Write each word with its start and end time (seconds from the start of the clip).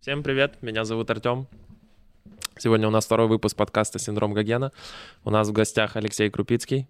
Всем 0.00 0.22
привет, 0.22 0.62
меня 0.62 0.84
зовут 0.84 1.10
Артем. 1.10 1.48
Сегодня 2.56 2.86
у 2.86 2.90
нас 2.90 3.04
второй 3.04 3.26
выпуск 3.26 3.56
подкаста 3.56 3.98
«Синдром 3.98 4.32
Гогена». 4.32 4.70
У 5.24 5.30
нас 5.30 5.48
в 5.48 5.52
гостях 5.52 5.96
Алексей 5.96 6.30
Крупицкий. 6.30 6.88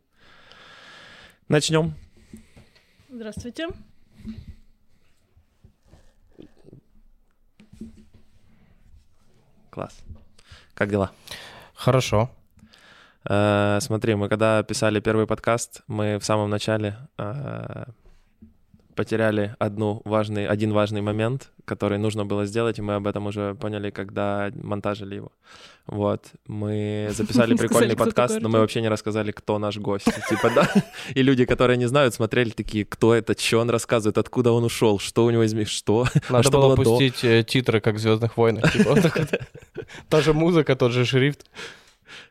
Начнем. 1.49 1.95
Здравствуйте. 3.09 3.69
Класс. 9.71 9.99
Как 10.75 10.91
дела? 10.91 11.11
Хорошо. 11.75 12.31
Э, 13.25 13.79
смотри, 13.81 14.17
мы 14.17 14.29
когда 14.29 14.63
писали 14.63 15.01
первый 15.01 15.27
подкаст, 15.27 15.81
мы 15.87 16.19
в 16.19 16.25
самом 16.27 16.51
начале 16.51 16.99
э, 17.17 17.85
потеряли 18.99 19.55
одну 19.61 20.03
важный, 20.05 20.49
один 20.49 20.73
важный 20.73 21.03
момент, 21.03 21.53
который 21.65 21.99
нужно 21.99 22.27
было 22.27 22.47
сделать, 22.47 22.81
и 22.81 22.83
мы 22.83 22.97
об 22.97 23.07
этом 23.07 23.29
уже 23.29 23.55
поняли, 23.55 23.91
когда 23.91 24.51
монтажили 24.61 25.15
его. 25.15 25.31
Вот, 25.87 26.33
мы 26.49 27.09
записали 27.17 27.55
прикольный 27.55 27.95
подкаст, 27.95 28.41
но 28.41 28.49
мы 28.49 28.59
вообще 28.59 28.81
не 28.81 28.89
рассказали, 28.89 29.31
кто 29.31 29.61
наш 29.61 29.77
гость. 29.77 30.07
Типа, 30.29 30.51
да, 30.51 30.69
и 31.15 31.23
люди, 31.23 31.45
которые 31.45 31.77
не 31.77 31.87
знают, 31.87 32.13
смотрели 32.13 32.51
такие, 32.51 32.85
кто 32.85 33.15
это, 33.15 33.39
что 33.39 33.61
он 33.61 33.71
рассказывает, 33.71 34.19
откуда 34.19 34.51
он 34.51 34.65
ушел, 34.65 34.99
что 34.99 35.25
у 35.27 35.31
него 35.31 35.45
из 35.45 35.69
что. 35.69 36.05
А 36.29 36.33
Надо 36.33 36.51
было 36.51 36.75
пустить 36.75 37.23
э, 37.23 37.45
титры, 37.45 37.81
как 37.81 37.95
в 37.95 37.99
«Звездных 37.99 38.37
войнах». 38.37 38.73
Типа, 38.73 38.97
Та 40.09 40.21
же 40.23 40.33
музыка, 40.33 40.75
тот 40.75 40.91
же 40.91 41.05
шрифт. 41.05 41.47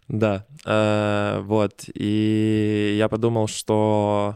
Да, 0.10 0.46
э, 0.66 1.40
вот, 1.46 1.86
и 1.94 2.96
я 2.98 3.08
подумал, 3.08 3.48
что 3.48 4.36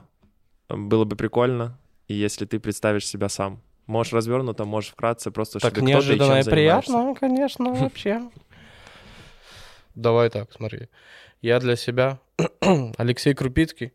было 0.70 1.04
бы 1.04 1.18
прикольно, 1.18 1.78
если 2.14 2.46
ты 2.46 2.60
представишь 2.60 3.08
себя 3.08 3.30
сам. 3.30 3.62
Можешь 3.88 4.14
развернуто, 4.14 4.66
можешь 4.66 4.92
вкратце, 4.92 5.32
просто 5.32 5.60
так 5.60 5.74
чтобы 5.74 5.88
неожиданно 5.88 6.40
и, 6.40 6.42
и 6.42 6.50
приятно, 6.50 7.16
конечно, 7.16 7.74
вообще. 7.74 8.22
Давай 9.96 10.30
так, 10.30 10.52
смотри. 10.54 10.88
Я 11.42 11.60
для 11.60 11.76
себя 11.76 12.20
Алексей 12.98 13.34
Крупицкий, 13.34 13.94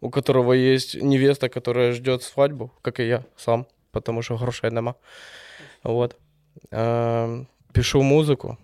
у 0.00 0.10
которого 0.10 0.52
есть 0.52 0.94
невеста, 1.00 1.48
которая 1.48 1.92
ждет 1.92 2.22
свадьбу, 2.22 2.72
как 2.82 3.00
и 3.00 3.06
я 3.06 3.24
сам, 3.36 3.66
потому 3.92 4.22
что 4.22 4.36
грошей 4.36 4.70
нема. 4.70 4.96
Вот. 5.82 6.16
Эм, 6.70 7.48
пишу 7.72 8.02
музыку. 8.02 8.58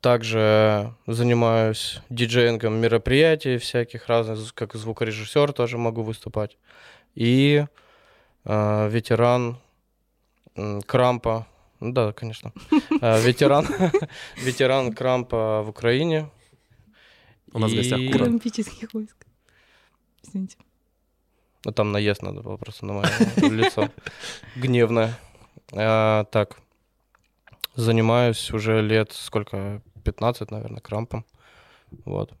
Также 0.00 0.94
занимаюсь 1.06 2.00
диджеингом 2.10 2.74
мероприятий 2.74 3.58
всяких 3.58 4.06
разных, 4.06 4.54
как 4.54 4.74
звукорежиссер 4.74 5.52
тоже 5.52 5.78
могу 5.78 6.02
выступать 6.02 6.56
и 7.14 7.66
э, 8.44 8.88
ветеран 8.88 9.58
э, 10.54 10.80
Крампа. 10.86 11.46
Ну 11.80 11.92
да, 11.92 12.12
конечно. 12.12 12.52
Э, 13.00 13.20
ветеран, 13.20 13.66
ветеран 14.36 14.92
Крампа 14.92 15.62
в 15.62 15.68
Украине. 15.68 16.30
У 17.52 17.58
нас 17.58 17.72
в 17.72 17.76
гостях 17.76 17.98
Олимпийских 17.98 18.92
войск. 18.92 19.26
Извините. 20.22 20.56
Ну 21.64 21.72
там 21.72 21.92
наезд 21.92 22.22
надо 22.22 22.42
было 22.42 22.56
просто 22.56 22.86
на 22.86 22.94
мое 22.94 23.08
лицо. 23.36 23.90
Гневное. 24.56 25.18
А, 25.72 26.24
так. 26.24 26.58
Занимаюсь 27.74 28.50
уже 28.50 28.82
лет 28.82 29.12
сколько? 29.12 29.82
15, 30.04 30.50
наверное, 30.50 30.80
крампом. 30.80 31.24
Вот. 32.04 32.32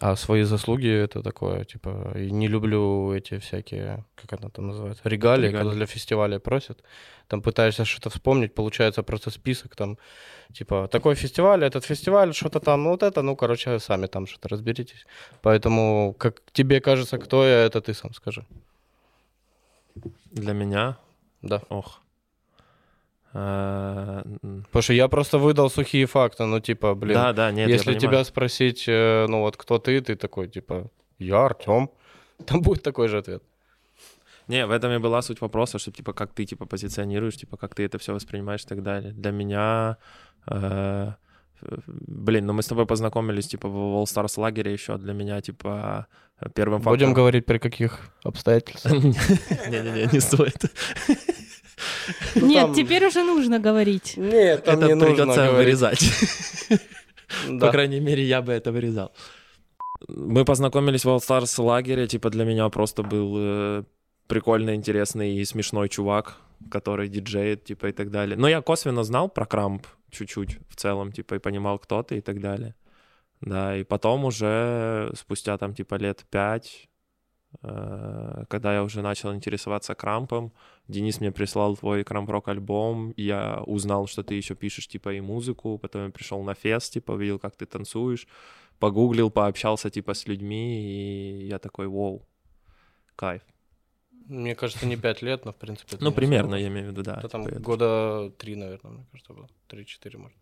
А 0.00 0.16
свои 0.16 0.44
заслуги 0.44 0.88
это 0.88 1.22
такое, 1.22 1.64
типа, 1.64 2.12
и 2.16 2.30
не 2.30 2.48
люблю 2.48 3.12
эти 3.12 3.38
всякие, 3.38 4.04
как 4.14 4.32
это 4.32 4.48
там 4.48 4.68
называется, 4.68 5.02
регалии, 5.04 5.48
Регалии. 5.48 5.64
когда 5.64 5.74
для 5.74 5.86
фестиваля 5.86 6.38
просят. 6.38 6.82
Там 7.28 7.42
пытаешься 7.42 7.84
что-то 7.84 8.08
вспомнить, 8.08 8.54
получается 8.54 9.02
просто 9.02 9.30
список, 9.30 9.76
там, 9.76 9.98
типа, 10.54 10.88
такой 10.88 11.14
фестиваль, 11.14 11.62
этот 11.62 11.84
фестиваль, 11.84 12.32
что-то 12.32 12.60
там, 12.60 12.84
ну 12.84 12.90
вот 12.90 13.02
это, 13.02 13.22
ну, 13.22 13.36
короче, 13.36 13.78
сами 13.78 14.06
там 14.06 14.26
что-то 14.26 14.48
разберитесь. 14.48 15.06
Поэтому, 15.42 16.14
как 16.18 16.40
тебе 16.52 16.80
кажется, 16.80 17.18
кто 17.18 17.44
я, 17.44 17.66
это 17.66 17.82
ты 17.82 17.92
сам 17.92 18.14
скажи. 18.14 18.46
Для 20.32 20.54
меня? 20.54 20.96
Да. 21.42 21.60
Ох. 21.68 22.00
А, 23.34 24.22
Потому 24.66 24.82
что 24.82 24.92
я 24.92 25.08
просто 25.08 25.38
выдал 25.38 25.70
сухие 25.70 26.06
факты, 26.06 26.44
ну, 26.44 26.60
типа, 26.60 26.94
блин, 26.94 27.14
да, 27.14 27.32
да, 27.32 27.50
нет, 27.50 27.68
если 27.68 27.98
тебя 27.98 28.24
спросить, 28.24 28.84
э, 28.86 29.26
ну, 29.28 29.40
вот 29.40 29.56
кто 29.56 29.78
ты, 29.78 30.00
ты 30.00 30.16
такой, 30.16 30.48
типа, 30.48 30.90
я 31.18 31.46
Артем, 31.46 31.90
там 32.46 32.60
будет 32.60 32.82
такой 32.82 33.08
же 33.08 33.18
ответ. 33.18 33.42
Не, 34.48 34.66
в 34.66 34.70
этом 34.70 34.92
и 34.92 34.98
была 34.98 35.22
суть 35.22 35.40
вопроса, 35.40 35.78
что, 35.78 35.90
типа, 35.90 36.12
как 36.12 36.32
ты, 36.32 36.44
типа, 36.44 36.66
позиционируешь, 36.66 37.36
типа, 37.36 37.56
как 37.56 37.74
ты 37.74 37.84
это 37.84 37.98
все 37.98 38.12
воспринимаешь 38.12 38.64
и 38.64 38.66
так 38.68 38.82
далее. 38.82 39.12
Для 39.12 39.30
меня, 39.30 39.96
э, 40.46 41.12
блин, 41.86 42.46
ну 42.46 42.52
мы 42.52 42.62
с 42.62 42.66
тобой 42.66 42.84
познакомились, 42.84 43.48
типа, 43.48 43.68
в 43.68 43.74
All 43.74 44.04
Stars 44.04 44.38
лагере 44.38 44.72
еще, 44.72 44.98
для 44.98 45.14
меня, 45.14 45.40
типа, 45.40 46.06
первым 46.54 46.80
фактором... 46.80 46.98
Будем 46.98 47.14
говорить, 47.14 47.46
при 47.46 47.58
каких 47.58 48.00
обстоятельствах? 48.24 48.92
Не-не-не, 49.68 50.12
не 50.12 50.20
стоит. 50.20 50.64
Ну, 52.34 52.46
Нет, 52.46 52.66
там... 52.66 52.74
теперь 52.74 53.06
уже 53.06 53.22
нужно 53.22 53.58
говорить. 53.58 54.16
Нет, 54.16 54.64
там 54.64 54.80
это 54.80 54.94
не 54.94 55.00
придется 55.00 55.52
вырезать. 55.52 56.04
По 57.60 57.70
крайней 57.70 58.00
мере, 58.00 58.24
я 58.24 58.42
бы 58.42 58.52
это 58.52 58.72
вырезал. 58.72 59.12
Мы 60.08 60.44
познакомились 60.44 61.04
в 61.04 61.08
All 61.08 61.18
Stars 61.18 61.62
лагере, 61.62 62.06
типа 62.06 62.30
для 62.30 62.44
меня 62.44 62.68
просто 62.68 63.02
был 63.02 63.34
э, 63.38 63.84
прикольный, 64.26 64.74
интересный 64.74 65.36
и 65.36 65.44
смешной 65.44 65.88
чувак, 65.88 66.38
который 66.70 67.08
диджеет, 67.08 67.64
типа 67.64 67.86
и 67.86 67.92
так 67.92 68.10
далее. 68.10 68.36
Но 68.36 68.48
я 68.48 68.60
косвенно 68.62 69.04
знал 69.04 69.28
про 69.28 69.46
Крамп 69.46 69.86
чуть-чуть 70.10 70.58
в 70.68 70.76
целом, 70.76 71.12
типа 71.12 71.34
и 71.34 71.38
понимал, 71.38 71.78
кто 71.78 72.02
ты 72.02 72.18
и 72.18 72.20
так 72.20 72.40
далее. 72.40 72.74
Да, 73.40 73.76
и 73.76 73.84
потом 73.84 74.24
уже 74.24 75.12
спустя 75.16 75.58
там 75.58 75.74
типа 75.74 75.96
лет 75.96 76.24
пять 76.30 76.88
когда 77.60 78.74
я 78.74 78.82
уже 78.82 79.02
начал 79.02 79.34
интересоваться 79.34 79.94
крампом, 79.94 80.52
Денис 80.88 81.20
мне 81.20 81.30
прислал 81.30 81.76
твой 81.76 82.02
крамп-рок 82.02 82.48
альбом, 82.48 83.12
и 83.12 83.22
я 83.22 83.62
узнал, 83.66 84.06
что 84.06 84.22
ты 84.22 84.34
еще 84.34 84.54
пишешь, 84.54 84.88
типа, 84.88 85.14
и 85.14 85.20
музыку, 85.20 85.78
потом 85.78 86.06
я 86.06 86.10
пришел 86.10 86.42
на 86.42 86.54
фест, 86.54 86.92
типа, 86.92 87.16
видел, 87.16 87.38
как 87.38 87.54
ты 87.56 87.66
танцуешь, 87.66 88.26
погуглил, 88.78 89.30
пообщался, 89.30 89.90
типа, 89.90 90.14
с 90.14 90.26
людьми, 90.26 91.42
и 91.42 91.46
я 91.46 91.58
такой, 91.58 91.86
вау, 91.86 92.26
кайф. 93.16 93.42
Мне 94.26 94.54
кажется, 94.54 94.86
не 94.86 94.96
пять 94.96 95.22
лет, 95.22 95.44
но, 95.44 95.52
в 95.52 95.56
принципе... 95.56 95.96
Ну, 96.00 96.12
примерно, 96.12 96.54
я 96.54 96.68
имею 96.68 96.88
в 96.88 96.90
виду, 96.90 97.02
да. 97.02 97.16
Это 97.18 97.28
там 97.28 97.44
года 97.44 98.30
три, 98.38 98.56
наверное, 98.56 98.92
мне 98.92 99.06
кажется, 99.10 99.34
было. 99.34 99.48
Три-четыре, 99.68 100.18
может. 100.18 100.38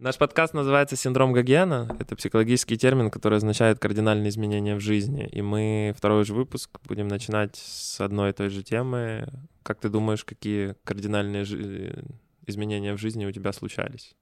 Наш 0.00 0.16
подкаст 0.16 0.54
называется 0.54 0.96
«Синдром 0.96 1.34
Гогена». 1.34 1.94
Это 2.00 2.16
психологический 2.16 2.78
термин, 2.78 3.10
который 3.10 3.36
означает 3.36 3.78
кардинальные 3.78 4.30
изменения 4.30 4.74
в 4.74 4.80
жизни. 4.80 5.28
И 5.30 5.42
мы 5.42 5.92
второй 5.94 6.24
же 6.24 6.32
выпуск 6.32 6.80
будем 6.84 7.06
начинать 7.06 7.56
с 7.56 8.00
одной 8.00 8.30
и 8.30 8.32
той 8.32 8.48
же 8.48 8.62
темы. 8.62 9.28
Как 9.62 9.78
ты 9.78 9.90
думаешь, 9.90 10.24
какие 10.24 10.74
кардинальные 10.84 11.44
жи- 11.44 12.02
изменения 12.46 12.94
в 12.94 12.96
жизни 12.96 13.26
у 13.26 13.30
тебя 13.30 13.52
случались? 13.52 14.16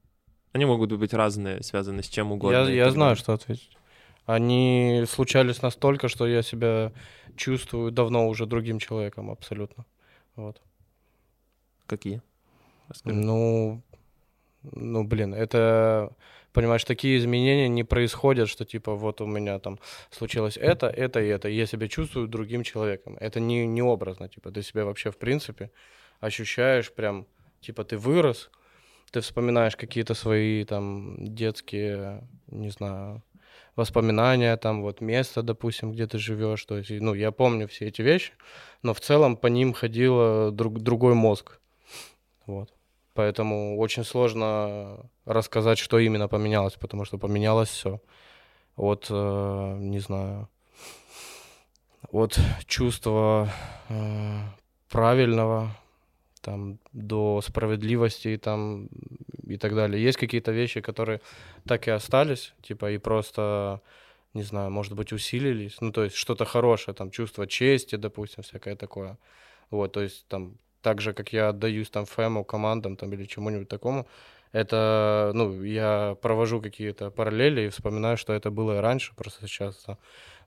Они 0.51 0.65
могут 0.65 0.91
быть 0.91 1.15
разные, 1.15 1.63
связаны 1.63 2.03
с 2.03 2.09
чем 2.09 2.33
угодно. 2.33 2.69
Я, 2.69 2.87
я 2.87 2.91
знаю, 2.91 3.15
что 3.15 3.35
ответить. 3.35 3.71
Они 4.27 5.05
случались 5.09 5.63
настолько, 5.63 6.09
что 6.09 6.27
я 6.27 6.43
себя 6.43 6.93
чувствую 7.37 7.93
давно 7.93 8.27
уже 8.27 8.47
другим 8.47 8.81
человеком 8.81 9.31
абсолютно. 9.31 9.87
Вот. 10.35 10.61
Какие? 11.87 12.21
Расскажи. 12.89 13.15
Ну, 13.15 13.81
ну, 14.63 15.05
блин, 15.05 15.35
это, 15.35 16.11
понимаешь, 16.53 16.85
такие 16.85 17.19
изменения 17.19 17.69
не 17.69 17.85
происходят, 17.85 18.49
что 18.49 18.65
типа 18.65 18.95
вот 18.95 19.21
у 19.21 19.27
меня 19.27 19.59
там 19.59 19.79
случилось 20.11 20.57
это, 20.57 20.87
это 20.89 21.21
и 21.21 21.29
это, 21.29 21.49
и 21.49 21.57
я 21.57 21.67
себя 21.67 21.89
чувствую 21.89 22.29
другим 22.29 22.63
человеком. 22.63 23.17
Это 23.21 23.41
не, 23.41 23.67
не 23.67 23.83
образно, 23.83 24.29
типа 24.29 24.51
ты 24.51 24.63
себя 24.63 24.85
вообще 24.85 25.11
в 25.11 25.17
принципе 25.17 25.71
ощущаешь 26.21 26.93
прям, 26.93 27.27
типа 27.61 27.85
ты 27.85 27.97
вырос, 27.97 28.51
ты 29.11 29.21
вспоминаешь 29.21 29.77
какие-то 29.77 30.15
свои 30.15 30.65
там 30.65 31.17
детские, 31.19 32.27
не 32.49 32.71
знаю, 32.71 33.23
воспоминания, 33.77 34.57
там 34.57 34.83
вот 34.83 35.01
место, 35.01 35.43
допустим, 35.43 35.93
где 35.93 36.07
ты 36.07 36.19
живешь. 36.19 36.65
То 36.65 36.79
есть, 36.79 36.91
ну, 36.91 37.15
я 37.15 37.31
помню 37.31 37.69
все 37.69 37.87
эти 37.87 38.03
вещи, 38.03 38.33
но 38.83 38.93
в 38.93 39.01
целом 39.01 39.37
по 39.37 39.47
ним 39.47 39.73
ходил 39.73 40.51
друг, 40.51 40.81
другой 40.81 41.15
мозг. 41.15 41.61
Вот. 42.47 42.73
Поэтому 43.19 43.77
очень 43.79 44.05
сложно 44.05 45.11
рассказать, 45.25 45.79
что 45.79 45.99
именно 45.99 46.29
поменялось, 46.29 46.75
потому 46.75 47.05
что 47.05 47.19
поменялось 47.19 47.69
все. 47.69 48.01
От, 48.77 49.09
э, 49.11 49.77
не 49.81 49.99
знаю, 49.99 50.49
от 52.13 52.39
чувства 52.67 53.49
э, 53.89 54.39
правильного 54.89 55.77
там, 56.43 56.79
до 56.93 57.41
справедливости 57.41 58.37
там, 58.37 58.89
и 59.49 59.57
так 59.57 59.75
далее. 59.75 60.01
Есть 60.01 60.19
какие-то 60.19 60.53
вещи, 60.53 60.81
которые 60.81 61.21
так 61.67 61.89
и 61.89 61.91
остались, 61.91 62.55
типа, 62.63 62.93
и 62.93 62.99
просто, 62.99 63.81
не 64.33 64.45
знаю, 64.45 64.71
может 64.71 64.93
быть, 64.93 65.13
усилились. 65.13 65.81
Ну, 65.81 65.91
то 65.91 66.05
есть 66.05 66.15
что-то 66.15 66.45
хорошее, 66.45 66.95
там, 66.95 67.11
чувство 67.11 67.49
чести, 67.49 67.97
допустим, 67.97 68.45
всякое 68.45 68.77
такое. 68.77 69.19
Вот, 69.71 69.91
то 69.91 70.03
есть 70.03 70.25
там 70.29 70.57
так 70.83 71.01
же, 71.01 71.13
как 71.13 71.33
я 71.33 71.51
отдаюсь 71.51 71.91
там 71.91 72.07
фэму, 72.07 72.45
командам 72.45 72.97
там 72.97 73.13
или 73.13 73.25
чему-нибудь 73.25 73.69
такому, 73.69 74.07
это, 74.53 75.33
ну, 75.35 75.63
я 75.63 76.17
провожу 76.23 76.61
какие-то 76.61 77.11
параллели 77.11 77.63
и 77.63 77.69
вспоминаю, 77.69 78.17
что 78.17 78.33
это 78.33 78.51
было 78.51 78.79
и 78.79 78.81
раньше, 78.81 79.15
просто 79.15 79.47
сейчас 79.47 79.87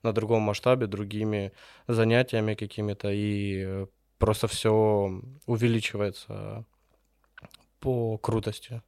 на 0.04 0.14
другом 0.14 0.42
масштабе, 0.42 0.88
другими 0.88 1.52
занятиями 1.88 2.56
какими-то, 2.56 3.10
и 3.12 3.86
просто 4.18 4.48
все 4.48 5.22
увеличивается 5.46 6.66
по 7.80 8.18
крутости. 8.18 8.82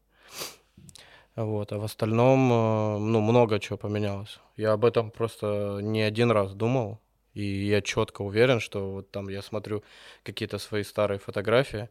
Вот, 1.36 1.72
а 1.72 1.80
в 1.80 1.84
остальном, 1.84 2.52
э, 2.52 2.98
ну, 3.00 3.22
много 3.22 3.60
чего 3.60 3.78
поменялось. 3.78 4.40
Я 4.56 4.74
об 4.74 4.86
этом 4.86 5.10
просто 5.10 5.80
не 5.82 6.02
один 6.04 6.30
раз 6.30 6.54
думал, 6.54 7.00
и 7.34 7.44
я 7.44 7.82
четко 7.82 8.22
уверен, 8.22 8.60
что 8.60 8.92
вот 8.92 9.12
там 9.12 9.30
я 9.30 9.42
смотрю 9.42 9.84
какие-то 10.24 10.60
свои 10.60 10.84
старые 10.84 11.20
фотографии, 11.20 11.90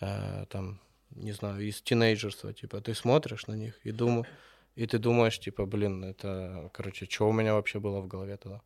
э, 0.00 0.46
там, 0.48 0.80
не 1.10 1.32
знаю, 1.32 1.60
из 1.60 1.82
тинейджерства, 1.82 2.52
типа, 2.52 2.80
ты 2.80 2.94
смотришь 2.94 3.46
на 3.46 3.54
них 3.54 3.78
и 3.84 3.92
думаешь, 3.92 4.26
и 4.76 4.86
ты 4.86 4.98
думаешь, 4.98 5.38
типа, 5.38 5.66
блин, 5.66 6.04
это, 6.04 6.70
короче, 6.72 7.06
что 7.06 7.28
у 7.28 7.32
меня 7.32 7.54
вообще 7.54 7.80
было 7.80 8.00
в 8.00 8.06
голове 8.06 8.36
тогда? 8.36 8.60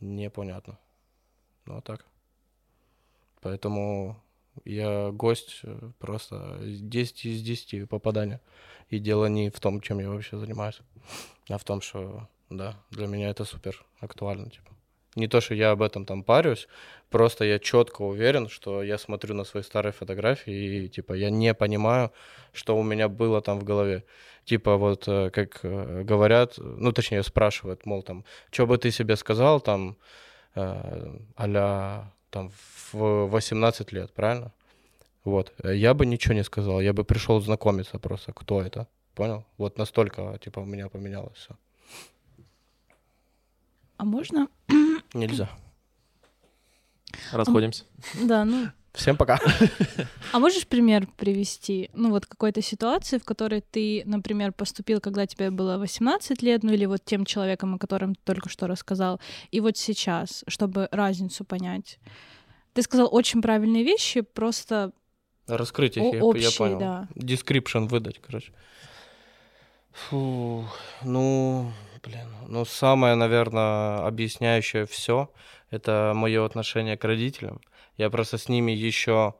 Непонятно. 0.00 0.78
Ну, 1.64 1.80
так. 1.80 2.04
Поэтому 3.40 4.22
я 4.64 5.10
гость 5.10 5.60
э, 5.62 5.90
просто 5.98 6.58
10 6.62 7.24
из 7.24 7.42
10 7.42 7.88
попадания. 7.88 8.40
И 8.88 8.98
дело 8.98 9.26
не 9.26 9.50
в 9.50 9.58
том, 9.58 9.80
чем 9.80 9.98
я 9.98 10.10
вообще 10.10 10.38
занимаюсь, 10.38 10.80
а 11.48 11.58
в 11.58 11.64
том, 11.64 11.80
что, 11.80 12.28
да, 12.50 12.76
для 12.90 13.06
меня 13.06 13.30
это 13.30 13.44
супер 13.44 13.84
актуально, 14.00 14.50
типа. 14.50 14.75
Не 15.16 15.28
то, 15.28 15.40
что 15.40 15.54
я 15.54 15.72
об 15.72 15.82
этом 15.82 16.04
там 16.04 16.22
парюсь, 16.22 16.68
просто 17.10 17.44
я 17.44 17.58
четко 17.58 18.02
уверен, 18.02 18.48
что 18.48 18.82
я 18.82 18.98
смотрю 18.98 19.34
на 19.34 19.44
свои 19.44 19.62
старые 19.62 19.92
фотографии 19.92 20.84
и, 20.84 20.88
типа, 20.88 21.14
я 21.14 21.30
не 21.30 21.54
понимаю, 21.54 22.10
что 22.52 22.76
у 22.76 22.82
меня 22.82 23.08
было 23.08 23.40
там 23.40 23.58
в 23.58 23.64
голове. 23.64 24.04
Типа, 24.44 24.76
вот, 24.76 25.08
э, 25.08 25.30
как 25.30 25.60
э, 25.64 26.02
говорят, 26.04 26.58
ну, 26.58 26.92
точнее, 26.92 27.22
спрашивают, 27.22 27.86
мол, 27.86 28.02
там, 28.02 28.24
что 28.50 28.66
бы 28.66 28.78
ты 28.78 28.90
себе 28.90 29.16
сказал, 29.16 29.60
там, 29.60 29.96
а 30.54 32.10
там, 32.30 32.50
в 32.92 33.26
18 33.26 33.92
лет, 33.92 34.12
правильно? 34.12 34.52
Вот. 35.24 35.52
Я 35.64 35.92
бы 35.92 36.06
ничего 36.06 36.34
не 36.34 36.44
сказал, 36.44 36.80
я 36.80 36.92
бы 36.92 37.04
пришел 37.04 37.40
знакомиться 37.40 37.98
просто, 37.98 38.32
кто 38.32 38.62
это. 38.62 38.86
Понял? 39.14 39.44
Вот 39.58 39.78
настолько, 39.78 40.38
типа, 40.44 40.60
у 40.60 40.64
меня 40.64 40.88
поменялось 40.88 41.36
все. 41.36 41.56
А 43.96 44.04
можно? 44.04 44.48
Нельзя. 45.16 45.48
Расходимся. 47.32 47.84
Да, 48.22 48.44
ну. 48.44 48.68
Всем 48.92 49.16
пока. 49.16 49.38
А 50.32 50.38
можешь 50.38 50.66
пример 50.66 51.06
привести? 51.16 51.90
Ну, 51.94 52.10
вот 52.10 52.26
какой-то 52.26 52.62
ситуации, 52.62 53.18
в 53.18 53.24
которой 53.24 53.60
ты, 53.60 54.02
например, 54.06 54.52
поступил, 54.52 55.00
когда 55.00 55.26
тебе 55.26 55.50
было 55.50 55.78
18 55.78 56.42
лет, 56.42 56.62
ну 56.62 56.72
или 56.72 56.86
вот 56.86 57.04
тем 57.04 57.24
человеком, 57.24 57.74
о 57.74 57.78
котором 57.78 58.14
ты 58.14 58.20
только 58.24 58.48
что 58.48 58.66
рассказал, 58.66 59.20
и 59.50 59.60
вот 59.60 59.76
сейчас, 59.76 60.44
чтобы 60.48 60.88
разницу 60.90 61.44
понять. 61.44 61.98
Ты 62.72 62.82
сказал 62.82 63.08
очень 63.10 63.40
правильные 63.40 63.84
вещи, 63.84 64.22
просто... 64.22 64.92
Раскрыть 65.46 65.96
их, 65.96 66.14
я, 66.14 66.24
общие, 66.24 66.50
я 66.50 66.58
понял. 66.58 66.78
Да. 66.78 67.08
Description 67.14 67.88
выдать, 67.88 68.20
короче. 68.20 68.52
Фу, 69.92 70.66
ну, 71.02 71.72
блин, 72.06 72.26
ну 72.48 72.64
самое, 72.64 73.14
наверное, 73.16 74.06
объясняющее 74.06 74.86
все 74.86 75.30
это 75.70 76.12
мое 76.14 76.44
отношение 76.44 76.96
к 76.96 77.04
родителям. 77.04 77.60
Я 77.96 78.10
просто 78.10 78.38
с 78.38 78.48
ними 78.48 78.72
еще 78.72 79.34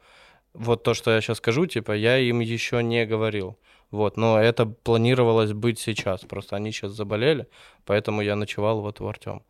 вот 0.53 0.83
то, 0.83 0.95
что 0.95 1.11
я 1.11 1.21
сейчас 1.21 1.39
скажу, 1.39 1.67
типа, 1.67 1.93
я 1.93 2.19
им 2.19 2.41
еще 2.41 2.83
не 2.83 3.07
говорил. 3.07 3.59
Вот, 3.91 4.17
но 4.17 4.41
это 4.41 4.67
планировалось 4.67 5.53
быть 5.53 5.79
сейчас. 5.79 6.23
Просто 6.23 6.57
они 6.57 6.73
сейчас 6.73 6.93
заболели, 6.93 7.47
поэтому 7.85 8.21
я 8.21 8.35
ночевал 8.35 8.81
вот 8.81 9.01
в 9.01 9.07
Артем. 9.07 9.43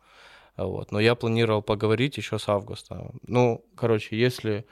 Вот. 0.57 0.91
Но 0.91 0.99
я 0.99 1.15
планировал 1.15 1.61
поговорить 1.61 2.17
еще 2.17 2.37
с 2.37 2.47
августа. 2.49 3.11
Ну, 3.23 3.65
короче, 3.75 4.17
если 4.17 4.65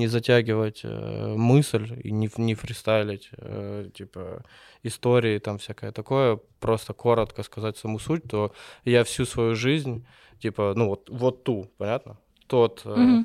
не 0.00 0.08
затягивать 0.08 0.80
э, 0.84 1.34
мысль 1.36 2.00
и 2.02 2.10
не, 2.12 2.30
не 2.36 2.54
фристайлить, 2.54 3.30
э, 3.38 3.90
типа, 3.94 4.42
истории, 4.82 5.38
там 5.38 5.58
всякое 5.58 5.92
такое, 5.92 6.38
просто 6.58 6.92
коротко 6.92 7.42
сказать 7.42 7.76
саму 7.76 7.98
суть, 7.98 8.24
то 8.24 8.52
я 8.84 9.02
всю 9.04 9.26
свою 9.26 9.54
жизнь, 9.54 10.06
типа, 10.42 10.72
ну 10.76 10.88
вот, 10.88 11.10
вот 11.10 11.44
ту, 11.44 11.70
понятно? 11.78 12.16
Тот 12.46 12.82
э, 12.84 12.88
mm-hmm. 12.88 13.24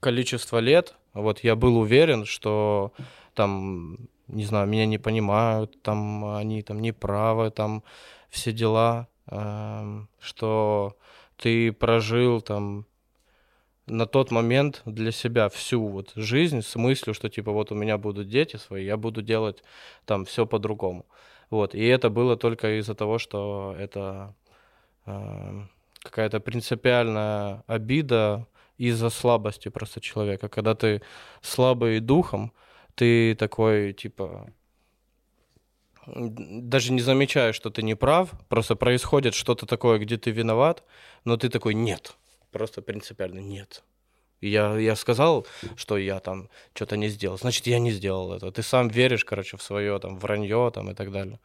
количество 0.00 0.58
лет, 0.58 0.94
вот 1.14 1.44
я 1.44 1.54
был 1.54 1.78
уверен, 1.78 2.24
что 2.24 2.92
там, 3.34 3.96
не 4.26 4.44
знаю, 4.44 4.68
меня 4.68 4.86
не 4.86 4.98
понимают, 4.98 5.80
там 5.82 6.24
они 6.24 6.62
там 6.62 6.80
не 6.80 6.92
правы, 6.92 7.50
там 7.50 7.82
все 8.30 8.52
дела, 8.52 9.06
э, 9.26 10.06
что 10.20 10.96
ты 11.36 11.72
прожил 11.72 12.40
там 12.40 12.86
на 13.90 14.06
тот 14.06 14.30
момент 14.30 14.82
для 14.84 15.12
себя 15.12 15.48
всю 15.48 15.86
вот 15.86 16.12
жизнь 16.14 16.62
с 16.62 16.76
мыслью, 16.76 17.14
что 17.14 17.28
типа 17.28 17.52
вот 17.52 17.72
у 17.72 17.74
меня 17.74 17.98
будут 17.98 18.28
дети 18.28 18.56
свои, 18.56 18.84
я 18.84 18.96
буду 18.96 19.22
делать 19.22 19.62
там 20.04 20.24
все 20.24 20.46
по-другому. 20.46 21.06
Вот. 21.50 21.74
И 21.74 21.84
это 21.84 22.10
было 22.10 22.36
только 22.36 22.78
из-за 22.78 22.94
того, 22.94 23.18
что 23.18 23.74
это 23.78 24.34
э, 25.06 25.60
какая-то 26.02 26.40
принципиальная 26.40 27.64
обида 27.66 28.46
из-за 28.78 29.10
слабости 29.10 29.68
просто 29.68 30.00
человека. 30.00 30.48
Когда 30.48 30.74
ты 30.74 31.02
слабый 31.42 32.00
духом, 32.00 32.52
ты 32.94 33.34
такой, 33.34 33.92
типа, 33.92 34.52
даже 36.06 36.92
не 36.92 37.00
замечаешь, 37.00 37.56
что 37.56 37.70
ты 37.70 37.82
не 37.82 37.94
прав, 37.94 38.30
просто 38.48 38.76
происходит 38.76 39.34
что-то 39.34 39.66
такое, 39.66 39.98
где 39.98 40.16
ты 40.16 40.30
виноват, 40.30 40.84
но 41.24 41.36
ты 41.36 41.48
такой, 41.48 41.74
нет, 41.74 42.16
просто 42.50 42.82
принципиально 42.82 43.40
нет. 43.40 43.82
Я, 44.40 44.78
я 44.78 44.96
сказал, 44.96 45.46
что 45.76 45.98
я 45.98 46.18
там 46.20 46.48
что-то 46.74 46.96
не 46.96 47.08
сделал, 47.08 47.36
значит, 47.36 47.66
я 47.66 47.78
не 47.78 47.90
сделал 47.90 48.32
это. 48.32 48.50
Ты 48.50 48.62
сам 48.62 48.88
веришь, 48.88 49.24
короче, 49.24 49.56
в 49.56 49.62
свое 49.62 49.98
там 49.98 50.18
вранье 50.18 50.70
там 50.74 50.90
и 50.90 50.94
так 50.94 51.12
далее. 51.12 51.38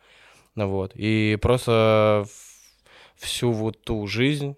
Ну 0.55 0.69
вот. 0.69 0.93
И 0.95 1.37
просто 1.41 2.25
всю 3.15 3.51
вот 3.51 3.81
ту 3.81 4.07
жизнь, 4.07 4.55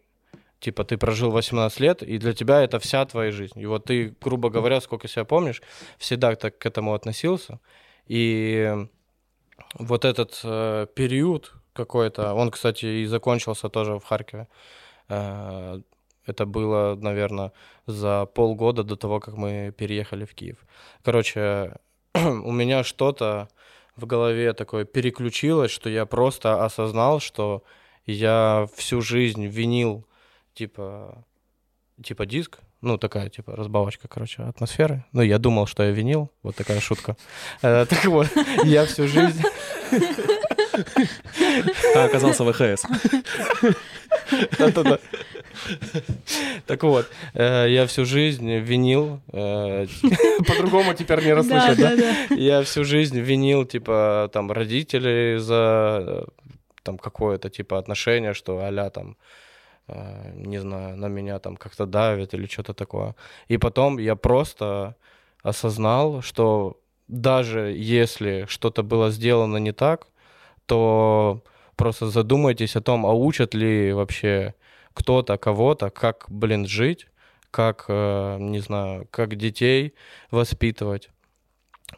типа, 0.59 0.83
ты 0.83 0.97
прожил 0.97 1.31
18 1.31 1.79
лет, 1.79 2.03
и 2.03 2.19
для 2.19 2.33
тебя 2.33 2.61
это 2.61 2.79
вся 2.79 3.05
твоя 3.05 3.31
жизнь. 3.31 3.59
И 3.59 3.65
вот 3.65 3.85
ты, 3.85 4.15
грубо 4.21 4.49
говоря, 4.49 4.81
сколько 4.81 5.07
себя 5.07 5.25
помнишь, 5.25 5.61
всегда 5.97 6.35
так 6.35 6.57
к 6.59 6.65
этому 6.65 6.93
относился. 6.93 7.59
И 8.05 8.71
вот 9.73 10.05
этот 10.05 10.39
э, 10.43 10.87
период 10.95 11.53
какой-то, 11.73 12.33
он, 12.33 12.51
кстати, 12.51 12.85
и 12.85 13.05
закончился 13.05 13.69
тоже 13.69 13.99
в 13.99 14.03
Харькове. 14.03 14.47
Э, 15.09 15.81
это 16.27 16.45
было, 16.45 16.95
наверное, 16.95 17.51
за 17.85 18.25
полгода 18.25 18.83
до 18.83 18.95
того, 18.95 19.19
как 19.19 19.35
мы 19.35 19.73
переехали 19.75 20.25
в 20.25 20.33
Киев. 20.33 20.57
Короче, 21.03 21.75
у 22.13 22.51
меня 22.51 22.83
что-то 22.83 23.49
в 23.95 24.05
голове 24.05 24.53
такое 24.53 24.85
переключилось, 24.85 25.71
что 25.71 25.89
я 25.89 26.05
просто 26.05 26.63
осознал, 26.63 27.19
что 27.19 27.63
я 28.05 28.67
всю 28.75 29.01
жизнь 29.01 29.45
винил, 29.47 30.05
типа, 30.53 31.25
типа 32.03 32.25
диск, 32.25 32.59
ну, 32.81 32.97
такая, 32.97 33.29
типа, 33.29 33.55
разбавочка, 33.55 34.07
короче, 34.07 34.43
атмосферы. 34.43 35.03
Ну, 35.11 35.21
я 35.23 35.39
думал, 35.39 35.65
что 35.65 35.83
я 35.83 35.91
винил, 35.91 36.31
вот 36.43 36.55
такая 36.55 36.79
шутка. 36.79 37.17
Э, 37.63 37.85
так 37.89 38.05
вот, 38.05 38.27
я 38.63 38.85
всю 38.85 39.07
жизнь... 39.07 39.41
А 41.95 42.05
оказался 42.05 42.43
ВХС. 42.43 42.85
Да-да-да. 44.59 44.99
Так 46.65 46.83
вот, 46.83 47.07
э, 47.33 47.67
я 47.69 47.85
всю 47.85 48.05
жизнь 48.05 48.51
винил, 48.51 49.21
э, 49.31 49.87
по-другому 50.47 50.93
теперь 50.93 51.23
не 51.23 51.33
расслышать, 51.33 51.77
да? 51.77 52.35
Я 52.35 52.61
всю 52.63 52.83
жизнь 52.83 53.19
винил, 53.19 53.65
типа, 53.65 54.29
там, 54.33 54.51
родителей 54.51 55.37
за 55.39 56.03
э, 56.07 56.25
там 56.83 56.97
какое-то, 56.97 57.49
типа, 57.49 57.77
отношение, 57.77 58.33
что 58.33 58.59
а 58.59 58.89
там, 58.89 59.17
не 60.33 60.59
знаю, 60.59 60.97
на 60.97 61.07
меня 61.07 61.39
там 61.39 61.55
как-то 61.55 61.85
давит 61.85 62.33
или 62.33 62.45
что-то 62.47 62.73
такое. 62.73 63.15
И 63.47 63.57
потом 63.57 63.97
я 63.99 64.15
просто 64.15 64.95
осознал, 65.43 66.21
что 66.21 66.77
даже 67.07 67.73
если 67.77 68.45
что-то 68.49 68.83
было 68.83 69.11
сделано 69.11 69.57
не 69.57 69.71
так, 69.71 70.07
то 70.65 71.41
просто 71.75 72.09
задумайтесь 72.09 72.75
о 72.75 72.81
том, 72.81 73.05
а 73.05 73.13
учат 73.13 73.53
ли 73.53 73.93
вообще 73.93 74.53
кто-то 74.97 75.37
кого-то, 75.37 75.89
как, 75.91 76.25
блин, 76.27 76.65
жить, 76.65 77.07
как, 77.51 77.85
э, 77.87 78.37
не 78.39 78.59
знаю, 78.59 79.07
как 79.11 79.35
детей 79.35 79.93
воспитывать. 80.31 81.09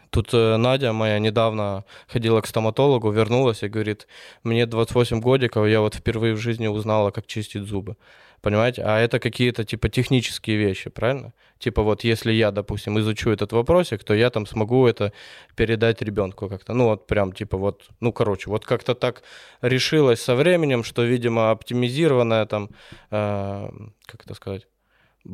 Тут 0.10 0.34
э, 0.34 0.58
Надя 0.58 0.92
моя 0.94 1.18
недавно 1.20 1.86
ходила 2.08 2.42
к 2.42 2.48
стоматологу, 2.48 3.10
вернулась 3.12 3.64
и 3.64 3.70
говорит, 3.70 4.08
мне 4.44 4.66
28 4.66 5.22
годиков, 5.22 5.66
я 5.68 5.80
вот 5.80 5.96
впервые 5.96 6.34
в 6.34 6.38
жизни 6.38 6.68
узнала, 6.68 7.12
как 7.12 7.26
чистить 7.26 7.64
зубы. 7.64 7.96
Понимаете? 8.42 8.84
А 8.84 9.00
это 9.00 9.20
какие-то 9.20 9.64
типа 9.64 9.90
технические 9.90 10.58
вещи, 10.58 10.90
правильно? 10.90 11.34
Типа 11.58 11.82
вот 11.84 12.04
если 12.04 12.32
я, 12.32 12.52
допустим, 12.52 12.98
изучу 13.00 13.30
этот 13.32 13.52
вопросик, 13.52 14.04
то 14.04 14.14
я 14.14 14.30
там 14.30 14.46
смогу 14.46 14.88
это 14.88 15.12
передать 15.56 16.02
ребенку 16.02 16.48
как-то. 16.48 16.74
Ну 16.74 16.86
вот 16.86 17.08
прям 17.08 17.34
типа 17.34 17.58
вот, 17.58 17.90
ну 18.00 18.14
короче, 18.14 18.50
вот 18.50 18.66
как-то 18.66 18.96
так 18.96 19.24
решилось 19.62 20.22
со 20.22 20.36
временем, 20.36 20.84
что, 20.84 21.04
видимо, 21.04 21.52
оптимизированная 21.52 22.46
там, 22.46 22.70
э, 23.12 23.70
как 24.06 24.24
это 24.24 24.34
сказать, 24.34 24.68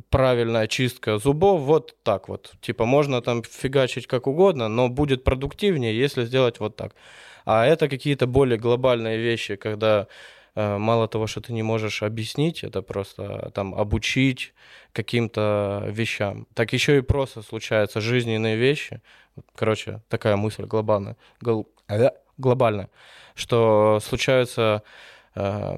правильная 0.09 0.67
чистка 0.67 1.17
зубов, 1.17 1.61
вот 1.61 1.95
так 2.03 2.27
вот. 2.29 2.53
Типа 2.61 2.85
можно 2.85 3.21
там 3.21 3.43
фигачить 3.43 4.07
как 4.07 4.27
угодно, 4.27 4.67
но 4.67 4.89
будет 4.89 5.23
продуктивнее, 5.23 5.97
если 5.97 6.25
сделать 6.25 6.59
вот 6.59 6.75
так. 6.75 6.95
А 7.45 7.65
это 7.65 7.87
какие-то 7.87 8.25
более 8.25 8.57
глобальные 8.57 9.19
вещи, 9.19 9.55
когда 9.55 10.07
мало 10.55 11.07
того, 11.07 11.27
что 11.27 11.41
ты 11.41 11.53
не 11.53 11.63
можешь 11.63 12.03
объяснить, 12.03 12.63
это 12.63 12.81
просто 12.81 13.51
там 13.53 13.75
обучить 13.75 14.53
каким-то 14.93 15.83
вещам. 15.87 16.47
Так 16.53 16.73
еще 16.73 16.97
и 16.97 17.01
просто 17.01 17.41
случаются 17.41 18.01
жизненные 18.01 18.55
вещи. 18.55 19.01
Короче, 19.55 20.01
такая 20.07 20.37
мысль 20.37 20.63
глобальная, 20.63 21.17
гл- 21.41 21.67
глобальная, 22.37 22.89
что 23.35 23.99
случаются 24.01 24.83
э, 25.35 25.77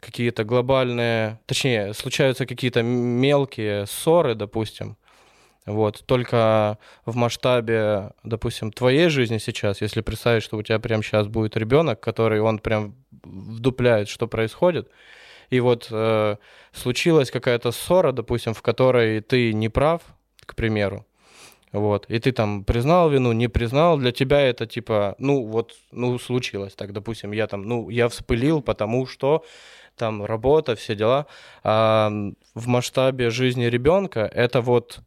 какие-то 0.00 0.44
глобальные, 0.44 1.40
точнее, 1.46 1.94
случаются 1.94 2.46
какие-то 2.46 2.82
мелкие 2.82 3.86
ссоры, 3.86 4.34
допустим, 4.34 4.96
вот, 5.66 6.04
только 6.06 6.78
в 7.04 7.16
масштабе, 7.16 8.12
допустим, 8.22 8.72
твоей 8.72 9.08
жизни 9.08 9.38
сейчас, 9.38 9.80
если 9.80 10.00
представить, 10.00 10.42
что 10.42 10.56
у 10.56 10.62
тебя 10.62 10.78
прямо 10.78 11.02
сейчас 11.02 11.26
будет 11.26 11.56
ребенок, 11.56 12.00
который 12.00 12.40
он 12.40 12.60
прям 12.60 12.94
вдупляет, 13.24 14.08
что 14.08 14.28
происходит, 14.28 14.88
и 15.50 15.60
вот 15.60 15.88
э, 15.90 16.36
случилась 16.72 17.30
какая-то 17.30 17.72
ссора, 17.72 18.12
допустим, 18.12 18.54
в 18.54 18.62
которой 18.62 19.20
ты 19.20 19.52
не 19.52 19.68
прав, 19.68 20.02
к 20.44 20.54
примеру, 20.54 21.04
вот, 21.72 22.06
и 22.08 22.18
ты 22.20 22.30
там 22.30 22.64
признал 22.64 23.10
вину, 23.10 23.32
не 23.32 23.48
признал, 23.48 23.98
для 23.98 24.12
тебя 24.12 24.40
это 24.40 24.66
типа, 24.66 25.16
ну 25.18 25.44
вот, 25.46 25.74
ну 25.90 26.18
случилось 26.18 26.74
так, 26.74 26.92
допустим, 26.92 27.32
я 27.32 27.48
там, 27.48 27.62
ну 27.62 27.90
я 27.90 28.08
вспылил, 28.08 28.62
потому 28.62 29.06
что 29.06 29.44
там 29.96 30.24
работа, 30.24 30.76
все 30.76 30.94
дела. 30.94 31.26
А 31.64 32.10
в 32.54 32.68
масштабе 32.68 33.30
жизни 33.30 33.64
ребенка 33.64 34.30
это 34.32 34.60
вот 34.60 35.00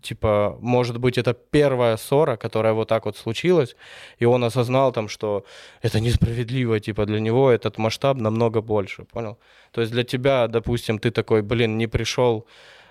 типа, 0.00 0.56
может 0.60 0.98
быть, 0.98 1.18
это 1.18 1.34
первая 1.34 1.96
ссора, 1.96 2.36
которая 2.36 2.72
вот 2.72 2.88
так 2.88 3.04
вот 3.06 3.16
случилась, 3.16 3.76
и 4.18 4.24
он 4.24 4.44
осознал 4.44 4.92
там, 4.92 5.08
что 5.08 5.44
это 5.82 6.00
несправедливо, 6.00 6.80
типа, 6.80 7.06
для 7.06 7.20
него 7.20 7.50
этот 7.50 7.78
масштаб 7.78 8.18
намного 8.18 8.60
больше, 8.60 9.04
понял? 9.04 9.38
То 9.72 9.80
есть 9.80 9.92
для 9.92 10.04
тебя, 10.04 10.48
допустим, 10.48 10.98
ты 10.98 11.10
такой, 11.10 11.42
блин, 11.42 11.78
не 11.78 11.86
пришел, 11.86 12.46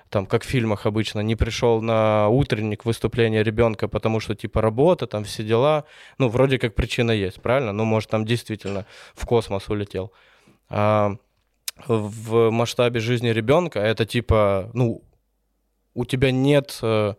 там, 0.10 0.26
как 0.26 0.44
в 0.44 0.48
фильмах 0.48 0.86
обычно, 0.86 1.20
не 1.20 1.36
пришел 1.36 1.82
на 1.82 2.30
утренник 2.30 2.86
выступления 2.86 3.44
ребенка, 3.44 3.88
потому 3.88 4.20
что, 4.20 4.36
типа, 4.36 4.62
работа, 4.62 5.08
там, 5.08 5.24
все 5.24 5.44
дела, 5.44 5.84
ну, 6.18 6.30
вроде 6.30 6.60
как 6.60 6.76
причина 6.76 7.12
есть, 7.12 7.42
правильно? 7.42 7.74
Ну, 7.74 7.86
может, 7.86 8.10
там 8.10 8.26
действительно 8.26 8.86
в 9.16 9.26
космос 9.26 9.70
улетел 9.70 10.12
а, 10.70 11.16
в 11.88 12.50
масштабе 12.50 13.00
жизни 13.00 13.30
ребенка 13.30 13.80
это 13.80 14.06
типа, 14.06 14.70
ну, 14.74 15.04
у 15.98 16.06
тебя 16.06 16.32
нет 16.32 16.78
э, 16.84 17.16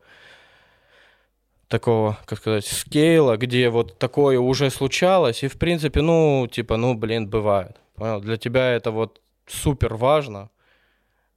такого, 1.67 2.17
как 2.27 2.39
сказать, 2.39 2.65
скейла, 2.65 3.37
где 3.37 3.69
вот 3.71 3.99
такое 3.99 4.39
уже 4.39 4.71
случалось, 4.71 5.43
и 5.43 5.49
в 5.49 5.59
принципе, 5.59 6.01
ну, 6.01 6.49
типа, 6.51 6.77
ну, 6.77 6.95
блин, 6.95 7.29
бывает. 7.29 7.77
Понял? 7.97 8.21
Для 8.21 8.37
тебя 8.37 8.71
это 8.71 8.93
вот 8.93 9.21
супер 9.47 9.95
важно, 9.95 10.51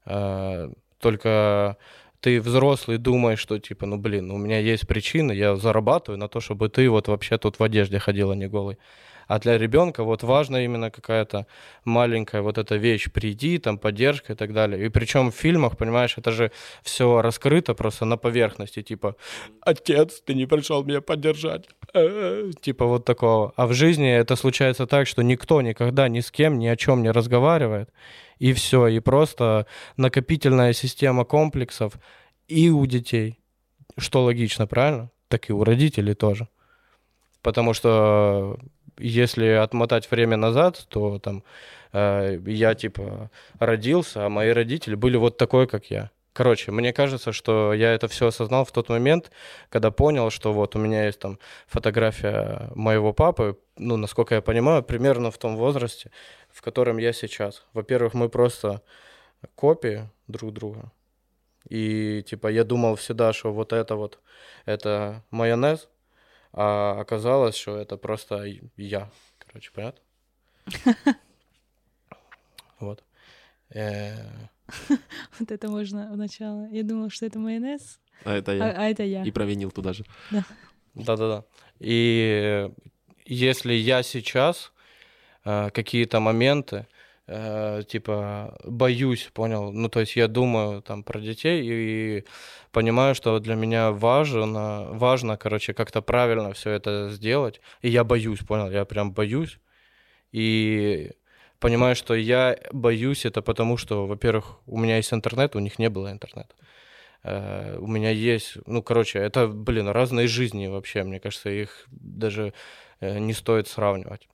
э, 0.05 0.71
только 0.99 1.77
ты 2.19 2.39
взрослый 2.39 2.99
думаешь, 2.99 3.39
что 3.39 3.57
типа, 3.57 3.87
ну, 3.87 3.97
блин, 3.97 4.29
у 4.29 4.37
меня 4.37 4.59
есть 4.59 4.87
причина, 4.87 5.31
я 5.31 5.55
зарабатываю 5.55 6.19
на 6.19 6.27
то, 6.27 6.39
чтобы 6.39 6.69
ты 6.69 6.87
вот 6.89 7.07
вообще 7.07 7.39
тут 7.39 7.57
в 7.57 7.63
одежде 7.63 7.97
ходила 7.97 8.33
не 8.33 8.47
голый. 8.47 8.77
А 9.31 9.39
для 9.39 9.57
ребенка 9.57 10.03
вот 10.03 10.23
важна 10.23 10.61
именно 10.61 10.91
какая-то 10.91 11.47
маленькая 11.85 12.41
вот 12.41 12.57
эта 12.57 12.75
вещь, 12.75 13.09
приди, 13.13 13.59
там, 13.59 13.77
поддержка 13.77 14.33
и 14.33 14.35
так 14.35 14.51
далее. 14.51 14.85
И 14.85 14.89
причем 14.89 15.31
в 15.31 15.35
фильмах, 15.35 15.77
понимаешь, 15.77 16.17
это 16.17 16.31
же 16.31 16.51
все 16.83 17.21
раскрыто 17.21 17.73
просто 17.73 18.03
на 18.03 18.17
поверхности, 18.17 18.81
типа, 18.81 19.15
отец, 19.61 20.21
ты 20.25 20.33
не 20.33 20.47
пришел 20.47 20.83
меня 20.83 20.99
поддержать. 20.99 21.69
Э, 21.93 22.51
типа 22.61 22.85
вот 22.85 23.05
такого. 23.05 23.53
А 23.55 23.67
в 23.67 23.73
жизни 23.73 24.11
это 24.11 24.35
случается 24.35 24.85
так, 24.85 25.07
что 25.07 25.21
никто 25.23 25.61
никогда 25.61 26.09
ни 26.09 26.19
с 26.19 26.29
кем 26.29 26.59
ни 26.59 26.67
о 26.67 26.75
чем 26.75 27.01
не 27.01 27.11
разговаривает. 27.11 27.89
И 28.37 28.51
все, 28.51 28.87
и 28.87 28.99
просто 28.99 29.65
накопительная 29.95 30.73
система 30.73 31.23
комплексов 31.23 31.93
и 32.49 32.69
у 32.69 32.85
детей, 32.85 33.39
что 33.97 34.23
логично, 34.23 34.67
правильно? 34.67 35.09
Так 35.29 35.49
и 35.49 35.53
у 35.53 35.63
родителей 35.63 36.15
тоже. 36.15 36.49
Потому 37.41 37.73
что 37.73 38.59
если 38.97 39.47
отмотать 39.47 40.09
время 40.11 40.37
назад, 40.37 40.85
то 40.89 41.19
там 41.19 41.43
э, 41.93 42.39
я 42.45 42.75
типа 42.75 43.29
родился, 43.59 44.25
а 44.25 44.29
мои 44.29 44.49
родители 44.49 44.95
были 44.95 45.17
вот 45.17 45.37
такой, 45.37 45.67
как 45.67 45.91
я. 45.91 46.11
Короче, 46.33 46.71
мне 46.71 46.93
кажется, 46.93 47.33
что 47.33 47.73
я 47.73 47.93
это 47.93 48.07
все 48.07 48.27
осознал 48.27 48.63
в 48.63 48.71
тот 48.71 48.87
момент, 48.87 49.31
когда 49.69 49.91
понял, 49.91 50.29
что 50.29 50.53
вот 50.53 50.75
у 50.75 50.79
меня 50.79 51.05
есть 51.05 51.19
там 51.19 51.39
фотография 51.67 52.71
моего 52.73 53.11
папы, 53.11 53.59
ну, 53.75 53.97
насколько 53.97 54.35
я 54.35 54.41
понимаю, 54.41 54.81
примерно 54.81 55.29
в 55.29 55.37
том 55.37 55.57
возрасте, 55.57 56.09
в 56.49 56.61
котором 56.61 56.97
я 56.97 57.11
сейчас. 57.11 57.65
Во-первых, 57.73 58.13
мы 58.13 58.29
просто 58.29 58.81
копии 59.55 60.09
друг 60.27 60.53
друга. 60.53 60.91
И 61.67 62.23
типа 62.25 62.47
я 62.47 62.63
думал 62.63 62.95
всегда, 62.95 63.33
что 63.33 63.51
вот 63.51 63.73
это 63.73 63.95
вот, 63.95 64.19
это 64.65 65.23
майонез, 65.31 65.89
а 66.53 66.99
оказалось, 66.99 67.55
что 67.55 67.77
это 67.77 67.97
просто 67.97 68.45
я. 68.77 69.09
Короче, 69.39 69.71
понятно? 69.73 70.01
Вот. 72.79 73.03
Вот 75.39 75.51
это 75.51 75.69
можно 75.69 76.09
вначале. 76.11 76.69
Я 76.71 76.83
думал, 76.83 77.09
что 77.09 77.25
это 77.25 77.39
майонез. 77.39 77.99
А 78.23 78.33
это 78.33 78.53
я. 78.53 78.65
А, 78.65 78.85
а 78.85 78.89
это 78.89 79.03
я. 79.03 79.23
И 79.23 79.31
провинил 79.31 79.71
туда 79.71 79.93
же. 79.93 80.03
Да. 80.31 80.43
Да-да-да. 80.93 81.45
И 81.79 82.69
если 83.25 83.73
я 83.73 84.03
сейчас 84.03 84.71
э, 85.45 85.69
какие-то 85.71 86.19
моменты, 86.19 86.87
э, 87.31 87.83
типа, 87.87 88.57
боюсь, 88.65 89.29
понял? 89.33 89.71
Ну, 89.71 89.89
то 89.89 89.99
есть 90.01 90.15
я 90.15 90.27
думаю 90.27 90.81
там 90.81 91.03
про 91.03 91.19
детей 91.19 91.61
и 91.63 92.25
понимаю, 92.71 93.15
что 93.15 93.39
для 93.39 93.55
меня 93.55 93.91
важно, 93.91 94.87
важно, 94.91 95.37
короче, 95.37 95.73
как-то 95.73 96.01
правильно 96.01 96.51
все 96.53 96.71
это 96.71 97.09
сделать. 97.09 97.61
И 97.81 97.89
я 97.89 98.03
боюсь, 98.03 98.39
понял? 98.39 98.69
Я 98.71 98.85
прям 98.85 99.11
боюсь. 99.13 99.59
И 100.31 101.11
понимаю, 101.59 101.95
что 101.95 102.13
я 102.15 102.57
боюсь 102.71 103.25
это 103.25 103.41
потому, 103.41 103.77
что, 103.77 104.07
во-первых, 104.07 104.59
у 104.65 104.77
меня 104.77 104.97
есть 104.97 105.13
интернет, 105.13 105.55
у 105.55 105.59
них 105.59 105.79
не 105.79 105.89
было 105.89 106.11
интернета. 106.11 106.55
Uh, 107.23 107.77
у 107.77 107.85
меня 107.85 108.09
есть, 108.09 108.57
ну, 108.65 108.81
короче, 108.81 109.19
это, 109.19 109.47
блин, 109.47 109.87
разные 109.89 110.27
жизни 110.27 110.65
вообще, 110.65 111.03
мне 111.03 111.19
кажется, 111.19 111.51
их 111.51 111.85
даже 111.91 112.51
uh, 112.99 113.19
не 113.19 113.33
стоит 113.33 113.67
сравнивать 113.67 114.27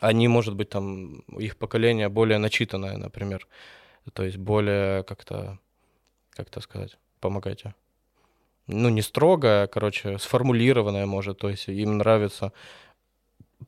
они, 0.00 0.28
может 0.28 0.54
быть, 0.54 0.68
там, 0.68 1.20
их 1.38 1.56
поколение 1.56 2.08
более 2.08 2.38
начитанное, 2.38 2.96
например, 2.96 3.46
то 4.12 4.24
есть 4.24 4.36
более 4.36 5.02
как-то, 5.04 5.58
как 6.30 6.50
то 6.50 6.60
сказать, 6.60 6.98
помогайте. 7.20 7.74
Ну, 8.66 8.88
не 8.88 9.02
строгое, 9.02 9.66
короче, 9.66 10.18
сформулированное, 10.18 11.06
может, 11.06 11.38
то 11.38 11.48
есть 11.48 11.68
им 11.68 11.98
нравится 11.98 12.52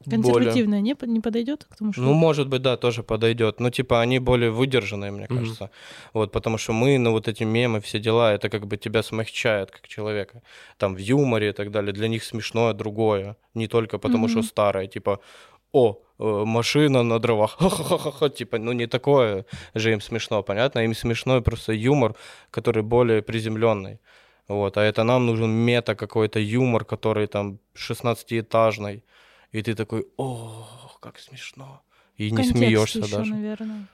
Консервативная 0.04 0.80
более... 0.80 0.97
не, 1.06 1.12
не 1.14 1.20
подойдет 1.20 1.64
к 1.64 1.76
тому, 1.76 1.92
что... 1.92 2.02
Ну, 2.02 2.12
может 2.12 2.49
быть, 2.49 2.62
да, 2.62 2.76
тоже 2.76 3.02
подойдет. 3.02 3.61
Ну, 3.61 3.70
типа, 3.70 4.00
они 4.00 4.18
более 4.18 4.50
выдержанные, 4.50 5.11
мне 5.11 5.25
mm-hmm. 5.25 5.38
кажется. 5.38 5.70
Вот, 6.12 6.30
потому 6.30 6.58
что 6.58 6.73
мы, 6.73 6.99
ну, 6.99 7.12
вот 7.12 7.26
эти 7.26 7.44
мемы, 7.44 7.80
все 7.80 7.99
дела, 7.99 8.32
это 8.32 8.49
как 8.49 8.66
бы 8.66 8.76
тебя 8.76 9.02
смягчает 9.02 9.70
как 9.70 9.88
человека. 9.88 10.42
Там 10.76 10.94
в 10.94 10.99
юморе 10.99 11.50
и 11.50 11.52
так 11.52 11.70
далее. 11.70 11.92
Для 11.92 12.08
них 12.08 12.23
смешное 12.23 12.75
другое. 12.75 13.37
Не 13.54 13.66
только 13.66 13.99
потому, 13.99 14.26
mm-hmm. 14.26 14.30
что 14.30 14.42
старое. 14.42 14.87
Типа, 14.87 15.20
о, 15.73 15.99
машина 16.18 17.02
на 17.02 17.18
дровах, 17.18 17.56
ха-ха-ха-ха, 17.58 18.28
типа, 18.28 18.58
ну 18.58 18.72
не 18.72 18.87
такое 18.87 19.44
же 19.75 19.92
им 19.92 20.00
смешно, 20.00 20.42
понятно, 20.42 20.84
им 20.84 20.94
смешной 20.94 21.42
просто 21.42 21.72
юмор, 21.72 22.14
который 22.50 22.82
более 22.82 23.22
приземленный, 23.22 23.98
вот, 24.48 24.76
а 24.76 24.82
это 24.82 25.04
нам 25.04 25.26
нужен 25.26 25.50
мета 25.50 25.94
какой-то 25.94 26.40
юмор, 26.40 26.84
который 26.84 27.26
там 27.26 27.58
16-этажный, 27.75 29.02
и 29.52 29.62
ты 29.62 29.75
такой, 29.75 30.06
о, 30.16 30.66
как 31.00 31.18
смешно, 31.18 31.82
и 32.16 32.30
не 32.30 32.44
смеешься 32.44 32.98
еще, 32.98 33.16
даже. 33.16 33.34
наверное. 33.34 33.87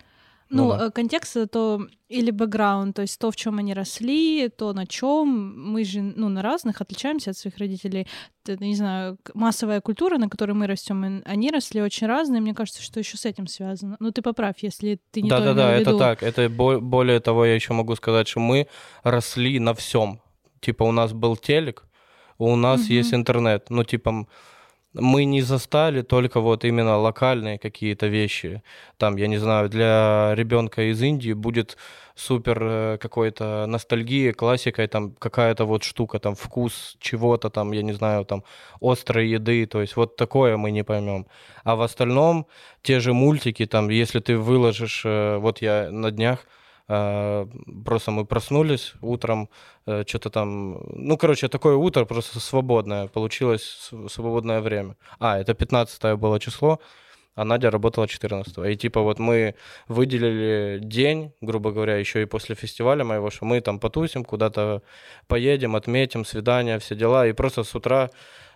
Ну, 0.51 0.65
Ну 0.65 0.71
да. 0.79 0.87
э, 0.87 0.91
контекст 0.91 1.37
это 1.37 1.47
то 1.47 1.87
или 2.09 2.31
бэкграунд, 2.31 2.95
то 2.95 3.03
есть 3.03 3.19
то, 3.19 3.31
в 3.31 3.37
чем 3.37 3.59
они 3.59 3.75
росли, 3.75 4.49
то, 4.49 4.73
на 4.73 4.87
чем 4.87 5.27
мы 5.73 5.85
же, 5.85 6.01
ну, 6.03 6.29
на 6.29 6.43
разных 6.43 6.81
отличаемся 6.81 7.31
от 7.31 7.37
своих 7.39 7.59
родителей. 7.59 8.07
Т- 8.45 8.57
Не 8.61 8.75
знаю, 8.77 9.17
массовая 9.35 9.81
культура, 9.81 10.19
на 10.19 10.29
которой 10.29 10.53
мы 10.53 10.67
растем, 10.67 11.23
они 11.25 11.51
росли 11.51 11.81
очень 11.83 12.07
разные. 12.07 12.41
Мне 12.41 12.55
кажется, 12.55 12.83
что 12.83 13.01
еще 13.01 13.17
с 13.17 13.25
этим 13.25 13.47
связано. 13.47 13.97
Ну, 14.01 14.11
ты 14.13 14.23
поправь, 14.23 14.57
если 14.63 15.01
ты 15.11 15.23
не 15.23 15.31
то 15.31 15.39
Да-да-да, 15.39 15.73
имел 15.79 15.79
в 15.79 15.89
это 15.89 15.99
так. 15.99 16.23
Это 16.23 16.49
бо- 16.51 16.79
более 16.81 17.21
того, 17.21 17.47
я 17.47 17.55
еще 17.55 17.73
могу 17.73 17.97
сказать, 17.97 18.29
что 18.29 18.41
мы 18.41 18.67
росли 19.03 19.59
на 19.59 19.73
всем. 19.73 20.21
Типа 20.61 20.85
у 20.85 20.93
нас 20.93 21.13
был 21.13 21.37
телек, 21.37 21.85
у 22.39 22.55
нас 22.57 22.81
Мгм. 22.85 22.93
есть 22.93 23.15
интернет. 23.15 23.71
Ну, 23.71 23.83
типа 23.85 24.27
мы 24.95 25.25
не 25.25 25.43
застали 25.43 26.03
только 26.03 26.41
вот 26.41 26.65
именно 26.65 26.97
локальные 26.97 27.59
какие-то 27.59 28.07
вещи. 28.07 28.63
Там, 28.97 29.17
я 29.17 29.27
не 29.27 29.39
знаю, 29.39 29.69
для 29.69 30.33
ребенка 30.35 30.91
из 30.91 31.03
Индии 31.03 31.33
будет 31.33 31.77
супер 32.15 32.59
э, 32.63 32.99
какой-то 32.99 33.67
ностальгия, 33.67 34.33
классикой, 34.33 34.87
там 34.87 35.13
какая-то 35.13 35.65
вот 35.65 35.83
штука, 35.83 36.19
там 36.21 36.37
вкус 36.37 36.97
чего-то, 37.01 37.51
там, 37.51 37.73
я 37.73 37.83
не 37.83 37.93
знаю, 37.93 38.25
там 38.25 38.45
острой 38.81 39.29
еды, 39.29 39.67
то 39.67 39.81
есть 39.81 39.97
вот 39.97 40.17
такое 40.17 40.57
мы 40.57 40.71
не 40.71 40.85
поймем. 40.85 41.27
А 41.65 41.75
в 41.75 41.83
остальном 41.83 42.47
те 42.83 43.01
же 43.01 43.13
мультики, 43.13 43.67
там, 43.67 43.89
если 43.91 44.21
ты 44.21 44.39
выложишь, 44.39 45.03
э, 45.05 45.39
вот 45.39 45.61
я 45.61 45.91
на 45.91 46.11
днях 46.13 46.47
просто 46.87 48.11
мы 48.11 48.25
проснулись 48.26 48.95
утром, 49.00 49.49
что-то 50.07 50.31
там, 50.31 50.81
ну, 50.93 51.17
короче, 51.17 51.49
такое 51.49 51.76
утро 51.76 52.05
просто 52.05 52.41
свободное, 52.41 53.07
получилось 53.09 53.62
св- 53.62 54.12
свободное 54.12 54.61
время. 54.61 54.97
А, 55.19 55.38
это 55.38 55.55
15 55.55 56.19
было 56.19 56.38
число, 56.38 56.81
а 57.35 57.45
Надя 57.45 57.71
работала 57.71 58.07
14 58.07 58.59
И 58.59 58.76
типа 58.76 59.00
вот 59.00 59.19
мы 59.19 59.55
выделили 59.88 60.79
день, 60.81 61.33
грубо 61.41 61.73
говоря, 61.73 61.97
еще 61.97 62.23
и 62.23 62.26
после 62.26 62.55
фестиваля 62.55 63.05
моего, 63.05 63.31
что 63.31 63.45
мы 63.45 63.61
там 63.61 63.79
потусим, 63.81 64.25
куда-то 64.25 64.83
поедем, 65.26 65.75
отметим, 65.75 66.25
свидания, 66.25 66.79
все 66.79 66.95
дела. 66.95 67.26
И 67.26 67.33
просто 67.33 67.64
с 67.64 67.75
утра 67.75 68.11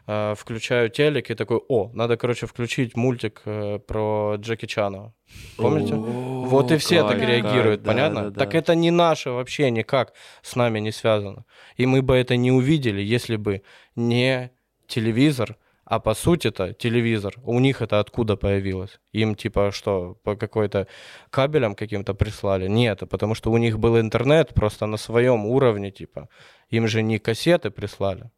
э, 0.08 0.34
включаю 0.36 0.88
телек 0.88 1.30
и 1.30 1.34
такой, 1.34 1.60
о, 1.68 1.90
надо, 1.94 2.16
короче, 2.16 2.46
включить 2.46 2.96
мультик 2.96 3.42
э, 3.44 3.78
про 3.78 4.36
Джеки 4.36 4.66
Чана. 4.66 5.12
Помните? 5.56 5.94
Вот 5.94 6.72
и 6.72 6.76
все 6.78 7.02
так 7.02 7.18
кайф, 7.18 7.28
реагируют, 7.28 7.84
понятно? 7.84 8.22
да, 8.22 8.30
да. 8.30 8.38
Так 8.40 8.54
это 8.54 8.74
не 8.74 8.90
наше 8.90 9.30
вообще 9.30 9.70
никак 9.70 10.14
с 10.42 10.56
нами 10.56 10.80
не 10.80 10.92
связано. 10.92 11.44
И 11.76 11.86
мы 11.86 12.02
бы 12.02 12.16
это 12.16 12.36
не 12.36 12.50
увидели, 12.50 13.02
если 13.02 13.36
бы 13.36 13.62
не 13.94 14.50
телевизор, 14.86 15.56
а 15.84 16.00
по 16.00 16.14
сути 16.14 16.48
это 16.48 16.74
телевизор. 16.74 17.34
У 17.44 17.60
них 17.60 17.82
это 17.82 18.00
откуда 18.00 18.36
появилось? 18.36 19.00
Им 19.12 19.34
типа 19.34 19.70
что, 19.72 20.16
по 20.22 20.36
какой-то 20.36 20.86
кабелям 21.30 21.74
каким-то 21.74 22.14
прислали? 22.14 22.68
Нет, 22.68 23.02
потому 23.10 23.34
что 23.34 23.50
у 23.50 23.58
них 23.58 23.78
был 23.78 23.98
интернет 23.98 24.54
просто 24.54 24.86
на 24.86 24.96
своем 24.96 25.46
уровне, 25.46 25.90
типа. 25.90 26.28
Им 26.70 26.88
же 26.88 27.02
не 27.02 27.18
кассеты 27.18 27.70
прислали. 27.70 28.30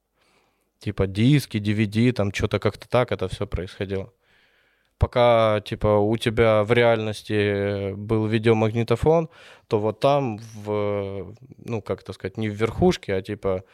Типа 0.81 1.07
диски, 1.07 1.59
DVD, 1.59 2.13
там 2.13 2.33
что-то 2.35 2.59
как-то 2.59 2.89
так 2.89 3.13
это 3.13 3.29
все 3.29 3.47
происходило 3.47 4.13
пока 5.01 5.61
типа 5.65 5.87
у 5.99 6.17
тебя 6.19 6.63
в 6.63 6.73
реальности 6.73 7.93
был 7.95 8.27
видеомагнитофон, 8.27 9.29
то 9.67 9.79
вот 9.81 10.01
там 10.01 10.39
в, 10.55 11.35
ну 11.65 11.83
как 11.83 12.03
это 12.03 12.13
сказать, 12.13 12.37
не 12.37 12.51
в 12.51 12.55
верхушке, 12.55 13.15
а 13.15 13.23
типа 13.23 13.65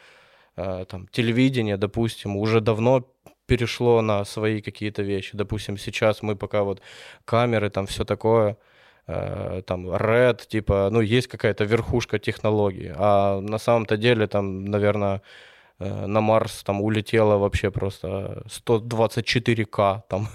э, 0.56 0.84
там 0.88 1.08
телевидение, 1.08 1.76
допустим, 1.76 2.36
уже 2.36 2.60
давно 2.60 3.04
перешло 3.46 4.02
на 4.02 4.24
свои 4.24 4.60
какие-то 4.62 5.02
вещи. 5.02 5.36
Допустим, 5.36 5.78
сейчас 5.78 6.22
мы 6.22 6.36
пока 6.36 6.62
вот 6.62 6.80
камеры, 7.24 7.70
там 7.70 7.86
все 7.86 8.04
такое, 8.04 8.56
э, 9.08 9.62
там 9.66 9.90
Red, 9.90 10.46
типа, 10.46 10.88
ну 10.92 11.00
есть 11.00 11.26
какая-то 11.26 11.64
верхушка 11.64 12.18
технологий, 12.18 12.92
а 12.96 13.40
на 13.40 13.58
самом-то 13.58 13.96
деле 13.96 14.26
там, 14.28 14.64
наверное, 14.64 15.16
э, 15.16 15.20
на 15.78 16.20
Марс 16.20 16.62
там 16.62 16.80
улетело 16.80 17.36
вообще 17.36 17.70
просто 17.70 18.42
124К 18.46 20.02
там 20.08 20.28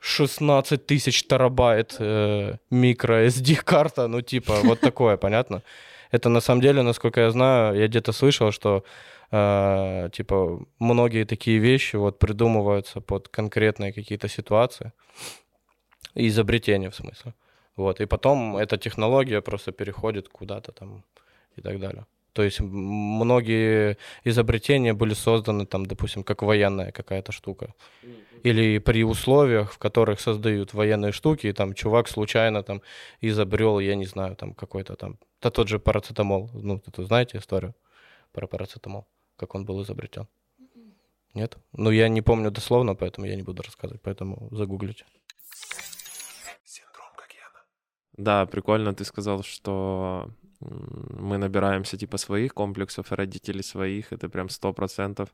16 0.00 0.86
тысяч 0.86 1.26
терабайт 1.26 1.96
э, 1.98 2.56
микро 2.70 3.26
SD 3.26 3.56
карта, 3.64 4.08
ну 4.08 4.22
типа 4.22 4.54
вот 4.64 4.80
такое, 4.80 5.16
понятно? 5.16 5.62
Это 6.10 6.28
на 6.28 6.40
самом 6.40 6.62
деле, 6.62 6.82
насколько 6.82 7.20
я 7.20 7.30
знаю, 7.30 7.76
я 7.76 7.86
где-то 7.86 8.12
слышал, 8.12 8.50
что 8.50 8.82
э, 9.30 10.08
типа 10.12 10.60
многие 10.78 11.24
такие 11.24 11.58
вещи 11.58 11.96
вот 11.96 12.18
придумываются 12.18 13.00
под 13.00 13.28
конкретные 13.28 13.92
какие-то 13.92 14.28
ситуации, 14.28 14.92
изобретения 16.14 16.90
в 16.90 16.94
смысле. 16.94 17.34
Вот, 17.76 18.00
и 18.00 18.06
потом 18.06 18.56
эта 18.56 18.78
технология 18.78 19.40
просто 19.40 19.72
переходит 19.72 20.28
куда-то 20.28 20.72
там 20.72 21.04
и 21.56 21.60
так 21.60 21.78
далее. 21.78 22.06
То 22.32 22.42
есть 22.42 22.60
многие 22.60 23.96
изобретения 24.24 24.92
были 24.92 25.14
созданы 25.14 25.66
там, 25.66 25.86
допустим, 25.86 26.22
как 26.22 26.42
военная 26.42 26.92
какая-то 26.92 27.32
штука. 27.32 27.74
Или 28.42 28.78
при 28.78 29.04
условиях, 29.04 29.72
в 29.72 29.78
которых 29.78 30.20
создают 30.20 30.72
военные 30.74 31.12
штуки, 31.12 31.46
и 31.46 31.52
там 31.52 31.74
чувак 31.74 32.08
случайно 32.08 32.62
там 32.62 32.80
изобрел, 33.20 33.80
я 33.80 33.96
не 33.96 34.06
знаю, 34.06 34.36
там 34.36 34.54
какой-то 34.54 34.96
там, 34.96 35.18
да 35.42 35.50
тот 35.50 35.68
же 35.68 35.78
парацетамол. 35.78 36.50
Ну, 36.54 36.78
ты 36.78 37.04
знаете 37.04 37.38
историю 37.38 37.74
про 38.32 38.46
парацетамол, 38.46 39.06
как 39.36 39.54
он 39.54 39.64
был 39.64 39.82
изобретен? 39.82 40.26
Нет? 41.34 41.58
Ну, 41.72 41.90
я 41.90 42.08
не 42.08 42.22
помню 42.22 42.50
дословно, 42.50 42.94
поэтому 42.94 43.26
я 43.26 43.36
не 43.36 43.42
буду 43.42 43.62
рассказывать, 43.62 44.02
поэтому 44.02 44.48
загуглите. 44.50 45.04
Да, 48.20 48.44
прикольно 48.44 48.94
ты 48.94 49.04
сказал, 49.04 49.42
что 49.42 50.30
мы 50.60 51.38
набираемся 51.38 51.96
типа 51.96 52.18
своих 52.18 52.54
комплексов, 52.54 53.12
и 53.12 53.14
родители 53.14 53.62
своих, 53.62 54.12
это 54.12 54.28
прям 54.28 54.48
сто 54.48 54.72
процентов. 54.72 55.30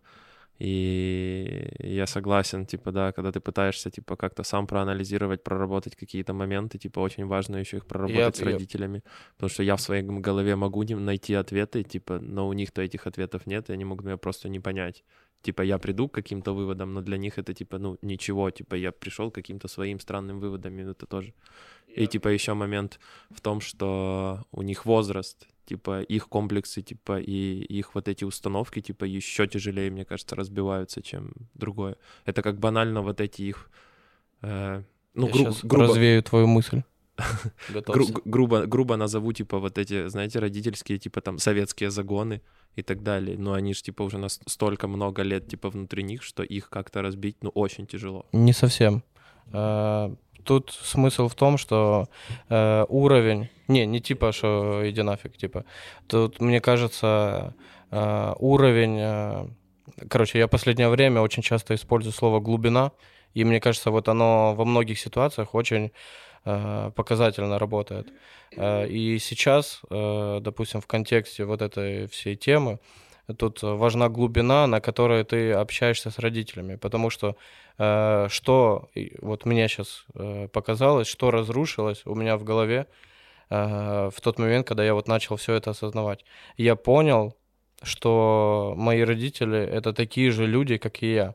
И 0.59 1.69
я 1.81 2.07
согласен, 2.07 2.67
типа, 2.67 2.93
да, 2.93 3.13
когда 3.13 3.31
ты 3.31 3.41
пытаешься, 3.41 3.91
типа, 3.91 4.17
как-то 4.17 4.43
сам 4.43 4.67
проанализировать, 4.67 5.43
проработать 5.43 5.97
какие-то 5.97 6.33
моменты, 6.33 6.79
типа, 6.79 7.01
очень 7.01 7.27
важно 7.27 7.57
еще 7.57 7.77
их 7.77 7.87
проработать 7.87 8.37
с 8.37 8.41
я- 8.41 8.47
родителями, 8.47 9.03
потому 9.35 9.51
что 9.51 9.63
я 9.63 9.77
в 9.77 9.81
своей 9.81 10.03
голове 10.03 10.57
могу 10.57 10.83
найти 10.85 11.35
ответы, 11.35 11.83
типа, 11.83 12.19
но 12.21 12.49
у 12.49 12.53
них-то 12.53 12.83
этих 12.83 13.07
ответов 13.07 13.47
нет, 13.47 13.71
и 13.71 13.73
они 13.73 13.85
могут 13.85 14.05
меня 14.07 14.17
просто 14.17 14.49
не 14.49 14.61
понять. 14.61 15.05
Типа, 15.43 15.63
я 15.63 15.79
приду 15.79 16.09
к 16.09 16.15
каким-то 16.15 16.55
выводам, 16.55 16.95
но 16.95 17.03
для 17.03 17.19
них 17.19 17.39
это, 17.39 17.53
типа, 17.55 17.79
ну, 17.79 17.99
ничего, 18.03 18.51
типа, 18.51 18.77
я 18.77 18.93
пришел 18.93 19.31
к 19.31 19.35
каким-то 19.35 19.69
своим 19.69 20.01
странным 20.01 20.41
выводам, 20.41 20.79
и 20.79 20.83
это 20.83 21.07
тоже 21.07 21.35
и 21.97 22.07
типа 22.07 22.29
еще 22.29 22.53
момент 22.53 23.01
в 23.31 23.41
том, 23.41 23.61
что 23.61 24.45
у 24.53 24.63
них 24.63 24.85
возраст, 24.87 25.47
типа 25.67 26.03
их 26.03 26.29
комплексы, 26.29 26.83
типа 26.83 27.21
и 27.21 27.79
их 27.79 27.95
вот 27.95 28.09
эти 28.09 28.25
установки, 28.25 28.81
типа 28.81 29.05
еще 29.05 29.47
тяжелее, 29.47 29.91
мне 29.91 30.05
кажется, 30.05 30.37
разбиваются, 30.37 31.03
чем 31.03 31.33
другое. 31.55 31.97
Это 32.25 32.43
как 32.43 32.59
банально 32.59 33.03
вот 33.03 33.21
эти 33.21 33.43
их, 33.43 33.71
э, 34.43 34.83
ну 35.15 35.27
я 35.27 35.33
гру- 35.33 35.55
грубо, 35.63 35.87
развею 35.89 36.23
твою 36.23 36.47
мысль. 36.47 36.83
гру- 37.87 38.23
грубо, 38.25 38.67
грубо 38.67 38.97
назову 38.97 39.33
типа 39.33 39.59
вот 39.59 39.79
эти, 39.79 40.09
знаете, 40.09 40.39
родительские 40.39 40.99
типа 40.99 41.21
там 41.21 41.39
советские 41.39 41.91
загоны 41.91 42.41
и 42.77 42.83
так 42.83 43.03
далее. 43.03 43.37
Но 43.39 43.53
они 43.53 43.75
же 43.75 43.83
типа 43.83 44.03
уже 44.03 44.19
настолько 44.19 44.89
много 44.89 45.23
лет 45.23 45.49
типа 45.49 45.71
внутри 45.71 46.03
них, 46.03 46.23
что 46.23 46.43
их 46.43 46.69
как-то 46.69 47.03
разбить, 47.03 47.37
ну 47.43 47.51
очень 47.51 47.87
тяжело. 47.87 48.27
Не 48.33 48.53
совсем. 48.53 49.03
Тут 50.47 50.71
смысл 50.83 51.29
в 51.29 51.35
том, 51.35 51.59
что 51.59 52.09
э, 52.49 52.85
уровень... 52.89 53.49
Не, 53.69 53.87
не 53.87 54.01
типа, 54.01 54.33
что 54.33 54.81
иди 54.89 55.03
нафиг, 55.03 55.37
типа. 55.37 55.65
Тут, 56.07 56.41
мне 56.41 56.61
кажется, 56.61 57.55
э, 57.91 58.35
уровень... 58.39 58.99
э, 59.01 59.49
Короче, 60.09 60.39
я 60.39 60.47
последнее 60.49 60.89
время 60.89 61.21
очень 61.21 61.43
часто 61.43 61.75
использую 61.75 62.13
слово 62.13 62.41
«глубина», 62.41 62.91
и 63.35 63.45
мне 63.45 63.61
кажется, 63.61 63.91
вот 63.91 64.09
оно 64.09 64.55
во 64.55 64.65
многих 64.65 64.99
ситуациях 64.99 65.55
очень 65.55 65.91
э, 66.45 66.91
показательно 66.95 67.59
работает. 67.59 68.09
Э, 68.57 68.87
И 68.89 69.19
сейчас, 69.19 69.81
э, 69.91 70.39
допустим, 70.41 70.81
в 70.81 70.87
контексте 70.87 71.45
вот 71.45 71.63
этой 71.63 72.07
всей 72.07 72.37
темы, 72.37 72.79
тут 73.35 73.63
важна 73.63 74.09
глубина, 74.09 74.67
на 74.67 74.81
которой 74.81 75.25
ты 75.25 75.53
общаешься 75.53 76.11
с 76.11 76.19
родителями, 76.19 76.77
потому 76.77 77.11
что 77.11 77.37
э, 77.79 78.29
что 78.31 78.89
вот 79.21 79.45
мне 79.47 79.69
сейчас 79.69 80.05
показалось, 80.53 81.09
что 81.09 81.31
разрушилось 81.31 82.03
у 82.05 82.15
меня 82.15 82.37
в 82.37 82.45
голове 82.45 82.87
э, 83.51 84.11
в 84.15 84.21
тот 84.21 84.39
момент, 84.39 84.67
когда 84.67 84.85
я 84.85 84.95
вот 84.95 85.09
начал 85.09 85.37
все 85.37 85.55
это 85.55 85.71
осознавать. 85.71 86.25
Я 86.57 86.77
понял, 86.77 87.37
что 87.83 88.75
мои 88.77 89.03
родители 89.03 89.59
это 89.59 89.93
такие 89.93 90.31
же 90.31 90.47
люди, 90.47 90.79
как 90.79 91.03
и 91.03 91.15
я. 91.15 91.35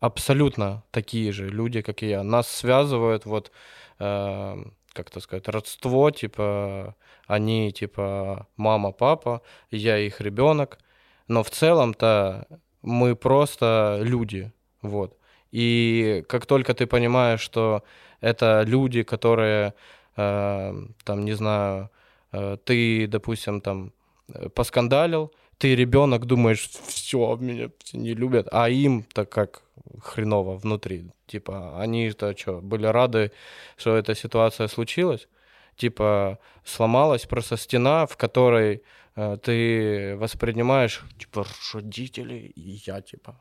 Абсолютно 0.00 0.82
такие 0.90 1.32
же 1.32 1.48
люди, 1.48 1.82
как 1.82 2.02
и 2.02 2.08
я. 2.08 2.22
Нас 2.22 2.48
связывает 2.48 3.26
вот, 3.26 3.52
э, 3.98 4.56
как 4.92 5.08
это 5.10 5.20
сказать, 5.20 5.48
родство, 5.48 6.10
типа, 6.10 6.96
они, 7.26 7.72
типа, 7.72 8.48
мама, 8.56 8.92
папа, 8.92 9.42
я 9.70 9.98
их 9.98 10.20
ребенок. 10.20 10.78
Но 11.30 11.42
в 11.44 11.50
целом-то 11.50 12.48
мы 12.82 13.14
просто 13.14 14.00
люди, 14.02 14.50
вот. 14.82 15.16
И 15.52 16.24
как 16.28 16.44
только 16.44 16.74
ты 16.74 16.86
понимаешь, 16.86 17.40
что 17.40 17.84
это 18.20 18.64
люди, 18.66 19.04
которые 19.04 19.74
э, 20.16 20.74
там, 21.04 21.24
не 21.24 21.34
знаю, 21.34 21.88
э, 22.32 22.56
ты, 22.64 23.06
допустим, 23.06 23.60
там 23.60 23.92
э, 24.34 24.48
поскандалил, 24.48 25.32
ты 25.56 25.76
ребенок 25.76 26.26
думаешь, 26.26 26.68
все, 26.88 27.36
меня 27.36 27.70
не 27.92 28.14
любят, 28.14 28.48
а 28.50 28.68
им 28.68 29.04
так 29.14 29.28
как 29.30 29.62
хреново 30.02 30.56
внутри. 30.56 31.12
Типа, 31.28 31.80
они-то 31.80 32.36
что, 32.36 32.60
были 32.60 32.86
рады, 32.86 33.30
что 33.76 33.96
эта 33.96 34.16
ситуация 34.16 34.66
случилась? 34.66 35.28
Типа, 35.76 36.40
сломалась 36.64 37.26
просто 37.26 37.56
стена, 37.56 38.06
в 38.06 38.16
которой 38.16 38.82
ты 39.14 40.16
воспринимаешь, 40.16 41.02
типа, 41.18 41.44
родители 41.74 42.52
и 42.56 42.80
я, 42.86 43.00
типа. 43.00 43.40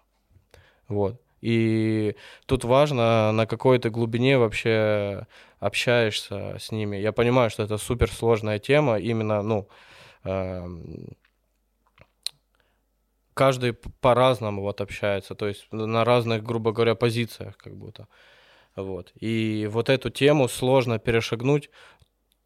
Вот. 0.88 1.22
И 1.42 2.16
тут 2.46 2.64
важно, 2.64 3.32
на 3.32 3.46
какой 3.46 3.80
ты 3.80 3.90
глубине 3.90 4.38
вообще 4.38 5.26
общаешься 5.60 6.58
с 6.60 6.72
ними. 6.72 6.98
Я 6.98 7.12
понимаю, 7.12 7.50
что 7.50 7.64
это 7.64 7.78
суперсложная 7.78 8.60
тема, 8.60 9.00
именно, 9.00 9.42
ну, 9.42 9.70
э, 10.24 10.68
каждый 13.34 13.74
по-разному 13.74 14.62
вот 14.62 14.82
общается, 14.82 15.34
то 15.34 15.48
есть 15.48 15.68
на 15.72 16.04
разных, 16.04 16.44
грубо 16.44 16.74
говоря, 16.74 16.96
позициях 16.96 17.58
как 17.58 17.76
будто. 17.76 18.08
Вот. 18.76 19.14
И 19.20 19.68
вот 19.72 19.90
эту 19.90 20.10
тему 20.10 20.48
сложно 20.48 21.00
перешагнуть 21.00 21.70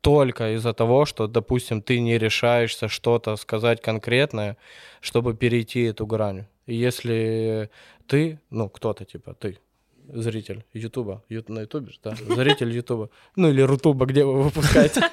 только 0.04 0.56
из-за 0.56 0.74
того, 0.74 1.06
что, 1.06 1.28
допустим, 1.28 1.82
ты 1.82 2.02
не 2.02 2.18
решаешься 2.18 2.90
что-то 2.90 3.38
сказать 3.38 3.82
конкретное, 3.82 4.58
чтобы 5.00 5.34
перейти 5.34 5.84
эту 5.84 6.06
грань. 6.06 6.46
И 6.66 6.76
если 6.76 7.70
ты, 8.06 8.40
ну, 8.50 8.68
кто-то 8.70 9.06
типа 9.06 9.34
ты, 9.34 9.58
зритель 10.10 10.66
Ютуба, 10.74 11.24
на 11.48 11.62
Ютубе, 11.62 11.94
да, 12.04 12.16
зритель 12.36 12.72
Ютуба, 12.72 13.10
ну 13.38 13.50
или 13.50 13.62
Рутуба, 13.62 14.06
где 14.06 14.26
вы 14.26 14.44
выпускаете. 14.44 15.02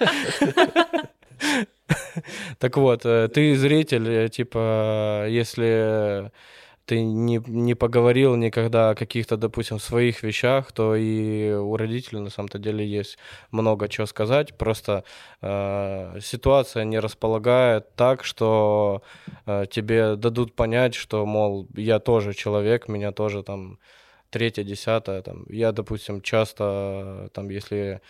Так 2.58 2.76
вот, 2.76 3.06
э, 3.06 3.28
ты 3.28 3.56
зритель, 3.56 4.08
э, 4.08 4.28
типа, 4.28 5.26
если 5.28 6.30
ты 6.90 7.04
не, 7.04 7.40
не 7.46 7.74
поговорил 7.74 8.34
никогда 8.34 8.90
о 8.90 8.94
каких-то, 8.96 9.36
допустим, 9.36 9.78
своих 9.78 10.24
вещах, 10.24 10.72
то 10.72 10.96
и 10.96 11.52
у 11.52 11.76
родителей 11.76 12.20
на 12.20 12.30
самом-то 12.30 12.58
деле 12.58 12.84
есть 12.84 13.16
много 13.52 13.88
чего 13.88 14.06
сказать. 14.06 14.58
Просто 14.58 15.04
э, 15.40 16.18
ситуация 16.20 16.84
не 16.84 16.98
располагает 16.98 17.94
так, 17.94 18.24
что 18.24 19.02
э, 19.46 19.66
тебе 19.70 20.16
дадут 20.16 20.56
понять, 20.56 20.96
что, 20.96 21.24
мол, 21.26 21.68
я 21.76 22.00
тоже 22.00 22.34
человек, 22.34 22.88
меня 22.88 23.12
тоже 23.12 23.44
там 23.44 23.78
третье, 24.30 24.64
десятое. 24.64 25.22
Там, 25.22 25.44
я, 25.48 25.70
допустим, 25.70 26.20
часто, 26.22 27.30
там, 27.32 27.50
если 27.50 28.00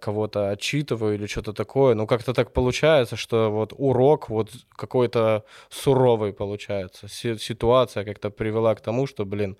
кого-то 0.00 0.50
отчитываю 0.50 1.14
или 1.14 1.26
что-то 1.26 1.52
такое. 1.52 1.94
Но 1.94 2.06
как-то 2.06 2.34
так 2.34 2.52
получается, 2.52 3.16
что 3.16 3.50
вот 3.50 3.72
урок 3.76 4.28
вот 4.28 4.50
какой-то 4.76 5.44
суровый 5.68 6.32
получается. 6.32 7.08
Ситуация 7.08 8.04
как-то 8.04 8.30
привела 8.30 8.74
к 8.74 8.80
тому, 8.80 9.06
что, 9.06 9.24
блин, 9.24 9.56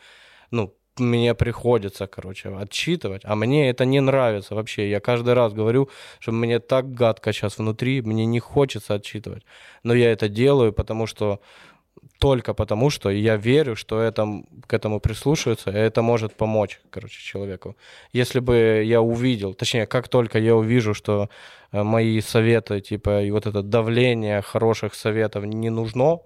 ну, 0.51 0.75
мне 0.99 1.35
приходится, 1.35 2.07
короче, 2.07 2.49
отчитывать, 2.49 3.23
а 3.25 3.35
мне 3.35 3.71
это 3.71 3.85
не 3.85 4.01
нравится 4.01 4.55
вообще. 4.55 4.91
Я 4.91 5.01
каждый 5.01 5.35
раз 5.35 5.53
говорю, 5.53 5.89
что 6.19 6.33
мне 6.33 6.59
так 6.59 6.93
гадко 6.93 7.33
сейчас 7.33 7.59
внутри, 7.59 8.03
мне 8.03 8.27
не 8.27 8.41
хочется 8.41 8.95
отчитывать. 8.95 9.45
Но 9.83 9.95
я 9.95 10.13
это 10.13 10.29
делаю, 10.29 10.73
потому 10.73 11.07
что 11.07 11.41
только 12.19 12.55
потому, 12.55 12.91
что 12.91 13.11
я 13.11 13.37
верю, 13.37 13.77
что 13.77 14.01
это, 14.01 14.43
к 14.67 14.75
этому 14.75 15.01
прислушиваются, 15.01 15.71
и 15.71 15.75
это 15.75 16.03
может 16.03 16.37
помочь, 16.37 16.81
короче, 16.91 17.19
человеку. 17.23 17.77
Если 18.13 18.41
бы 18.41 18.83
я 18.85 19.01
увидел, 19.01 19.55
точнее, 19.55 19.87
как 19.87 20.09
только 20.09 20.39
я 20.39 20.55
увижу, 20.55 20.95
что 20.95 21.31
э, 21.73 21.83
мои 21.83 22.21
советы, 22.21 22.81
типа, 22.81 23.23
и 23.23 23.31
вот 23.31 23.47
это 23.47 23.63
давление 23.63 24.43
хороших 24.43 24.95
советов 24.95 25.45
не 25.45 25.71
нужно, 25.71 26.21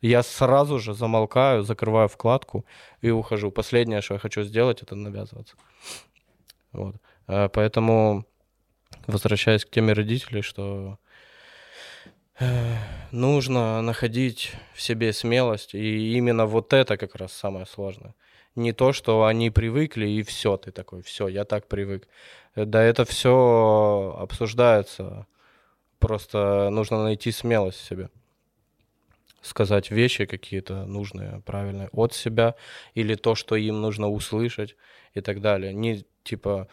я 0.00 0.22
сразу 0.22 0.78
же 0.78 0.94
замолкаю, 0.94 1.62
закрываю 1.62 2.08
вкладку 2.08 2.64
и 3.02 3.10
ухожу. 3.10 3.50
Последнее, 3.50 4.00
что 4.00 4.14
я 4.14 4.20
хочу 4.20 4.42
сделать, 4.42 4.82
это 4.82 4.94
навязываться. 4.94 5.56
Вот. 6.72 6.96
Э, 7.28 7.48
поэтому, 7.48 8.24
возвращаясь 9.06 9.64
к 9.64 9.70
теме 9.70 9.92
родителей, 9.92 10.42
что 10.42 10.98
нужно 13.12 13.80
находить 13.82 14.52
в 14.74 14.80
себе 14.80 15.12
смелость, 15.12 15.74
и 15.74 16.14
именно 16.16 16.46
вот 16.46 16.72
это 16.72 16.96
как 16.96 17.14
раз 17.16 17.32
самое 17.32 17.66
сложное. 17.66 18.14
Не 18.54 18.72
то, 18.72 18.92
что 18.92 19.24
они 19.24 19.50
привыкли, 19.50 20.06
и 20.06 20.22
все, 20.22 20.56
ты 20.56 20.70
такой, 20.70 21.02
все, 21.02 21.28
я 21.28 21.44
так 21.44 21.66
привык. 21.66 22.08
Да 22.54 22.82
это 22.82 23.04
все 23.04 24.16
обсуждается. 24.18 25.26
Просто 25.98 26.68
нужно 26.70 27.02
найти 27.02 27.32
смелость 27.32 27.80
в 27.80 27.88
себе. 27.88 28.10
Сказать 29.42 29.90
вещи 29.90 30.24
какие-то 30.24 30.86
нужные, 30.86 31.42
правильные 31.44 31.88
от 31.92 32.14
себя, 32.14 32.54
или 32.94 33.14
то, 33.14 33.34
что 33.34 33.56
им 33.56 33.80
нужно 33.80 34.08
услышать 34.08 34.76
и 35.14 35.20
так 35.20 35.40
далее. 35.40 35.74
Не 35.74 36.04
типа 36.22 36.68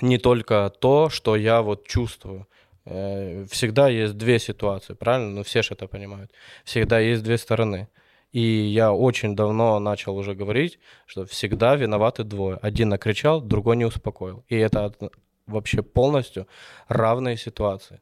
не 0.00 0.18
только 0.18 0.72
то, 0.78 1.08
что 1.08 1.36
я 1.36 1.62
вот 1.62 1.86
чувствую, 1.86 2.46
всегда 2.84 3.88
есть 3.88 4.16
две 4.16 4.38
ситуации, 4.38 4.94
правильно? 4.94 5.30
Ну, 5.30 5.42
все 5.42 5.62
же 5.62 5.74
это 5.74 5.86
понимают. 5.86 6.32
Всегда 6.64 6.98
есть 6.98 7.22
две 7.22 7.38
стороны. 7.38 7.88
И 8.32 8.40
я 8.40 8.92
очень 8.92 9.34
давно 9.34 9.78
начал 9.80 10.16
уже 10.16 10.34
говорить, 10.34 10.78
что 11.06 11.26
всегда 11.26 11.74
виноваты 11.74 12.22
двое. 12.24 12.58
Один 12.62 12.90
накричал, 12.90 13.40
другой 13.40 13.76
не 13.76 13.84
успокоил. 13.84 14.44
И 14.48 14.56
это 14.56 14.92
вообще 15.46 15.82
полностью 15.82 16.46
равные 16.88 17.36
ситуации. 17.36 18.00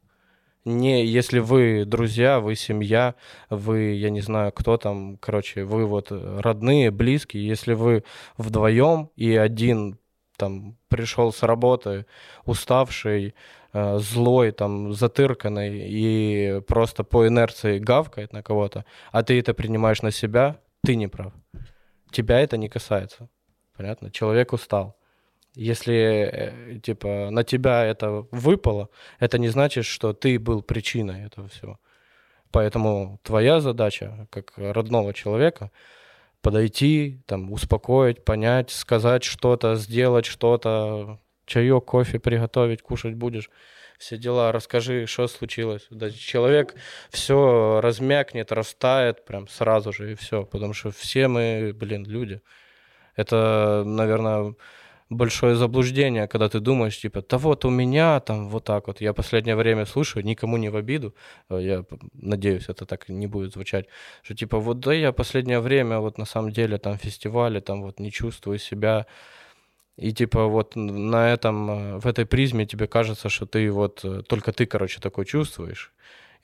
Не, 0.64 1.06
если 1.06 1.38
вы 1.38 1.84
друзья, 1.86 2.40
вы 2.40 2.54
семья, 2.56 3.14
вы, 3.48 3.94
я 3.94 4.10
не 4.10 4.20
знаю, 4.20 4.52
кто 4.52 4.76
там, 4.76 5.16
короче, 5.16 5.64
вы 5.64 5.86
вот 5.86 6.08
родные, 6.10 6.90
близкие, 6.90 7.46
если 7.46 7.72
вы 7.72 8.04
вдвоем 8.36 9.10
и 9.16 9.34
один 9.34 9.98
там 10.36 10.76
пришел 10.88 11.32
с 11.32 11.42
работы 11.42 12.04
уставший, 12.44 13.28
Э, 13.28 13.57
злой, 13.72 14.52
там, 14.52 14.92
затырканный 14.92 15.88
и 15.88 16.60
просто 16.66 17.04
по 17.04 17.26
инерции 17.28 17.78
гавкает 17.78 18.32
на 18.32 18.42
кого-то, 18.42 18.84
а 19.12 19.22
ты 19.22 19.38
это 19.38 19.54
принимаешь 19.54 20.02
на 20.02 20.10
себя, 20.10 20.60
ты 20.84 20.96
не 20.96 21.08
прав. 21.08 21.32
Тебя 22.10 22.40
это 22.40 22.56
не 22.56 22.68
касается. 22.68 23.28
Понятно? 23.76 24.10
Человек 24.10 24.52
устал. 24.52 24.96
Если, 25.54 25.94
э, 25.94 26.78
типа, 26.80 27.30
на 27.30 27.42
тебя 27.44 27.84
это 27.84 28.26
выпало, 28.30 28.88
это 29.18 29.38
не 29.38 29.48
значит, 29.48 29.84
что 29.84 30.12
ты 30.12 30.38
был 30.38 30.62
причиной 30.62 31.26
этого 31.26 31.48
всего. 31.48 31.78
Поэтому 32.50 33.20
твоя 33.22 33.60
задача, 33.60 34.26
как 34.30 34.52
родного 34.56 35.12
человека, 35.12 35.70
подойти, 36.40 37.22
там, 37.26 37.52
успокоить, 37.52 38.24
понять, 38.24 38.70
сказать 38.70 39.24
что-то, 39.24 39.74
сделать 39.74 40.26
что-то, 40.26 41.18
чаек, 41.48 41.84
кофе 41.84 42.20
приготовить, 42.20 42.82
кушать 42.82 43.14
будешь, 43.14 43.50
все 43.98 44.16
дела, 44.16 44.52
расскажи, 44.52 45.06
что 45.06 45.26
случилось. 45.26 45.86
Да, 45.90 46.10
человек 46.10 46.74
все 47.10 47.80
размякнет, 47.82 48.52
растает 48.52 49.24
прям 49.24 49.48
сразу 49.48 49.92
же 49.92 50.12
и 50.12 50.14
все, 50.14 50.44
потому 50.44 50.72
что 50.72 50.90
все 50.92 51.26
мы, 51.26 51.72
блин, 51.74 52.04
люди. 52.06 52.40
Это, 53.16 53.82
наверное, 53.84 54.54
большое 55.10 55.56
заблуждение, 55.56 56.28
когда 56.28 56.48
ты 56.48 56.60
думаешь, 56.60 57.00
типа, 57.00 57.22
да 57.28 57.38
вот 57.38 57.64
у 57.64 57.70
меня 57.70 58.20
там 58.20 58.48
вот 58.48 58.64
так 58.64 58.86
вот. 58.86 59.00
Я 59.00 59.12
последнее 59.12 59.56
время 59.56 59.86
слушаю, 59.86 60.24
никому 60.24 60.56
не 60.58 60.68
в 60.68 60.76
обиду, 60.76 61.14
э, 61.50 61.58
я 61.60 61.84
надеюсь, 62.12 62.68
это 62.68 62.86
так 62.86 63.08
не 63.08 63.26
будет 63.26 63.52
звучать, 63.54 63.86
что 64.22 64.34
типа, 64.34 64.58
вот 64.58 64.80
да 64.80 64.92
я 64.92 65.12
последнее 65.12 65.60
время 65.60 65.98
вот 65.98 66.18
на 66.18 66.26
самом 66.26 66.52
деле 66.52 66.78
там 66.78 66.98
фестивале, 66.98 67.60
там 67.60 67.82
вот 67.82 68.00
не 68.00 68.12
чувствую 68.12 68.58
себя, 68.58 69.06
и 69.98 70.12
типа 70.12 70.46
вот 70.46 70.76
на 70.76 71.32
этом, 71.32 71.70
э, 71.70 71.98
в 71.98 72.06
этой 72.06 72.24
призме 72.24 72.66
тебе 72.66 72.86
кажется, 72.86 73.28
что 73.28 73.46
ты 73.46 73.70
вот, 73.70 74.04
э, 74.04 74.22
только 74.22 74.52
ты, 74.52 74.64
короче, 74.66 75.00
такой 75.00 75.24
чувствуешь. 75.24 75.92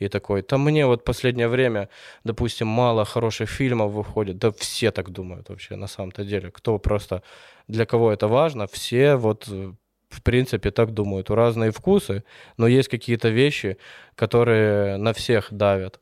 И 0.01 0.09
такой, 0.09 0.43
там 0.43 0.65
мне 0.65 0.87
вот 0.87 1.05
последнее 1.05 1.47
время, 1.47 1.89
допустим, 2.25 2.67
мало 2.67 3.05
хороших 3.05 3.49
фильмов 3.49 3.93
выходит. 3.93 4.39
Да 4.39 4.51
все 4.51 4.91
так 4.91 5.11
думают 5.11 5.49
вообще 5.49 5.77
на 5.77 5.87
самом-то 5.87 6.25
деле. 6.25 6.51
Кто 6.51 6.79
просто, 6.79 7.23
для 7.69 7.87
кого 7.87 8.11
это 8.11 8.27
важно, 8.27 8.67
все 8.67 9.15
вот 9.15 9.49
э, 9.49 9.73
в 10.09 10.23
принципе 10.23 10.71
так 10.73 10.93
думают. 10.93 11.31
У 11.31 11.37
разные 11.37 11.71
вкусы, 11.71 12.25
но 12.57 12.67
есть 12.67 12.89
какие-то 12.89 13.29
вещи, 13.29 13.77
которые 14.17 14.97
на 14.97 15.13
всех 15.13 15.49
давят. 15.53 16.01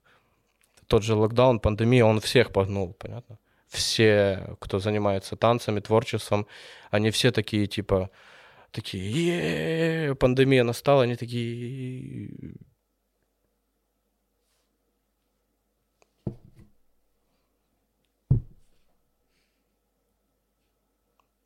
Тот 0.87 1.03
же 1.03 1.15
локдаун, 1.15 1.61
пандемия, 1.61 2.07
он 2.07 2.21
всех 2.21 2.51
погнул, 2.51 2.95
понятно? 2.99 3.38
Все, 3.73 4.55
кто 4.61 4.79
занимается 4.79 5.35
танцами, 5.35 5.81
творчеством, 5.81 6.47
они 6.91 7.11
все 7.11 7.33
такие, 7.33 7.67
типа, 7.67 8.11
такие, 8.71 10.15
пандемия 10.17 10.63
настала, 10.63 11.05
они 11.05 11.17
такие... 11.17 12.31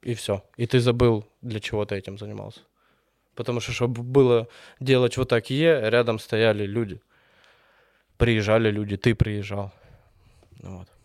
И 0.02 0.14
все. 0.14 0.44
И 0.56 0.66
ты 0.66 0.78
забыл, 0.78 1.26
для 1.42 1.58
чего 1.58 1.84
ты 1.84 1.96
этим 1.96 2.16
занимался. 2.16 2.60
Потому 3.34 3.60
что, 3.60 3.72
чтобы 3.72 4.02
было 4.02 4.48
делать 4.78 5.16
вот 5.16 5.28
так 5.28 5.50
е, 5.50 5.90
рядом 5.90 6.20
стояли 6.20 6.64
люди. 6.64 7.00
Приезжали 8.16 8.70
люди, 8.70 8.96
ты 8.96 9.16
приезжал. 9.16 9.72
Вот. 10.62 10.95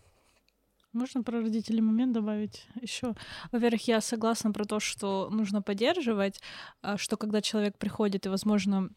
Можно 0.92 1.22
про 1.22 1.40
родителей 1.40 1.80
момент 1.80 2.12
добавить 2.12 2.66
еще? 2.80 3.14
Во-первых, 3.50 3.88
я 3.88 4.00
согласна 4.00 4.52
про 4.52 4.64
то, 4.64 4.78
что 4.78 5.30
нужно 5.30 5.62
поддерживать, 5.62 6.40
а, 6.82 6.98
что 6.98 7.16
когда 7.16 7.40
человек 7.40 7.78
приходит 7.78 8.26
и, 8.26 8.28
возможно, 8.28 8.90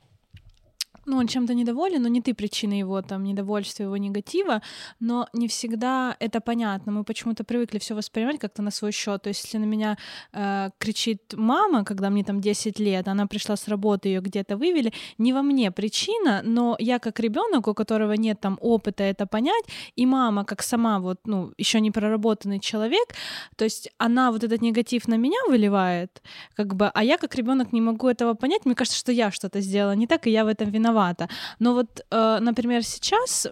ну, 1.06 1.18
он 1.18 1.28
чем-то 1.28 1.54
недоволен, 1.54 2.02
но 2.02 2.08
не 2.10 2.22
ты 2.22 2.34
причина 2.34 2.74
его 2.74 3.02
там 3.02 3.24
недовольства, 3.24 3.84
его 3.84 3.98
негатива, 3.98 4.62
но 5.00 5.28
не 5.34 5.48
всегда 5.48 6.16
это 6.20 6.42
понятно. 6.42 6.92
Мы 6.92 7.04
почему-то 7.04 7.44
привыкли 7.44 7.80
все 7.80 7.96
воспринимать 7.96 8.40
как-то 8.40 8.62
на 8.62 8.72
свой 8.72 8.92
счет. 8.92 9.22
То 9.22 9.30
есть, 9.30 9.44
если 9.44 9.60
на 9.60 9.66
меня 9.66 9.98
э, 10.34 10.70
кричит 10.78 11.34
мама, 11.34 11.84
когда 11.84 12.10
мне 12.10 12.24
там 12.24 12.42
10 12.42 12.80
лет, 12.80 13.08
она 13.08 13.28
пришла 13.28 13.56
с 13.56 13.68
работы, 13.68 14.10
ее 14.10 14.22
где-то 14.22 14.58
вывели, 14.58 14.94
не 15.18 15.34
во 15.34 15.42
мне 15.42 15.72
причина, 15.72 16.42
но 16.44 16.76
я 16.80 17.00
как 17.00 17.20
ребенок, 17.20 17.68
у 17.68 17.74
которого 17.74 18.14
нет 18.14 18.40
там 18.40 18.58
опыта 18.62 19.04
это 19.04 19.28
понять, 19.28 19.66
и 19.96 20.06
мама 20.06 20.44
как 20.44 20.64
сама 20.64 21.00
вот, 21.00 21.20
ну, 21.26 21.52
еще 21.58 21.80
не 21.80 21.92
проработанный 21.92 22.60
человек, 22.60 23.16
то 23.56 23.66
есть 23.66 23.90
она 23.98 24.32
вот 24.32 24.44
этот 24.44 24.62
негатив 24.62 25.08
на 25.08 25.18
меня 25.18 25.38
выливает, 25.48 26.22
как 26.56 26.76
бы, 26.76 26.88
а 26.88 27.04
я 27.04 27.18
как 27.18 27.36
ребенок 27.36 27.74
не 27.74 27.82
могу 27.82 28.08
этого 28.08 28.34
понять. 28.34 28.66
Мне 28.66 28.76
кажется, 28.76 29.00
что 29.00 29.12
я 29.12 29.32
что-то 29.32 29.62
сделала 29.62 29.96
не 29.96 30.08
так, 30.08 30.28
и 30.28 30.32
я 30.32 30.44
в 30.44 30.48
этом 30.48 30.70
виновата 30.70 30.95
рановато. 30.96 31.28
Но 31.60 31.74
вот, 31.74 32.02
э, 32.12 32.40
например, 32.40 32.84
сейчас 32.84 33.48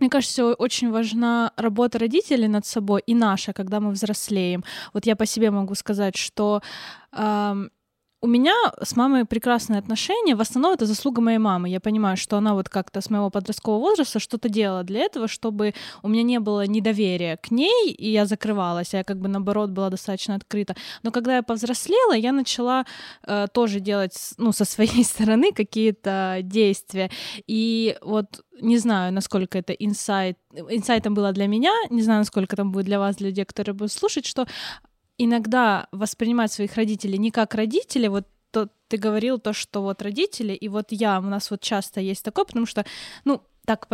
мне 0.00 0.10
кажется, 0.10 0.54
очень 0.58 0.90
важна 0.90 1.52
работа 1.56 1.98
родителей 1.98 2.48
над 2.48 2.66
собой 2.66 3.02
и 3.10 3.14
наша, 3.14 3.52
когда 3.52 3.78
мы 3.78 3.90
взрослеем. 3.92 4.64
Вот 4.94 5.06
я 5.06 5.14
по 5.14 5.26
себе 5.26 5.50
могу 5.50 5.74
сказать, 5.74 6.16
что 6.16 6.60
у 8.22 8.28
меня 8.28 8.54
с 8.80 8.94
мамой 8.96 9.24
прекрасные 9.24 9.80
отношения. 9.80 10.36
В 10.36 10.40
основном 10.40 10.74
это 10.74 10.86
заслуга 10.86 11.20
моей 11.20 11.38
мамы. 11.38 11.68
Я 11.68 11.80
понимаю, 11.80 12.16
что 12.16 12.36
она 12.36 12.54
вот 12.54 12.68
как-то 12.68 13.00
с 13.00 13.10
моего 13.10 13.30
подросткового 13.30 13.80
возраста 13.80 14.20
что-то 14.20 14.48
делала 14.48 14.84
для 14.84 15.00
этого, 15.00 15.26
чтобы 15.26 15.74
у 16.02 16.08
меня 16.08 16.22
не 16.22 16.38
было 16.38 16.64
недоверия 16.66 17.36
к 17.36 17.50
ней, 17.50 17.90
и 17.90 18.12
я 18.12 18.24
закрывалась, 18.26 18.94
а 18.94 18.98
я 18.98 19.04
как 19.04 19.18
бы 19.18 19.28
наоборот 19.28 19.70
была 19.70 19.90
достаточно 19.90 20.36
открыта. 20.36 20.76
Но 21.02 21.10
когда 21.10 21.36
я 21.36 21.42
повзрослела, 21.42 22.12
я 22.12 22.30
начала 22.30 22.86
э, 23.26 23.46
тоже 23.52 23.80
делать, 23.80 24.14
ну, 24.38 24.52
со 24.52 24.64
своей 24.64 25.04
стороны 25.12 25.52
какие-то 25.52 26.38
действия. 26.42 27.10
И 27.48 27.98
вот 28.02 28.44
не 28.60 28.78
знаю, 28.78 29.12
насколько 29.12 29.58
это 29.58 29.72
инсайт, 29.72 30.38
инсайтом 30.52 31.14
было 31.14 31.32
для 31.32 31.48
меня, 31.48 31.72
не 31.90 32.02
знаю, 32.02 32.20
насколько 32.20 32.54
там 32.54 32.70
будет 32.70 32.84
для 32.84 33.00
вас, 33.00 33.16
для 33.16 33.28
людей, 33.28 33.44
которые 33.44 33.74
будут 33.74 33.92
слушать, 33.92 34.26
что 34.26 34.46
иногда 35.18 35.88
воспринимать 35.92 36.52
своих 36.52 36.74
родителей 36.76 37.18
не 37.18 37.30
как 37.30 37.54
родители, 37.54 38.08
вот 38.08 38.26
то 38.50 38.68
ты 38.88 38.98
говорил 38.98 39.38
то, 39.38 39.52
что 39.52 39.82
вот 39.82 40.02
родители, 40.02 40.52
и 40.52 40.68
вот 40.68 40.88
я, 40.90 41.18
у 41.18 41.22
нас 41.22 41.50
вот 41.50 41.62
часто 41.62 42.00
есть 42.00 42.22
такое, 42.22 42.44
потому 42.44 42.66
что, 42.66 42.84
ну, 43.24 43.42
так 43.64 43.88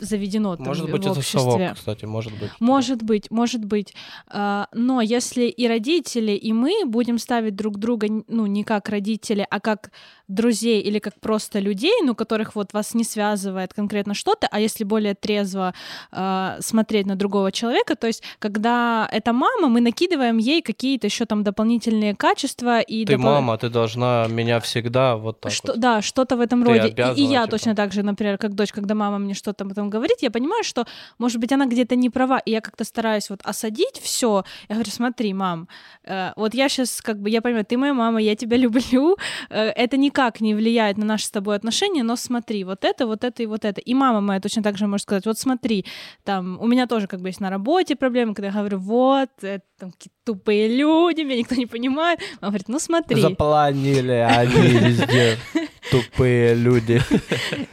заведено 0.00 0.56
там 0.56 0.66
может 0.66 0.90
быть, 0.90 1.04
в 1.04 1.10
обществе. 1.10 1.40
Это 1.40 1.50
совок, 1.50 1.74
кстати, 1.76 2.04
может 2.04 2.32
быть. 2.38 2.50
Может 2.58 3.02
быть, 3.02 3.30
может 3.30 3.64
быть. 3.64 3.94
А, 4.26 4.68
но 4.72 5.00
если 5.00 5.44
и 5.44 5.68
родители, 5.68 6.32
и 6.32 6.52
мы 6.52 6.84
будем 6.84 7.18
ставить 7.18 7.54
друг 7.54 7.78
друга, 7.78 8.08
ну, 8.26 8.46
не 8.46 8.64
как 8.64 8.88
родители, 8.88 9.46
а 9.48 9.60
как 9.60 9.92
друзей 10.28 10.80
или 10.80 10.98
как 10.98 11.14
просто 11.20 11.60
людей, 11.60 12.02
ну, 12.02 12.14
которых 12.14 12.54
вот 12.54 12.72
вас 12.72 12.94
не 12.94 13.04
связывает 13.04 13.72
конкретно 13.74 14.14
что-то, 14.14 14.48
а 14.50 14.60
если 14.60 14.84
более 14.84 15.14
трезво 15.14 15.74
э, 16.12 16.58
смотреть 16.60 17.06
на 17.06 17.16
другого 17.16 17.52
человека, 17.52 17.94
то 17.94 18.06
есть 18.06 18.22
когда 18.38 19.08
это 19.12 19.32
мама, 19.32 19.68
мы 19.68 19.80
накидываем 19.80 20.38
ей 20.38 20.62
какие-то 20.62 21.06
еще 21.06 21.26
там 21.26 21.44
дополнительные 21.44 22.14
качества 22.14 22.80
и 22.80 23.04
ты 23.04 23.16
допол... 23.16 23.32
мама, 23.32 23.58
ты 23.58 23.68
должна 23.68 24.26
меня 24.28 24.60
всегда 24.60 25.16
вот 25.16 25.40
так. 25.40 25.52
Что, 25.52 25.72
вот. 25.72 25.80
Да, 25.80 26.02
что-то 26.02 26.36
в 26.36 26.40
этом 26.40 26.64
ты 26.64 26.68
роде. 26.68 26.88
И, 26.88 27.20
и 27.20 27.24
я 27.24 27.42
типа. 27.42 27.50
точно 27.50 27.74
так 27.74 27.92
же, 27.92 28.02
например, 28.02 28.38
как 28.38 28.54
дочь, 28.54 28.72
когда 28.72 28.94
мама 28.94 29.18
мне 29.18 29.34
что-то 29.34 29.64
об 29.64 29.72
этом 29.72 29.90
говорит, 29.90 30.18
я 30.22 30.30
понимаю, 30.30 30.64
что, 30.64 30.86
может 31.18 31.40
быть, 31.40 31.52
она 31.52 31.66
где-то 31.66 31.96
не 31.96 32.10
права, 32.10 32.38
и 32.38 32.50
я 32.50 32.60
как-то 32.60 32.84
стараюсь 32.84 33.30
вот 33.30 33.40
осадить 33.44 34.00
все. 34.02 34.44
Я 34.68 34.74
говорю, 34.74 34.90
смотри, 34.90 35.34
мам, 35.34 35.68
э, 36.04 36.32
вот 36.36 36.54
я 36.54 36.68
сейчас 36.68 37.00
как 37.00 37.20
бы, 37.20 37.30
я 37.30 37.40
понимаю, 37.42 37.64
ты 37.64 37.76
моя 37.76 37.94
мама, 37.94 38.20
я 38.20 38.34
тебя 38.34 38.56
люблю, 38.64 39.16
э, 39.50 39.68
это 39.68 39.96
никак 40.16 40.40
не 40.40 40.54
влияет 40.54 40.98
на 40.98 41.04
наши 41.04 41.26
с 41.26 41.30
тобой 41.30 41.56
отношения, 41.56 42.02
но 42.02 42.16
смотри, 42.16 42.64
вот 42.64 42.84
это, 42.84 43.06
вот 43.06 43.24
это 43.24 43.42
и 43.42 43.46
вот 43.46 43.64
это. 43.64 43.80
И 43.80 43.94
мама 43.94 44.20
моя 44.20 44.40
точно 44.40 44.62
так 44.62 44.78
же 44.78 44.86
может 44.86 45.02
сказать, 45.02 45.26
вот 45.26 45.38
смотри, 45.38 45.84
там, 46.24 46.58
у 46.60 46.66
меня 46.66 46.86
тоже 46.86 47.06
как 47.06 47.20
бы 47.20 47.28
есть 47.28 47.40
на 47.40 47.50
работе 47.50 47.96
проблемы, 47.96 48.34
когда 48.34 48.48
я 48.48 48.52
говорю, 48.52 48.78
вот, 48.78 49.28
это 49.42 49.64
там 49.78 49.92
какие-то 49.92 50.16
тупые 50.24 50.68
люди, 50.74 51.20
меня 51.20 51.36
никто 51.36 51.54
не 51.54 51.66
понимает. 51.66 52.20
Мама 52.40 52.52
говорит, 52.52 52.68
ну 52.68 52.78
смотри. 52.78 53.20
Запланили 53.20 54.12
они 54.12 54.68
везде 54.78 55.36
тупые 55.90 56.54
люди. 56.54 57.00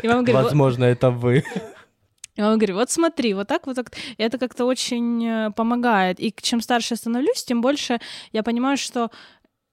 Возможно, 0.04 0.84
это 0.84 1.12
вы. 1.12 1.44
И 2.36 2.42
он 2.42 2.58
говорит, 2.58 2.76
вот 2.76 2.90
смотри, 2.90 3.34
вот 3.34 3.48
так, 3.48 3.68
вот 3.68 3.76
так. 3.76 3.92
И 4.18 4.24
это 4.24 4.38
как-то 4.40 4.66
очень 4.66 5.24
э, 5.24 5.52
помогает. 5.52 6.20
И 6.20 6.34
чем 6.42 6.62
старше 6.62 6.94
я 6.94 6.98
становлюсь, 6.98 7.44
тем 7.44 7.62
больше 7.62 8.00
я 8.32 8.42
понимаю, 8.42 8.78
что 8.78 9.12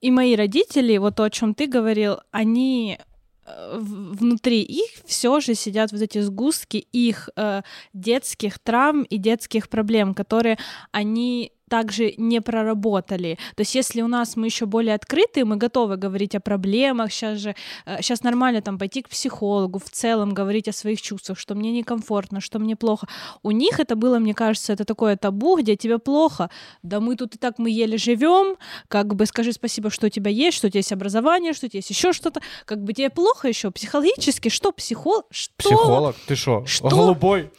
и 0.01 0.11
мои 0.11 0.35
родители, 0.35 0.97
вот 0.97 1.17
то, 1.17 1.25
о 1.25 1.31
чем 1.31 1.55
ты 1.55 1.67
говорил, 1.67 2.19
они 2.31 2.99
э, 3.47 3.79
внутри 3.79 4.63
их 4.63 4.91
все 5.05 5.41
же 5.41 5.55
сидят 5.55 5.93
вот 5.93 6.01
эти 6.01 6.21
сгустки 6.21 6.79
их 6.93 7.29
э, 7.37 7.63
детских 7.93 8.59
травм 8.59 9.03
и 9.03 9.19
детских 9.19 9.69
проблем, 9.69 10.15
которые 10.15 10.59
они 10.91 11.53
также 11.71 12.15
не 12.17 12.41
проработали. 12.41 13.39
То 13.55 13.61
есть 13.61 13.77
если 13.77 14.03
у 14.03 14.09
нас 14.09 14.37
мы 14.37 14.47
еще 14.47 14.67
более 14.67 14.95
открытые, 14.95 15.45
мы 15.45 15.57
готовы 15.57 15.97
говорить 15.97 16.35
о 16.35 16.41
проблемах, 16.41 17.13
сейчас 17.13 17.39
же, 17.39 17.55
сейчас 18.01 18.21
э, 18.21 18.25
нормально 18.25 18.61
там 18.61 18.77
пойти 18.77 19.03
к 19.03 19.09
психологу, 19.09 19.79
в 19.79 19.89
целом 19.89 20.35
говорить 20.35 20.69
о 20.69 20.73
своих 20.73 21.01
чувствах, 21.01 21.39
что 21.39 21.55
мне 21.55 21.71
некомфортно, 21.71 22.41
что 22.41 22.59
мне 22.59 22.75
плохо. 22.75 23.07
У 23.45 23.53
них 23.53 23.79
это 23.79 23.95
было, 23.95 24.19
мне 24.19 24.35
кажется, 24.35 24.73
это 24.73 24.85
такое 24.85 25.17
табу, 25.17 25.57
где 25.59 25.77
тебе 25.77 25.99
плохо. 25.99 26.51
Да 26.83 26.99
мы 26.99 27.15
тут 27.15 27.37
и 27.37 27.39
так 27.39 27.59
мы 27.59 27.71
еле 27.71 27.97
живем, 27.99 28.57
как 28.89 29.15
бы 29.15 29.25
скажи 29.27 29.53
спасибо, 29.53 29.91
что 29.91 30.09
у 30.09 30.11
тебя 30.11 30.31
есть, 30.31 30.57
что 30.57 30.67
у 30.67 30.71
тебя 30.71 30.81
есть 30.81 30.93
образование, 30.93 31.53
что 31.53 31.67
у 31.67 31.69
тебя 31.69 31.79
есть 31.79 31.91
еще 31.91 32.13
что-то, 32.13 32.41
как 32.65 32.83
бы 32.83 32.93
тебе 32.95 33.11
плохо 33.11 33.47
еще 33.47 33.71
психологически, 33.71 34.49
что 34.49 34.73
психолог, 34.73 35.27
что? 35.31 35.53
Психолог, 35.57 36.17
ты 36.27 36.35
шо? 36.35 36.65
что? 36.67 36.89
Голубой. 36.89 37.51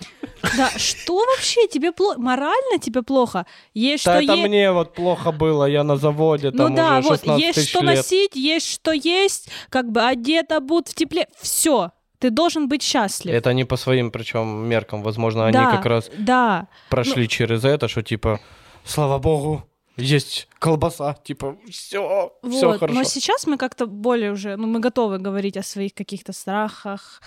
Да, 0.58 0.70
что 0.78 1.18
вообще 1.18 1.68
тебе 1.68 1.92
плохо? 1.92 2.20
Морально 2.20 2.80
тебе 2.80 3.04
плохо? 3.04 3.46
Есть 3.74 4.06
да 4.06 4.22
что 4.22 4.24
это 4.24 4.34
е... 4.34 4.48
мне 4.48 4.72
вот 4.72 4.94
плохо 4.94 5.32
было, 5.32 5.66
я 5.66 5.84
на 5.84 5.98
заводе, 5.98 6.52
там 6.52 6.70
ну 6.70 6.76
да, 6.76 7.00
уже 7.00 7.10
16 7.10 7.28
вот 7.28 7.40
есть 7.40 7.70
что 7.70 7.80
лет. 7.80 7.96
носить, 7.96 8.36
есть 8.36 8.68
что 8.68 8.92
есть, 8.92 9.50
как 9.70 9.92
бы 9.92 10.02
одет, 10.02 10.52
обут 10.52 10.88
в 10.90 10.96
тепле, 10.96 11.28
все. 11.40 11.92
Ты 12.20 12.30
должен 12.30 12.68
быть 12.68 12.84
счастлив. 12.84 13.34
Это 13.34 13.52
не 13.54 13.66
по 13.66 13.78
своим, 13.78 14.12
причем 14.12 14.68
меркам, 14.68 15.02
возможно, 15.02 15.48
они 15.48 15.54
да, 15.58 15.72
как 15.72 15.86
раз 15.86 16.12
да. 16.18 16.68
прошли 16.90 17.24
ну... 17.24 17.28
через 17.28 17.66
это, 17.66 17.88
что 17.88 18.04
типа, 18.04 18.40
слава 18.86 19.18
богу, 19.18 19.64
есть 19.98 20.48
колбаса, 20.60 21.16
типа, 21.24 21.58
все, 21.70 22.32
вот. 22.42 22.54
все 22.54 22.78
хорошо. 22.78 23.00
Но 23.00 23.04
сейчас 23.04 23.48
мы 23.48 23.58
как-то 23.58 23.88
более 23.88 24.32
уже, 24.32 24.56
ну, 24.56 24.68
мы 24.68 24.80
готовы 24.80 25.18
говорить 25.18 25.58
о 25.58 25.64
своих 25.64 25.94
каких-то 25.94 26.34
страхах, 26.34 27.22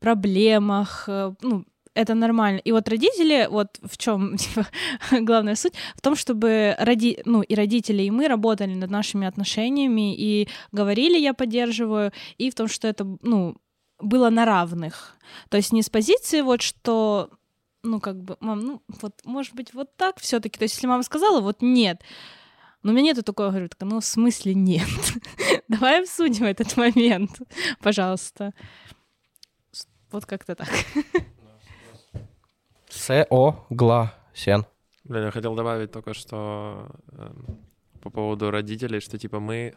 проблемах, 0.00 1.04
э, 1.08 1.32
ну, 1.42 1.64
это 1.94 2.14
нормально. 2.14 2.58
И 2.58 2.72
вот 2.72 2.88
родители, 2.88 3.48
вот 3.50 3.78
в 3.82 3.96
чем 3.96 4.36
типа, 4.38 4.66
главная 5.10 5.54
суть, 5.54 5.74
в 5.96 6.00
том, 6.00 6.16
чтобы 6.16 6.76
роди, 6.78 7.18
ну, 7.24 7.42
и 7.42 7.54
родители, 7.54 8.02
и 8.02 8.10
мы 8.10 8.28
работали 8.28 8.74
над 8.74 8.90
нашими 8.90 9.26
отношениями, 9.26 10.14
и 10.16 10.48
говорили, 10.72 11.18
я 11.18 11.34
поддерживаю, 11.34 12.12
и 12.38 12.50
в 12.50 12.54
том, 12.54 12.68
что 12.68 12.88
это, 12.88 13.06
ну, 13.22 13.56
было 13.98 14.30
на 14.30 14.44
равных. 14.44 15.16
То 15.48 15.56
есть 15.56 15.72
не 15.72 15.82
с 15.82 15.90
позиции 15.90 16.40
вот, 16.40 16.62
что, 16.62 17.30
ну, 17.82 18.00
как 18.00 18.22
бы, 18.22 18.36
мам, 18.40 18.60
ну, 18.60 18.82
вот, 19.02 19.20
может 19.24 19.54
быть, 19.54 19.74
вот 19.74 19.96
так 19.96 20.20
все 20.20 20.40
таки 20.40 20.58
То 20.58 20.64
есть 20.64 20.76
если 20.76 20.86
мама 20.86 21.02
сказала, 21.02 21.40
вот 21.40 21.58
нет, 21.60 22.02
но 22.82 22.92
у 22.92 22.94
меня 22.94 23.06
нету 23.06 23.22
такого, 23.22 23.50
говорю, 23.50 23.68
так, 23.68 23.88
ну, 23.88 24.00
в 24.00 24.04
смысле 24.04 24.54
нет? 24.54 24.88
Давай 25.68 26.00
обсудим 26.00 26.46
этот 26.46 26.76
момент, 26.76 27.38
пожалуйста. 27.82 28.54
Вот 30.10 30.24
как-то 30.24 30.54
так. 30.54 30.68
Согласен. 32.90 34.66
Блин, 35.04 35.24
я 35.24 35.30
хотел 35.30 35.54
добавить 35.54 35.92
только 35.92 36.14
что 36.14 36.88
э, 37.12 37.30
по 38.02 38.10
поводу 38.10 38.50
родителей, 38.50 39.00
что 39.00 39.18
типа 39.18 39.40
мы 39.40 39.74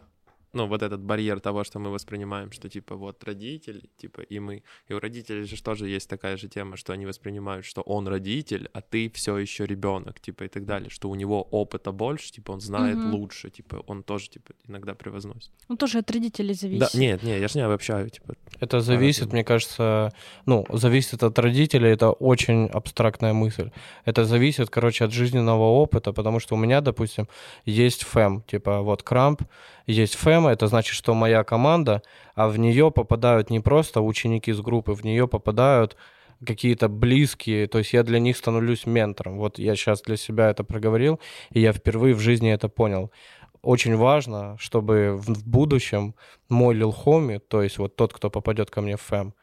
ну, 0.54 0.68
вот 0.68 0.84
этот 0.84 1.02
барьер 1.02 1.40
того, 1.40 1.64
что 1.64 1.80
мы 1.80 1.90
воспринимаем, 1.90 2.52
что, 2.52 2.70
типа, 2.70 2.96
вот 2.96 3.24
родители, 3.24 3.90
типа, 3.98 4.22
и 4.22 4.40
мы. 4.40 4.64
И 4.88 4.94
у 4.94 5.00
родителей 5.00 5.44
же 5.44 5.62
тоже 5.62 5.90
есть 5.90 6.08
такая 6.08 6.38
же 6.38 6.48
тема, 6.48 6.78
что 6.78 6.94
они 6.94 7.06
воспринимают, 7.06 7.66
что 7.66 7.82
он 7.82 8.08
родитель, 8.08 8.70
а 8.74 8.82
ты 8.82 9.10
все 9.10 9.38
еще 9.38 9.66
ребенок, 9.66 10.20
типа, 10.20 10.44
и 10.44 10.48
так 10.48 10.66
далее, 10.66 10.90
что 10.90 11.10
у 11.10 11.16
него 11.16 11.42
опыта 11.42 11.92
больше, 11.92 12.32
типа, 12.32 12.52
он 12.52 12.62
знает 12.62 12.98
угу. 12.98 13.18
лучше, 13.18 13.50
типа, 13.50 13.84
он 13.88 14.04
тоже, 14.04 14.30
типа, 14.30 14.54
иногда 14.68 14.94
превозносит. 14.94 15.52
Он 15.68 15.78
тоже 15.78 16.00
от 16.00 16.12
родителей 16.12 16.54
зависит. 16.54 16.92
Да, 16.94 17.00
нет, 17.00 17.24
нет, 17.24 17.42
я 17.42 17.48
же 17.48 17.58
не 17.58 17.66
обобщаю, 17.66 18.10
типа. 18.10 18.36
Это 18.60 18.82
зависит, 18.82 19.34
мне 19.34 19.44
кажется, 19.44 20.14
ну, 20.46 20.66
зависит 20.70 21.24
от 21.24 21.40
родителей, 21.40 21.90
это 21.90 22.12
очень 22.12 22.68
абстрактная 22.68 23.34
мысль. 23.34 23.72
Это 24.06 24.26
зависит, 24.26 24.70
короче, 24.70 25.06
от 25.06 25.12
жизненного 25.12 25.64
опыта, 25.64 26.14
потому 26.14 26.40
что 26.40 26.56
у 26.56 26.58
меня, 26.58 26.82
допустим, 26.82 27.28
есть 27.66 28.04
фэм, 28.04 28.42
типа, 28.42 28.82
вот 28.82 29.02
крамп, 29.02 29.42
есть 29.88 30.16
фэм, 30.16 30.43
ФЭМа, 30.44 30.52
это 30.52 30.68
значит, 30.68 30.94
что 30.96 31.14
моя 31.14 31.44
команда, 31.44 32.02
а 32.36 32.48
в 32.48 32.58
нее 32.60 32.92
попадают 32.92 33.50
не 33.50 33.60
просто 33.60 34.02
ученики 34.02 34.52
из 34.52 34.62
группы, 34.62 34.94
в 34.94 35.04
нее 35.04 35.28
попадают 35.28 35.96
какие-то 36.46 36.90
близкие, 36.90 37.68
то 37.68 37.78
есть 37.78 37.94
я 37.94 38.04
для 38.04 38.20
них 38.20 38.36
становлюсь 38.38 38.86
ментором. 38.86 39.38
Вот 39.38 39.60
я 39.60 39.76
сейчас 39.76 40.02
для 40.02 40.18
себя 40.18 40.50
это 40.50 40.64
проговорил, 40.64 41.20
и 41.52 41.62
я 41.62 41.72
впервые 41.72 42.14
в 42.14 42.20
жизни 42.20 42.52
это 42.52 42.68
понял. 42.68 43.12
Очень 43.62 43.96
важно, 43.96 44.58
чтобы 44.60 45.16
в 45.16 45.48
будущем 45.48 46.16
мой 46.50 46.76
Лил 46.76 46.92
Хоми, 46.92 47.38
то 47.38 47.62
есть 47.62 47.78
вот 47.78 47.96
тот, 47.96 48.14
кто 48.14 48.30
попадет 48.30 48.70
ко 48.70 48.82
мне 48.82 48.98
в 48.98 49.02
ФЭМ, 49.02 49.34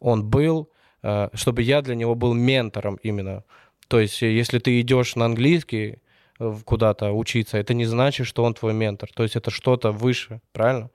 он 0.00 0.28
был, 0.28 0.68
э, 1.02 1.28
чтобы 1.32 1.62
я 1.62 1.80
для 1.80 1.94
него 1.94 2.14
был 2.14 2.34
ментором 2.34 2.98
именно. 3.02 3.44
То 3.88 4.00
есть 4.00 4.22
если 4.22 4.58
ты 4.58 4.80
идешь 4.80 5.16
на 5.16 5.24
английский 5.24 6.02
куда-то 6.64 7.12
учиться, 7.12 7.58
это 7.58 7.74
не 7.74 7.84
значит, 7.84 8.26
что 8.26 8.44
он 8.44 8.54
твой 8.54 8.72
ментор. 8.72 9.10
То 9.14 9.22
есть 9.22 9.36
это 9.36 9.50
что-то 9.50 9.92
выше, 9.92 10.40
правильно? 10.52 10.90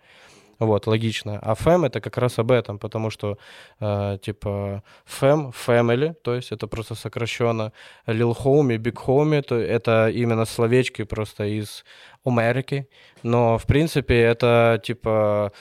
Вот, 0.59 0.87
логично. 0.87 1.39
А 1.41 1.53
фэм 1.53 1.85
это 1.85 2.01
как 2.01 2.17
раз 2.17 2.39
об 2.39 2.51
этом, 2.51 2.79
потому 2.79 3.11
что, 3.11 3.37
э, 3.79 4.17
типа, 4.21 4.81
фэм, 5.05 5.49
family, 5.49 6.13
то 6.13 6.33
есть 6.33 6.51
это 6.51 6.67
просто 6.67 6.95
сокращенно 6.95 7.71
Lil 8.07 8.35
Homie, 8.35 8.77
Big 8.77 8.95
Homie, 9.05 9.43
то 9.43 9.55
это 9.55 10.09
именно 10.09 10.45
словечки 10.45 11.03
просто 11.03 11.43
из 11.45 11.85
Америки. 12.25 12.87
Но, 13.23 13.57
в 13.57 13.65
принципе, 13.67 14.19
это, 14.19 14.81
типа, 14.83 15.51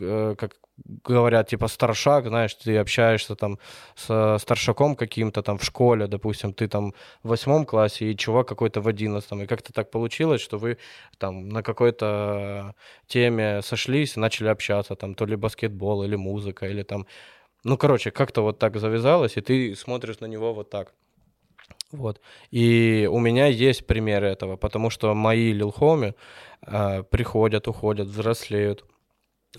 э, 0.00 0.34
как 0.38 0.52
говорят, 0.84 1.48
типа, 1.48 1.68
старшак, 1.68 2.26
знаешь, 2.26 2.54
ты 2.54 2.76
общаешься 2.76 3.34
там 3.34 3.58
с 3.94 4.38
старшаком 4.38 4.96
каким-то 4.96 5.42
там 5.42 5.58
в 5.58 5.64
школе, 5.64 6.06
допустим, 6.06 6.52
ты 6.52 6.68
там 6.68 6.92
в 7.22 7.28
восьмом 7.28 7.64
классе, 7.64 8.10
и 8.10 8.16
чувак 8.16 8.48
какой-то 8.48 8.80
в 8.80 8.88
одиннадцатом, 8.88 9.42
и 9.42 9.46
как-то 9.46 9.72
так 9.72 9.90
получилось, 9.90 10.40
что 10.40 10.58
вы 10.58 10.78
там 11.18 11.48
на 11.48 11.62
какой-то 11.62 12.74
теме 13.06 13.62
сошлись, 13.62 14.16
начали 14.16 14.48
общаться, 14.48 14.94
там, 14.94 15.14
то 15.14 15.26
ли 15.26 15.36
баскетбол, 15.36 16.04
или 16.04 16.16
музыка, 16.16 16.66
или 16.66 16.82
там, 16.82 17.06
ну, 17.64 17.76
короче, 17.76 18.10
как-то 18.10 18.42
вот 18.42 18.58
так 18.58 18.76
завязалось, 18.76 19.36
и 19.36 19.40
ты 19.40 19.74
смотришь 19.74 20.20
на 20.20 20.26
него 20.26 20.52
вот 20.52 20.70
так. 20.70 20.92
Вот. 21.92 22.20
И 22.50 23.08
у 23.10 23.18
меня 23.18 23.46
есть 23.46 23.86
примеры 23.86 24.28
этого, 24.28 24.56
потому 24.56 24.90
что 24.90 25.14
мои 25.14 25.52
лилхоми 25.52 26.14
э, 26.66 27.02
приходят, 27.04 27.68
уходят, 27.68 28.08
взрослеют, 28.08 28.84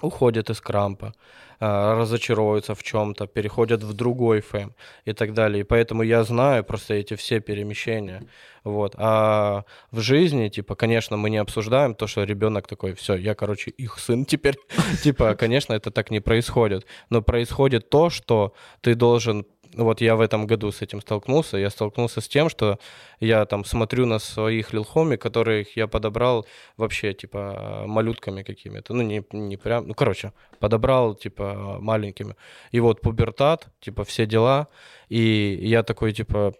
уходят 0.01 0.49
из 0.49 0.61
крампа, 0.61 1.13
а, 1.59 1.95
разочаровываются 1.95 2.75
в 2.75 2.83
чем-то, 2.83 3.27
переходят 3.27 3.83
в 3.83 3.93
другой 3.93 4.41
фэм 4.41 4.73
и 5.05 5.13
так 5.13 5.33
далее. 5.33 5.61
И 5.61 5.63
поэтому 5.63 6.03
я 6.03 6.23
знаю 6.23 6.63
просто 6.63 6.93
эти 6.93 7.15
все 7.15 7.39
перемещения. 7.39 8.23
Вот. 8.63 8.95
А 8.97 9.63
в 9.91 10.01
жизни, 10.01 10.49
типа, 10.49 10.75
конечно, 10.75 11.17
мы 11.17 11.29
не 11.29 11.37
обсуждаем 11.37 11.95
то, 11.95 12.05
что 12.05 12.23
ребенок 12.23 12.67
такой, 12.67 12.93
все, 12.93 13.15
я, 13.15 13.33
короче, 13.33 13.71
их 13.71 13.97
сын 13.97 14.25
теперь. 14.25 14.55
Типа, 15.03 15.35
конечно, 15.35 15.73
это 15.73 15.89
так 15.89 16.11
не 16.11 16.19
происходит. 16.19 16.85
Но 17.09 17.21
происходит 17.21 17.89
то, 17.89 18.09
что 18.09 18.53
ты 18.81 18.93
должен 18.95 19.45
вот 19.73 20.01
я 20.01 20.15
в 20.15 20.21
этом 20.21 20.47
году 20.47 20.71
с 20.71 20.81
этим 20.81 21.01
столкнулся. 21.01 21.57
Я 21.57 21.69
столкнулся 21.69 22.21
с 22.21 22.27
тем, 22.27 22.49
что 22.49 22.79
я 23.19 23.45
там 23.45 23.65
смотрю 23.65 24.05
на 24.05 24.19
своих 24.19 24.73
лилхоми, 24.73 25.15
которых 25.15 25.77
я 25.77 25.87
подобрал 25.87 26.45
вообще, 26.77 27.13
типа, 27.13 27.83
малютками 27.87 28.43
какими-то. 28.43 28.93
Ну, 28.93 29.03
не, 29.03 29.23
не 29.31 29.57
прям, 29.57 29.87
ну, 29.87 29.93
короче, 29.93 30.33
подобрал, 30.59 31.15
типа, 31.15 31.77
маленькими. 31.79 32.35
И 32.71 32.79
вот 32.79 33.01
пубертат, 33.01 33.67
типа, 33.79 34.03
все 34.03 34.25
дела. 34.25 34.67
И 35.09 35.59
я 35.61 35.83
такой, 35.83 36.13
типа, 36.13 36.53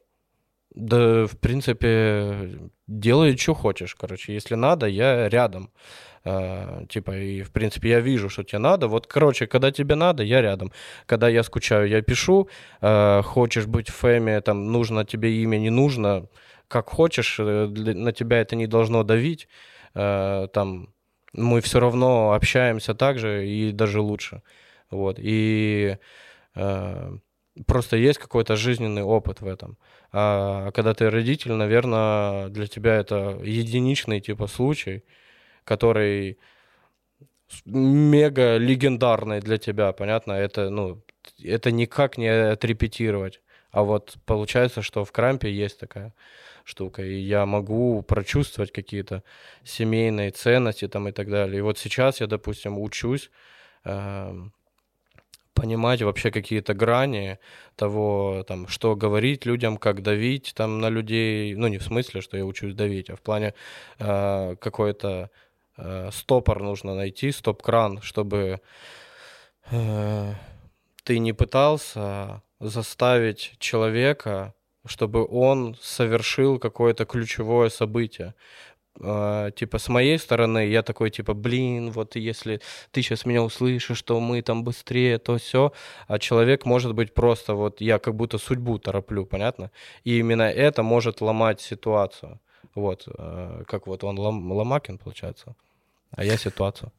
да, 0.76 1.26
в 1.26 1.38
принципе, 1.40 2.60
делай, 2.88 3.38
что 3.38 3.54
хочешь, 3.54 3.96
короче. 3.96 4.34
Если 4.34 4.56
надо, 4.56 4.88
я 4.88 5.30
рядом. 5.30 5.72
Uh, 6.28 6.86
типа, 6.88 7.12
и, 7.12 7.42
в 7.42 7.52
принципе, 7.52 7.90
я 7.90 8.00
вижу, 8.02 8.30
что 8.30 8.44
тебе 8.44 8.60
надо. 8.60 8.88
Вот, 8.88 9.08
короче, 9.08 9.48
когда 9.48 9.72
тебе 9.72 9.96
надо, 9.96 10.24
я 10.24 10.42
рядом. 10.42 10.72
Когда 11.06 11.30
я 11.30 11.44
скучаю, 11.44 11.88
я 11.88 12.02
пишу. 12.02 12.50
Uh, 12.82 13.22
хочешь 13.22 13.66
быть 13.66 13.90
в 13.90 13.96
фэме, 13.96 14.42
там, 14.42 14.72
нужно 14.72 15.06
тебе 15.06 15.42
имя, 15.44 15.58
не 15.58 15.70
нужно. 15.70 16.28
Как 16.68 16.90
хочешь, 16.90 17.40
э, 17.40 17.68
на 17.68 18.12
тебя 18.12 18.42
это 18.42 18.56
не 18.56 18.68
должно 18.68 19.04
давить. 19.04 19.48
Uh, 19.96 20.48
там, 20.48 20.90
мы 21.34 21.62
все 21.62 21.80
равно 21.80 22.34
общаемся 22.34 22.94
так 22.94 23.20
же 23.20 23.48
и 23.48 23.72
даже 23.72 24.02
лучше. 24.02 24.42
Вот. 24.92 25.20
И 25.20 25.98
просто 27.66 27.98
есть 27.98 28.20
какой-то 28.20 28.56
жизненный 28.56 29.04
опыт 29.04 29.42
в 29.42 29.48
этом. 29.48 29.78
А 30.12 30.72
когда 30.72 30.94
ты 30.94 31.10
родитель, 31.10 31.54
наверное, 31.54 32.50
для 32.50 32.68
тебя 32.68 32.96
это 32.96 33.40
единичный 33.44 34.22
типа 34.22 34.48
случай, 34.48 35.04
который 35.68 36.40
мега 37.66 38.58
легендарный 38.58 39.42
для 39.42 39.58
тебя, 39.58 39.92
понятно? 39.92 40.32
Это, 40.32 40.70
ну, 40.70 41.02
это 41.44 41.72
никак 41.72 42.18
не 42.18 42.28
отрепетировать. 42.28 43.42
А 43.72 43.84
вот 43.84 44.16
получается, 44.26 44.82
что 44.82 45.04
в 45.04 45.12
Крампе 45.12 45.52
есть 45.52 45.80
такая 45.80 46.14
штука, 46.64 47.04
и 47.04 47.16
я 47.20 47.46
могу 47.46 48.02
прочувствовать 48.02 48.72
какие-то 48.72 49.24
семейные 49.64 50.32
ценности 50.32 50.88
там 50.88 51.08
и 51.08 51.12
так 51.12 51.30
далее. 51.30 51.60
И 51.60 51.62
вот 51.62 51.78
сейчас 51.78 52.22
я, 52.22 52.28
допустим, 52.28 52.80
учусь 52.80 53.30
э, 53.86 54.34
понимать 55.54 56.02
вообще 56.02 56.32
какие-то 56.32 56.74
грани 56.74 57.40
того, 57.76 58.44
там, 58.48 58.68
что 58.68 58.96
говорить 58.96 59.46
людям, 59.46 59.78
как 59.78 60.02
давить 60.02 60.54
там 60.56 60.80
на 60.80 60.90
людей. 60.90 61.56
Ну, 61.56 61.68
не 61.68 61.78
в 61.78 61.84
смысле, 61.84 62.22
что 62.22 62.38
я 62.38 62.46
учусь 62.46 62.74
давить, 62.74 63.10
а 63.10 63.16
в 63.16 63.22
плане 63.22 63.54
э, 64.00 64.56
какой-то 64.60 65.30
э, 65.78 66.10
стопор 66.12 66.62
нужно 66.62 66.96
найти, 66.96 67.32
стоп-кран, 67.32 68.02
чтобы 68.02 68.62
э, 69.72 70.34
ты 71.04 71.20
не 71.20 71.34
пытался 71.34 72.42
заставить 72.60 73.56
человека, 73.60 74.54
чтобы 74.86 75.26
он 75.26 75.76
совершил 75.82 76.60
какое-то 76.60 77.06
ключевое 77.06 77.70
событие. 77.70 78.34
Uh, 79.00 79.52
типа 79.52 79.78
с 79.78 79.90
моей 79.90 80.18
стороны 80.18 80.66
я 80.66 80.82
такой 80.82 81.12
типа 81.12 81.36
блин 81.36 81.92
вот 81.92 82.16
если 82.16 82.62
ты 82.90 83.04
сейчас 83.04 83.28
меня 83.28 83.44
услышишь 83.44 83.96
что 83.96 84.20
мы 84.20 84.42
там 84.42 84.64
быстрее 84.64 85.20
то 85.20 85.38
все 85.38 85.72
а 86.08 86.18
человек 86.18 86.66
может 86.66 86.96
быть 86.96 87.14
просто 87.14 87.54
вот 87.54 87.80
я 87.80 88.00
как 88.00 88.16
будто 88.16 88.40
судьбу 88.40 88.80
тороплю 88.80 89.28
понятно? 89.28 89.70
И 90.04 90.18
именно 90.18 90.50
это 90.50 90.82
может 90.82 91.22
ломать 91.22 91.62
ситуацию. 91.62 92.40
Вот 92.74 93.08
uh, 93.08 93.64
как 93.66 93.86
вот 93.86 94.04
он 94.04 94.18
лом, 94.18 94.52
Ломакин 94.52 94.98
получается 94.98 95.56
а 96.12 96.24
я 96.24 96.38
ситуацию. 96.38 96.92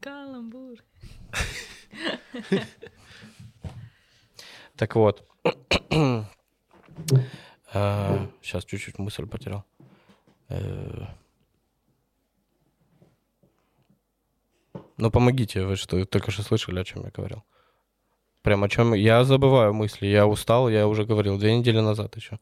Каламбур. 0.00 0.78
Так 4.76 4.96
вот. 4.96 5.26
Сейчас 7.72 8.64
чуть-чуть 8.64 8.98
мысль 8.98 9.26
потерял. 9.26 9.64
Э, 10.48 11.06
ну, 14.96 15.10
помогите, 15.10 15.64
вы 15.64 15.76
что, 15.76 16.04
только 16.04 16.30
что 16.30 16.42
слышали, 16.42 16.80
о 16.80 16.84
чем 16.84 17.04
я 17.04 17.10
говорил? 17.10 17.44
Прям 18.42 18.64
о 18.64 18.68
чем... 18.68 18.94
Я 18.94 19.24
забываю 19.24 19.72
мысли, 19.72 20.06
я 20.06 20.26
устал, 20.26 20.68
я 20.68 20.88
уже 20.88 21.04
говорил, 21.04 21.38
две 21.38 21.56
недели 21.56 21.78
назад 21.80 22.16
еще. 22.16 22.40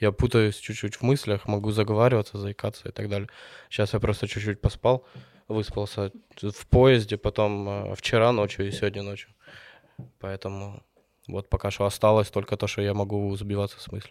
Я 0.00 0.12
путаюсь 0.12 0.56
чуть-чуть 0.56 0.96
в 0.96 1.02
мыслях, 1.02 1.46
могу 1.46 1.70
заговариваться, 1.70 2.38
заикаться 2.38 2.88
и 2.88 2.92
так 2.92 3.08
далее. 3.08 3.28
Сейчас 3.70 3.92
я 3.92 4.00
просто 4.00 4.26
чуть-чуть 4.26 4.60
поспал, 4.60 5.06
выспался 5.48 6.10
в 6.40 6.66
поезде, 6.66 7.16
потом 7.16 7.68
э, 7.68 7.94
вчера 7.94 8.32
ночью 8.32 8.66
и 8.66 8.72
сегодня 8.72 9.02
ночью. 9.02 9.30
Поэтому 10.18 10.82
вот 11.28 11.48
пока 11.48 11.70
что 11.70 11.84
осталось 11.84 12.30
только 12.30 12.56
то, 12.56 12.66
что 12.66 12.82
я 12.82 12.94
могу 12.94 13.34
сбиваться 13.36 13.80
с 13.80 13.92
мысли. 13.92 14.10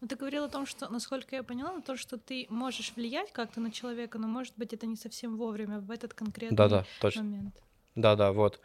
Ну, 0.00 0.08
ты 0.08 0.16
говорил 0.16 0.44
о 0.44 0.48
том, 0.48 0.66
что, 0.66 0.88
насколько 0.88 1.36
я 1.36 1.42
поняла, 1.42 1.72
на 1.72 1.82
то, 1.82 1.96
что 1.96 2.16
ты 2.16 2.46
можешь 2.48 2.92
влиять 2.96 3.32
как-то 3.32 3.60
на 3.60 3.70
человека, 3.70 4.18
но, 4.18 4.28
может 4.28 4.54
быть, 4.56 4.72
это 4.72 4.86
не 4.86 4.96
совсем 4.96 5.36
вовремя, 5.36 5.80
в 5.80 5.90
этот 5.90 6.14
конкретный 6.14 6.56
да, 6.56 6.68
да, 6.68 6.84
точно. 7.00 7.22
момент. 7.22 7.54
Да-да, 7.94 8.32
вот. 8.32 8.60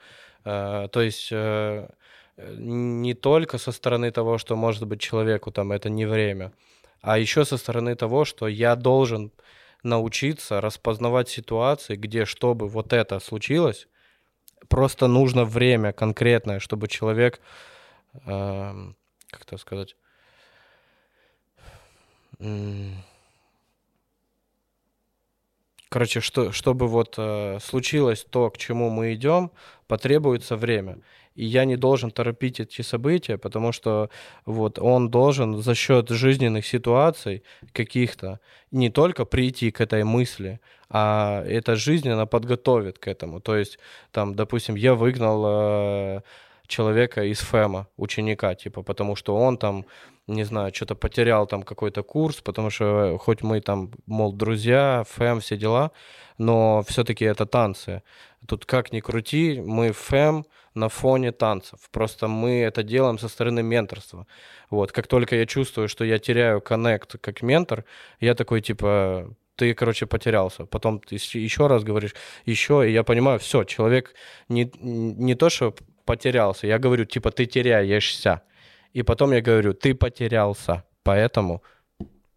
Э, 0.45 0.87
то 0.91 1.01
есть 1.01 1.29
э, 1.31 1.89
не 2.37 3.13
только 3.13 3.57
со 3.57 3.71
стороны 3.71 4.11
того, 4.11 4.37
что, 4.37 4.55
может 4.55 4.85
быть, 4.87 5.01
человеку 5.01 5.51
там 5.51 5.71
это 5.71 5.89
не 5.89 6.05
время, 6.05 6.51
а 7.01 7.17
еще 7.17 7.45
со 7.45 7.57
стороны 7.57 7.95
того, 7.95 8.25
что 8.25 8.47
я 8.47 8.75
должен 8.75 9.31
научиться 9.83 10.61
распознавать 10.61 11.29
ситуации, 11.29 11.95
где, 11.95 12.25
чтобы 12.25 12.67
вот 12.67 12.93
это 12.93 13.19
случилось, 13.19 13.87
просто 14.67 15.07
нужно 15.07 15.45
время 15.45 15.93
конкретное, 15.93 16.59
чтобы 16.59 16.87
человек, 16.87 17.39
э, 18.25 18.73
как 19.29 19.41
это 19.41 19.57
сказать, 19.57 19.95
Короче, 25.89 26.19
что, 26.19 26.51
чтобы 26.51 26.87
вот 26.87 27.15
э, 27.17 27.59
случилось 27.61 28.25
то, 28.29 28.49
к 28.49 28.57
чему 28.57 28.89
мы 28.89 29.13
идем, 29.13 29.51
потребуется 29.87 30.57
время. 30.57 30.97
И 31.35 31.45
я 31.45 31.65
не 31.65 31.75
должен 31.75 32.11
торопить 32.11 32.59
эти 32.59 32.81
события, 32.81 33.37
потому 33.37 33.71
что 33.71 34.09
вот 34.45 34.79
он 34.79 35.09
должен 35.09 35.61
за 35.61 35.75
счет 35.75 36.09
жизненных 36.09 36.65
ситуаций 36.65 37.43
каких-то 37.73 38.39
не 38.71 38.89
только 38.89 39.25
прийти 39.25 39.71
к 39.71 39.81
этой 39.81 40.03
мысли, 40.03 40.59
а 40.89 41.43
эта 41.45 41.75
жизнь, 41.75 42.09
она 42.09 42.25
подготовит 42.25 42.99
к 42.99 43.07
этому. 43.07 43.39
То 43.39 43.55
есть, 43.55 43.79
там, 44.11 44.35
допустим, 44.35 44.75
я 44.75 44.93
выгнал 44.93 45.43
э, 45.47 46.21
человека 46.67 47.23
из 47.23 47.39
ФЭМа, 47.39 47.87
ученика, 47.97 48.55
типа, 48.55 48.81
потому 48.81 49.15
что 49.15 49.35
он 49.35 49.57
там, 49.57 49.85
не 50.27 50.43
знаю, 50.43 50.73
что-то 50.73 50.95
потерял 50.95 51.47
там 51.47 51.63
какой-то 51.63 52.03
курс, 52.03 52.41
потому 52.41 52.69
что 52.69 53.17
хоть 53.19 53.43
мы 53.43 53.61
там, 53.61 53.91
мол, 54.05 54.33
друзья, 54.33 55.03
ФЭМ, 55.09 55.39
все 55.39 55.57
дела, 55.57 55.91
но 56.37 56.83
все-таки 56.87 57.25
это 57.25 57.45
танцы. 57.45 58.01
Тут 58.47 58.65
как 58.65 58.91
ни 58.91 58.99
крути, 58.99 59.61
мы 59.65 59.91
ФЭМ 59.91 60.45
на 60.75 60.89
фоне 60.89 61.31
танцев. 61.31 61.79
Просто 61.91 62.27
мы 62.27 62.61
это 62.61 62.83
делаем 62.83 63.17
со 63.17 63.27
стороны 63.27 63.63
менторства. 63.63 64.27
Вот, 64.69 64.91
как 64.91 65.07
только 65.07 65.35
я 65.35 65.45
чувствую, 65.45 65.87
что 65.87 66.05
я 66.05 66.19
теряю 66.19 66.61
коннект 66.61 67.15
как 67.21 67.41
ментор, 67.41 67.85
я 68.19 68.35
такой, 68.35 68.61
типа, 68.61 69.33
ты, 69.55 69.73
короче, 69.73 70.05
потерялся. 70.05 70.65
Потом 70.65 70.99
ты 70.99 71.15
еще 71.15 71.67
раз 71.67 71.83
говоришь, 71.83 72.13
еще, 72.45 72.87
и 72.87 72.91
я 72.91 73.03
понимаю, 73.03 73.39
все, 73.39 73.63
человек 73.63 74.13
не, 74.49 74.71
не 74.81 75.35
то, 75.35 75.49
что 75.49 75.73
потерялся, 76.05 76.67
я 76.67 76.77
говорю, 76.77 77.05
типа, 77.05 77.31
ты 77.31 77.45
теряешься. 77.45 78.41
И 78.93 79.03
потом 79.03 79.33
я 79.33 79.41
говорю, 79.41 79.73
ты 79.73 79.95
потерялся, 79.95 80.83
поэтому 81.03 81.63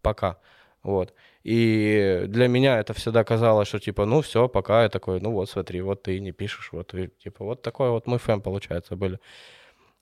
пока. 0.01 0.37
Вот. 0.83 1.13
И 1.43 2.23
для 2.27 2.47
меня 2.47 2.79
это 2.79 2.93
всегда 2.93 3.23
казалось, 3.23 3.67
что 3.67 3.79
типа, 3.79 4.05
ну 4.05 4.21
все, 4.21 4.47
пока 4.49 4.83
я 4.83 4.89
такой, 4.89 5.21
ну 5.21 5.31
вот 5.31 5.49
смотри, 5.49 5.81
вот 5.81 6.03
ты 6.03 6.19
не 6.19 6.31
пишешь, 6.31 6.69
вот 6.71 6.93
и, 6.93 7.09
типа 7.23 7.45
вот 7.45 7.61
такой 7.61 7.89
вот 7.91 8.07
мы 8.07 8.17
фэм, 8.17 8.41
получается, 8.41 8.95
были. 8.95 9.19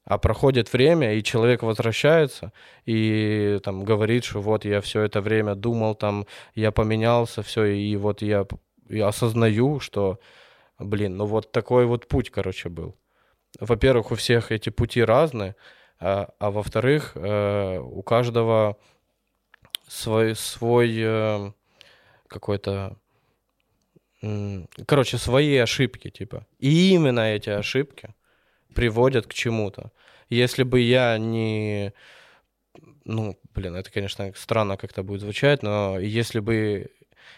А 0.03 0.17
проходит 0.17 0.71
время, 0.71 1.13
и 1.13 1.21
человек 1.21 1.63
возвращается 1.63 2.53
и 2.85 3.59
там 3.63 3.83
говорит, 3.83 4.23
что 4.23 4.41
вот 4.41 4.65
я 4.65 4.79
все 4.81 5.01
это 5.01 5.21
время 5.21 5.53
думал, 5.53 5.95
там 5.95 6.25
я 6.55 6.71
поменялся, 6.71 7.43
все, 7.43 7.65
и 7.65 7.95
вот 7.97 8.21
я, 8.21 8.47
я 8.89 9.07
осознаю, 9.09 9.79
что, 9.79 10.19
блин, 10.79 11.17
ну 11.17 11.25
вот 11.25 11.51
такой 11.51 11.85
вот 11.85 12.07
путь, 12.07 12.29
короче, 12.29 12.69
был. 12.69 12.95
Во-первых, 13.59 14.11
у 14.11 14.15
всех 14.15 14.51
эти 14.51 14.69
пути 14.69 15.03
разные, 15.03 15.55
а, 15.99 16.29
а 16.39 16.51
во-вторых, 16.51 17.11
э, 17.15 17.79
у 17.79 18.01
каждого 18.01 18.77
свой, 19.87 20.35
свой 20.35 20.93
э, 20.97 21.51
какой-то 22.27 22.97
короче, 24.85 25.17
свои 25.17 25.57
ошибки, 25.57 26.09
типа. 26.09 26.45
И 26.59 26.91
именно 26.91 27.19
эти 27.19 27.49
ошибки 27.49 28.15
приводят 28.73 29.27
к 29.27 29.33
чему-то. 29.33 29.91
Если 30.29 30.63
бы 30.63 30.79
я 30.79 31.17
не... 31.17 31.93
Ну, 33.05 33.39
блин, 33.53 33.75
это, 33.75 33.91
конечно, 33.91 34.33
странно 34.35 34.77
как-то 34.77 35.03
будет 35.03 35.21
звучать, 35.21 35.63
но 35.63 35.97
если 35.99 36.39
бы 36.39 36.89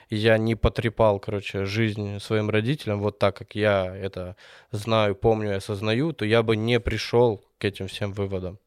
я 0.09 0.37
не 0.37 0.55
потрепал, 0.55 1.19
короче, 1.19 1.65
жизнь 1.65 2.19
своим 2.19 2.49
родителям 2.49 2.99
вот 2.99 3.19
так, 3.19 3.37
как 3.37 3.55
я 3.55 3.95
это 3.95 4.35
знаю, 4.71 5.15
помню 5.15 5.51
и 5.51 5.55
осознаю, 5.55 6.13
то 6.13 6.25
я 6.25 6.41
бы 6.41 6.55
не 6.55 6.79
пришел 6.79 7.43
к 7.59 7.65
этим 7.65 7.87
всем 7.87 8.13
выводам 8.13 8.59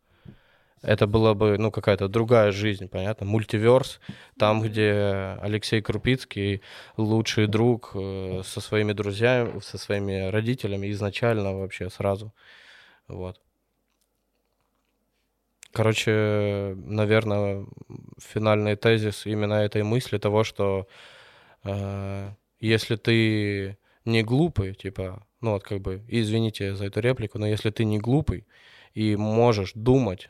это 0.82 1.06
была 1.06 1.34
бы, 1.34 1.56
ну, 1.58 1.70
какая-то 1.70 2.08
другая 2.08 2.52
жизнь, 2.52 2.88
понятно, 2.88 3.26
мультиверс, 3.26 4.00
там, 4.38 4.60
где 4.62 5.38
Алексей 5.40 5.80
Крупицкий, 5.80 6.62
лучший 6.96 7.46
друг 7.46 7.92
э, 7.94 8.42
со 8.44 8.60
своими 8.60 8.92
друзьями, 8.92 9.60
со 9.60 9.78
своими 9.78 10.28
родителями 10.30 10.90
изначально 10.90 11.54
вообще 11.54 11.88
сразу, 11.88 12.34
вот. 13.08 13.40
Короче, 15.72 16.74
наверное, 16.76 17.66
финальный 18.18 18.76
тезис 18.76 19.24
именно 19.24 19.54
этой 19.54 19.82
мысли 19.84 20.18
того, 20.18 20.44
что 20.44 20.86
э, 21.64 22.30
если 22.60 22.96
ты 22.96 23.78
не 24.04 24.22
глупый, 24.22 24.74
типа, 24.74 25.26
ну 25.40 25.52
вот 25.52 25.62
как 25.62 25.80
бы, 25.80 26.02
извините 26.08 26.74
за 26.74 26.86
эту 26.86 27.00
реплику, 27.00 27.38
но 27.38 27.46
если 27.46 27.70
ты 27.70 27.84
не 27.84 27.98
глупый 27.98 28.46
и 28.92 29.16
можешь 29.16 29.72
думать 29.74 30.28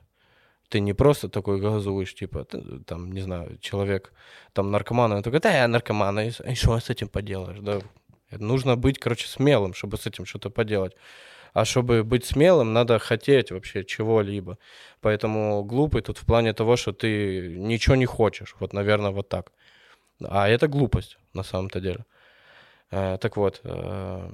ты 0.73 0.81
не 0.81 0.95
просто 0.95 1.29
такой 1.29 1.61
газуешь, 1.61 2.14
типа, 2.14 2.45
ты, 2.45 2.62
там, 2.87 3.12
не 3.12 3.20
знаю, 3.20 3.59
человек, 3.61 4.12
там, 4.55 4.70
наркоман, 4.70 5.12
он 5.12 5.23
такой, 5.23 5.41
да, 5.41 5.55
я 5.55 5.68
наркоман, 5.68 6.20
и, 6.20 6.31
что 6.55 6.81
с 6.81 6.91
этим 6.91 7.09
поделаешь, 7.09 7.59
да? 7.61 7.81
Нужно 8.31 8.77
быть, 8.77 8.99
короче, 8.99 9.29
смелым, 9.29 9.75
чтобы 9.75 9.99
с 9.99 10.07
этим 10.07 10.25
что-то 10.25 10.51
поделать. 10.51 10.97
А 11.53 11.64
чтобы 11.66 12.05
быть 12.05 12.25
смелым, 12.25 12.73
надо 12.73 12.99
хотеть 12.99 13.51
вообще 13.51 13.85
чего-либо. 13.85 14.57
Поэтому 15.03 15.62
глупый 15.64 16.01
тут 16.01 16.18
в 16.18 16.25
плане 16.25 16.55
того, 16.55 16.77
что 16.77 16.93
ты 16.93 17.57
ничего 17.59 17.97
не 17.97 18.07
хочешь. 18.07 18.57
Вот, 18.61 18.73
наверное, 18.73 19.11
вот 19.11 19.29
так. 19.29 19.53
А 20.25 20.49
это 20.49 20.68
глупость 20.68 21.18
на 21.35 21.43
самом-то 21.43 21.81
деле. 21.81 22.07
Э, 22.91 23.18
так 23.20 23.37
вот, 23.37 23.61
э, 23.64 24.33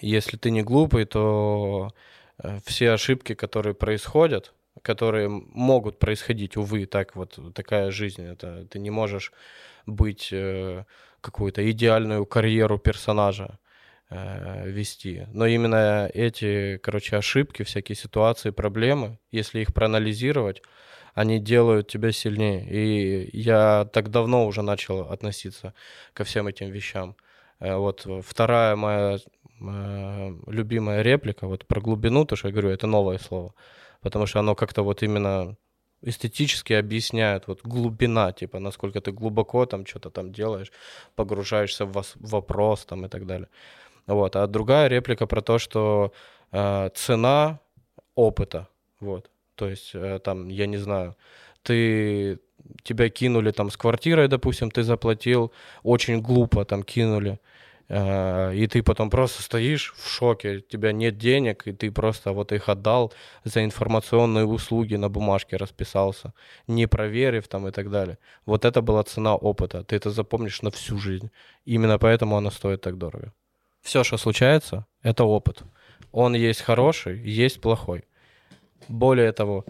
если 0.00 0.36
ты 0.36 0.52
не 0.52 0.62
глупый, 0.62 1.04
то 1.04 1.90
э, 2.38 2.60
все 2.64 2.92
ошибки, 2.92 3.34
которые 3.34 3.74
происходят, 3.74 4.52
которые 4.82 5.28
могут 5.28 5.98
происходить, 5.98 6.56
увы, 6.56 6.86
так 6.86 7.16
вот 7.16 7.38
такая 7.54 7.90
жизнь. 7.90 8.22
Это 8.22 8.66
ты 8.66 8.78
не 8.78 8.90
можешь 8.90 9.32
быть 9.86 10.28
э, 10.32 10.84
какую-то 11.20 11.70
идеальную 11.70 12.26
карьеру 12.26 12.78
персонажа 12.78 13.58
э, 14.10 14.68
вести. 14.70 15.26
Но 15.32 15.46
именно 15.46 16.10
эти, 16.12 16.78
короче, 16.78 17.16
ошибки, 17.16 17.62
всякие 17.62 17.96
ситуации, 17.96 18.50
проблемы, 18.50 19.18
если 19.30 19.60
их 19.60 19.72
проанализировать, 19.74 20.62
они 21.14 21.38
делают 21.38 21.88
тебя 21.88 22.12
сильнее. 22.12 22.66
И 22.68 23.36
я 23.36 23.88
так 23.92 24.10
давно 24.10 24.46
уже 24.46 24.62
начал 24.62 25.00
относиться 25.00 25.74
ко 26.12 26.24
всем 26.24 26.46
этим 26.46 26.70
вещам. 26.70 27.16
Э, 27.58 27.76
вот 27.76 28.06
вторая 28.24 28.76
моя 28.76 29.18
э, 29.60 30.34
любимая 30.46 31.02
реплика, 31.02 31.46
вот 31.46 31.66
про 31.66 31.80
глубину, 31.80 32.24
то, 32.24 32.36
что 32.36 32.48
я 32.48 32.52
говорю, 32.52 32.70
это 32.70 32.86
новое 32.86 33.18
слово 33.18 33.54
потому 34.00 34.26
что 34.26 34.40
оно 34.40 34.54
как-то 34.54 34.82
вот 34.82 35.02
именно 35.02 35.56
эстетически 36.02 36.72
объясняет 36.72 37.46
вот 37.46 37.60
глубина, 37.62 38.32
типа, 38.32 38.58
насколько 38.58 39.00
ты 39.00 39.12
глубоко 39.12 39.66
там 39.66 39.86
что-то 39.86 40.10
там 40.10 40.32
делаешь, 40.32 40.72
погружаешься 41.14 41.84
в 41.84 42.04
вопрос 42.16 42.84
там 42.84 43.04
и 43.04 43.08
так 43.08 43.26
далее. 43.26 43.48
Вот. 44.06 44.36
А 44.36 44.46
другая 44.46 44.88
реплика 44.88 45.26
про 45.26 45.42
то, 45.42 45.58
что 45.58 46.12
э, 46.52 46.90
цена 46.94 47.60
опыта, 48.14 48.68
вот. 49.00 49.30
То 49.54 49.68
есть 49.68 49.90
э, 49.94 50.18
там, 50.24 50.48
я 50.48 50.66
не 50.66 50.78
знаю, 50.78 51.16
ты 51.62 52.38
тебя 52.82 53.08
кинули 53.08 53.50
там 53.50 53.70
с 53.70 53.76
квартирой, 53.76 54.28
допустим, 54.28 54.70
ты 54.70 54.82
заплатил, 54.82 55.52
очень 55.82 56.20
глупо 56.22 56.64
там 56.64 56.82
кинули, 56.82 57.38
и 57.90 58.68
ты 58.70 58.82
потом 58.84 59.10
просто 59.10 59.42
стоишь 59.42 59.92
в 59.96 60.08
шоке, 60.08 60.58
у 60.58 60.60
тебя 60.60 60.92
нет 60.92 61.18
денег, 61.18 61.66
и 61.66 61.72
ты 61.72 61.90
просто 61.90 62.32
вот 62.32 62.52
их 62.52 62.68
отдал 62.68 63.12
за 63.42 63.64
информационные 63.64 64.46
услуги 64.46 64.94
на 64.94 65.08
бумажке 65.08 65.56
расписался, 65.56 66.32
не 66.68 66.86
проверив 66.86 67.48
там 67.48 67.66
и 67.66 67.72
так 67.72 67.90
далее. 67.90 68.18
Вот 68.46 68.64
это 68.64 68.80
была 68.80 69.02
цена 69.02 69.34
опыта, 69.34 69.82
ты 69.82 69.96
это 69.96 70.10
запомнишь 70.10 70.62
на 70.62 70.70
всю 70.70 70.98
жизнь. 70.98 71.30
Именно 71.64 71.98
поэтому 71.98 72.36
она 72.36 72.52
стоит 72.52 72.80
так 72.80 72.96
дорого. 72.96 73.32
Все, 73.82 74.04
что 74.04 74.18
случается, 74.18 74.86
это 75.02 75.24
опыт. 75.24 75.62
Он 76.12 76.34
есть 76.34 76.60
хороший, 76.60 77.18
есть 77.18 77.60
плохой. 77.60 78.04
Более 78.88 79.32
того, 79.32 79.64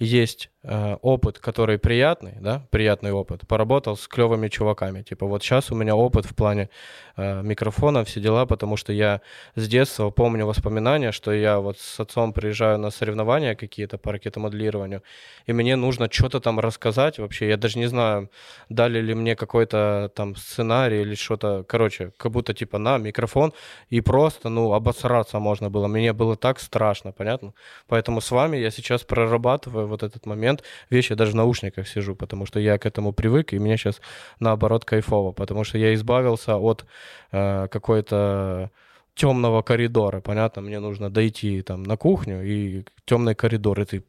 есть 0.00 0.50
э, 0.59 0.59
опыт, 0.62 1.38
который 1.38 1.78
приятный, 1.78 2.34
да, 2.38 2.66
приятный 2.70 3.12
опыт. 3.12 3.46
Поработал 3.48 3.96
с 3.96 4.06
клевыми 4.06 4.48
чуваками. 4.48 5.02
Типа 5.02 5.26
вот 5.26 5.42
сейчас 5.42 5.70
у 5.70 5.74
меня 5.74 5.96
опыт 5.96 6.26
в 6.26 6.34
плане 6.34 6.68
э, 7.16 7.42
микрофона, 7.42 8.04
все 8.04 8.20
дела, 8.20 8.44
потому 8.44 8.76
что 8.76 8.92
я 8.92 9.22
с 9.54 9.66
детства 9.66 10.10
помню 10.10 10.44
воспоминания, 10.44 11.12
что 11.12 11.32
я 11.32 11.60
вот 11.60 11.78
с 11.78 11.98
отцом 11.98 12.34
приезжаю 12.34 12.78
на 12.78 12.90
соревнования 12.90 13.54
какие-то 13.54 13.96
по 13.96 14.12
ракетомоделированию, 14.12 15.02
и 15.46 15.52
мне 15.54 15.76
нужно 15.76 16.08
что-то 16.10 16.40
там 16.40 16.60
рассказать 16.60 17.18
вообще. 17.18 17.48
Я 17.48 17.56
даже 17.56 17.78
не 17.78 17.86
знаю, 17.86 18.30
дали 18.68 19.00
ли 19.00 19.14
мне 19.14 19.36
какой-то 19.36 20.10
там 20.14 20.36
сценарий 20.36 21.00
или 21.00 21.14
что-то. 21.14 21.64
Короче, 21.66 22.12
как 22.18 22.32
будто 22.32 22.52
типа 22.52 22.76
на 22.78 22.98
микрофон, 22.98 23.54
и 23.88 24.02
просто, 24.02 24.50
ну, 24.50 24.74
обосраться 24.74 25.38
можно 25.38 25.70
было. 25.70 25.86
Мне 25.86 26.12
было 26.12 26.36
так 26.36 26.60
страшно, 26.60 27.12
понятно? 27.12 27.54
Поэтому 27.88 28.20
с 28.20 28.30
вами 28.30 28.58
я 28.58 28.70
сейчас 28.70 29.04
прорабатываю 29.04 29.86
вот 29.86 30.02
этот 30.02 30.26
момент. 30.26 30.49
Вещи, 30.90 31.12
я 31.12 31.16
даже 31.16 31.32
в 31.32 31.36
наушниках 31.36 31.88
сижу, 31.88 32.14
потому 32.14 32.46
что 32.46 32.60
я 32.60 32.78
к 32.78 32.86
этому 32.86 33.12
привык, 33.12 33.52
и 33.52 33.58
мне 33.58 33.76
сейчас 33.76 34.00
наоборот 34.40 34.84
кайфово, 34.84 35.32
потому 35.32 35.64
что 35.64 35.78
я 35.78 35.94
избавился 35.94 36.56
от 36.56 36.84
э, 37.32 37.68
какой-то 37.68 38.70
темного 39.14 39.62
коридора, 39.62 40.20
понятно, 40.20 40.62
мне 40.62 40.80
нужно 40.80 41.10
дойти 41.10 41.62
там 41.62 41.82
на 41.82 41.96
кухню 41.96 42.42
и 42.44 42.84
темный 43.04 43.34
коридор, 43.34 43.80
и 43.80 43.84
ты, 43.84 44.04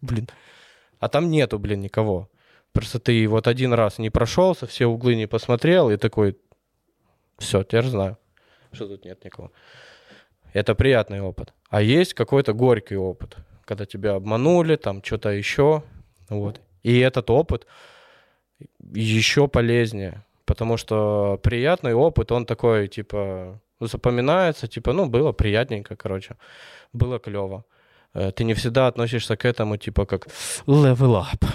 блин, 0.00 0.28
а 0.98 1.08
там 1.08 1.30
нету, 1.30 1.58
блин, 1.58 1.80
никого. 1.80 2.28
Просто 2.72 2.98
ты 2.98 3.26
вот 3.28 3.46
один 3.46 3.72
раз 3.72 3.98
не 3.98 4.10
прошелся, 4.10 4.66
все 4.66 4.86
углы 4.86 5.14
не 5.14 5.26
посмотрел, 5.26 5.90
и 5.90 5.96
такой, 5.96 6.36
все, 7.38 7.62
теперь 7.64 7.84
знаю. 7.84 8.18
что 8.72 8.88
тут 8.88 9.04
нет 9.04 9.24
никого. 9.24 9.52
Это 10.52 10.74
приятный 10.74 11.20
опыт. 11.20 11.52
А 11.70 11.80
есть 11.80 12.14
какой-то 12.14 12.52
горький 12.52 12.96
опыт, 12.96 13.36
когда 13.64 13.86
тебя 13.86 14.14
обманули, 14.14 14.76
там 14.76 15.02
что-то 15.02 15.30
еще. 15.30 15.82
Вот. 16.28 16.60
И 16.82 16.98
этот 16.98 17.30
опыт 17.30 17.66
еще 18.94 19.48
полезнее, 19.48 20.24
потому 20.44 20.76
что 20.76 21.38
приятный 21.42 21.94
опыт, 21.94 22.32
он 22.32 22.44
такой, 22.44 22.88
типа, 22.88 23.60
запоминается, 23.80 24.68
типа, 24.68 24.92
ну, 24.92 25.06
было 25.06 25.32
приятненько, 25.32 25.96
короче, 25.96 26.36
было 26.92 27.18
клево. 27.18 27.64
Э, 28.14 28.30
ты 28.32 28.44
не 28.44 28.54
всегда 28.54 28.86
относишься 28.88 29.36
к 29.36 29.44
этому, 29.44 29.76
типа, 29.76 30.06
как 30.06 30.26
level 30.66 31.22
up. 31.22 31.46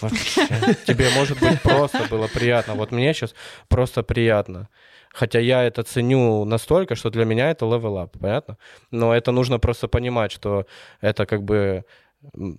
Вообще. 0.00 0.46
Тебе, 0.86 1.08
может 1.14 1.40
быть, 1.40 1.62
просто 1.62 2.06
было 2.10 2.26
приятно. 2.26 2.74
Вот 2.74 2.92
мне 2.92 3.14
сейчас 3.14 3.34
просто 3.68 4.02
приятно. 4.02 4.68
Хотя 5.12 5.40
я 5.40 5.62
это 5.62 5.82
ценю 5.82 6.44
настолько, 6.44 6.94
что 6.94 7.10
для 7.10 7.24
меня 7.24 7.50
это 7.50 7.66
level 7.66 8.02
up, 8.02 8.18
понятно? 8.18 8.56
Но 8.90 9.14
это 9.14 9.32
нужно 9.32 9.58
просто 9.58 9.88
понимать, 9.88 10.32
что 10.32 10.66
это 11.00 11.26
как 11.26 11.42
бы 11.42 11.84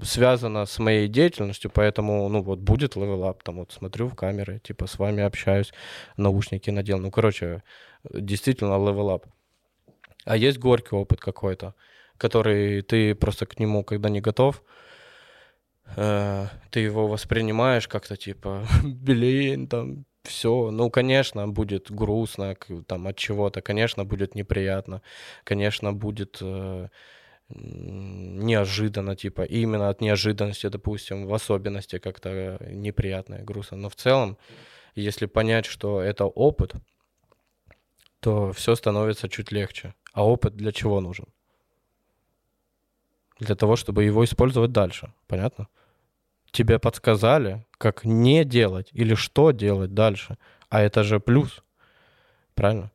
связано 0.04 0.66
с 0.66 0.78
моей 0.80 1.08
деятельностью, 1.08 1.72
поэтому, 1.74 2.28
ну, 2.30 2.42
вот 2.42 2.60
будет 2.60 2.96
up, 2.96 3.40
там 3.44 3.58
вот 3.58 3.72
смотрю 3.72 4.08
в 4.08 4.16
камеры, 4.16 4.60
типа 4.60 4.88
с 4.88 5.00
вами 5.00 5.24
общаюсь, 5.24 5.74
наушники 6.18 6.70
надел, 6.70 7.00
ну, 7.00 7.12
короче, 7.12 7.64
действительно 8.12 8.74
up. 8.74 9.24
А 10.26 10.38
есть 10.38 10.60
горький 10.60 10.96
опыт 10.96 11.20
какой-то, 11.20 11.76
который 12.18 12.82
ты 12.82 13.16
просто 13.16 13.46
к 13.46 13.60
нему, 13.60 13.84
когда 13.84 14.10
не 14.10 14.22
готов, 14.22 14.64
э, 15.96 16.48
ты 16.70 16.80
его 16.82 17.08
воспринимаешь 17.08 17.88
как-то 17.88 18.18
типа, 18.18 18.66
блин, 18.84 19.68
там, 19.68 20.06
все, 20.24 20.72
ну, 20.72 20.90
конечно, 20.90 21.48
будет 21.48 21.92
грустно 21.92 22.56
там 22.88 23.08
от 23.08 23.18
чего-то, 23.18 23.62
конечно, 23.62 24.06
будет 24.06 24.36
неприятно, 24.36 25.02
конечно, 25.44 25.94
будет 25.94 26.38
э, 26.42 26.88
неожиданно, 27.50 29.16
типа, 29.16 29.42
именно 29.42 29.90
от 29.90 30.02
неожиданности, 30.02 30.68
допустим, 30.70 31.28
в 31.28 31.34
особенности 31.34 32.00
как-то 32.00 32.58
неприятно 32.70 33.36
и 33.36 33.44
грустно. 33.44 33.78
Но 33.78 33.90
в 33.90 33.96
целом, 33.96 34.38
если 34.96 35.26
понять, 35.26 35.66
что 35.66 36.02
это 36.02 36.26
опыт, 36.26 36.74
то 38.20 38.54
все 38.54 38.76
становится 38.76 39.28
чуть 39.28 39.52
легче. 39.52 39.94
А 40.14 40.26
опыт 40.26 40.56
для 40.56 40.72
чего 40.72 41.02
нужен? 41.02 41.26
Для 43.40 43.56
того, 43.56 43.76
чтобы 43.76 44.06
его 44.06 44.24
использовать 44.24 44.72
дальше. 44.72 45.12
Понятно? 45.28 45.68
Тебе 46.54 46.78
подсказали, 46.78 47.66
как 47.80 48.06
не 48.06 48.46
делать 48.46 48.90
или 48.94 49.16
что 49.16 49.52
делать 49.52 49.94
дальше. 49.94 50.38
А 50.70 50.82
это 50.82 51.04
же 51.04 51.20
плюс. 51.20 51.64
Правильно? 52.54 52.92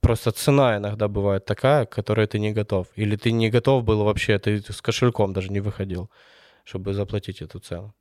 Просто 0.00 0.32
цена 0.32 0.78
иногда 0.78 1.06
бывает 1.06 1.44
такая, 1.44 1.84
к 1.84 1.90
которой 1.90 2.26
ты 2.26 2.38
не 2.38 2.52
готов. 2.52 2.86
Или 2.96 3.16
ты 3.16 3.30
не 3.32 3.50
готов 3.50 3.84
был 3.84 4.04
вообще, 4.04 4.38
ты 4.38 4.60
с 4.60 4.80
кошельком 4.80 5.34
даже 5.34 5.52
не 5.52 5.60
выходил, 5.60 6.10
чтобы 6.64 6.94
заплатить 6.94 7.42
эту 7.42 7.58
цену. 7.58 7.94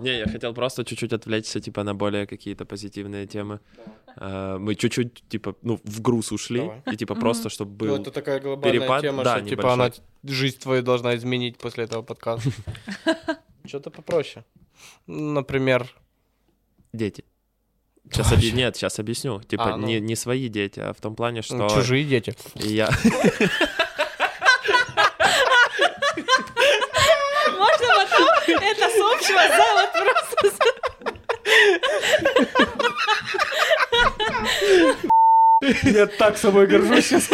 Не, 0.00 0.18
я 0.18 0.26
хотел 0.26 0.54
просто 0.54 0.84
чуть-чуть 0.84 1.12
отвлечься, 1.12 1.60
типа, 1.60 1.84
на 1.84 1.94
более 1.94 2.26
какие-то 2.26 2.64
позитивные 2.64 3.26
темы. 3.26 3.60
Uh, 4.16 4.58
мы 4.58 4.74
чуть-чуть, 4.74 5.24
типа, 5.28 5.54
ну, 5.62 5.80
в 5.84 6.00
груз 6.02 6.32
ушли, 6.32 6.60
Давай. 6.60 6.82
и, 6.92 6.96
типа, 6.96 7.14
просто, 7.14 7.48
чтобы 7.48 7.70
был 7.70 7.96
ну, 7.96 8.02
это 8.02 8.10
такая 8.10 8.40
глобальная 8.40 8.80
перепад, 8.80 9.00
тема, 9.02 9.24
да, 9.24 9.38
что, 9.38 9.48
типа, 9.48 9.72
она 9.72 9.90
жизнь 10.22 10.58
твою 10.58 10.82
должна 10.82 11.14
изменить 11.16 11.56
после 11.56 11.84
этого 11.84 12.02
подкаста. 12.02 12.50
Что-то 13.64 13.90
попроще. 13.90 14.44
Например... 15.06 15.88
Дети. 16.92 17.24
Сейчас 18.10 18.32
объ... 18.32 18.52
Нет, 18.52 18.76
сейчас 18.76 18.98
объясню. 18.98 19.40
Типа, 19.42 19.74
а, 19.74 19.76
ну... 19.76 19.86
не, 19.86 20.00
не 20.00 20.16
свои 20.16 20.48
дети, 20.48 20.80
а 20.80 20.92
в 20.92 21.00
том 21.00 21.14
плане, 21.14 21.42
что... 21.42 21.56
Ну, 21.56 21.68
чужие 21.70 22.04
дети. 22.04 22.34
И 22.56 22.74
я... 22.74 22.90
Можно 27.58 27.88
потом 27.96 28.28
это 28.48 28.88
с 28.88 29.00
общего 29.00 29.48
зала 29.48 29.81
Я 35.94 36.06
так 36.06 36.36
собой 36.36 36.66
горжусь 36.66 37.06
сейчас. 37.06 37.30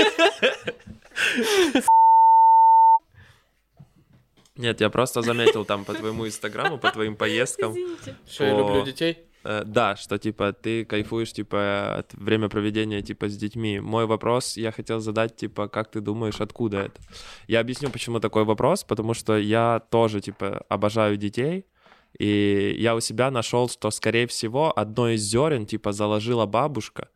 Нет, 4.56 4.80
я 4.80 4.90
просто 4.90 5.22
заметил 5.22 5.64
там 5.64 5.84
по 5.84 5.94
твоему 5.94 6.26
инстаграму, 6.26 6.78
по 6.78 6.90
твоим 6.90 7.14
поездкам. 7.14 7.72
Извините. 7.72 8.16
Что 8.26 8.44
я 8.44 8.58
люблю 8.58 8.84
детей? 8.84 9.18
Э, 9.44 9.62
да, 9.64 9.94
что 9.94 10.18
типа 10.18 10.52
ты 10.52 10.84
кайфуешь 10.84 11.32
типа 11.32 11.98
от 11.98 12.12
времяпроведения 12.14 13.00
типа 13.02 13.28
с 13.28 13.36
детьми. 13.36 13.78
Мой 13.78 14.06
вопрос 14.06 14.56
я 14.56 14.72
хотел 14.72 14.98
задать 14.98 15.36
типа 15.36 15.68
как 15.68 15.92
ты 15.92 16.00
думаешь 16.00 16.40
откуда 16.40 16.78
это? 16.78 17.00
Я 17.46 17.60
объясню 17.60 17.90
почему 17.90 18.18
такой 18.18 18.44
вопрос, 18.44 18.82
потому 18.82 19.14
что 19.14 19.38
я 19.38 19.80
тоже 19.90 20.20
типа 20.20 20.64
обожаю 20.68 21.16
детей. 21.16 21.64
И 22.18 22.74
я 22.78 22.96
у 22.96 23.00
себя 23.00 23.30
нашел, 23.30 23.68
что, 23.68 23.90
скорее 23.90 24.26
всего, 24.26 24.72
одно 24.76 25.10
из 25.10 25.20
зерен, 25.20 25.66
типа, 25.66 25.92
заложила 25.92 26.46
бабушка. 26.46 27.10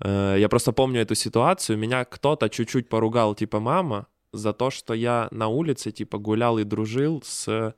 Э, 0.00 0.36
я 0.38 0.48
просто 0.48 0.72
помню 0.72 1.00
эту 1.00 1.14
ситуацию. 1.14 1.78
Меня 1.78 2.04
кто-то 2.04 2.48
чуть-чуть 2.48 2.88
поругал, 2.88 3.34
типа, 3.34 3.60
мама, 3.60 4.06
за 4.32 4.52
то, 4.52 4.70
что 4.70 4.94
я 4.94 5.28
на 5.30 5.48
улице, 5.48 5.92
типа, 5.92 6.18
гулял 6.18 6.58
и 6.58 6.64
дружил 6.64 7.22
с 7.24 7.74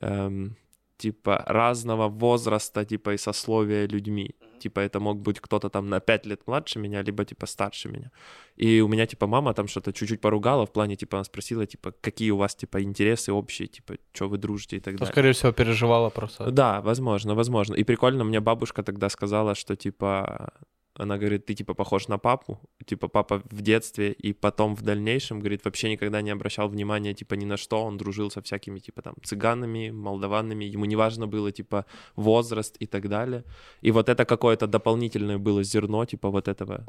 эм, 0.00 0.56
типа, 1.02 1.44
разного 1.46 2.08
возраста, 2.08 2.84
типа, 2.84 3.14
и 3.14 3.18
сословия 3.18 3.88
людьми. 3.88 4.34
Типа, 4.60 4.80
это 4.80 5.00
мог 5.00 5.18
быть 5.18 5.40
кто-то 5.40 5.68
там 5.68 5.88
на 5.88 6.00
5 6.00 6.26
лет 6.26 6.46
младше 6.46 6.78
меня, 6.78 7.02
либо, 7.02 7.24
типа, 7.24 7.46
старше 7.46 7.88
меня. 7.88 8.10
И 8.56 8.80
у 8.80 8.88
меня, 8.88 9.06
типа, 9.06 9.26
мама 9.26 9.52
там 9.54 9.66
что-то 9.66 9.92
чуть-чуть 9.92 10.20
поругала, 10.20 10.64
в 10.64 10.72
плане, 10.72 10.96
типа, 10.96 11.16
она 11.16 11.24
спросила, 11.24 11.66
типа, 11.66 11.92
какие 12.00 12.30
у 12.30 12.36
вас, 12.36 12.54
типа, 12.54 12.80
интересы 12.80 13.32
общие, 13.32 13.66
типа, 13.66 13.94
что 14.12 14.28
вы 14.28 14.38
дружите 14.38 14.76
и 14.76 14.80
так 14.80 14.92
ну, 14.94 14.98
далее. 14.98 15.12
скорее 15.12 15.32
всего, 15.32 15.52
переживала 15.52 16.10
просто. 16.10 16.50
Да, 16.50 16.80
возможно, 16.80 17.34
возможно. 17.34 17.74
И 17.74 17.84
прикольно, 17.84 18.24
мне 18.24 18.40
бабушка 18.40 18.82
тогда 18.82 19.08
сказала, 19.08 19.54
что, 19.54 19.74
типа, 19.74 20.52
она 20.94 21.16
говорит, 21.18 21.46
ты 21.46 21.54
типа 21.54 21.74
похож 21.74 22.08
на 22.08 22.18
папу, 22.18 22.60
типа 22.84 23.08
папа 23.08 23.42
в 23.50 23.62
детстве 23.62 24.12
и 24.12 24.32
потом 24.32 24.74
в 24.74 24.82
дальнейшем, 24.82 25.40
говорит, 25.40 25.64
вообще 25.64 25.90
никогда 25.90 26.22
не 26.22 26.30
обращал 26.30 26.68
внимания 26.68 27.14
типа 27.14 27.34
ни 27.34 27.44
на 27.44 27.56
что, 27.56 27.82
он 27.84 27.96
дружил 27.96 28.30
со 28.30 28.40
всякими 28.42 28.78
типа 28.78 29.02
там 29.02 29.14
цыганами, 29.22 29.90
молдаванами, 29.90 30.64
ему 30.64 30.84
не 30.84 30.96
важно 30.96 31.26
было 31.26 31.50
типа 31.52 31.86
возраст 32.16 32.76
и 32.78 32.86
так 32.86 33.08
далее. 33.08 33.44
И 33.80 33.90
вот 33.90 34.08
это 34.08 34.24
какое-то 34.24 34.66
дополнительное 34.66 35.38
было 35.38 35.62
зерно 35.62 36.04
типа 36.04 36.30
вот 36.30 36.48
этого 36.48 36.84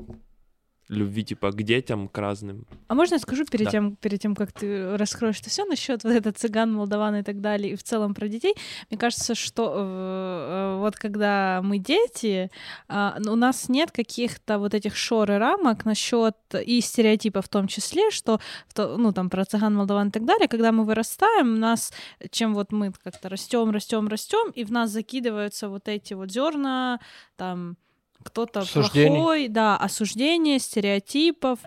любви 0.89 1.23
типа 1.23 1.51
к 1.51 1.63
детям, 1.63 2.07
к 2.07 2.17
разным. 2.17 2.65
А 2.87 2.95
можно 2.95 3.15
я 3.15 3.19
скажу 3.19 3.45
перед, 3.45 3.65
да. 3.65 3.71
тем, 3.71 3.95
перед 3.95 4.21
тем, 4.21 4.35
как 4.35 4.51
ты 4.51 4.97
раскроешь 4.97 5.39
это 5.39 5.49
все 5.49 5.65
насчет 5.65 6.03
вот 6.03 6.13
это 6.13 6.31
цыган, 6.31 6.73
молдаван 6.73 7.15
и 7.15 7.23
так 7.23 7.41
далее, 7.41 7.73
и 7.73 7.75
в 7.75 7.83
целом 7.83 8.13
про 8.13 8.27
детей? 8.27 8.55
Мне 8.89 8.97
кажется, 8.97 9.35
что 9.35 9.73
э, 9.75 10.77
э 10.77 10.79
вот 10.79 10.95
когда 10.95 11.61
мы 11.63 11.77
дети, 11.77 12.49
э, 12.89 13.11
у 13.25 13.35
нас 13.35 13.69
нет 13.69 13.91
каких-то 13.91 14.59
вот 14.59 14.73
этих 14.73 14.95
шор 14.95 15.31
и 15.31 15.35
рамок 15.35 15.85
насчет 15.85 16.35
и 16.65 16.81
стереотипов 16.81 17.45
в 17.45 17.49
том 17.49 17.67
числе, 17.67 18.11
что 18.11 18.39
ну 18.75 19.11
там 19.13 19.29
про 19.29 19.45
цыган, 19.45 19.75
молдаван 19.75 20.09
и 20.09 20.11
так 20.11 20.25
далее, 20.25 20.47
когда 20.47 20.71
мы 20.71 20.83
вырастаем, 20.83 21.59
нас, 21.59 21.93
чем 22.31 22.53
вот 22.53 22.71
мы 22.71 22.91
как-то 23.03 23.29
растем, 23.29 23.71
растем, 23.71 24.07
растем, 24.07 24.51
и 24.51 24.63
в 24.63 24.71
нас 24.71 24.91
закидываются 24.91 25.69
вот 25.69 25.87
эти 25.87 26.13
вот 26.13 26.31
зерна, 26.31 26.99
там 27.37 27.77
кто-то 28.23 28.63
плохой, 28.65 29.47
да, 29.47 29.77
осуждение, 29.77 30.59
стереотипов. 30.59 31.59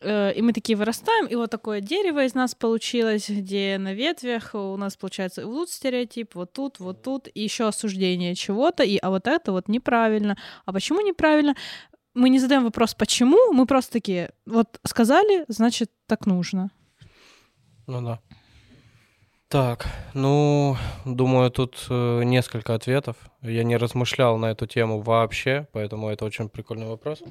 Э, 0.00 0.32
и 0.32 0.42
мы 0.42 0.52
такие 0.52 0.76
вырастаем, 0.76 1.26
и 1.26 1.34
вот 1.34 1.50
такое 1.50 1.80
дерево 1.80 2.24
из 2.24 2.34
нас 2.34 2.54
получилось, 2.54 3.28
где 3.28 3.76
на 3.78 3.92
ветвях 3.92 4.54
у 4.54 4.76
нас 4.76 4.96
получается 4.96 5.46
вот 5.46 5.60
тут 5.60 5.70
стереотип, 5.70 6.34
вот 6.34 6.52
тут, 6.52 6.78
вот 6.80 7.02
тут, 7.02 7.28
и 7.32 7.42
еще 7.42 7.68
осуждение 7.68 8.34
чего-то, 8.34 8.82
и 8.82 8.96
а 8.96 9.10
вот 9.10 9.26
это 9.26 9.52
вот 9.52 9.68
неправильно. 9.68 10.36
А 10.64 10.72
почему 10.72 11.00
неправильно? 11.02 11.54
Мы 12.14 12.30
не 12.30 12.40
задаем 12.40 12.64
вопрос, 12.64 12.94
почему, 12.94 13.52
мы 13.52 13.66
просто 13.66 13.92
такие, 13.92 14.30
вот 14.46 14.80
сказали, 14.84 15.44
значит, 15.48 15.90
так 16.06 16.26
нужно. 16.26 16.70
Ну 17.86 18.00
да. 18.02 18.20
Так, 19.48 19.86
ну, 20.14 20.76
думаю, 21.04 21.50
тут 21.50 21.86
э, 21.90 22.22
несколько 22.22 22.74
ответов. 22.74 23.16
Я 23.42 23.64
не 23.64 23.76
размышлял 23.76 24.36
на 24.36 24.50
эту 24.50 24.66
тему 24.66 25.00
вообще, 25.00 25.66
поэтому 25.72 26.10
это 26.10 26.24
очень 26.24 26.48
прикольный 26.48 26.86
вопрос. 26.86 27.22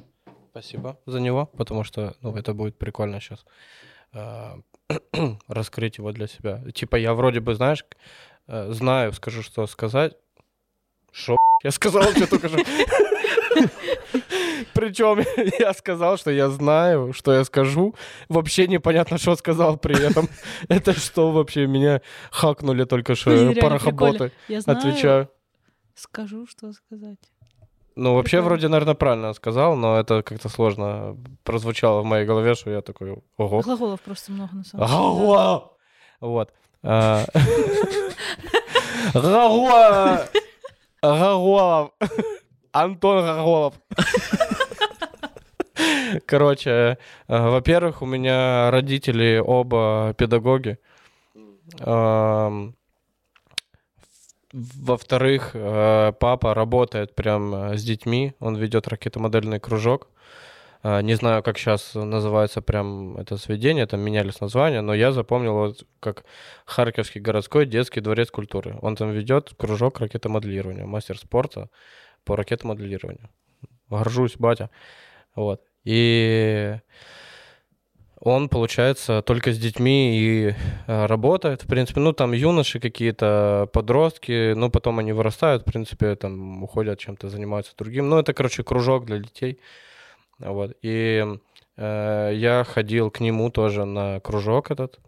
Спасибо 0.52 0.98
за 1.06 1.20
него, 1.20 1.46
потому 1.46 1.84
что, 1.84 2.16
ну, 2.22 2.36
это 2.36 2.54
будет 2.54 2.78
прикольно 2.78 3.22
сейчас 3.22 3.46
э, 4.14 4.56
раскрыть 5.48 6.00
его 6.00 6.12
для 6.12 6.28
себя. 6.28 6.64
Типа, 6.74 6.96
я 6.96 7.14
вроде 7.14 7.40
бы, 7.40 7.54
знаешь, 7.54 7.86
э, 8.48 8.72
знаю, 8.72 9.14
скажу, 9.14 9.44
что 9.44 9.68
сказать. 9.68 10.16
Шо? 11.12 11.38
Я 11.64 11.72
сказал 11.72 12.04
тебе 12.14 12.26
только 12.26 12.48
что. 12.50 12.58
Причем 14.74 15.26
я 15.60 15.74
сказал, 15.74 16.18
что 16.18 16.32
я 16.32 16.50
знаю, 16.50 17.12
что 17.12 17.34
я 17.34 17.44
скажу. 17.44 17.96
Вообще 18.30 18.68
непонятно, 18.68 19.18
что 19.18 19.36
сказал 19.36 19.78
при 19.78 20.02
этом. 20.02 20.30
Это 20.70 20.94
что 20.94 21.32
вообще? 21.32 21.68
Меня 21.68 22.02
хакнули 22.32 22.86
только 22.86 23.16
что. 23.16 23.32
Я 24.48 24.62
знаю. 24.62 24.80
Отвечаю. 24.80 25.30
Скажу, 26.00 26.48
что 26.48 26.72
сказать. 26.72 27.20
Ну, 27.96 28.16
вообще, 28.16 28.40
вроде, 28.40 28.70
наверное, 28.70 28.94
правильно 28.94 29.34
сказал, 29.34 29.76
но 29.76 30.00
это 30.00 30.24
как-то 30.24 30.48
сложно 30.48 31.18
прозвучало 31.44 32.02
в 32.02 32.06
моей 32.06 32.26
голове, 32.26 32.56
что 32.56 32.70
я 32.70 32.82
такой, 32.82 33.22
ого. 33.36 33.60
Глаголов 33.60 34.00
просто 34.00 34.32
много, 34.32 34.56
на 34.56 34.64
самом 34.64 34.88
деле. 34.88 34.98
Глагол! 34.98 35.78
Вот. 36.22 36.54
А, 36.84 37.26
Глагол! 39.14 40.20
Глаголов. 41.02 41.92
Антон 42.72 43.22
Глаголов. 43.22 43.74
Короче, 46.26 46.98
э, 47.28 47.50
во-первых, 47.50 48.02
у 48.02 48.06
меня 48.06 48.72
родители 48.72 49.44
оба 49.46 50.16
педагоги. 50.18 50.78
Во-вторых, 54.52 55.52
э, 55.54 56.14
папа 56.20 56.54
работает 56.56 57.14
прям 57.14 57.54
э, 57.54 57.78
с 57.78 57.84
детьми, 57.84 58.34
он 58.40 58.56
ведет 58.56 58.88
ракетомодельный 58.88 59.60
кружок. 59.60 60.08
А, 60.82 61.02
Не 61.02 61.16
знаю, 61.16 61.44
как 61.44 61.58
сейчас 61.58 61.94
называется 61.94 62.62
прям 62.62 63.18
это 63.18 63.36
заведение, 63.36 63.86
там 63.86 64.00
менялись 64.02 64.40
названия, 64.42 64.82
но 64.82 64.94
я 64.94 65.12
запомнил 65.12 65.54
вот 65.54 65.86
как 66.00 66.24
Харьковский 66.66 67.22
городской 67.22 67.66
детский 67.66 68.02
дворец 68.02 68.32
культуры. 68.32 68.78
Он 68.82 68.96
там 68.96 69.12
ведет 69.12 69.52
кружок 69.58 70.00
ракетомоделирования, 70.00 70.86
мастер 70.86 71.18
спорта 71.18 71.70
по 72.24 72.36
ракетомоделированию. 72.36 73.30
Горжусь, 73.90 74.36
батя. 74.38 74.70
Вот. 75.36 75.62
И 75.84 76.80
он, 78.22 78.50
получается, 78.50 79.22
только 79.22 79.54
с 79.54 79.58
детьми 79.58 80.20
и 80.20 80.56
э, 80.88 81.06
работает. 81.06 81.64
В 81.64 81.68
принципе, 81.68 82.02
ну, 82.02 82.12
там 82.12 82.34
юноши 82.34 82.80
какие-то, 82.80 83.70
подростки, 83.72 84.54
ну, 84.54 84.70
потом 84.70 85.00
они 85.00 85.14
вырастают, 85.14 85.62
в 85.62 85.66
принципе, 85.66 86.16
там 86.16 86.64
уходят 86.64 87.00
чем-то, 87.00 87.30
занимаются 87.30 87.74
другим. 87.78 88.10
Ну, 88.10 88.18
это, 88.18 88.34
короче, 88.34 88.64
кружок 88.64 89.06
для 89.06 89.20
детей. 89.20 89.60
Вот. 90.40 90.76
И 90.82 91.26
э, 91.78 92.32
я 92.36 92.66
ходил 92.66 93.10
к 93.10 93.22
нему 93.22 93.50
тоже 93.52 93.86
на 93.86 94.20
кружок 94.20 94.72
этот. 94.72 95.00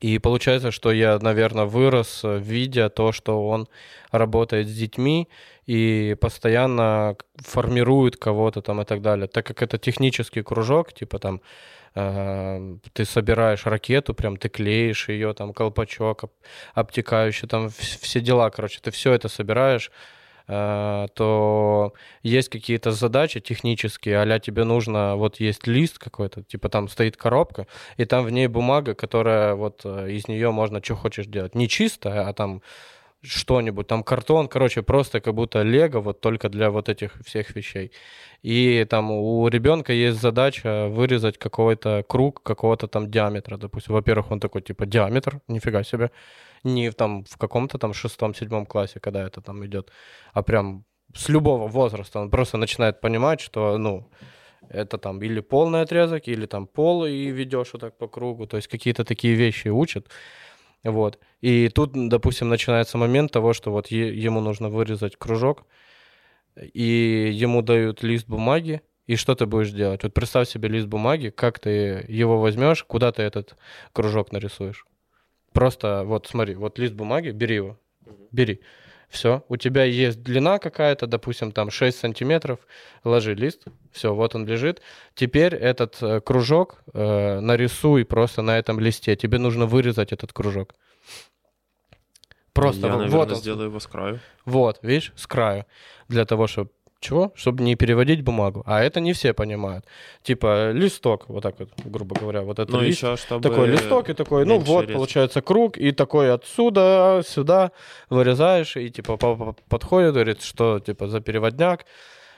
И 0.00 0.18
получается, 0.18 0.70
что 0.70 0.92
я, 0.92 1.18
наверное, 1.18 1.64
вырос, 1.64 2.20
э, 2.24 2.38
видя 2.38 2.90
то, 2.90 3.12
что 3.12 3.48
он 3.48 3.66
работает 4.10 4.68
с 4.68 4.74
детьми 4.74 5.28
и 5.66 6.16
постоянно 6.20 7.16
формирует 7.36 8.16
кого-то 8.16 8.60
там 8.60 8.80
и 8.82 8.84
так 8.84 9.00
далее. 9.02 9.26
Так 9.26 9.46
как 9.46 9.62
это 9.62 9.78
технический 9.78 10.42
кружок, 10.42 10.92
типа 10.92 11.18
там 11.18 11.40
э, 11.94 12.76
ты 12.92 13.04
собираешь 13.06 13.66
ракету, 13.66 14.14
прям 14.14 14.36
ты 14.36 14.48
клеишь 14.50 15.08
ее, 15.08 15.32
там 15.32 15.52
колпачок 15.54 16.24
об- 16.24 16.32
обтекающий, 16.74 17.48
там 17.48 17.66
вс- 17.66 17.98
все 18.00 18.20
дела, 18.20 18.50
короче, 18.50 18.80
ты 18.82 18.90
все 18.90 19.12
это 19.14 19.28
собираешь, 19.28 19.90
то 20.46 21.92
есть 22.22 22.48
какие-то 22.48 22.92
задачи 22.92 23.40
технические, 23.40 24.20
а 24.20 24.38
тебе 24.38 24.64
нужно, 24.64 25.16
вот 25.16 25.40
есть 25.40 25.66
лист 25.66 25.98
какой-то, 25.98 26.42
типа 26.42 26.68
там 26.68 26.88
стоит 26.88 27.16
коробка, 27.16 27.66
и 27.96 28.04
там 28.04 28.24
в 28.24 28.30
ней 28.30 28.46
бумага, 28.46 28.94
которая 28.94 29.54
вот 29.54 29.82
э, 29.84 30.10
из 30.12 30.28
нее 30.28 30.52
можно 30.52 30.82
что 30.82 30.94
хочешь 30.94 31.26
делать. 31.26 31.54
Не 31.54 31.68
чистая, 31.68 32.28
а 32.28 32.32
там 32.32 32.62
что-нибудь, 33.22 33.86
там 33.86 34.02
картон, 34.02 34.48
короче, 34.48 34.82
просто 34.82 35.20
как 35.20 35.34
будто 35.34 35.62
лего, 35.62 36.00
вот 36.00 36.20
только 36.20 36.48
для 36.48 36.70
вот 36.70 36.88
этих 36.88 37.14
всех 37.24 37.54
вещей. 37.56 37.92
И 38.42 38.86
там 38.88 39.10
у 39.10 39.48
ребенка 39.48 39.92
есть 39.92 40.20
задача 40.20 40.88
вырезать 40.88 41.38
какой-то 41.38 42.04
круг 42.08 42.42
какого-то 42.42 42.86
там 42.86 43.10
диаметра, 43.10 43.56
допустим. 43.56 43.94
Во-первых, 43.94 44.30
он 44.30 44.40
такой, 44.40 44.62
типа, 44.62 44.86
диаметр, 44.86 45.40
нифига 45.48 45.82
себе. 45.82 46.10
Не 46.64 46.90
в, 46.90 46.94
там 46.94 47.24
в 47.24 47.36
каком-то 47.38 47.78
там 47.78 47.92
шестом-седьмом 47.92 48.66
классе, 48.66 49.00
когда 49.00 49.26
это 49.26 49.40
там 49.40 49.64
идет, 49.64 49.90
а 50.32 50.42
прям 50.42 50.84
с 51.14 51.28
любого 51.28 51.68
возраста 51.68 52.20
он 52.20 52.30
просто 52.30 52.56
начинает 52.56 53.00
понимать, 53.00 53.40
что, 53.40 53.78
ну, 53.78 54.10
это 54.68 54.98
там 54.98 55.22
или 55.22 55.40
полный 55.40 55.82
отрезок, 55.82 56.28
или 56.28 56.46
там 56.46 56.66
пол, 56.66 57.06
и 57.06 57.26
ведешь 57.26 57.72
вот 57.72 57.80
так 57.80 57.98
по 57.98 58.08
кругу. 58.08 58.46
То 58.46 58.56
есть 58.56 58.68
какие-то 58.68 59.04
такие 59.04 59.34
вещи 59.34 59.68
учат. 59.68 60.08
Вот. 60.84 61.18
И 61.40 61.68
тут, 61.68 61.92
допустим, 62.08 62.48
начинается 62.48 62.98
момент 62.98 63.32
того, 63.32 63.52
что 63.52 63.70
вот 63.70 63.88
ему 63.88 64.40
нужно 64.40 64.68
вырезать 64.68 65.16
кружок, 65.16 65.64
и 66.60 67.30
ему 67.32 67.62
дают 67.62 68.02
лист 68.02 68.26
бумаги, 68.28 68.82
и 69.06 69.16
что 69.16 69.34
ты 69.34 69.46
будешь 69.46 69.70
делать? 69.70 70.02
Вот 70.02 70.14
представь 70.14 70.48
себе 70.48 70.68
лист 70.68 70.86
бумаги, 70.88 71.30
как 71.30 71.58
ты 71.58 72.04
его 72.08 72.40
возьмешь, 72.40 72.82
куда 72.84 73.12
ты 73.12 73.22
этот 73.22 73.56
кружок 73.92 74.32
нарисуешь. 74.32 74.86
Просто 75.56 76.02
вот 76.04 76.26
смотри, 76.26 76.54
вот 76.54 76.78
лист 76.78 76.92
бумаги, 76.92 77.30
бери 77.30 77.54
его, 77.54 77.78
бери. 78.30 78.60
Все, 79.08 79.42
у 79.48 79.56
тебя 79.56 79.84
есть 79.84 80.22
длина 80.22 80.58
какая-то, 80.58 81.06
допустим, 81.06 81.50
там 81.50 81.70
6 81.70 81.96
сантиметров, 81.96 82.58
ложи 83.04 83.34
лист, 83.34 83.64
все, 83.90 84.14
вот 84.14 84.34
он 84.34 84.44
лежит. 84.44 84.82
Теперь 85.14 85.54
этот 85.54 85.96
э, 86.02 86.20
кружок 86.20 86.82
э, 86.92 87.40
нарисуй 87.40 88.04
просто 88.04 88.42
на 88.42 88.58
этом 88.58 88.78
листе. 88.80 89.16
Тебе 89.16 89.38
нужно 89.38 89.64
вырезать 89.64 90.12
этот 90.12 90.34
кружок. 90.34 90.74
Просто 92.52 92.86
Я, 92.88 92.92
вот, 92.92 92.98
наверное, 92.98 93.18
вот 93.18 93.32
он, 93.32 93.36
сделаю 93.36 93.68
его 93.68 93.80
с 93.80 93.86
краю. 93.86 94.20
вот, 94.44 94.78
видишь, 94.82 95.12
с 95.16 95.26
краю. 95.26 95.64
Для 96.08 96.26
того, 96.26 96.48
чтобы 96.48 96.70
чего? 97.00 97.32
Чтобы 97.34 97.62
не 97.62 97.74
переводить 97.76 98.22
бумагу. 98.22 98.62
А 98.66 98.82
это 98.82 99.00
не 99.00 99.12
все 99.12 99.32
понимают. 99.32 99.84
Типа 100.22 100.72
листок, 100.72 101.24
вот 101.28 101.42
так 101.42 101.58
вот, 101.58 101.68
грубо 101.84 102.16
говоря, 102.18 102.42
вот 102.42 102.58
это 102.58 102.72
Ну, 102.72 102.80
лист. 102.80 102.98
еще, 103.02 103.16
чтобы... 103.16 103.42
Такой 103.42 103.68
листок 103.68 104.08
и 104.08 104.14
такой, 104.14 104.44
ну 104.46 104.58
вот, 104.58 104.82
резать. 104.82 104.94
получается 104.94 105.40
круг, 105.42 105.76
и 105.78 105.92
такой 105.92 106.32
отсюда 106.32 107.22
сюда 107.26 107.70
вырезаешь, 108.10 108.76
и 108.76 108.88
типа 108.90 109.16
папа 109.16 109.54
подходит, 109.68 110.14
говорит, 110.14 110.42
что 110.42 110.80
типа 110.80 111.08
за 111.08 111.20
переводняк, 111.20 111.84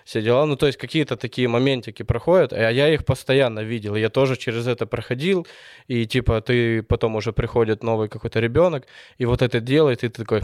все 0.05 0.23
дела. 0.23 0.47
Ну, 0.47 0.57
то 0.57 0.67
есть 0.67 0.79
какие-то 0.79 1.17
такие 1.17 1.49
моментики 1.49 2.03
проходят, 2.03 2.53
а 2.53 2.71
я 2.71 2.89
их 2.89 3.05
постоянно 3.05 3.61
видел. 3.61 3.95
Я 3.95 4.09
тоже 4.09 4.37
через 4.37 4.67
это 4.67 4.87
проходил, 4.87 5.47
и 5.87 6.07
типа 6.07 6.41
ты 6.41 6.83
потом 6.83 7.15
уже 7.17 7.33
приходит 7.33 7.83
новый 7.83 8.09
какой-то 8.09 8.41
ребенок, 8.41 8.87
и 9.19 9.27
вот 9.27 9.43
это 9.43 9.61
делает, 9.61 10.05
и 10.05 10.09
ты 10.09 10.23
такой, 10.25 10.43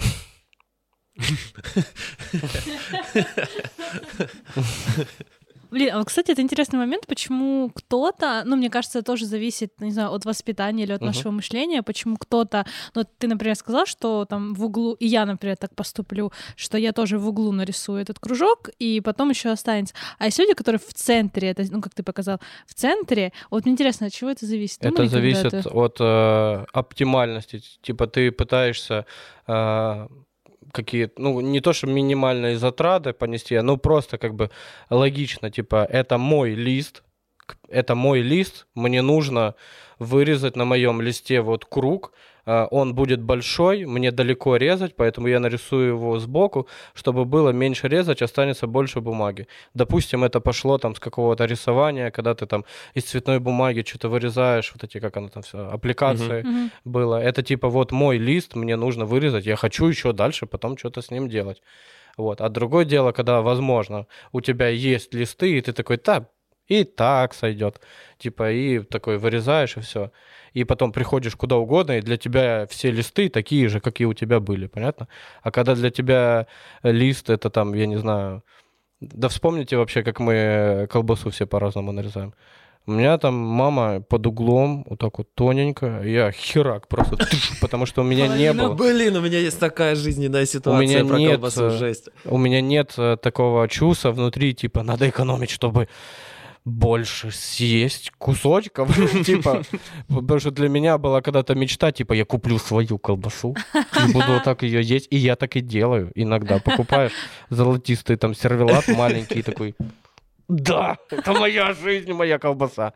Блин, 5.71 5.91
а 5.93 5.99
вот, 5.99 6.07
кстати, 6.07 6.31
это 6.31 6.41
интересный 6.41 6.79
момент, 6.79 7.05
почему 7.09 7.69
кто-то, 7.75 8.43
ну, 8.47 8.55
мне 8.55 8.71
кажется, 8.71 9.03
тоже 9.03 9.27
зависит, 9.27 9.73
не 9.81 9.91
знаю, 9.91 10.13
от 10.13 10.25
воспитания 10.25 10.85
или 10.85 10.93
от 10.93 11.01
Мгм. 11.01 11.07
нашего 11.09 11.33
мышления, 11.33 11.83
почему 11.83 12.17
кто-то, 12.17 12.65
ну, 12.95 13.05
ты, 13.19 13.27
например, 13.27 13.57
сказал, 13.57 13.85
что 13.85 14.25
там 14.25 14.55
в 14.55 14.65
углу, 14.65 14.93
и 14.95 15.07
я, 15.09 15.27
например, 15.27 15.57
так 15.57 15.75
поступлю, 15.75 16.31
что 16.55 16.79
я 16.79 16.93
тоже 16.93 17.19
в 17.19 17.29
углу 17.29 17.51
нарисую 17.51 18.01
этот 18.01 18.21
кружок, 18.21 18.71
и 18.79 19.01
потом 19.01 19.31
еще 19.31 19.49
останется. 19.51 19.95
А 20.21 20.27
есть 20.27 20.39
люди, 20.39 20.55
которые 20.55 20.79
в 20.79 20.95
центре, 20.95 21.49
это, 21.51 21.65
ну, 21.69 21.81
как 21.81 21.93
ты 21.93 22.05
показал, 22.05 22.39
в 22.69 22.75
центре, 22.75 23.33
вот 23.51 23.65
мне 23.65 23.73
интересно, 23.73 24.07
от 24.07 24.13
чего 24.13 24.31
это 24.31 24.47
зависит? 24.47 24.79
Это 24.81 24.91
Думали 24.91 25.09
зависит 25.09 25.51
когда-то? 25.51 25.71
от 25.71 25.97
э, 25.99 26.67
оптимальности. 26.73 27.63
Типа 27.83 28.07
ты 28.07 28.31
пытаешься 28.31 29.07
э, 29.49 30.07
какие 30.75 31.11
ну, 31.17 31.41
не 31.41 31.61
то, 31.61 31.73
что 31.73 31.87
минимальные 31.87 32.59
затраты 32.59 33.13
понести, 33.13 33.59
ну, 33.61 33.77
просто 33.79 34.19
как 34.19 34.35
бы 34.35 34.51
логично, 34.91 35.51
типа, 35.51 35.87
это 35.89 36.19
мой 36.19 36.55
лист, 36.55 37.03
это 37.69 37.95
мой 37.95 38.21
лист, 38.21 38.67
мне 38.75 39.01
нужно 39.01 39.55
вырезать 39.99 40.57
на 40.57 40.65
моем 40.65 41.01
листе 41.01 41.41
вот 41.41 41.65
круг, 41.65 42.13
он 42.47 42.95
будет 42.95 43.21
большой, 43.21 43.87
мне 43.87 44.11
далеко 44.11 44.57
резать, 44.57 44.97
поэтому 44.97 45.29
я 45.29 45.41
нарисую 45.41 45.89
его 45.89 46.19
сбоку, 46.19 46.67
чтобы 46.95 47.25
было 47.25 47.51
меньше 47.51 47.89
резать, 47.89 48.23
останется 48.23 48.67
больше 48.67 49.01
бумаги. 49.01 49.47
Допустим, 49.75 50.25
это 50.25 50.41
пошло 50.41 50.79
там 50.79 50.95
с 50.95 51.01
какого-то 51.01 51.47
рисования, 51.47 52.11
когда 52.11 52.35
ты 52.35 52.47
там 52.47 52.65
из 52.95 53.05
цветной 53.05 53.39
бумаги 53.39 53.85
что-то 53.87 54.09
вырезаешь, 54.09 54.73
вот 54.75 54.85
эти, 54.85 55.01
как 55.01 55.17
оно 55.17 55.29
там 55.29 55.43
все, 55.43 55.59
аппликации 55.59 56.43
Мгм. 56.43 56.71
было. 56.85 57.23
Это 57.23 57.43
типа 57.43 57.69
вот 57.69 57.93
мой 57.93 58.19
лист, 58.19 58.55
мне 58.57 58.77
нужно 58.77 59.05
вырезать, 59.05 59.47
я 59.47 59.57
хочу 59.57 59.87
еще 59.87 60.13
дальше 60.13 60.47
потом 60.47 60.77
что-то 60.77 61.01
с 61.01 61.11
ним 61.11 61.29
делать. 61.29 61.63
Вот. 62.17 62.41
А 62.41 62.49
другое 62.49 62.85
дело, 62.85 63.13
когда, 63.13 63.41
возможно, 63.41 64.07
у 64.33 64.41
тебя 64.41 64.69
есть 64.69 65.15
листы, 65.15 65.59
и 65.59 65.61
ты 65.61 65.73
такой, 65.73 65.99
да, 66.05 66.29
и 66.69 66.85
так 66.85 67.35
сойдет. 67.35 67.81
Типа, 68.19 68.51
и 68.51 68.81
такой 68.81 69.19
вырезаешь, 69.19 69.77
и 69.77 69.81
все. 69.81 70.11
И 70.53 70.65
потом 70.65 70.93
приходишь 70.93 71.37
куда 71.37 71.57
угодно, 71.57 71.99
и 71.99 72.01
для 72.03 72.17
тебя 72.17 72.67
все 72.71 72.91
листы 72.91 73.29
такие 73.29 73.69
же, 73.69 73.81
какие 73.81 74.07
у 74.07 74.15
тебя 74.15 74.41
были, 74.41 74.67
понятно? 74.67 75.09
А 75.43 75.51
когда 75.51 75.75
для 75.75 75.91
тебя 75.91 76.47
лист, 76.83 77.31
это 77.31 77.51
там, 77.51 77.75
я 77.75 77.87
не 77.87 77.97
знаю... 77.97 78.43
Да 79.01 79.29
вспомните 79.29 79.77
вообще, 79.77 80.03
как 80.03 80.21
мы 80.21 80.87
колбасу 80.91 81.31
все 81.31 81.47
по-разному 81.47 81.93
нарезаем. 81.93 82.35
У 82.87 82.93
меня 82.93 83.17
там 83.17 83.35
мама 83.35 84.03
под 84.03 84.27
углом, 84.27 84.85
вот 84.89 84.99
так 84.99 85.17
вот 85.17 85.35
тоненько, 85.35 86.03
я 86.05 86.31
херак 86.31 86.87
просто, 86.87 87.17
потому 87.63 87.87
что 87.87 88.03
у 88.03 88.05
меня 88.05 88.29
не 88.29 88.53
ну, 88.53 88.69
было. 88.69 88.75
блин, 88.75 89.17
у 89.17 89.23
меня 89.23 89.39
есть 89.39 89.59
такая 89.59 89.95
жизненная 89.95 90.45
ситуация 90.45 90.87
меня 90.87 91.05
про 91.07 91.19
нет, 91.19 91.33
колбасу, 91.33 91.65
э, 91.65 91.71
жесть. 91.71 92.11
У 92.27 92.37
меня 92.37 92.61
нет 92.61 92.93
э, 92.99 93.17
такого 93.21 93.67
чувства 93.69 94.13
внутри, 94.13 94.53
типа, 94.53 94.83
надо 94.83 95.09
экономить, 95.09 95.49
чтобы 95.49 95.89
больше 96.65 97.31
съесть 97.31 98.11
кусочков, 98.19 98.89
типа, 99.27 99.63
потому 100.09 100.41
что 100.41 100.51
для 100.51 100.69
меня 100.69 100.97
была 100.97 101.21
когда-то 101.21 101.55
мечта, 101.55 101.93
типа, 101.93 102.15
я 102.15 102.25
куплю 102.25 102.59
свою 102.59 102.99
колбасу 102.99 103.55
и 103.75 104.13
буду 104.13 104.27
вот 104.29 104.45
так 104.45 104.63
ее 104.63 104.83
есть, 104.83 105.09
и 105.11 105.17
я 105.17 105.37
так 105.37 105.57
и 105.57 105.61
делаю 105.61 106.11
иногда. 106.15 106.59
Покупаешь 106.59 107.13
золотистый 107.51 108.17
там 108.17 108.35
сервелат 108.35 108.89
маленький 108.89 109.43
такой, 109.43 109.75
да, 110.49 110.97
это 111.11 111.33
моя 111.33 111.73
жизнь, 111.73 112.13
моя 112.13 112.39
колбаса. 112.39 112.95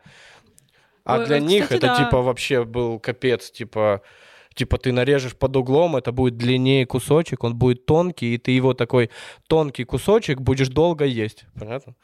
А 1.05 1.25
для 1.25 1.39
них 1.39 1.71
это 1.71 1.95
типа 1.97 2.21
вообще 2.21 2.63
был 2.63 2.99
капец, 2.99 3.51
типа 3.51 4.01
типа 4.53 4.77
ты 4.77 4.91
нарежешь 4.91 5.35
под 5.35 5.55
углом, 5.55 5.95
это 5.95 6.11
будет 6.11 6.37
длиннее 6.37 6.85
кусочек, 6.85 7.43
он 7.43 7.55
будет 7.55 7.85
тонкий, 7.85 8.35
и 8.35 8.37
ты 8.37 8.51
его 8.51 8.73
такой 8.73 9.09
тонкий 9.47 9.85
кусочек 9.85 10.41
будешь 10.41 10.67
долго 10.67 11.05
есть. 11.05 11.45
Понятно? 11.57 11.95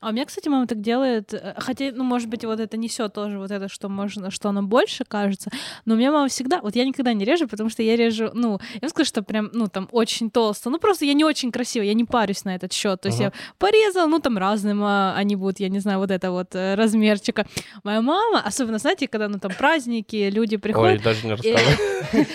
А 0.00 0.08
у 0.08 0.12
меня, 0.12 0.24
кстати, 0.24 0.48
мама 0.48 0.66
так 0.66 0.80
делает, 0.80 1.34
э, 1.34 1.54
хотя, 1.58 1.90
ну, 1.92 2.04
может 2.04 2.28
быть, 2.28 2.42
вот 2.44 2.58
это 2.58 2.78
несет 2.78 3.12
тоже 3.12 3.38
вот 3.38 3.50
это, 3.50 3.68
что 3.68 3.90
можно, 3.90 4.30
что 4.30 4.48
оно 4.48 4.62
больше 4.62 5.04
кажется, 5.04 5.50
но 5.84 5.94
у 5.94 5.96
меня 5.98 6.10
мама 6.10 6.28
всегда, 6.28 6.60
вот 6.62 6.74
я 6.74 6.86
никогда 6.86 7.12
не 7.12 7.26
режу, 7.26 7.46
потому 7.46 7.68
что 7.68 7.82
я 7.82 7.96
режу, 7.96 8.30
ну, 8.32 8.58
я 8.80 8.88
скажу, 8.88 9.06
что 9.06 9.22
прям, 9.22 9.50
ну, 9.52 9.68
там, 9.68 9.88
очень 9.92 10.30
толсто, 10.30 10.70
ну, 10.70 10.78
просто 10.78 11.04
я 11.04 11.12
не 11.12 11.24
очень 11.24 11.52
красиво, 11.52 11.82
я 11.82 11.92
не 11.92 12.04
парюсь 12.04 12.44
на 12.46 12.54
этот 12.54 12.72
счет, 12.72 13.02
то 13.02 13.08
есть 13.08 13.20
uh-huh. 13.20 13.24
я 13.24 13.32
порезала, 13.58 14.06
ну, 14.06 14.20
там, 14.20 14.38
разным 14.38 14.82
а, 14.82 15.14
они 15.16 15.36
будут, 15.36 15.60
я 15.60 15.68
не 15.68 15.80
знаю, 15.80 15.98
вот 15.98 16.10
это 16.10 16.30
вот 16.30 16.54
э, 16.54 16.76
размерчика. 16.76 17.46
Моя 17.84 18.00
мама, 18.00 18.40
особенно, 18.40 18.78
знаете, 18.78 19.06
когда, 19.06 19.28
ну, 19.28 19.38
там, 19.38 19.52
праздники, 19.52 20.30
люди 20.30 20.56
приходят. 20.56 20.98
Ой, 21.00 21.04
даже 21.04 21.26
не 21.26 21.32
рассказывай. 21.32 22.26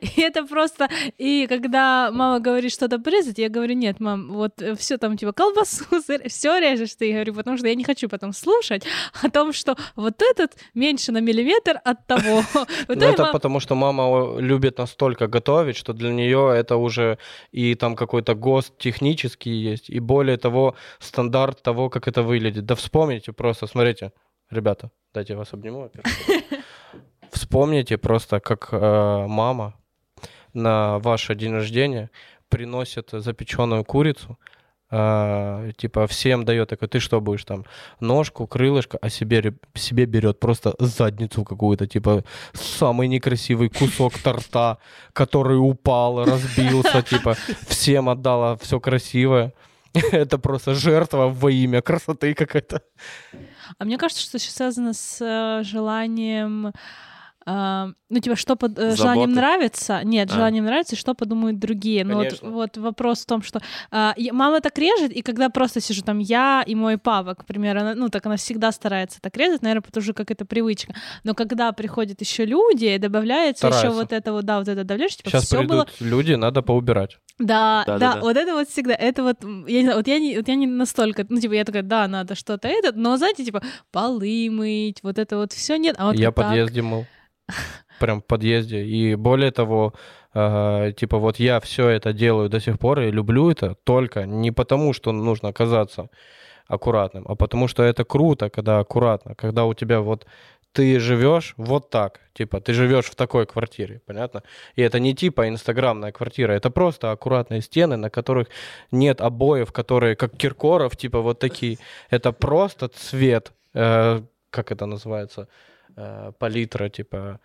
И 0.16 0.20
это 0.20 0.44
просто, 0.44 0.88
и 1.16 1.46
когда 1.48 2.10
мама 2.12 2.40
говорит 2.40 2.72
что-то 2.72 2.98
порезать, 2.98 3.38
я 3.38 3.48
говорю, 3.48 3.74
нет, 3.74 4.00
мам, 4.00 4.32
вот 4.32 4.60
э, 4.60 4.74
все 4.76 4.98
там, 4.98 5.16
типа, 5.16 5.32
колбасу, 5.32 5.84
все 6.26 6.58
режешь, 6.58 6.97
что 6.98 7.04
я 7.04 7.14
говорю, 7.14 7.34
потому 7.34 7.58
что 7.58 7.68
я 7.68 7.76
не 7.76 7.84
хочу 7.84 8.08
потом 8.08 8.32
слушать 8.32 8.82
о 9.22 9.30
том, 9.30 9.52
что 9.52 9.76
вот 9.94 10.20
этот 10.20 10.56
меньше 10.74 11.12
на 11.12 11.20
миллиметр 11.20 11.80
от 11.84 12.06
того. 12.06 12.42
Ну, 12.88 12.94
это 12.94 13.32
потому 13.32 13.60
что 13.60 13.74
мама 13.74 14.40
любит 14.40 14.78
настолько 14.78 15.28
готовить, 15.28 15.76
что 15.76 15.92
для 15.92 16.12
нее 16.12 16.52
это 16.56 16.76
уже 16.76 17.18
и 17.52 17.74
там 17.74 17.96
какой-то 17.96 18.34
ГОСТ 18.34 18.78
технический 18.78 19.50
есть, 19.50 19.90
и 19.90 20.00
более 20.00 20.36
того, 20.36 20.74
стандарт 20.98 21.62
того, 21.62 21.90
как 21.90 22.08
это 22.08 22.22
выглядит. 22.22 22.64
Да 22.66 22.74
вспомните 22.74 23.32
просто, 23.32 23.66
смотрите, 23.66 24.12
ребята, 24.50 24.90
дайте 25.14 25.34
я 25.34 25.38
вас 25.38 25.52
обниму. 25.52 25.90
Вспомните 27.30 27.96
просто, 27.96 28.40
как 28.40 28.68
э, 28.72 29.26
мама 29.28 29.74
на 30.54 30.98
ваше 30.98 31.34
день 31.34 31.52
рождения 31.52 32.10
приносит 32.48 33.10
запеченную 33.12 33.84
курицу, 33.84 34.38
а, 34.90 35.70
типа 35.76 36.06
всем 36.06 36.44
дает 36.44 36.68
такой, 36.68 36.88
ты 36.88 37.00
что 37.00 37.20
будешь 37.20 37.44
там, 37.44 37.64
ножку, 38.00 38.46
крылышко, 38.46 38.98
а 39.00 39.10
себе, 39.10 39.54
себе 39.74 40.06
берет 40.06 40.40
просто 40.40 40.74
задницу 40.78 41.44
какую-то, 41.44 41.86
типа 41.86 42.24
самый 42.54 43.08
некрасивый 43.08 43.68
кусок 43.68 44.18
торта, 44.22 44.78
который 45.12 45.56
упал, 45.56 46.24
разбился, 46.24 47.02
типа 47.08 47.36
всем 47.66 48.08
отдала 48.08 48.56
все 48.56 48.80
красивое. 48.80 49.52
Это 50.12 50.38
просто 50.38 50.74
жертва 50.74 51.28
во 51.28 51.50
имя 51.50 51.82
красоты 51.82 52.34
какая-то. 52.34 52.82
А 53.78 53.84
мне 53.84 53.98
кажется, 53.98 54.22
что 54.22 54.36
это 54.36 54.50
связано 54.50 54.92
с 54.94 55.20
э, 55.20 55.64
желанием 55.64 56.72
Uh, 57.46 57.94
ну, 58.10 58.20
типа, 58.20 58.36
что 58.36 58.56
под 58.56 58.78
uh, 58.78 58.96
желанием 58.96 59.32
нравится? 59.32 60.00
Нет, 60.02 60.30
а. 60.30 60.34
желанием 60.34 60.64
нравится, 60.64 60.96
что 60.96 61.14
подумают 61.14 61.58
другие. 61.58 62.04
Но 62.04 62.16
вот, 62.16 62.38
вот 62.40 62.76
вопрос 62.78 63.22
в 63.22 63.26
том, 63.26 63.42
что 63.42 63.60
uh, 63.90 64.32
мама 64.32 64.60
так 64.60 64.78
режет, 64.78 65.12
и 65.12 65.20
когда 65.20 65.50
просто 65.50 65.80
сижу 65.80 66.02
там 66.02 66.18
я 66.18 66.64
и 66.66 66.74
мой 66.74 66.96
папа, 66.96 67.34
к 67.34 67.44
примеру, 67.44 67.80
она, 67.80 67.94
ну, 67.94 68.08
так 68.08 68.24
она 68.24 68.36
всегда 68.36 68.72
старается 68.72 69.20
так 69.20 69.36
резать, 69.36 69.62
наверное, 69.62 69.82
потому 69.82 70.02
что 70.02 70.14
как 70.14 70.30
это 70.30 70.46
привычка. 70.46 70.94
Но 71.22 71.34
когда 71.34 71.72
приходят 71.72 72.20
еще 72.20 72.46
люди, 72.46 72.96
добавляется 72.96 73.68
еще 73.68 73.90
вот 73.90 74.12
это 74.12 74.32
вот, 74.32 74.44
да, 74.44 74.58
вот 74.58 74.68
это 74.68 74.84
давление, 74.84 75.14
типа, 75.14 75.30
Сейчас 75.30 75.50
придут 75.50 75.68
было... 75.68 75.86
люди, 76.00 76.32
надо 76.32 76.62
поубирать. 76.62 77.18
Да, 77.38 77.84
да, 77.86 77.98
да, 77.98 77.98
да, 77.98 78.14
да, 78.14 78.20
вот 78.20 78.36
это 78.36 78.54
вот 78.54 78.68
всегда, 78.68 78.94
это 78.94 79.22
вот, 79.22 79.36
я 79.42 79.80
не 79.80 79.82
знаю, 79.82 79.98
вот 79.98 80.08
я 80.08 80.18
не, 80.18 80.36
вот 80.36 80.48
я 80.48 80.54
не 80.54 80.66
настолько, 80.66 81.26
ну, 81.28 81.38
типа, 81.40 81.52
я 81.52 81.64
такая, 81.64 81.82
да, 81.82 82.08
надо 82.08 82.34
что-то 82.34 82.68
это, 82.68 82.92
но, 82.98 83.16
знаете, 83.18 83.44
типа, 83.44 83.62
полы 83.92 84.48
мыть, 84.50 85.02
вот 85.02 85.18
это 85.18 85.36
вот 85.36 85.52
все 85.52 85.76
нет, 85.76 85.94
а 85.98 86.06
вот 86.06 86.16
Я 86.16 86.32
подъезде 86.32 86.80
мыл 86.80 87.06
прям 88.00 88.20
в 88.20 88.24
подъезде. 88.24 88.84
И 88.84 89.14
более 89.16 89.50
того, 89.50 89.92
э, 90.34 90.92
типа 90.96 91.18
вот 91.18 91.40
я 91.40 91.60
все 91.60 91.88
это 91.88 92.12
делаю 92.12 92.48
до 92.48 92.60
сих 92.60 92.78
пор 92.78 93.00
и 93.00 93.10
люблю 93.10 93.50
это 93.50 93.74
только 93.84 94.26
не 94.26 94.52
потому, 94.52 94.92
что 94.92 95.12
нужно 95.12 95.48
оказаться 95.48 96.08
аккуратным, 96.66 97.24
а 97.26 97.34
потому 97.34 97.68
что 97.68 97.82
это 97.82 98.04
круто, 98.04 98.50
когда 98.50 98.78
аккуратно, 98.78 99.34
когда 99.34 99.64
у 99.64 99.74
тебя 99.74 100.00
вот 100.00 100.26
ты 100.72 101.00
живешь 101.00 101.54
вот 101.56 101.90
так, 101.90 102.20
типа 102.34 102.60
ты 102.60 102.74
живешь 102.74 103.06
в 103.06 103.14
такой 103.14 103.46
квартире, 103.46 104.00
понятно? 104.06 104.42
И 104.76 104.82
это 104.82 105.00
не 105.00 105.14
типа 105.14 105.48
инстаграмная 105.48 106.12
квартира, 106.12 106.52
это 106.52 106.70
просто 106.70 107.10
аккуратные 107.10 107.62
стены, 107.62 107.96
на 107.96 108.10
которых 108.10 108.48
нет 108.92 109.20
обоев, 109.20 109.72
которые 109.72 110.14
как 110.14 110.36
Киркоров, 110.36 110.96
типа 110.96 111.20
вот 111.20 111.38
такие. 111.38 111.78
Это 112.10 112.32
просто 112.32 112.88
цвет, 112.88 113.52
э, 113.74 114.22
как 114.50 114.70
это 114.70 114.86
называется, 114.86 115.48
э, 115.98 116.32
палитра, 116.38 116.88
типа 116.88 117.40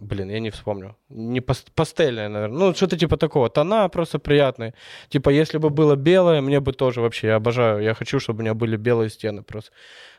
Блин, 0.00 0.30
я 0.30 0.40
не 0.40 0.50
вспомню. 0.50 0.96
Не 1.10 1.42
пастельная, 1.74 2.28
наверное. 2.28 2.58
Ну, 2.58 2.74
что-то 2.74 2.96
типа 2.96 3.16
такого. 3.16 3.50
Тона 3.50 3.88
просто 3.88 4.18
приятные. 4.18 4.72
Типа, 5.10 5.28
если 5.30 5.58
бы 5.58 5.68
было 5.68 5.94
белое, 5.94 6.40
мне 6.40 6.58
бы 6.60 6.72
тоже 6.72 7.00
вообще, 7.02 7.26
я 7.26 7.36
обожаю. 7.36 7.82
Я 7.82 7.94
хочу, 7.94 8.18
чтобы 8.18 8.38
у 8.38 8.42
меня 8.42 8.54
были 8.54 8.76
белые 8.78 9.10
стены 9.10 9.42
просто. 9.42 9.72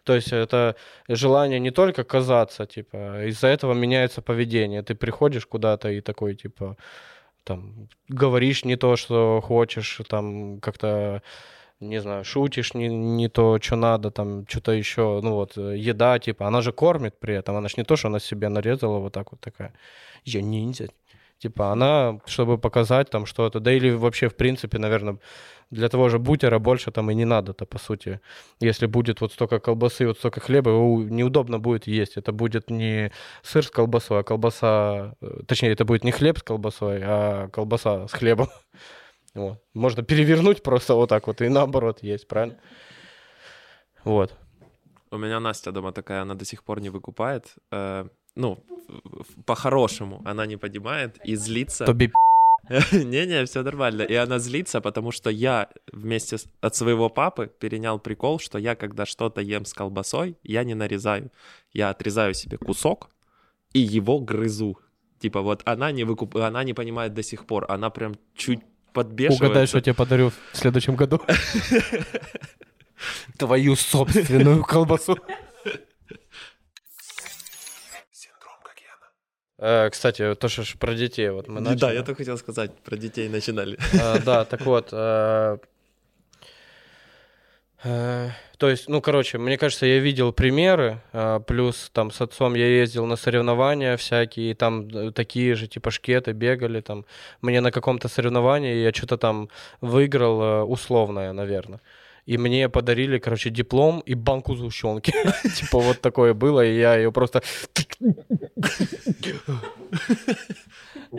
То 0.03 0.13
есть 0.13 0.33
это 0.33 0.75
желание 1.09 1.59
не 1.59 1.71
только 1.71 2.03
казаться, 2.03 2.65
типа, 2.65 3.25
из-за 3.29 3.47
этого 3.47 3.73
меняется 3.73 4.21
поведение. 4.21 4.83
Ты 4.83 4.93
приходишь 4.93 5.47
куда-то 5.47 5.89
и 5.89 6.01
такой, 6.01 6.35
типа, 6.35 6.77
там, 7.43 7.87
говоришь 8.07 8.65
не 8.65 8.75
то, 8.75 8.95
что 8.95 9.41
хочешь, 9.41 9.99
там, 10.07 10.59
как-то 10.59 11.23
не 11.81 12.01
знаю, 12.01 12.23
шутишь 12.23 12.73
не, 12.73 12.87
не 12.87 13.27
то, 13.27 13.59
что 13.61 13.75
надо, 13.75 14.11
там, 14.11 14.45
что-то 14.47 14.71
еще, 14.71 15.19
ну 15.23 15.33
вот, 15.33 15.57
э, 15.57 15.77
еда, 15.77 16.19
типа, 16.19 16.47
она 16.47 16.61
же 16.61 16.71
кормит 16.71 17.19
при 17.19 17.35
этом, 17.35 17.55
она 17.55 17.67
же 17.67 17.75
не 17.77 17.83
то, 17.83 17.95
что 17.95 18.07
она 18.07 18.19
себе 18.19 18.49
нарезала 18.49 18.99
вот 18.99 19.13
так 19.13 19.31
вот 19.31 19.41
такая, 19.41 19.73
я 20.23 20.41
ниндзя, 20.41 20.89
типа, 21.39 21.71
она, 21.71 22.19
чтобы 22.25 22.57
показать 22.57 23.09
там 23.09 23.25
что-то, 23.25 23.59
да 23.59 23.73
или 23.73 23.89
вообще, 23.91 24.29
в 24.29 24.35
принципе, 24.35 24.77
наверное, 24.77 25.17
для 25.71 25.87
того 25.89 26.09
же 26.09 26.19
бутера 26.19 26.59
больше 26.59 26.91
там 26.91 27.09
и 27.09 27.15
не 27.15 27.25
надо-то, 27.25 27.65
по 27.65 27.79
сути. 27.79 28.19
Если 28.59 28.85
будет 28.87 29.21
вот 29.21 29.33
столько 29.33 29.59
колбасы, 29.59 30.05
вот 30.05 30.17
столько 30.17 30.41
хлеба, 30.41 30.71
его 30.71 31.01
неудобно 31.01 31.59
будет 31.59 31.87
есть. 31.87 32.17
Это 32.17 32.33
будет 32.33 32.69
не 32.69 33.11
сыр 33.41 33.65
с 33.65 33.71
колбасой, 33.71 34.19
а 34.19 34.23
колбаса... 34.23 35.15
Э, 35.21 35.41
точнее, 35.47 35.71
это 35.71 35.85
будет 35.85 36.03
не 36.03 36.11
хлеб 36.11 36.37
с 36.37 36.43
колбасой, 36.43 37.01
а 37.03 37.47
колбаса 37.47 38.07
с 38.07 38.11
хлебом. 38.11 38.49
Вот. 39.33 39.63
Можно 39.73 40.03
перевернуть 40.03 40.63
просто 40.63 40.95
вот 40.95 41.09
так 41.09 41.27
вот 41.27 41.41
и 41.41 41.49
наоборот 41.49 42.03
есть, 42.03 42.27
правильно? 42.27 42.57
Вот. 44.03 44.37
У 45.11 45.17
меня 45.17 45.39
Настя 45.39 45.71
дома 45.71 45.91
такая, 45.91 46.21
она 46.21 46.35
до 46.35 46.45
сих 46.45 46.63
пор 46.63 46.81
не 46.81 46.89
выкупает. 46.89 47.55
Э, 47.71 48.07
ну, 48.35 48.63
по-хорошему, 49.45 50.21
она 50.25 50.45
не 50.45 50.57
поднимает 50.57 51.17
и 51.25 51.35
злится. 51.35 51.85
Тоби 51.85 52.11
Не-не, 52.91 53.45
все 53.45 53.63
нормально. 53.63 54.03
И 54.03 54.13
она 54.13 54.39
злится, 54.39 54.81
потому 54.81 55.11
что 55.11 55.29
я 55.29 55.69
вместе 55.91 56.37
с, 56.37 56.47
от 56.61 56.75
своего 56.75 57.09
папы 57.09 57.51
перенял 57.59 57.99
прикол, 57.99 58.39
что 58.39 58.57
я, 58.57 58.75
когда 58.75 59.05
что-то 59.05 59.41
ем 59.41 59.65
с 59.65 59.73
колбасой, 59.73 60.37
я 60.43 60.63
не 60.63 60.75
нарезаю. 60.75 61.31
Я 61.73 61.89
отрезаю 61.89 62.33
себе 62.33 62.57
кусок 62.57 63.09
и 63.73 63.79
его 63.79 64.19
грызу. 64.19 64.77
Типа 65.19 65.41
вот 65.41 65.61
она 65.65 65.91
не 65.91 66.03
выкуп... 66.03 66.35
она 66.37 66.63
не 66.63 66.73
понимает 66.73 67.13
до 67.13 67.23
сих 67.23 67.45
пор. 67.45 67.65
Она 67.69 67.89
прям 67.89 68.15
чуть 68.35 68.61
подбешивается. 68.93 69.45
Угадай, 69.45 69.67
что 69.67 69.77
я 69.77 69.81
тебе 69.81 69.93
подарю 69.93 70.29
в 70.29 70.57
следующем 70.57 70.95
году. 70.95 71.21
Твою 73.37 73.75
собственную 73.75 74.63
колбасу. 74.63 75.17
Э, 79.63 79.89
кстати, 79.91 80.33
то, 80.35 80.47
что 80.49 80.63
про 80.79 80.95
детей 80.95 81.29
вот 81.29 81.47
мы 81.47 81.61
начали. 81.61 81.79
Да, 81.79 81.91
я 81.91 82.01
только 82.01 82.17
хотел 82.19 82.37
сказать, 82.39 82.71
про 82.79 82.97
детей 82.97 83.29
начинали. 83.29 83.77
Э, 83.93 84.19
да, 84.19 84.43
так 84.43 84.61
вот, 84.61 84.89
Э, 84.91 85.59
то 87.83 88.69
есть, 88.69 88.87
ну, 88.89 89.01
короче, 89.01 89.39
мне 89.39 89.57
кажется, 89.57 89.87
я 89.87 89.97
видел 89.99 90.31
примеры, 90.31 91.01
э, 91.13 91.39
плюс 91.47 91.89
там 91.93 92.11
с 92.11 92.21
отцом 92.21 92.53
я 92.53 92.67
ездил 92.67 93.07
на 93.07 93.15
соревнования 93.15 93.97
всякие, 93.97 94.51
и 94.51 94.53
там 94.53 94.87
э, 94.87 95.11
такие 95.11 95.55
же, 95.55 95.67
типа, 95.67 95.89
шкеты 95.89 96.33
бегали, 96.33 96.81
там, 96.81 97.05
мне 97.41 97.59
на 97.61 97.71
каком-то 97.71 98.07
соревновании 98.07 98.75
я 98.75 98.91
что-то 98.93 99.17
там 99.17 99.49
выиграл 99.81 100.71
условное, 100.71 101.33
наверное. 101.33 101.79
И 102.27 102.37
мне 102.37 102.69
подарили, 102.69 103.17
короче, 103.17 103.49
диплом 103.49 103.99
и 104.01 104.13
банку 104.13 104.55
сгущенки. 104.55 105.11
Типа 105.55 105.79
вот 105.79 106.01
такое 106.01 106.33
было, 106.35 106.63
и 106.63 106.77
я 106.77 106.95
ее 106.95 107.11
просто... 107.11 107.41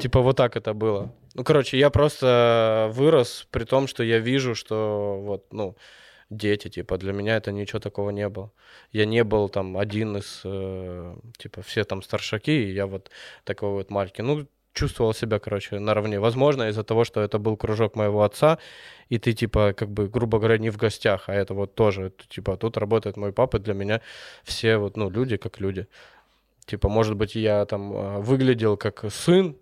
Типа 0.01 0.21
вот 0.21 0.37
так 0.37 0.57
это 0.57 0.75
было. 0.75 1.13
Ну, 1.35 1.45
короче, 1.45 1.77
я 1.79 1.91
просто 1.91 2.91
вырос 2.95 3.47
при 3.51 3.65
том, 3.65 3.89
что 3.89 4.05
я 4.05 4.21
вижу, 4.21 4.55
что 4.55 5.21
вот, 5.21 5.53
ну, 5.53 5.77
дети, 6.37 6.69
типа, 6.69 6.99
для 6.99 7.13
меня 7.13 7.37
это 7.37 7.53
ничего 7.53 7.81
такого 7.81 8.11
не 8.11 8.29
было. 8.29 8.51
Я 8.93 9.07
не 9.07 9.25
был 9.25 9.49
там 9.49 9.77
один 9.77 10.17
из, 10.17 10.43
э, 10.45 11.17
типа, 11.39 11.63
все 11.63 11.85
там 11.85 12.03
старшаки, 12.03 12.51
и 12.51 12.73
я 12.73 12.87
вот 12.87 13.11
такой 13.45 13.71
вот 13.71 13.91
маленький. 13.91 14.23
Ну, 14.23 14.47
чувствовал 14.73 15.15
себя, 15.15 15.39
короче, 15.39 15.79
наравне. 15.79 16.19
Возможно, 16.21 16.69
из-за 16.69 16.83
того, 16.83 17.05
что 17.05 17.21
это 17.21 17.39
был 17.39 17.57
кружок 17.57 17.97
моего 17.97 18.23
отца, 18.23 18.59
и 19.11 19.19
ты, 19.19 19.33
типа, 19.33 19.73
как 19.73 19.91
бы, 19.91 20.09
грубо 20.09 20.39
говоря, 20.39 20.59
не 20.59 20.71
в 20.71 20.77
гостях, 20.77 21.29
а 21.29 21.35
это 21.35 21.55
вот 21.55 21.75
тоже, 21.75 22.13
типа, 22.29 22.57
тут 22.57 22.77
работает 22.77 23.17
мой 23.17 23.33
папа, 23.33 23.59
для 23.59 23.75
меня 23.75 24.01
все 24.45 24.79
вот, 24.79 24.97
ну, 24.97 25.11
люди 25.11 25.37
как 25.37 25.61
люди. 25.61 25.87
Типа, 26.67 26.89
может 26.89 27.17
быть, 27.17 27.35
я 27.35 27.65
там 27.67 27.93
э, 27.93 28.19
выглядел 28.21 28.77
как 28.77 29.05
сын, 29.13 29.57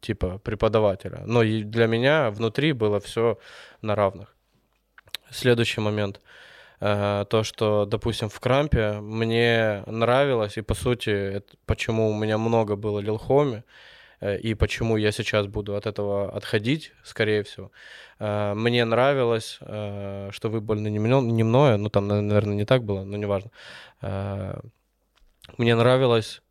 типа, 0.00 0.38
преподавателя, 0.38 1.22
но 1.26 1.42
и 1.42 1.62
для 1.62 1.86
меня 1.86 2.30
внутри 2.30 2.72
было 2.72 3.00
все 3.00 3.38
на 3.82 3.94
равных. 3.94 4.35
Следующий 5.30 5.80
момент. 5.80 6.20
Э, 6.80 7.24
то, 7.28 7.42
что, 7.42 7.86
допустим, 7.86 8.28
в 8.28 8.38
Крампе 8.40 9.00
мне 9.00 9.82
нравилось, 9.86 10.58
и, 10.58 10.62
по 10.62 10.74
сути, 10.74 11.10
это, 11.10 11.56
почему 11.66 12.10
у 12.10 12.14
меня 12.14 12.38
много 12.38 12.76
было 12.76 13.00
лилхоми, 13.00 13.64
Э, 14.20 14.38
и 14.38 14.54
почему 14.54 14.96
я 14.96 15.12
сейчас 15.12 15.46
буду 15.46 15.76
от 15.76 15.86
этого 15.86 16.34
отходить, 16.36 16.92
скорее 17.04 17.42
всего. 17.42 17.70
Э, 18.18 18.54
мне 18.54 18.84
нравилось, 18.84 19.58
что 19.58 20.48
вы 20.48 20.60
больны 20.60 20.88
не 20.88 21.44
мною, 21.44 21.78
ну 21.78 21.88
там, 21.88 22.08
наверное, 22.08 22.54
не 22.54 22.64
так 22.64 22.84
было, 22.84 23.04
но 23.04 23.16
неважно. 23.16 23.50
Мне 25.58 25.74
нравилось 25.76 26.42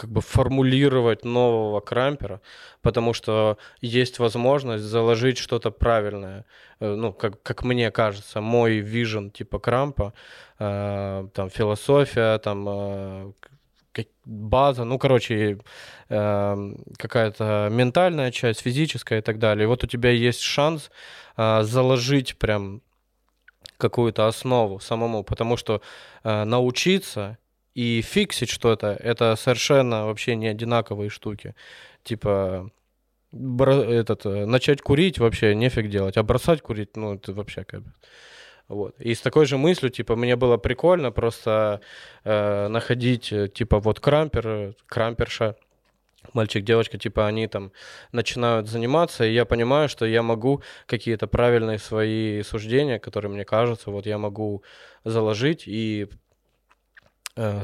как 0.00 0.10
бы 0.10 0.22
формулировать 0.22 1.24
нового 1.24 1.80
крампера, 1.80 2.40
потому 2.80 3.12
что 3.12 3.58
есть 3.82 4.18
возможность 4.18 4.84
заложить 4.84 5.36
что-то 5.36 5.70
правильное, 5.70 6.46
ну, 6.80 7.12
как, 7.12 7.42
как 7.42 7.64
мне 7.64 7.90
кажется, 7.90 8.40
мой 8.40 8.78
вижен 8.78 9.30
типа 9.30 9.58
крампа, 9.58 10.14
там, 10.58 11.50
философия, 11.50 12.38
там, 12.38 13.34
база, 14.24 14.84
ну, 14.84 14.98
короче, 14.98 15.58
э, 16.08 16.74
какая-то 16.96 17.68
ментальная 17.70 18.30
часть, 18.30 18.60
физическая 18.60 19.18
и 19.18 19.22
так 19.22 19.38
далее. 19.38 19.64
И 19.64 19.66
вот 19.66 19.84
у 19.84 19.86
тебя 19.86 20.10
есть 20.10 20.40
шанс 20.40 20.90
э, 21.36 21.62
заложить 21.62 22.38
прям 22.38 22.80
какую-то 23.76 24.26
основу 24.26 24.80
самому, 24.80 25.24
потому 25.24 25.56
что 25.56 25.82
э, 26.22 26.44
научиться 26.44 27.38
и 27.74 28.02
фиксить 28.02 28.50
что-то, 28.50 28.96
это 28.98 29.36
совершенно 29.36 30.06
вообще 30.06 30.36
не 30.36 30.48
одинаковые 30.48 31.10
штуки. 31.10 31.54
Типа, 32.02 32.70
этот, 33.32 34.26
э, 34.26 34.46
начать 34.46 34.82
курить 34.82 35.18
вообще 35.18 35.54
нефиг 35.54 35.88
делать, 35.88 36.16
а 36.16 36.22
бросать 36.22 36.62
курить, 36.62 36.96
ну, 36.96 37.14
это 37.14 37.32
вообще 37.32 37.64
как 37.64 37.82
бы... 37.82 37.92
Вот. 38.68 39.00
И 39.00 39.14
с 39.14 39.20
такой 39.20 39.46
же 39.46 39.56
мыслью, 39.58 39.90
типа, 39.90 40.16
мне 40.16 40.36
было 40.36 40.56
прикольно 40.56 41.10
просто 41.10 41.80
э, 42.24 42.68
находить, 42.68 43.32
э, 43.32 43.48
типа, 43.48 43.80
вот 43.80 44.00
крампер, 44.00 44.74
крамперша, 44.86 45.56
мальчик, 46.32 46.64
девочка, 46.64 46.98
типа, 46.98 47.26
они 47.26 47.48
там 47.48 47.72
начинают 48.12 48.68
заниматься, 48.68 49.24
и 49.24 49.32
я 49.32 49.44
понимаю, 49.44 49.88
что 49.88 50.06
я 50.06 50.22
могу 50.22 50.62
какие-то 50.86 51.26
правильные 51.26 51.78
свои 51.78 52.42
суждения, 52.42 52.98
которые 52.98 53.32
мне 53.32 53.44
кажутся, 53.44 53.90
вот 53.90 54.06
я 54.06 54.18
могу 54.18 54.62
заложить 55.04 55.64
и 55.66 56.08
Э, 56.12 56.29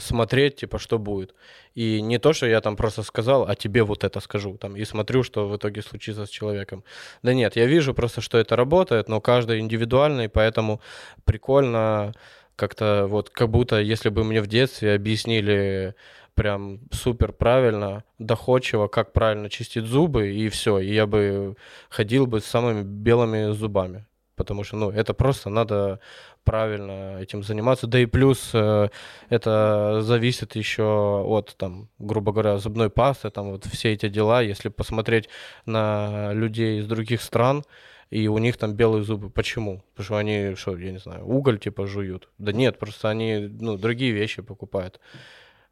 смотреть, 0.01 0.57
типа, 0.57 0.79
что 0.79 0.99
будет. 0.99 1.35
И 1.75 2.01
не 2.01 2.19
то, 2.19 2.33
что 2.33 2.47
я 2.47 2.61
там 2.61 2.77
просто 2.77 3.03
сказал, 3.03 3.47
а 3.49 3.55
тебе 3.55 3.83
вот 3.83 4.05
это 4.05 4.21
скажу, 4.21 4.57
там, 4.57 4.77
и 4.77 4.85
смотрю, 4.85 5.23
что 5.23 5.49
в 5.49 5.57
итоге 5.57 5.83
случится 5.83 6.27
с 6.27 6.31
человеком. 6.31 6.85
Да 7.23 7.35
нет, 7.35 7.57
я 7.57 7.67
вижу 7.67 7.95
просто, 7.95 8.21
что 8.21 8.39
это 8.39 8.57
работает, 8.57 9.09
но 9.09 9.21
каждый 9.21 9.61
индивидуальный, 9.61 10.29
поэтому 10.29 10.81
прикольно 11.25 12.13
как-то 12.57 13.07
вот, 13.07 13.31
как 13.31 13.51
будто, 13.51 13.81
если 13.81 14.09
бы 14.09 14.25
мне 14.25 14.41
в 14.41 14.47
детстве 14.47 14.95
объяснили 14.95 15.95
прям 16.35 16.81
супер 16.93 17.33
правильно, 17.33 18.05
доходчиво, 18.19 18.89
как 18.89 19.13
правильно 19.13 19.51
чистить 19.51 19.85
зубы, 19.85 20.33
и 20.33 20.49
все, 20.49 20.79
и 20.79 20.93
я 20.93 21.07
бы 21.07 21.57
ходил 21.89 22.27
бы 22.27 22.41
с 22.41 22.45
самыми 22.45 22.83
белыми 22.83 23.53
зубами 23.53 24.07
потому 24.37 24.65
что, 24.65 24.77
ну, 24.77 24.91
это 24.91 25.15
просто 25.15 25.51
надо 25.51 25.99
правильно 26.47 27.19
этим 27.21 27.43
заниматься. 27.43 27.87
Да 27.87 27.99
и 27.99 28.07
плюс 28.07 28.51
э, 28.55 28.89
это 29.29 30.01
зависит 30.01 30.57
еще 30.57 30.85
от, 31.27 31.55
там, 31.59 31.91
грубо 31.99 32.33
говоря, 32.33 32.57
зубной 32.59 32.89
пасты, 32.89 33.31
там 33.31 33.51
вот 33.51 33.67
все 33.67 33.93
эти 33.93 34.09
дела. 34.09 34.41
Если 34.41 34.71
посмотреть 34.71 35.29
на 35.67 36.33
людей 36.33 36.81
из 36.81 36.87
других 36.87 37.21
стран, 37.21 37.65
и 38.11 38.29
у 38.29 38.39
них 38.39 38.57
там 38.57 38.75
белые 38.75 39.03
зубы. 39.03 39.31
Почему? 39.31 39.83
Потому 39.95 40.05
что 40.05 40.17
они, 40.17 40.55
что, 40.55 40.77
я 40.77 40.93
не 40.93 40.99
знаю, 40.99 41.27
уголь 41.27 41.59
типа 41.59 41.87
жуют. 41.87 42.29
Да 42.39 42.53
нет, 42.53 42.79
просто 42.79 43.11
они, 43.11 43.49
ну, 43.61 43.77
другие 43.77 44.13
вещи 44.13 44.43
покупают. 44.43 45.01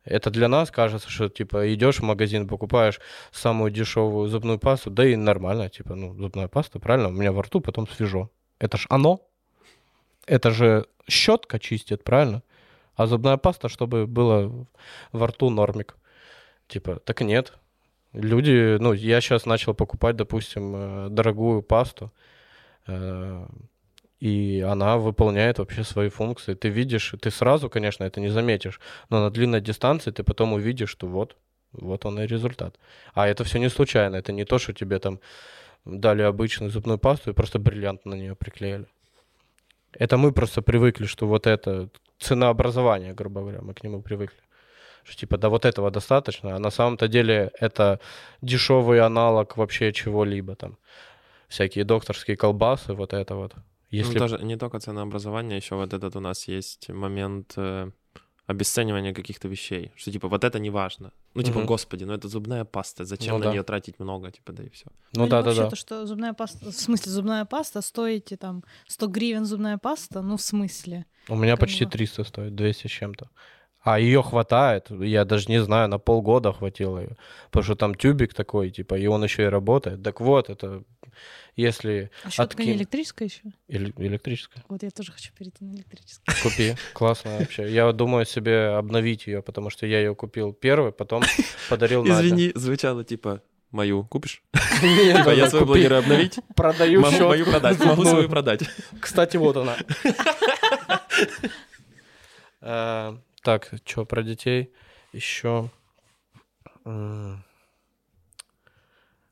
Это 0.05 0.31
для 0.31 0.49
нас 0.49 0.71
кажется, 0.71 1.09
что 1.09 1.29
типа 1.29 1.73
идешь 1.73 2.01
в 2.01 2.03
магазин, 2.03 2.47
покупаешь 2.47 3.01
самую 3.33 3.71
дешевую 3.71 4.29
зубную 4.29 4.59
пасту, 4.59 4.91
да 4.91 5.07
и 5.07 5.17
нормально, 5.17 5.71
типа, 5.71 5.95
ну, 5.95 6.15
зубная 6.15 6.49
паста, 6.49 6.79
правильно, 6.79 7.09
у 7.09 7.13
меня 7.13 7.33
во 7.33 7.43
рту 7.43 7.61
потом 7.61 7.89
свежо. 7.89 8.31
Это 8.59 8.77
ж 8.77 8.87
оно. 8.91 9.21
Это 10.27 10.51
же 10.51 10.87
щетка 11.09 11.59
чистит, 11.59 12.05
правильно? 12.05 12.43
А 12.97 13.07
зубная 13.07 13.37
паста, 13.37 13.69
чтобы 13.69 14.07
было 14.07 14.67
во 15.13 15.27
рту 15.27 15.51
нормик. 15.51 15.97
Типа, 16.69 16.97
так 16.97 17.21
нет. 17.21 17.53
Люди, 18.13 18.79
ну, 18.79 18.93
я 18.93 19.21
сейчас 19.21 19.47
начал 19.47 19.75
покупать, 19.75 20.17
допустим, 20.17 20.75
э, 20.77 21.09
дорогую 21.11 21.63
пасту, 21.63 22.13
э, 22.87 23.47
и 24.21 24.61
она 24.61 24.97
выполняет 24.99 25.59
вообще 25.59 25.83
свои 25.83 26.09
функции. 26.09 26.55
Ты 26.55 26.69
видишь, 26.69 27.15
ты 27.21 27.31
сразу, 27.31 27.69
конечно, 27.69 28.05
это 28.05 28.21
не 28.21 28.29
заметишь, 28.29 28.81
но 29.11 29.21
на 29.21 29.31
длинной 29.31 29.61
дистанции 29.61 30.13
ты 30.13 30.23
потом 30.23 30.53
увидишь, 30.53 30.91
что 30.91 31.09
вот, 31.09 31.37
вот 31.73 32.07
он 32.07 32.21
и 32.21 32.27
результат. 32.27 32.79
А 33.15 33.27
это 33.27 33.43
все 33.43 33.59
не 33.59 33.69
случайно, 33.69 34.17
это 34.17 34.33
не 34.33 34.45
то, 34.45 34.59
что 34.59 34.73
тебе 34.73 35.01
там 35.01 35.19
дали 35.85 36.23
обычную 36.23 36.71
зубную 36.71 36.99
пасту 36.99 37.31
и 37.31 37.35
просто 37.35 37.59
бриллиант 37.59 38.07
на 38.07 38.15
нее 38.15 38.37
приклеили. 38.37 38.87
Это 39.99 40.17
мы 40.17 40.33
просто 40.33 40.63
привыкли, 40.63 41.07
что 41.07 41.27
вот 41.27 41.47
это 41.47 41.89
ценообразование, 42.19 43.13
грубо 43.13 43.41
говоря, 43.41 43.61
мы 43.63 43.75
к 43.75 43.83
нему 43.85 44.03
привыкли. 44.03 44.39
Что 45.05 45.17
типа, 45.17 45.37
да 45.37 45.49
вот 45.49 45.65
этого 45.65 45.91
достаточно, 45.91 46.57
а 46.57 46.59
на 46.59 46.71
самом-то 46.71 47.09
деле 47.09 47.51
это 47.61 48.01
дешевый 48.41 49.01
аналог 49.01 49.57
вообще 49.57 49.93
чего-либо 49.93 50.55
там. 50.55 50.79
Всякие 51.49 51.85
докторские 51.85 52.37
колбасы, 52.37 52.95
вот 52.95 53.13
это 53.13 53.35
вот. 53.35 53.53
Ну, 53.55 53.63
Если... 53.91 54.19
Ну, 54.19 54.19
тоже 54.19 54.39
не 54.43 54.57
только 54.57 54.81
ценообразование, 54.81 55.57
еще 55.59 55.77
вот 55.77 55.93
этот 55.93 56.17
у 56.17 56.21
нас 56.21 56.49
есть 56.49 56.89
момент 56.89 57.53
э, 57.57 57.91
обесценивание 58.47 59.15
каких-то 59.15 59.49
вещей, 59.49 59.93
что 59.95 60.11
типа 60.11 60.29
вот 60.29 60.43
это 60.43 60.59
не 60.59 60.71
важно. 60.71 61.13
Ну 61.35 61.43
типа, 61.43 61.59
угу. 61.59 61.67
господи, 61.67 62.05
ну 62.05 62.13
это 62.13 62.29
зубная 62.29 62.65
паста, 62.65 63.05
зачем 63.05 63.35
ну, 63.35 63.39
на 63.39 63.45
да. 63.47 63.53
нее 63.53 63.63
тратить 63.65 63.99
много, 63.99 64.31
типа 64.31 64.53
да 64.53 64.63
и 64.63 64.69
все. 64.71 64.87
Ну, 65.15 65.25
ну 65.25 65.29
да, 65.29 65.43
да, 65.43 65.55
да. 65.55 65.71
то, 65.71 65.77
что 65.77 66.07
зубная 66.07 66.33
паста, 66.33 66.71
в 66.71 66.75
смысле 66.75 67.11
зубная 67.11 67.45
паста 67.45 67.83
стоит 67.83 68.33
там 68.39 68.63
100 68.87 69.07
гривен 69.09 69.45
зубная 69.45 69.79
паста, 69.79 70.23
ну 70.23 70.37
в 70.37 70.43
смысле. 70.43 71.07
У 71.29 71.37
меня 71.37 71.57
почти 71.57 71.85
бы... 71.85 71.91
300 71.91 72.25
стоит, 72.25 72.55
200 72.55 72.87
с 72.87 72.91
чем-то. 72.91 73.31
А 73.85 74.01
ее 74.01 74.23
хватает, 74.23 74.87
я 74.91 75.27
даже 75.27 75.51
не 75.51 75.63
знаю, 75.63 75.89
на 75.89 75.99
полгода 75.99 76.55
хватило 76.55 77.01
ее. 77.01 77.17
Потому 77.51 77.65
что 77.65 77.75
там 77.75 77.95
тюбик 77.95 78.33
такой, 78.33 78.71
типа, 78.71 78.95
и 78.95 79.07
он 79.07 79.23
еще 79.23 79.43
и 79.43 79.47
работает. 79.47 80.03
Так 80.03 80.21
вот, 80.23 80.49
это 80.49 80.83
если... 81.55 82.11
А 82.25 82.31
щетка 82.31 82.43
откин... 82.45 82.67
не 82.67 82.73
электрическая 82.73 83.29
еще? 83.29 83.43
Эле- 83.69 83.93
электрическая. 83.99 84.65
Вот 84.71 84.83
я 84.83 84.91
тоже 84.91 85.13
хочу 85.13 85.33
перейти 85.39 85.65
на 85.65 85.75
электрическую. 85.75 86.35
Купи, 86.43 86.75
классно 86.95 87.37
вообще. 87.39 87.71
Я 87.71 87.93
думаю 87.93 88.25
себе 88.25 88.69
обновить 88.69 89.27
ее, 89.27 89.43
потому 89.43 89.69
что 89.69 89.87
я 89.87 89.99
ее 89.99 90.15
купил 90.15 90.55
первый, 90.55 90.91
потом 90.91 91.23
подарил 91.69 92.05
Надя. 92.05 92.27
Извини, 92.27 92.53
звучало 92.55 93.05
типа 93.05 93.43
мою 93.71 94.05
купишь? 94.05 94.43
Типа 94.81 95.29
я 95.29 95.51
свою 95.51 95.67
блогера 95.67 95.99
обновить? 95.99 96.39
Продаю 96.57 97.03
Мою 97.03 97.45
продать, 97.45 97.85
могу 97.85 98.05
свою 98.07 98.31
продать. 98.31 98.63
Кстати, 98.99 99.37
вот 99.37 99.59
она. 99.59 99.77
Так, 103.45 103.71
что 103.85 104.07
про 104.07 104.23
детей? 104.23 104.73
Еще... 105.13 105.69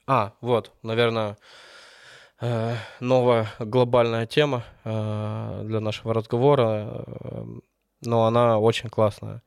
А, 0.06 0.32
вот, 0.42 0.72
наверное, 0.82 1.38
э, 2.38 2.74
новая 3.00 3.46
глобальная 3.58 4.26
тема 4.26 4.64
э, 4.84 5.62
для 5.64 5.80
нашего 5.80 6.12
разговора, 6.12 7.04
э, 7.06 7.44
но 8.02 8.26
она 8.26 8.58
очень 8.58 8.90
классная. 8.90 9.42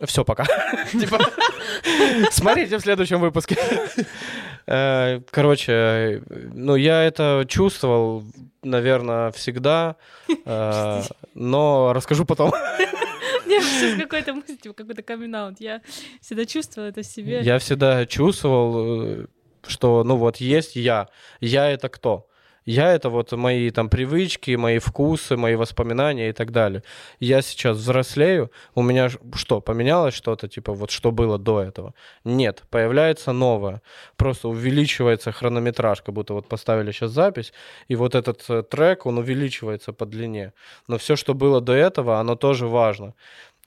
Все, 0.00 0.24
пока. 0.24 0.44
Типа, 0.92 1.18
смотрите 2.30 2.78
в 2.78 2.80
следующем 2.80 3.20
выпуске. 3.20 3.56
Короче, 4.66 6.22
ну 6.28 6.76
я 6.76 7.02
это 7.02 7.44
чувствовал, 7.48 8.24
наверное, 8.62 9.32
всегда, 9.32 9.96
но 11.34 11.92
расскажу 11.92 12.24
потом. 12.24 12.52
Мне 13.44 13.60
сейчас 13.60 14.00
какой-то 14.00 14.34
мысль, 14.34 14.56
типа 14.56 14.74
какой-то 14.74 15.02
камин 15.02 15.56
Я 15.58 15.82
всегда 16.20 16.46
чувствовала 16.46 16.88
это 16.88 17.02
в 17.02 17.06
себе. 17.06 17.42
Я 17.42 17.58
всегда 17.58 18.06
чувствовал, 18.06 19.26
что, 19.66 20.04
ну 20.04 20.16
вот, 20.16 20.36
есть 20.36 20.76
я. 20.76 21.08
Я— 21.40 21.70
это 21.72 21.88
кто? 21.88 22.28
Я 22.64 22.92
это 22.92 23.10
вот 23.10 23.32
мои 23.32 23.70
там 23.70 23.88
привычки, 23.88 24.56
мои 24.56 24.78
вкусы, 24.78 25.36
мои 25.36 25.56
воспоминания 25.56 26.28
и 26.28 26.32
так 26.32 26.52
далее. 26.52 26.82
Я 27.18 27.42
сейчас 27.42 27.76
взрослею, 27.76 28.50
у 28.74 28.82
меня 28.82 29.08
что, 29.34 29.60
поменялось 29.60 30.14
что-то, 30.14 30.48
типа 30.48 30.72
вот 30.72 30.90
что 30.90 31.10
было 31.10 31.38
до 31.38 31.60
этого? 31.60 31.94
Нет, 32.24 32.62
появляется 32.70 33.32
новое. 33.32 33.82
Просто 34.16 34.48
увеличивается 34.48 35.32
хронометраж, 35.32 36.02
как 36.02 36.14
будто 36.14 36.34
вот 36.34 36.48
поставили 36.48 36.92
сейчас 36.92 37.10
запись, 37.10 37.52
и 37.88 37.96
вот 37.96 38.14
этот 38.14 38.44
э, 38.48 38.62
трек, 38.62 39.06
он 39.06 39.18
увеличивается 39.18 39.92
по 39.92 40.06
длине. 40.06 40.52
Но 40.86 40.98
все, 40.98 41.16
что 41.16 41.34
было 41.34 41.60
до 41.60 41.72
этого, 41.72 42.20
оно 42.20 42.36
тоже 42.36 42.66
важно. 42.68 43.14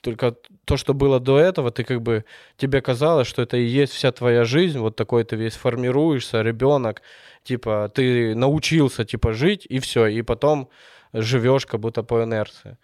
Только 0.06 0.36
то, 0.64 0.76
что 0.76 0.94
было 0.94 1.18
до 1.18 1.36
этого, 1.36 1.72
ты 1.72 1.82
как 1.82 2.00
бы, 2.00 2.24
тебе 2.56 2.80
казалось, 2.80 3.26
что 3.26 3.42
это 3.42 3.56
и 3.56 3.64
есть 3.64 3.92
вся 3.92 4.12
твоя 4.12 4.44
жизнь, 4.44 4.78
вот 4.78 4.94
такой 4.94 5.24
ты 5.24 5.34
весь 5.34 5.56
формируешься, 5.56 6.42
ребенок, 6.42 7.02
типа, 7.42 7.90
ты 7.92 8.36
научился, 8.36 9.04
типа, 9.04 9.32
жить, 9.32 9.66
и 9.68 9.80
все, 9.80 10.06
и 10.06 10.22
потом 10.22 10.68
живешь 11.12 11.66
как 11.66 11.80
будто 11.80 12.04
по 12.04 12.22
инерции. 12.22 12.78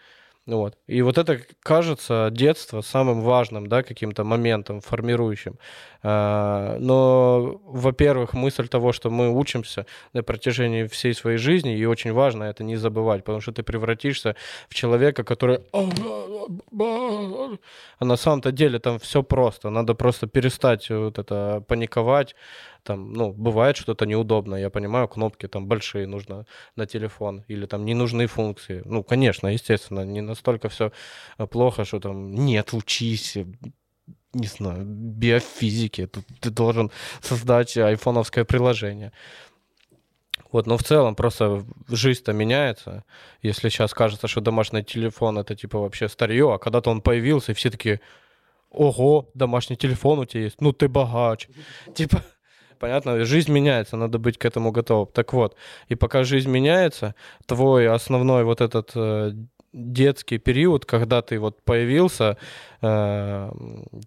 Вот. 0.46 0.76
И 0.88 1.02
вот 1.02 1.18
это 1.18 1.40
кажется 1.62 2.28
детство 2.32 2.80
самым 2.80 3.20
важным, 3.20 3.68
да, 3.68 3.84
каким-то 3.84 4.24
моментом 4.24 4.80
формирующим. 4.80 5.56
А, 6.02 6.76
но, 6.80 7.60
во-первых, 7.64 8.32
мысль 8.32 8.66
того, 8.66 8.92
что 8.92 9.08
мы 9.08 9.30
учимся 9.30 9.86
на 10.12 10.24
протяжении 10.24 10.86
всей 10.88 11.14
своей 11.14 11.38
жизни, 11.38 11.76
и 11.76 11.84
очень 11.84 12.12
важно 12.12 12.44
это 12.44 12.64
не 12.64 12.74
забывать, 12.74 13.22
потому 13.22 13.40
что 13.40 13.52
ты 13.52 13.62
превратишься 13.62 14.34
в 14.68 14.74
человека, 14.74 15.22
который... 15.22 15.60
А 17.98 18.04
на 18.04 18.16
самом-то 18.16 18.50
деле 18.50 18.80
там 18.80 18.98
все 18.98 19.22
просто. 19.22 19.70
Надо 19.70 19.94
просто 19.94 20.26
перестать 20.26 20.90
вот 20.90 21.20
это 21.20 21.62
паниковать, 21.68 22.34
там, 22.82 23.12
ну, 23.12 23.32
бывает 23.32 23.76
что-то 23.76 24.06
неудобно, 24.06 24.56
я 24.56 24.70
понимаю, 24.70 25.08
кнопки 25.08 25.48
там 25.48 25.66
большие 25.66 26.06
нужно 26.06 26.46
на 26.76 26.86
телефон, 26.86 27.44
или 27.48 27.66
там 27.66 27.84
не 27.84 27.94
нужны 27.94 28.26
функции. 28.26 28.82
Ну, 28.84 29.02
конечно, 29.02 29.48
естественно, 29.48 30.04
не 30.04 30.20
настолько 30.20 30.68
все 30.68 30.92
плохо, 31.50 31.84
что 31.84 32.00
там 32.00 32.34
нет, 32.34 32.72
учись, 32.72 33.36
не 34.34 34.46
знаю, 34.46 34.84
биофизики, 34.84 36.06
тут 36.06 36.24
ты 36.40 36.50
должен 36.50 36.90
создать 37.20 37.76
айфоновское 37.76 38.44
приложение. 38.44 39.12
Вот, 40.50 40.66
но 40.66 40.76
в 40.76 40.82
целом 40.82 41.14
просто 41.14 41.64
жизнь-то 41.88 42.32
меняется. 42.32 43.04
Если 43.40 43.70
сейчас 43.70 43.94
кажется, 43.94 44.28
что 44.28 44.40
домашний 44.40 44.84
телефон 44.84 45.38
это 45.38 45.54
типа 45.54 45.78
вообще 45.78 46.08
старье, 46.08 46.52
а 46.54 46.58
когда-то 46.58 46.90
он 46.90 47.00
появился, 47.00 47.52
и 47.52 47.54
все 47.54 47.70
такие, 47.70 48.00
ого, 48.70 49.30
домашний 49.34 49.76
телефон 49.76 50.18
у 50.18 50.24
тебя 50.26 50.44
есть, 50.44 50.60
ну 50.60 50.72
ты 50.72 50.88
богач. 50.88 51.48
Типа, 51.94 52.22
понятно, 52.82 53.24
жизнь 53.24 53.52
меняется, 53.52 53.96
надо 53.96 54.18
быть 54.18 54.38
к 54.38 54.44
этому 54.44 54.72
готовым. 54.72 55.06
Так 55.12 55.32
вот, 55.32 55.56
и 55.90 55.94
пока 55.94 56.24
жизнь 56.24 56.50
меняется, 56.50 57.14
твой 57.46 57.88
основной 57.88 58.42
вот 58.44 58.60
этот 58.60 58.90
э, 58.96 59.32
детский 59.72 60.38
период, 60.38 60.84
когда 60.84 61.22
ты 61.22 61.38
вот 61.38 61.62
появился, 61.62 62.36
э, 62.82 63.50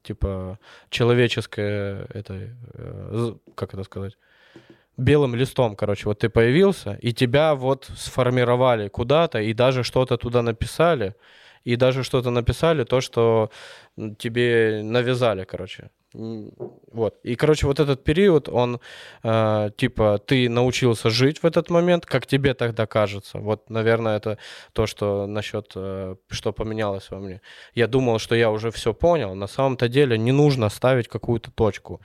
типа 0.03 0.59
человеческое, 0.89 2.05
это, 2.13 2.33
э, 2.73 3.33
как 3.55 3.73
это 3.73 3.83
сказать, 3.83 4.17
белым 4.97 5.35
листом, 5.35 5.75
короче, 5.75 6.09
вот 6.09 6.19
ты 6.19 6.29
появился, 6.29 6.99
и 7.05 7.13
тебя 7.13 7.55
вот 7.55 7.89
сформировали 7.95 8.89
куда-то, 8.89 9.39
и 9.39 9.53
даже 9.53 9.83
что-то 9.83 10.17
туда 10.17 10.41
написали, 10.41 11.13
и 11.63 11.77
даже 11.77 12.03
что-то 12.03 12.29
написали, 12.29 12.83
то, 12.83 13.01
что 13.01 13.49
тебе 14.17 14.81
навязали, 14.83 15.45
короче. 15.45 15.89
Вот. 16.91 17.15
И, 17.23 17.35
короче, 17.35 17.67
вот 17.67 17.79
этот 17.79 18.03
период, 18.03 18.49
он, 18.49 18.79
э, 19.23 19.69
типа, 19.77 20.17
ты 20.25 20.49
научился 20.49 21.09
жить 21.09 21.43
в 21.43 21.45
этот 21.45 21.69
момент, 21.69 22.05
как 22.05 22.25
тебе 22.25 22.53
тогда 22.53 22.85
кажется. 22.85 23.39
Вот, 23.39 23.69
наверное, 23.69 24.17
это 24.17 24.37
то, 24.73 24.87
что 24.87 25.27
насчет, 25.27 25.73
э, 25.75 26.15
что 26.29 26.53
поменялось 26.53 27.11
во 27.11 27.19
мне. 27.19 27.41
Я 27.73 27.87
думал, 27.87 28.19
что 28.19 28.35
я 28.35 28.49
уже 28.49 28.71
все 28.71 28.93
понял. 28.93 29.35
На 29.35 29.47
самом-то 29.47 29.89
деле 29.89 30.17
не 30.17 30.31
нужно 30.31 30.69
ставить 30.69 31.07
какую-то 31.07 31.51
точку. 31.51 32.01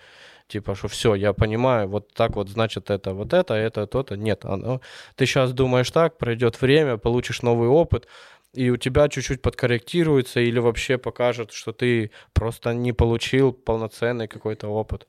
Типа, 0.48 0.74
что 0.74 0.88
все, 0.88 1.14
я 1.14 1.32
понимаю, 1.32 1.88
вот 1.88 2.12
так 2.12 2.34
вот, 2.34 2.48
значит, 2.48 2.90
это 2.90 3.14
вот 3.14 3.32
это, 3.32 3.54
это, 3.54 3.86
то-то. 3.86 4.16
Нет, 4.16 4.44
оно, 4.44 4.80
ты 5.14 5.26
сейчас 5.26 5.52
думаешь 5.52 5.90
так, 5.92 6.18
пройдет 6.18 6.60
время, 6.60 6.96
получишь 6.96 7.42
новый 7.42 7.68
опыт, 7.68 8.08
и 8.52 8.70
у 8.70 8.76
тебя 8.76 9.08
чуть-чуть 9.08 9.42
подкорректируется 9.42 10.40
или 10.40 10.58
вообще 10.58 10.98
покажет, 10.98 11.52
что 11.52 11.72
ты 11.72 12.10
просто 12.32 12.74
не 12.74 12.92
получил 12.92 13.52
полноценный 13.52 14.28
какой-то 14.28 14.68
опыт 14.68 15.06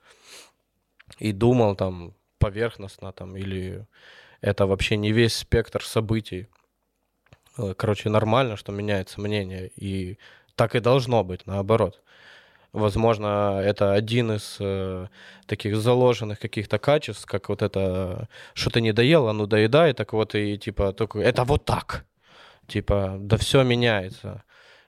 и 1.19 1.31
думал 1.31 1.75
там 1.75 2.13
поверхностно 2.37 3.11
там 3.11 3.35
или 3.35 3.85
это 4.41 4.65
вообще 4.65 4.97
не 4.97 5.11
весь 5.11 5.35
спектр 5.35 5.83
событий. 5.83 6.47
Э, 7.57 7.73
короче, 7.75 8.09
нормально, 8.09 8.57
что 8.57 8.71
меняется 8.71 9.21
мнение, 9.21 9.71
и 9.75 10.17
так 10.55 10.75
и 10.75 10.79
должно 10.79 11.23
быть, 11.23 11.45
наоборот. 11.45 12.01
Возможно, 12.73 13.61
это 13.63 13.93
один 13.93 14.31
из 14.31 14.57
э, 14.59 15.07
таких 15.45 15.75
заложенных 15.75 16.39
каких-то 16.39 16.79
качеств, 16.79 17.25
как 17.25 17.49
вот 17.49 17.61
это, 17.61 18.29
что 18.53 18.69
ты 18.69 18.81
не 18.81 18.93
доел, 18.93 19.27
а 19.27 19.33
ну 19.33 19.45
доедай, 19.45 19.93
так 19.93 20.13
вот 20.13 20.35
и 20.35 20.57
типа 20.57 20.93
только 20.93 21.19
это 21.19 21.43
вот 21.43 21.65
так. 21.65 22.05
Типа, 22.67 23.17
да 23.19 23.37
все 23.37 23.63
меняется. 23.63 24.43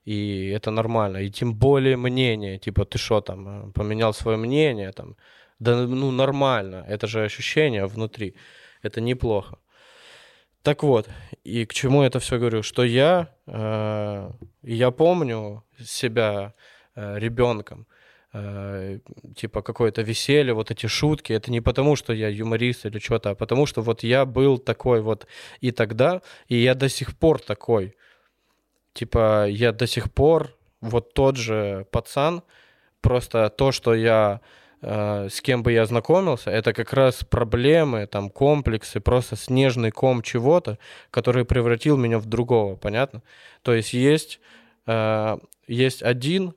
И 0.06 0.50
это 0.50 0.72
нормально. 0.72 1.18
И 1.18 1.30
тем 1.30 1.54
более 1.54 1.98
мнение. 1.98 2.58
Типа, 2.58 2.86
ты 2.86 2.98
что 2.98 3.22
там, 3.22 3.70
э, 3.70 3.72
поменял 3.72 4.14
свое 4.14 4.38
мнение 4.38 4.92
там. 4.92 5.16
Да 5.60 5.88
ну 5.88 6.12
нормально. 6.12 6.86
Это 6.88 7.08
же 7.08 7.24
ощущение 7.24 7.86
внутри. 7.86 8.36
Это 8.82 9.02
неплохо. 9.02 9.58
Так 10.62 10.84
вот, 10.84 11.10
и 11.44 11.66
к 11.66 11.74
чему 11.74 12.04
это 12.04 12.20
все 12.20 12.38
говорю? 12.40 12.64
Что 12.64 12.84
я, 12.84 13.28
э, 13.48 14.32
я 14.62 14.92
помню 14.92 15.64
себя 15.80 16.54
э, 16.96 17.20
ребенком, 17.20 17.86
э, 18.34 19.00
типа 19.36 19.62
какое-то 19.62 20.02
веселье, 20.02 20.54
вот 20.54 20.72
эти 20.72 20.88
шутки, 20.88 21.34
это 21.34 21.52
не 21.52 21.62
потому, 21.62 21.96
что 21.96 22.14
я 22.14 22.30
юморист 22.30 22.86
или 22.86 23.00
что-то, 23.00 23.32
а 23.32 23.36
потому 23.36 23.66
что 23.66 23.82
вот 23.82 24.04
я 24.04 24.26
был 24.26 24.58
такой 24.58 25.02
вот 25.02 25.28
и 25.62 25.72
тогда, 25.72 26.22
и 26.48 26.58
я 26.58 26.76
до 26.76 26.90
сих 26.90 27.18
пор 27.18 27.40
такой. 27.40 27.96
Типа 28.94 29.48
я 29.48 29.72
до 29.72 29.88
сих 29.88 30.12
пор 30.12 30.56
вот 30.82 31.14
тот 31.14 31.38
же 31.38 31.88
пацан, 31.92 32.44
просто 33.02 33.50
то, 33.50 33.72
что 33.72 33.94
я 33.94 34.42
э, 34.82 35.30
с 35.30 35.42
кем 35.42 35.64
бы 35.64 35.72
я 35.72 35.86
знакомился, 35.86 36.52
это 36.52 36.74
как 36.74 36.94
раз 36.94 37.24
проблемы, 37.24 38.08
там, 38.08 38.30
комплексы, 38.30 39.00
просто 39.00 39.36
снежный 39.36 39.92
ком 39.92 40.22
чего-то, 40.22 40.78
который 41.12 41.46
превратил 41.46 41.98
меня 41.98 42.20
в 42.20 42.26
другого, 42.26 42.76
понятно? 42.76 43.24
То 43.62 43.74
есть 43.74 43.94
есть, 43.94 44.40
э, 44.86 45.38
есть 45.68 46.04
один 46.04 46.54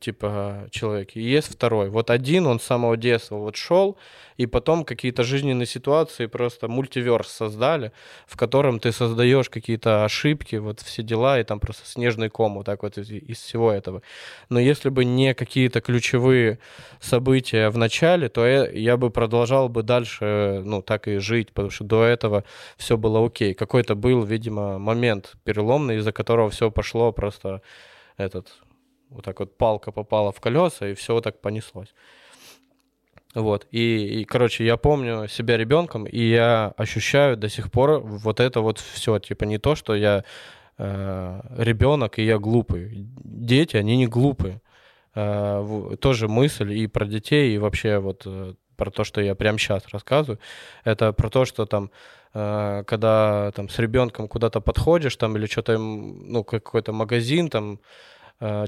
типа, 0.00 0.68
человек. 0.70 1.16
И 1.16 1.20
есть 1.20 1.52
второй. 1.52 1.88
Вот 1.90 2.10
один, 2.10 2.46
он 2.46 2.60
с 2.60 2.64
самого 2.64 2.96
детства 2.96 3.36
вот 3.36 3.56
шел, 3.56 3.96
и 4.36 4.46
потом 4.46 4.84
какие-то 4.84 5.22
жизненные 5.22 5.66
ситуации 5.66 6.26
просто 6.26 6.68
мультиверс 6.68 7.28
создали, 7.28 7.92
в 8.26 8.36
котором 8.36 8.80
ты 8.80 8.92
создаешь 8.92 9.48
какие-то 9.48 10.04
ошибки, 10.04 10.56
вот 10.56 10.80
все 10.80 11.02
дела, 11.02 11.38
и 11.38 11.44
там 11.44 11.60
просто 11.60 11.86
снежный 11.86 12.28
ком 12.28 12.54
вот 12.54 12.66
так 12.66 12.82
вот 12.82 12.98
из, 12.98 13.10
из 13.10 13.38
всего 13.38 13.70
этого. 13.70 14.02
Но 14.48 14.58
если 14.58 14.88
бы 14.88 15.04
не 15.04 15.34
какие-то 15.34 15.80
ключевые 15.80 16.58
события 17.00 17.68
в 17.68 17.76
начале, 17.76 18.28
то 18.28 18.46
я, 18.46 18.68
я 18.68 18.96
бы 18.96 19.10
продолжал 19.10 19.68
бы 19.68 19.82
дальше, 19.82 20.62
ну, 20.64 20.82
так 20.82 21.08
и 21.08 21.18
жить, 21.18 21.52
потому 21.52 21.70
что 21.70 21.84
до 21.84 22.04
этого 22.04 22.44
все 22.76 22.96
было 22.96 23.24
окей. 23.24 23.54
Какой-то 23.54 23.94
был, 23.94 24.22
видимо, 24.24 24.78
момент 24.78 25.34
переломный, 25.44 25.96
из-за 25.96 26.12
которого 26.12 26.50
все 26.50 26.70
пошло 26.70 27.12
просто 27.12 27.62
этот 28.16 28.48
вот 29.14 29.24
так 29.24 29.40
вот 29.40 29.56
палка 29.56 29.92
попала 29.92 30.32
в 30.32 30.40
колеса, 30.40 30.88
и 30.88 30.94
все 30.94 31.20
так 31.20 31.40
понеслось. 31.40 31.94
Вот, 33.34 33.66
и, 33.70 34.20
и, 34.20 34.24
короче, 34.24 34.64
я 34.64 34.76
помню 34.76 35.26
себя 35.26 35.56
ребенком, 35.56 36.04
и 36.04 36.20
я 36.20 36.74
ощущаю 36.76 37.36
до 37.36 37.48
сих 37.48 37.70
пор 37.70 38.00
вот 38.00 38.40
это 38.40 38.60
вот 38.60 38.78
все, 38.78 39.18
типа 39.18 39.44
не 39.44 39.58
то, 39.58 39.74
что 39.74 39.94
я 39.94 40.24
э, 40.76 41.40
ребенок 41.56 42.18
и 42.18 42.24
я 42.24 42.38
глупый. 42.38 43.08
Дети, 43.24 43.78
они 43.78 43.96
не 43.96 44.06
глупые. 44.06 44.60
Э, 45.14 45.96
тоже 46.00 46.28
мысль 46.28 46.72
и 46.72 46.86
про 46.86 47.06
детей, 47.06 47.54
и 47.54 47.58
вообще 47.58 47.98
вот 47.98 48.22
э, 48.26 48.54
про 48.76 48.90
то, 48.90 49.04
что 49.04 49.20
я 49.20 49.34
прямо 49.34 49.58
сейчас 49.58 49.84
рассказываю, 49.92 50.38
это 50.84 51.12
про 51.12 51.30
то, 51.30 51.44
что 51.44 51.66
там 51.66 51.90
э, 52.34 52.84
когда 52.86 53.52
там 53.54 53.68
с 53.68 53.78
ребенком 53.78 54.28
куда-то 54.28 54.60
подходишь 54.60 55.16
там 55.16 55.36
или 55.36 55.46
что-то 55.46 55.78
ну 55.78 56.44
какой-то 56.44 56.92
магазин 56.92 57.48
там 57.48 57.80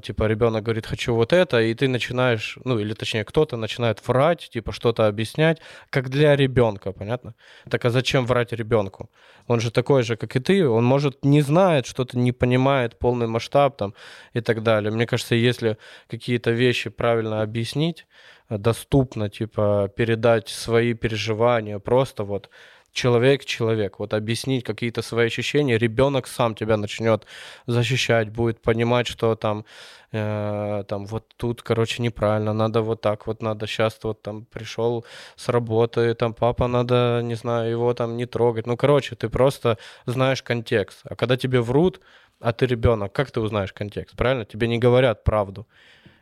типа 0.02 0.28
ребенок 0.28 0.62
говорит, 0.62 0.86
хочу 0.86 1.14
вот 1.14 1.32
это, 1.32 1.60
и 1.60 1.74
ты 1.74 1.88
начинаешь, 1.88 2.58
ну 2.64 2.78
или 2.78 2.94
точнее 2.94 3.24
кто-то 3.24 3.56
начинает 3.56 4.06
врать, 4.06 4.48
типа 4.52 4.72
что-то 4.72 5.08
объяснять, 5.08 5.60
как 5.90 6.10
для 6.10 6.36
ребенка, 6.36 6.92
понятно? 6.92 7.34
Так 7.68 7.84
а 7.84 7.90
зачем 7.90 8.26
врать 8.26 8.52
ребенку? 8.52 9.10
Он 9.48 9.60
же 9.60 9.70
такой 9.70 10.02
же, 10.02 10.16
как 10.16 10.36
и 10.36 10.40
ты, 10.40 10.68
он 10.68 10.84
может 10.84 11.24
не 11.24 11.42
знает, 11.42 11.86
что-то 11.86 12.16
не 12.18 12.32
понимает, 12.32 12.98
полный 12.98 13.26
масштаб 13.26 13.76
там 13.76 13.94
и 14.32 14.40
так 14.40 14.62
далее. 14.62 14.92
Мне 14.92 15.06
кажется, 15.06 15.34
если 15.34 15.76
какие-то 16.08 16.52
вещи 16.52 16.90
правильно 16.90 17.42
объяснить, 17.42 18.06
доступно, 18.48 19.28
типа 19.28 19.90
передать 19.96 20.48
свои 20.48 20.94
переживания, 20.94 21.78
просто 21.78 22.24
вот 22.24 22.48
человек 22.94 23.44
человек. 23.44 23.98
Вот 23.98 24.14
объяснить 24.14 24.64
какие-то 24.64 25.02
свои 25.02 25.26
ощущения, 25.26 25.78
ребенок 25.78 26.26
сам 26.26 26.54
тебя 26.54 26.76
начнет 26.76 27.26
защищать, 27.66 28.30
будет 28.30 28.62
понимать, 28.62 29.06
что 29.08 29.34
там, 29.34 29.64
э, 30.12 30.84
там 30.88 31.06
вот 31.06 31.24
тут, 31.36 31.62
короче, 31.62 32.02
неправильно, 32.02 32.54
надо 32.54 32.82
вот 32.82 33.00
так 33.00 33.26
вот, 33.26 33.42
надо 33.42 33.66
сейчас 33.66 33.98
вот 34.02 34.22
там 34.22 34.44
пришел 34.44 35.04
с 35.36 35.48
работы, 35.48 36.14
там 36.14 36.34
папа 36.34 36.68
надо, 36.68 37.20
не 37.22 37.34
знаю, 37.34 37.70
его 37.70 37.94
там 37.94 38.16
не 38.16 38.26
трогать. 38.26 38.66
Ну, 38.66 38.76
короче, 38.76 39.16
ты 39.16 39.28
просто 39.28 39.76
знаешь 40.06 40.42
контекст. 40.42 41.00
А 41.04 41.16
когда 41.16 41.36
тебе 41.36 41.60
врут, 41.60 42.00
а 42.40 42.52
ты 42.52 42.66
ребенок, 42.66 43.12
как 43.12 43.30
ты 43.30 43.40
узнаешь 43.40 43.72
контекст, 43.72 44.16
правильно? 44.16 44.44
Тебе 44.44 44.68
не 44.68 44.78
говорят 44.78 45.24
правду. 45.24 45.66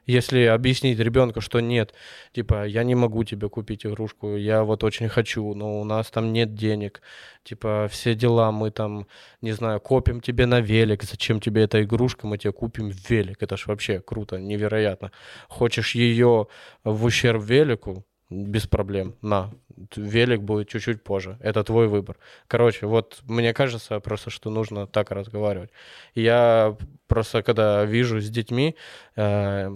Если 0.07 0.44
объяснить 0.44 0.98
ребенку, 0.98 1.40
что 1.40 1.61
нет, 1.61 1.94
типа, 2.32 2.66
я 2.66 2.82
не 2.82 2.94
могу 2.94 3.22
тебе 3.24 3.48
купить 3.48 3.86
игрушку, 3.86 4.36
я 4.36 4.64
вот 4.64 4.82
очень 4.82 5.09
хочу, 5.09 5.55
но 5.55 5.80
у 5.80 5.84
нас 5.84 6.11
там 6.11 6.32
нет 6.32 6.55
денег, 6.55 7.03
типа, 7.44 7.88
все 7.90 8.14
дела 8.14 8.50
мы 8.50 8.70
там, 8.70 9.07
не 9.40 9.53
знаю, 9.53 9.80
копим 9.80 10.20
тебе 10.20 10.46
на 10.46 10.61
велик, 10.61 11.05
зачем 11.05 11.40
тебе 11.40 11.62
эта 11.62 11.82
игрушка, 11.84 12.26
мы 12.26 12.36
тебе 12.38 12.53
купим 12.53 12.90
велик, 13.09 13.42
это 13.42 13.57
ж 13.57 13.66
вообще 13.66 14.00
круто, 14.00 14.38
невероятно. 14.38 15.12
Хочешь 15.48 15.94
ее 15.94 16.48
в 16.84 17.05
ущерб 17.05 17.42
велику, 17.42 18.05
без 18.32 18.66
проблем, 18.66 19.14
на, 19.22 19.50
велик 19.96 20.40
будет 20.40 20.68
чуть-чуть 20.68 21.05
позже, 21.05 21.38
это 21.40 21.62
твой 21.62 21.86
выбор. 21.86 22.16
Короче, 22.48 22.86
вот 22.86 23.20
мне 23.24 23.53
кажется 23.53 24.00
просто, 24.00 24.30
что 24.30 24.50
нужно 24.50 24.86
так 24.86 25.11
разговаривать. 25.11 25.70
Я 26.14 26.76
просто, 27.07 27.42
когда 27.42 27.84
вижу 27.84 28.20
с 28.20 28.28
детьми, 28.28 28.74
э, 29.16 29.70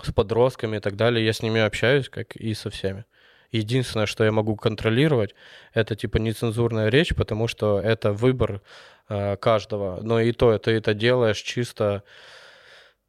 с 0.00 0.12
подростками 0.12 0.76
и 0.76 0.80
так 0.80 0.96
далее, 0.96 1.24
я 1.24 1.32
с 1.32 1.42
ними 1.42 1.60
общаюсь, 1.60 2.08
как 2.08 2.36
и 2.36 2.54
со 2.54 2.70
всеми. 2.70 3.04
Единственное, 3.50 4.06
что 4.06 4.24
я 4.24 4.32
могу 4.32 4.56
контролировать, 4.56 5.34
это 5.74 5.94
типа 5.94 6.16
нецензурная 6.16 6.88
речь, 6.88 7.14
потому 7.14 7.48
что 7.48 7.78
это 7.78 8.12
выбор 8.12 8.62
э, 9.10 9.36
каждого. 9.36 10.00
Но 10.02 10.20
и 10.20 10.32
то, 10.32 10.56
ты 10.58 10.70
это 10.70 10.94
делаешь 10.94 11.38
чисто, 11.38 12.02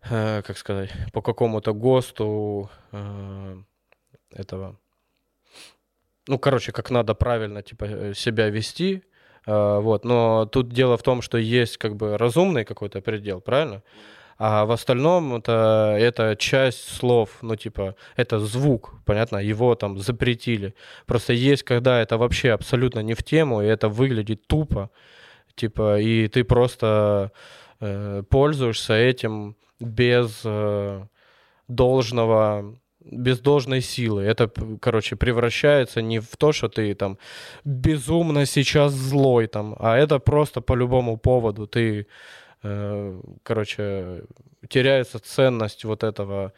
э, 0.10 0.42
как 0.46 0.58
сказать, 0.58 0.92
по 1.14 1.22
какому-то 1.22 1.74
ГОСТу 1.74 2.70
э, 2.92 3.58
этого. 4.32 4.78
Ну, 6.28 6.40
короче, 6.40 6.72
как 6.72 6.90
надо 6.92 7.14
правильно 7.16 7.62
типа 7.62 7.86
э, 7.86 8.14
себя 8.14 8.50
вести. 8.50 9.04
Э, 9.46 9.80
вот. 9.80 10.06
Но 10.06 10.46
тут 10.46 10.70
дело 10.70 10.98
в 10.98 11.04
том, 11.04 11.22
что 11.22 11.38
есть 11.38 11.78
как 11.78 11.96
бы 11.96 12.18
разумный 12.18 12.66
какой-то 12.66 13.02
предел, 13.02 13.42
правильно? 13.42 13.82
А 14.38 14.66
в 14.66 14.72
остальном 14.72 15.36
это, 15.36 15.96
это 16.00 16.36
часть 16.36 16.98
слов, 16.98 17.30
ну, 17.42 17.56
типа, 17.56 17.96
это 18.16 18.40
звук, 18.40 18.96
понятно, 19.06 19.38
его 19.38 19.76
там 19.76 19.98
запретили. 19.98 20.74
Просто 21.06 21.34
есть, 21.34 21.64
когда 21.64 22.02
это 22.02 22.18
вообще 22.18 22.52
абсолютно 22.52 23.00
не 23.00 23.14
в 23.14 23.24
тему, 23.24 23.62
и 23.62 23.66
это 23.66 23.90
выглядит 23.90 24.48
тупо, 24.48 24.90
типа, 25.56 26.00
и 26.00 26.28
ты 26.28 26.44
просто 26.44 27.32
э, 27.80 28.24
пользуешься 28.30 28.94
этим 28.94 29.56
без 29.80 30.42
э, 30.44 31.06
должного 31.68 32.76
без 33.06 33.40
должной 33.40 33.82
силы. 33.82 34.24
Это, 34.24 34.50
короче, 34.80 35.16
превращается 35.16 36.02
не 36.02 36.20
в 36.20 36.38
то, 36.38 36.52
что 36.52 36.70
ты 36.70 36.94
там 36.96 37.18
безумно 37.66 38.46
сейчас 38.46 38.94
злой, 38.94 39.48
там, 39.48 39.76
а 39.80 39.98
это 39.98 40.20
просто 40.20 40.62
по 40.62 40.74
любому 40.74 41.18
поводу. 41.18 41.68
Ты 41.68 42.08
короче, 43.44 44.24
теряется 44.70 45.20
ценность 45.20 45.84
вот 45.86 46.04
этого 46.04 46.54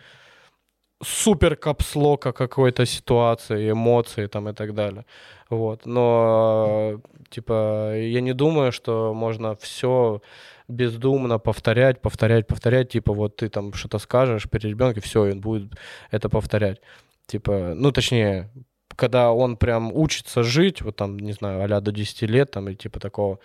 супер 1.03 1.55
капслока 1.55 2.31
какой-то 2.31 2.85
ситуации, 2.85 3.71
эмоции 3.71 4.27
там 4.27 4.49
и 4.49 4.53
так 4.53 4.73
далее. 4.73 5.05
Вот. 5.49 5.85
Но, 5.85 7.01
типа, 7.29 7.97
я 7.97 8.21
не 8.21 8.33
думаю, 8.33 8.71
что 8.71 9.13
можно 9.13 9.55
все 9.55 10.21
бездумно 10.67 11.37
повторять, 11.39 12.01
повторять, 12.01 12.47
повторять. 12.47 12.89
Типа, 12.89 13.13
вот 13.13 13.35
ты 13.35 13.49
там 13.49 13.73
что-то 13.73 13.99
скажешь 13.99 14.49
перед 14.49 14.65
ребенком, 14.65 15.01
все, 15.01 15.31
он 15.31 15.41
будет 15.41 15.73
это 16.11 16.29
повторять. 16.29 16.81
Типа, 17.27 17.73
ну, 17.75 17.91
точнее, 17.91 18.49
когда 18.95 19.31
он 19.31 19.57
прям 19.57 19.91
учится 19.93 20.43
жить, 20.43 20.81
вот 20.81 20.95
там, 20.95 21.19
не 21.19 21.33
знаю, 21.33 21.63
а 21.63 21.81
до 21.81 21.91
10 21.91 22.21
лет, 22.23 22.51
там, 22.51 22.69
и 22.69 22.75
типа 22.75 22.99
такого, 22.99 23.39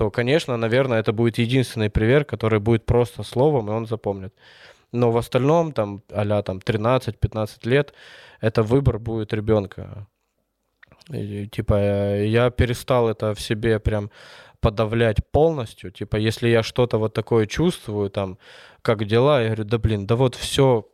то, 0.00 0.10
конечно, 0.10 0.56
наверное, 0.56 1.00
это 1.00 1.12
будет 1.12 1.36
единственный 1.36 1.90
пример, 1.90 2.24
который 2.24 2.58
будет 2.58 2.86
просто 2.86 3.22
словом, 3.22 3.68
и 3.68 3.72
он 3.72 3.86
запомнит. 3.86 4.32
Но 4.92 5.10
в 5.10 5.16
остальном, 5.18 5.72
там, 5.72 6.00
а 6.10 6.42
там 6.42 6.56
13-15 6.56 7.68
лет, 7.68 7.92
это 8.40 8.62
выбор 8.62 8.98
будет 8.98 9.34
ребенка. 9.34 10.06
И, 11.10 11.48
типа, 11.48 11.74
я 12.24 12.50
перестал 12.50 13.10
это 13.10 13.34
в 13.34 13.40
себе 13.40 13.78
прям 13.78 14.10
подавлять 14.60 15.18
полностью. 15.32 15.90
Типа, 15.90 16.16
если 16.16 16.48
я 16.48 16.62
что-то 16.62 16.96
вот 16.98 17.12
такое 17.12 17.46
чувствую, 17.46 18.08
там, 18.08 18.38
как 18.80 19.04
дела, 19.04 19.42
я 19.42 19.48
говорю, 19.48 19.64
да 19.64 19.78
блин, 19.78 20.06
да 20.06 20.14
вот 20.14 20.34
все, 20.34 20.88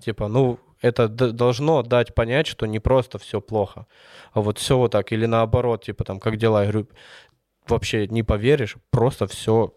типа, 0.00 0.26
ну, 0.26 0.58
это 0.82 1.08
должно 1.08 1.82
дать 1.82 2.12
понять, 2.12 2.48
что 2.48 2.66
не 2.66 2.80
просто 2.80 3.18
все 3.18 3.40
плохо, 3.40 3.86
а 4.32 4.40
вот 4.40 4.58
все 4.58 4.76
вот 4.76 4.90
так, 4.90 5.12
или 5.12 5.26
наоборот, 5.26 5.84
типа, 5.84 6.02
там, 6.02 6.18
как 6.18 6.36
дела, 6.38 6.64
я 6.64 6.72
говорю, 6.72 6.88
вообще 7.68 8.06
не 8.08 8.22
поверишь, 8.22 8.76
просто 8.90 9.26
все 9.26 9.74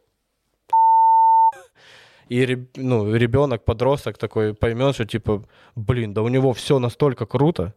и 2.29 2.67
ну, 2.75 3.15
ребенок, 3.15 3.65
подросток 3.65 4.17
такой 4.17 4.53
поймет, 4.53 4.95
что 4.95 5.05
типа, 5.05 5.43
блин, 5.75 6.13
да 6.13 6.21
у 6.21 6.27
него 6.27 6.53
все 6.53 6.79
настолько 6.79 7.25
круто. 7.25 7.73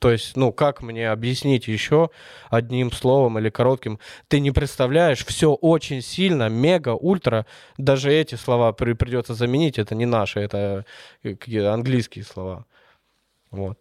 То 0.00 0.10
есть, 0.10 0.36
ну, 0.36 0.52
как 0.52 0.82
мне 0.82 1.10
объяснить 1.10 1.66
еще 1.66 2.10
одним 2.50 2.92
словом 2.92 3.38
или 3.38 3.48
коротким? 3.48 3.98
Ты 4.28 4.40
не 4.40 4.50
представляешь, 4.50 5.24
все 5.24 5.54
очень 5.54 6.02
сильно, 6.02 6.48
мега, 6.48 6.90
ультра. 6.90 7.46
Даже 7.78 8.12
эти 8.12 8.34
слова 8.34 8.72
при, 8.72 8.92
придется 8.92 9.34
заменить, 9.34 9.78
это 9.78 9.94
не 9.94 10.04
наши, 10.04 10.40
это 10.40 10.84
какие-то 11.22 11.72
английские 11.72 12.24
слова. 12.24 12.66
Вот. 13.50 13.78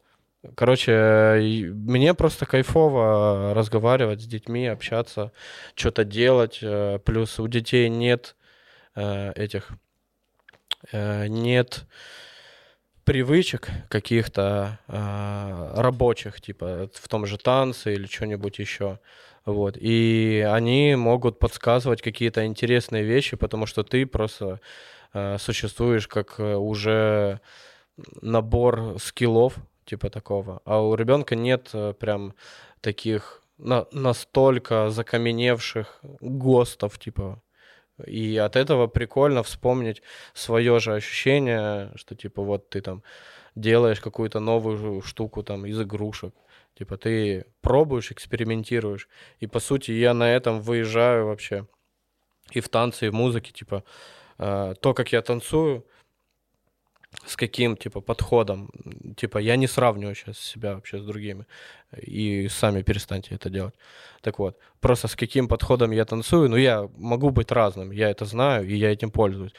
Короче, 0.56 1.72
мне 1.74 2.14
просто 2.14 2.46
кайфово 2.46 3.54
разговаривать 3.54 4.22
с 4.22 4.26
детьми, 4.26 4.68
общаться, 4.68 5.32
что-то 5.74 6.04
делать. 6.04 6.60
Э, 6.62 7.00
плюс 7.00 7.40
у 7.40 7.48
детей 7.48 7.88
нет 7.88 8.36
э, 8.96 9.32
этих, 9.36 9.70
э, 10.92 11.28
нет 11.28 11.86
привычек 13.06 13.70
каких-то 13.90 14.80
рабочих, 14.88 16.40
типа 16.40 16.90
в 16.94 17.08
том 17.10 17.26
же 17.26 17.38
танце 17.38 17.94
или 17.94 18.08
что-нибудь 18.08 18.60
еще. 18.60 19.00
Вот. 19.46 19.76
И 19.78 20.48
они 20.50 20.96
могут 20.96 21.38
подсказывать 21.38 22.02
какие-то 22.02 22.46
интересные 22.46 23.04
вещи, 23.04 23.36
потому 23.36 23.66
что 23.66 23.84
ты 23.84 24.06
просто 24.06 24.62
существуешь 25.38 26.08
как 26.08 26.40
уже 26.40 27.42
набор 28.22 28.96
скиллов, 29.02 29.58
типа 29.86 30.10
такого. 30.10 30.62
А 30.66 30.82
у 30.82 30.96
ребенка 30.96 31.36
нет 31.36 31.70
э, 31.74 31.94
прям 31.94 32.34
таких 32.82 33.44
на, 33.58 33.86
настолько 33.92 34.90
закаменевших 34.90 36.00
ГОСТов, 36.22 37.00
типа. 37.00 37.42
И 38.06 38.38
от 38.38 38.56
этого 38.56 38.88
прикольно 38.88 39.44
вспомнить 39.44 40.02
свое 40.34 40.80
же 40.80 40.96
ощущение, 40.96 41.92
что 41.96 42.16
типа 42.16 42.42
вот 42.42 42.70
ты 42.70 42.82
там 42.82 43.04
делаешь 43.56 44.00
какую-то 44.00 44.40
новую 44.40 45.02
штуку 45.02 45.44
там 45.44 45.66
из 45.66 45.80
игрушек. 45.80 46.34
Типа 46.78 46.98
ты 46.98 47.46
пробуешь, 47.62 48.12
экспериментируешь. 48.12 49.08
И 49.40 49.48
по 49.48 49.60
сути 49.60 49.92
я 49.92 50.14
на 50.14 50.32
этом 50.34 50.60
выезжаю 50.60 51.28
вообще. 51.28 51.68
И 52.52 52.60
в 52.60 52.70
танце, 52.70 53.06
и 53.06 53.10
в 53.10 53.14
музыке, 53.14 53.52
типа, 53.52 53.84
э, 54.40 54.74
то, 54.82 54.94
как 54.94 55.12
я 55.12 55.22
танцую, 55.22 55.86
с 57.26 57.36
каким, 57.36 57.78
типа, 57.78 58.02
подходом. 58.02 58.70
Типа, 59.18 59.38
я 59.38 59.56
не 59.56 59.68
сравниваю 59.68 60.16
сейчас 60.16 60.40
себя 60.40 60.76
вообще 60.76 61.00
с 61.00 61.06
другими. 61.06 61.46
И 62.02 62.48
сами 62.50 62.82
перестаньте 62.82 63.36
это 63.36 63.50
делать. 63.50 63.74
Так 64.22 64.40
вот, 64.40 64.58
просто 64.80 65.08
с 65.08 65.16
каким 65.16 65.48
подходом 65.48 65.92
я 65.92 66.06
танцую, 66.06 66.50
ну, 66.50 66.58
я 66.58 66.90
могу 66.98 67.30
быть 67.30 67.52
разным, 67.52 67.92
я 67.92 68.10
это 68.10 68.26
знаю, 68.26 68.68
и 68.68 68.76
я 68.76 68.92
этим 68.92 69.12
пользуюсь. 69.12 69.54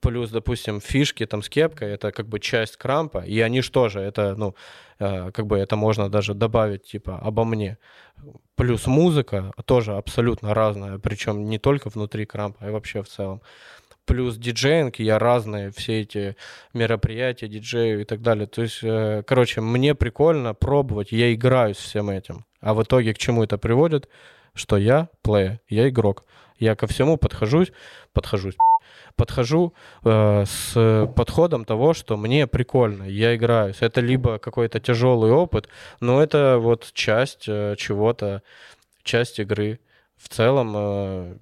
Плюс, 0.00 0.30
допустим, 0.30 0.80
фишки 0.80 1.26
там 1.26 1.42
с 1.42 1.48
кепкой, 1.48 1.90
это 1.92 2.12
как 2.12 2.28
бы 2.28 2.38
часть 2.38 2.76
крампа, 2.76 3.24
и 3.24 3.40
они 3.40 3.62
что 3.62 3.88
же, 3.88 4.00
это, 4.00 4.34
ну, 4.36 4.54
э, 4.98 5.30
как 5.32 5.46
бы 5.46 5.58
это 5.58 5.76
можно 5.76 6.08
даже 6.08 6.34
добавить, 6.34 6.84
типа, 6.84 7.18
обо 7.18 7.44
мне. 7.44 7.78
Плюс 8.56 8.86
музыка 8.86 9.52
тоже 9.64 9.96
абсолютно 9.96 10.54
разная, 10.54 10.98
причем 10.98 11.46
не 11.46 11.58
только 11.58 11.88
внутри 11.88 12.26
крампа, 12.26 12.66
а 12.66 12.70
вообще 12.70 13.02
в 13.02 13.08
целом 13.08 13.40
плюс 14.10 14.36
диджеинг, 14.36 14.96
я 14.98 15.18
разные, 15.18 15.70
все 15.70 16.00
эти 16.00 16.36
мероприятия, 16.74 17.48
диджею 17.48 18.00
и 18.00 18.04
так 18.04 18.22
далее. 18.22 18.46
То 18.46 18.62
есть, 18.62 18.80
э, 18.82 19.22
короче, 19.26 19.60
мне 19.60 19.94
прикольно 19.94 20.54
пробовать, 20.54 21.12
я 21.12 21.32
играю 21.32 21.74
с 21.74 21.78
всем 21.78 22.10
этим. 22.10 22.44
А 22.60 22.74
в 22.74 22.82
итоге 22.82 23.14
к 23.14 23.18
чему 23.18 23.44
это 23.44 23.56
приводит? 23.56 24.08
что 24.54 24.76
я 24.76 25.08
плеер, 25.22 25.60
я 25.68 25.88
игрок. 25.88 26.24
Я 26.58 26.76
ко 26.76 26.86
всему 26.86 27.16
подхожусь, 27.16 27.72
подхожусь, 28.12 28.56
подхожу 29.16 29.72
э, 30.04 30.44
с 30.46 31.12
подходом 31.16 31.64
того, 31.64 31.94
что 31.94 32.16
мне 32.16 32.46
прикольно, 32.46 33.04
я 33.04 33.34
играюсь. 33.34 33.78
Это 33.80 34.00
либо 34.00 34.38
какой-то 34.38 34.80
тяжелый 34.80 35.30
опыт, 35.30 35.68
но 36.00 36.22
это 36.22 36.58
вот 36.58 36.90
часть 36.92 37.48
э, 37.48 37.76
чего-то, 37.78 38.42
часть 39.02 39.38
игры. 39.38 39.80
В 40.16 40.28
целом, 40.28 40.72
э, 40.76 41.36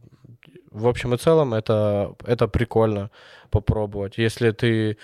в 0.78 0.88
общем 0.88 1.14
и 1.14 1.18
целом, 1.18 1.54
это, 1.54 2.14
это 2.24 2.48
прикольно 2.48 3.10
попробовать. 3.50 4.18
Если 4.18 4.50
ты, 4.50 4.96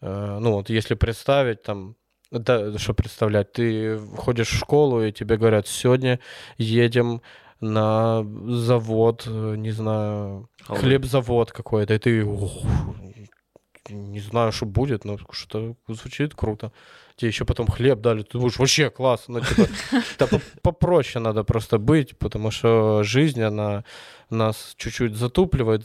э, 0.00 0.38
ну 0.40 0.52
вот, 0.52 0.70
если 0.70 0.94
представить 0.94 1.62
там, 1.62 1.96
да, 2.30 2.78
что 2.78 2.94
представлять, 2.94 3.52
ты 3.52 3.98
ходишь 4.16 4.48
в 4.50 4.58
школу, 4.58 5.02
и 5.02 5.12
тебе 5.12 5.36
говорят, 5.36 5.66
сегодня 5.66 6.18
едем 6.58 7.20
на 7.60 8.26
завод, 8.48 9.24
э, 9.26 9.54
не 9.56 9.70
знаю, 9.70 10.48
Халвы. 10.66 10.82
хлебзавод 10.82 11.52
какой-то, 11.52 11.94
и 11.94 11.98
ты 11.98 12.24
не 13.88 14.20
знаю, 14.20 14.52
что 14.52 14.66
будет, 14.66 15.04
но 15.04 15.18
что 15.30 15.76
звучит 15.88 16.34
круто. 16.34 16.72
Тебе 17.16 17.28
еще 17.28 17.44
потом 17.44 17.66
хлеб 17.66 18.00
дали, 18.00 18.22
ты 18.22 18.32
думаешь, 18.32 18.58
вообще 18.58 18.90
класс. 18.90 19.24
Ну, 19.28 19.40
типа, 19.40 19.68
да 20.18 20.28
попроще 20.62 21.22
надо 21.22 21.44
просто 21.44 21.78
быть, 21.78 22.16
потому 22.18 22.50
что 22.50 23.02
жизнь, 23.02 23.42
она 23.42 23.84
нас 24.30 24.74
чуть-чуть 24.76 25.14
затупливает, 25.14 25.84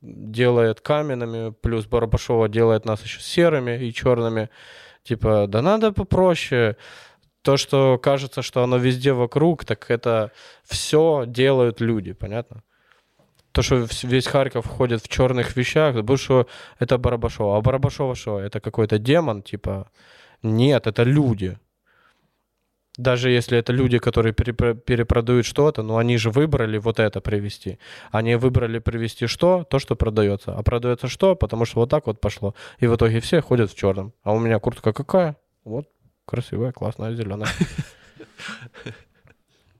делает 0.00 0.80
каменными, 0.80 1.52
плюс 1.52 1.86
Барабашова 1.86 2.48
делает 2.48 2.84
нас 2.84 3.02
еще 3.02 3.20
серыми 3.20 3.86
и 3.86 3.92
черными. 3.92 4.50
Типа, 5.02 5.46
да 5.46 5.62
надо 5.62 5.92
попроще 5.92 6.76
то, 7.42 7.56
что 7.56 7.96
кажется, 7.98 8.42
что 8.42 8.64
оно 8.64 8.76
везде 8.76 9.12
вокруг, 9.12 9.64
так 9.64 9.88
это 9.90 10.32
все 10.64 11.24
делают 11.28 11.80
люди, 11.80 12.12
понятно? 12.12 12.64
То, 13.56 13.62
что 13.62 13.86
весь 14.02 14.26
Харьков 14.26 14.66
ходит 14.66 15.02
в 15.02 15.08
черных 15.08 15.56
вещах, 15.56 15.94
потому 15.94 16.18
что 16.18 16.46
это 16.78 16.98
Барабашова. 16.98 17.56
А 17.56 17.60
Барабашова 17.62 18.14
что? 18.14 18.38
Это 18.38 18.60
какой-то 18.60 18.98
демон, 18.98 19.42
типа? 19.42 19.90
Нет, 20.42 20.86
это 20.86 21.04
люди. 21.04 21.58
Даже 22.98 23.30
если 23.30 23.56
это 23.56 23.72
люди, 23.72 23.96
которые 23.98 24.34
перепродают 24.34 25.46
что-то, 25.46 25.82
но 25.82 25.96
они 25.96 26.18
же 26.18 26.30
выбрали 26.30 26.76
вот 26.76 26.98
это 26.98 27.22
привести. 27.22 27.78
Они 28.10 28.36
выбрали 28.36 28.78
привести 28.78 29.26
что? 29.26 29.64
То, 29.64 29.78
что 29.78 29.96
продается. 29.96 30.52
А 30.52 30.62
продается 30.62 31.08
что? 31.08 31.34
Потому 31.34 31.64
что 31.64 31.80
вот 31.80 31.88
так 31.88 32.06
вот 32.06 32.20
пошло. 32.20 32.54
И 32.78 32.86
в 32.86 32.94
итоге 32.94 33.20
все 33.20 33.40
ходят 33.40 33.70
в 33.70 33.74
черном. 33.74 34.12
А 34.22 34.32
у 34.32 34.38
меня 34.38 34.58
куртка 34.58 34.92
какая? 34.92 35.34
Вот 35.64 35.88
красивая, 36.26 36.72
классная, 36.72 37.14
зеленая. 37.14 37.48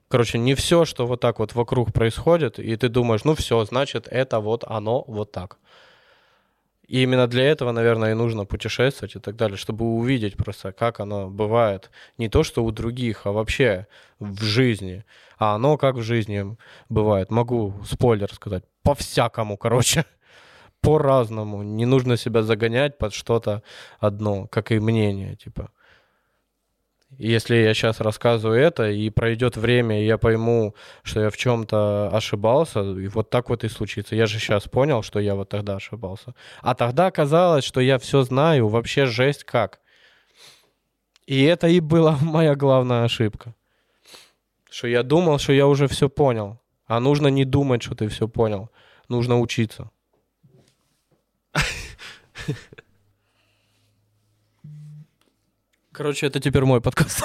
Короче, 0.08 0.38
не 0.38 0.54
все, 0.54 0.84
что 0.84 1.06
вот 1.06 1.20
так 1.20 1.38
вот 1.40 1.54
вокруг 1.54 1.92
происходит, 1.92 2.58
и 2.58 2.76
ты 2.76 2.88
думаешь, 2.88 3.24
ну 3.24 3.34
все, 3.34 3.64
значит, 3.64 4.06
это 4.08 4.40
вот 4.40 4.64
оно 4.66 5.04
вот 5.08 5.32
так. 5.32 5.58
И 6.86 7.02
именно 7.02 7.26
для 7.26 7.44
этого, 7.44 7.72
наверное, 7.72 8.12
и 8.12 8.14
нужно 8.14 8.44
путешествовать 8.44 9.16
и 9.16 9.18
так 9.18 9.34
далее, 9.34 9.56
чтобы 9.56 9.84
увидеть 9.84 10.36
просто, 10.36 10.72
как 10.72 11.00
оно 11.00 11.28
бывает. 11.28 11.90
Не 12.16 12.28
то, 12.28 12.44
что 12.44 12.64
у 12.64 12.70
других, 12.70 13.26
а 13.26 13.32
вообще 13.32 13.88
в 14.20 14.42
жизни. 14.44 15.04
А 15.38 15.56
оно 15.56 15.78
как 15.78 15.96
в 15.96 16.02
жизни 16.02 16.56
бывает. 16.88 17.30
Могу 17.30 17.74
спойлер 17.84 18.32
сказать. 18.32 18.62
По-всякому, 18.82 19.56
короче. 19.56 20.04
По-разному. 20.80 21.64
Не 21.64 21.86
нужно 21.86 22.16
себя 22.16 22.42
загонять 22.42 22.98
под 22.98 23.12
что-то 23.12 23.64
одно, 23.98 24.46
как 24.46 24.70
и 24.70 24.78
мнение, 24.78 25.34
типа. 25.34 25.70
Если 27.18 27.56
я 27.56 27.72
сейчас 27.72 28.00
рассказываю 28.00 28.60
это, 28.60 28.90
и 28.90 29.08
пройдет 29.08 29.56
время, 29.56 30.02
и 30.02 30.06
я 30.06 30.18
пойму, 30.18 30.74
что 31.02 31.20
я 31.20 31.30
в 31.30 31.36
чем-то 31.36 32.10
ошибался, 32.12 32.80
и 32.80 33.08
вот 33.08 33.30
так 33.30 33.48
вот 33.48 33.64
и 33.64 33.68
случится. 33.68 34.14
Я 34.14 34.26
же 34.26 34.38
сейчас 34.38 34.64
понял, 34.64 35.02
что 35.02 35.18
я 35.18 35.34
вот 35.34 35.48
тогда 35.48 35.76
ошибался. 35.76 36.34
А 36.60 36.74
тогда 36.74 37.10
казалось, 37.10 37.64
что 37.64 37.80
я 37.80 37.98
все 37.98 38.22
знаю, 38.22 38.68
вообще 38.68 39.06
жесть 39.06 39.44
как. 39.44 39.80
И 41.26 41.42
это 41.42 41.68
и 41.68 41.80
была 41.80 42.18
моя 42.22 42.54
главная 42.54 43.04
ошибка. 43.04 43.54
Что 44.70 44.86
я 44.86 45.02
думал, 45.02 45.38
что 45.38 45.54
я 45.54 45.66
уже 45.66 45.88
все 45.88 46.10
понял. 46.10 46.60
А 46.86 47.00
нужно 47.00 47.28
не 47.28 47.46
думать, 47.46 47.82
что 47.82 47.94
ты 47.94 48.08
все 48.08 48.28
понял. 48.28 48.70
Нужно 49.08 49.40
учиться. 49.40 49.90
Короче, 55.96 56.26
это 56.26 56.40
теперь 56.40 56.62
мой 56.64 56.82
подкаст. 56.82 57.24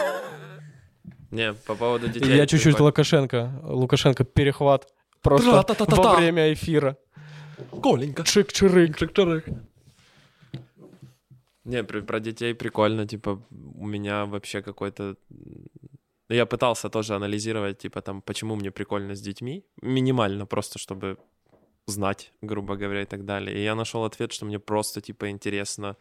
Не, 1.30 1.54
по 1.54 1.76
поводу 1.76 2.08
детей. 2.08 2.38
Я 2.38 2.48
чуть-чуть 2.48 2.80
Лукашенко. 2.80 3.52
Лукашенко 3.64 4.24
перехват. 4.24 4.88
Просто 5.22 5.66
во 5.78 6.16
время 6.16 6.54
эфира. 6.54 6.98
Коленька. 7.84 8.24
Чик-чирык. 8.24 8.98
Чик-чирык. 8.98 9.62
Не, 11.66 11.84
про 11.84 12.20
детей 12.22 12.54
прикольно, 12.56 13.06
типа, 13.06 13.44
у 13.76 13.86
меня 13.86 14.26
вообще 14.26 14.62
какой-то... 14.62 15.16
Я 16.30 16.46
пытался 16.46 16.90
тоже 16.90 17.16
анализировать, 17.16 17.78
типа, 17.80 18.02
там, 18.02 18.22
почему 18.22 18.56
мне 18.56 18.72
прикольно 18.72 19.16
с 19.16 19.22
детьми. 19.22 19.66
Минимально, 19.82 20.46
просто 20.46 20.80
чтобы 20.80 21.18
знать, 21.88 22.32
грубо 22.42 22.78
говоря, 22.78 23.02
и 23.02 23.06
так 23.06 23.26
далее. 23.26 23.58
И 23.58 23.64
я 23.64 23.76
нашел 23.76 24.06
ответ, 24.06 24.32
что 24.32 24.46
мне 24.46 24.60
просто, 24.60 25.02
типа, 25.02 25.30
интересно 25.30 25.98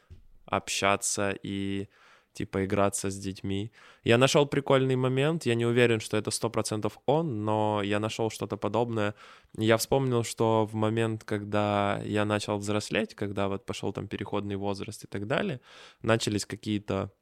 общаться 0.47 1.35
и 1.43 1.89
типа 2.33 2.65
играться 2.65 3.11
с 3.11 3.17
детьми. 3.19 3.73
Я 4.05 4.19
нашел 4.19 4.47
прикольный 4.47 4.97
момент, 4.97 5.47
я 5.47 5.55
не 5.55 5.67
уверен, 5.67 6.01
что 6.01 6.17
это 6.17 6.31
сто 6.31 6.51
процентов 6.51 6.99
он, 7.07 7.45
но 7.45 7.83
я 7.85 8.01
нашел 8.01 8.31
что-то 8.31 8.57
подобное. 8.57 9.15
Я 9.57 9.77
вспомнил, 9.77 10.25
что 10.25 10.67
в 10.67 10.75
момент, 10.75 11.25
когда 11.25 12.01
я 12.05 12.25
начал 12.25 12.59
взрослеть, 12.59 13.15
когда 13.15 13.49
вот 13.49 13.67
пошел 13.67 13.93
там 13.93 14.09
переходный 14.09 14.57
возраст 14.57 15.05
и 15.05 15.07
так 15.07 15.27
далее, 15.27 15.61
начались 16.03 16.47
какие-то 16.47 17.13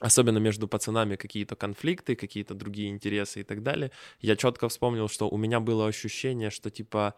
особенно 0.00 0.38
между 0.38 0.68
пацанами 0.68 1.16
какие-то 1.16 1.56
конфликты, 1.56 2.14
какие-то 2.14 2.54
другие 2.54 2.90
интересы 2.90 3.40
и 3.40 3.42
так 3.42 3.62
далее, 3.62 3.90
я 4.20 4.36
четко 4.36 4.68
вспомнил, 4.68 5.08
что 5.08 5.28
у 5.28 5.36
меня 5.36 5.60
было 5.60 5.86
ощущение, 5.86 6.50
что 6.50 6.70
типа 6.70 7.14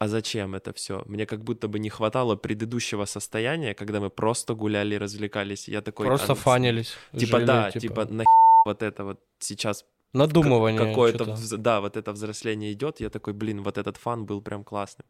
а 0.00 0.08
зачем 0.08 0.54
это 0.54 0.72
все? 0.72 1.02
Мне 1.06 1.26
как 1.26 1.44
будто 1.44 1.68
бы 1.68 1.78
не 1.78 1.90
хватало 1.90 2.34
предыдущего 2.34 3.04
состояния, 3.04 3.74
когда 3.74 4.00
мы 4.00 4.08
просто 4.08 4.54
гуляли, 4.54 4.94
развлекались. 4.94 5.68
Я 5.68 5.82
такой... 5.82 6.06
Просто 6.06 6.32
а, 6.32 6.34
фанились. 6.34 6.94
Типа 7.12 7.36
жили, 7.36 7.46
да, 7.46 7.70
типа, 7.70 7.80
типа 7.80 8.04
на 8.06 8.24
вот 8.64 8.82
это 8.82 9.04
вот 9.04 9.20
сейчас 9.38 9.84
Надумывание. 10.12 10.88
Какое-то, 10.88 11.36
да, 11.58 11.80
вот 11.80 11.96
это 11.96 12.12
взросление 12.12 12.72
идет. 12.72 13.00
Я 13.00 13.10
такой, 13.10 13.32
блин, 13.32 13.62
вот 13.62 13.78
этот 13.78 13.96
фан 13.96 14.24
был 14.24 14.42
прям 14.42 14.64
классным. 14.64 15.06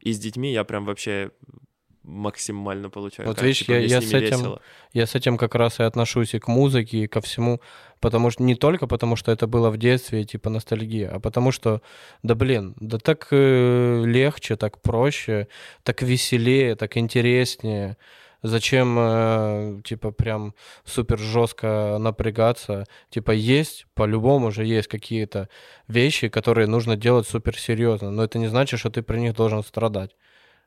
И 0.00 0.12
с 0.12 0.18
детьми 0.18 0.52
я 0.52 0.64
прям 0.64 0.84
вообще 0.84 1.30
максимально 2.04 2.90
получаю. 2.90 3.28
Вот 3.28 3.42
видишь, 3.42 3.60
типа, 3.60 3.72
я, 3.72 3.78
я, 3.78 4.00
с 4.00 4.12
этим, 4.12 4.58
я 4.92 5.06
с 5.06 5.14
этим 5.14 5.36
как 5.36 5.54
раз 5.54 5.80
и 5.80 5.82
отношусь 5.82 6.34
и 6.34 6.38
к 6.38 6.48
музыке, 6.48 6.98
и 6.98 7.06
ко 7.06 7.20
всему, 7.20 7.60
потому 8.00 8.30
что 8.30 8.42
не 8.42 8.54
только 8.54 8.86
потому, 8.86 9.16
что 9.16 9.32
это 9.32 9.46
было 9.46 9.70
в 9.70 9.78
детстве, 9.78 10.24
типа 10.24 10.50
ностальгия, 10.50 11.10
а 11.10 11.18
потому 11.18 11.50
что, 11.50 11.80
да 12.22 12.34
блин, 12.34 12.74
да 12.78 12.98
так 12.98 13.28
э, 13.30 14.02
легче, 14.04 14.56
так 14.56 14.80
проще, 14.82 15.48
так 15.82 16.02
веселее, 16.02 16.76
так 16.76 16.96
интереснее. 16.96 17.96
Зачем, 18.42 18.96
э, 18.98 19.80
типа, 19.84 20.10
прям 20.10 20.54
супер 20.84 21.18
жестко 21.18 21.96
напрягаться? 21.98 22.84
Типа, 23.08 23.30
есть, 23.30 23.86
по-любому 23.94 24.50
же 24.50 24.66
есть 24.66 24.86
какие-то 24.86 25.48
вещи, 25.88 26.28
которые 26.28 26.66
нужно 26.66 26.94
делать 26.94 27.26
супер 27.26 27.58
серьезно, 27.58 28.10
но 28.10 28.22
это 28.22 28.38
не 28.38 28.48
значит, 28.48 28.80
что 28.80 28.90
ты 28.90 29.00
при 29.02 29.18
них 29.18 29.34
должен 29.34 29.64
страдать. 29.64 30.14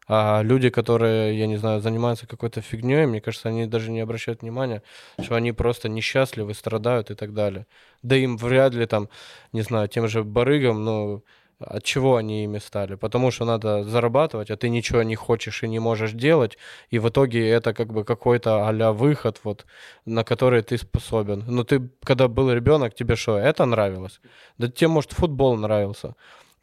А 0.07 0.41
люди, 0.41 0.69
которые, 0.69 1.37
я 1.37 1.47
не 1.47 1.57
знаю, 1.57 1.81
занимаются 1.81 2.27
какой-то 2.27 2.61
фигней, 2.61 3.05
мне 3.05 3.19
кажется, 3.21 3.49
они 3.49 3.65
даже 3.65 3.91
не 3.91 3.99
обращают 3.99 4.41
внимания, 4.41 4.81
что 5.21 5.35
они 5.35 5.51
просто 5.51 5.89
несчастливы, 5.89 6.53
страдают 6.53 7.11
и 7.11 7.15
так 7.15 7.33
далее. 7.33 7.67
Да 8.03 8.15
им 8.15 8.37
вряд 8.37 8.73
ли 8.73 8.85
там, 8.85 9.09
не 9.51 9.61
знаю, 9.61 9.89
тем 9.89 10.07
же 10.07 10.23
барыгам, 10.23 10.85
ну, 10.85 11.23
от 11.59 11.83
чего 11.83 12.15
они 12.15 12.43
ими 12.43 12.59
стали? 12.59 12.95
Потому 12.95 13.31
что 13.31 13.45
надо 13.45 13.83
зарабатывать, 13.83 14.51
а 14.51 14.55
ты 14.57 14.69
ничего 14.69 15.03
не 15.03 15.15
хочешь 15.15 15.63
и 15.63 15.67
не 15.67 15.79
можешь 15.79 16.11
делать, 16.13 16.57
и 16.89 16.99
в 16.99 17.09
итоге 17.09 17.49
это 17.49 17.73
как 17.73 17.91
бы 17.93 18.03
какой-то 18.05 18.67
а 18.69 18.93
выход, 18.93 19.39
вот, 19.43 19.65
на 20.05 20.23
который 20.23 20.61
ты 20.61 20.77
способен. 20.77 21.43
Но 21.47 21.63
ты, 21.63 21.89
когда 22.03 22.27
был 22.27 22.51
ребенок, 22.51 22.93
тебе 22.95 23.15
что, 23.15 23.37
это 23.37 23.65
нравилось? 23.65 24.21
Да 24.57 24.67
тебе, 24.69 24.87
может, 24.87 25.11
футбол 25.13 25.57
нравился. 25.57 26.15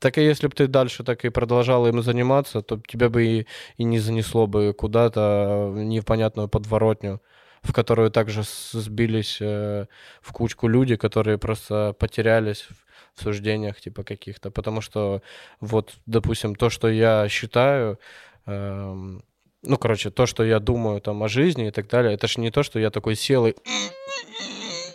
Так 0.05 0.18
и 0.18 0.22
если 0.22 0.48
бы 0.48 0.55
ты 0.55 0.66
дальше 0.66 1.02
так 1.02 1.24
и 1.24 1.31
продолжал 1.31 1.86
им 1.86 2.02
заниматься, 2.02 2.60
то 2.60 2.78
тебя 2.86 3.09
бы 3.09 3.24
и, 3.24 3.47
и 3.78 3.85
не 3.85 3.98
занесло 3.98 4.47
бы 4.47 4.74
куда-то 4.74 5.70
в 5.72 5.78
непонятную 5.78 6.47
подворотню, 6.47 7.22
в 7.62 7.72
которую 7.72 8.10
также 8.10 8.43
сбились 8.72 9.39
э, 9.40 9.86
в 10.20 10.32
кучку 10.32 10.68
люди, 10.68 10.97
которые 10.97 11.39
просто 11.39 11.94
потерялись 11.98 12.68
в 13.14 13.22
суждениях 13.22 13.81
типа 13.81 14.05
каких-то. 14.05 14.51
Потому 14.51 14.82
что 14.82 15.22
вот, 15.60 15.94
допустим, 16.05 16.55
то, 16.55 16.68
что 16.68 16.89
я 16.90 17.26
считаю, 17.31 17.98
э, 18.44 19.18
ну, 19.62 19.78
короче, 19.78 20.10
то, 20.10 20.26
что 20.26 20.44
я 20.44 20.60
думаю 20.60 21.01
там 21.01 21.22
о 21.22 21.28
жизни 21.28 21.68
и 21.68 21.70
так 21.70 21.89
далее, 21.89 22.12
это 22.12 22.26
же 22.26 22.40
не 22.40 22.51
то, 22.51 22.62
что 22.62 22.78
я 22.78 22.90
такой 22.90 23.14
сел 23.14 23.47
и 23.47 23.55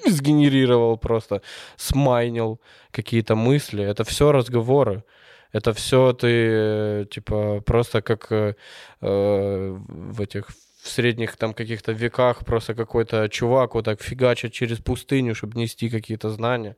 сгенерировал 0.10 0.98
просто, 0.98 1.42
смайнил 1.78 2.60
какие-то 2.92 3.36
мысли. 3.36 3.84
Это 3.84 4.04
все 4.04 4.32
разговоры. 4.32 5.04
Это 5.52 5.74
все 5.74 6.14
ты, 6.14 7.08
типа, 7.10 7.62
просто 7.66 8.02
как 8.02 8.32
э, 8.32 8.54
в 9.02 10.22
этих 10.22 10.50
в 10.82 10.88
средних 10.88 11.36
там 11.36 11.54
каких-то 11.54 11.92
веках 11.92 12.46
просто 12.46 12.74
какой-то 12.74 13.28
чувак 13.30 13.76
вот 13.76 13.86
так 13.86 14.02
фигачит 14.02 14.54
через 14.54 14.78
пустыню, 14.78 15.36
чтобы 15.36 15.60
нести 15.60 15.90
какие-то 15.90 16.30
знания. 16.30 16.76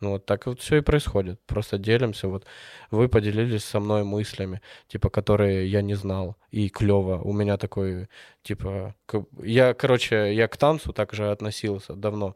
Ну, 0.00 0.10
вот 0.10 0.26
так 0.26 0.46
вот 0.46 0.60
все 0.60 0.76
и 0.76 0.80
происходит. 0.80 1.40
Просто 1.46 1.78
делимся. 1.78 2.28
Вот 2.28 2.46
вы 2.90 3.08
поделились 3.08 3.64
со 3.64 3.80
мной 3.80 4.02
мыслями, 4.04 4.60
типа, 4.88 5.10
которые 5.10 5.66
я 5.66 5.82
не 5.82 5.94
знал. 5.94 6.36
И 6.50 6.68
клево. 6.70 7.20
У 7.22 7.32
меня 7.32 7.56
такой, 7.58 8.08
типа, 8.42 8.94
я, 9.42 9.74
короче, 9.74 10.34
я 10.34 10.48
к 10.48 10.56
танцу 10.56 10.92
также 10.92 11.30
относился 11.30 11.94
давно. 11.94 12.34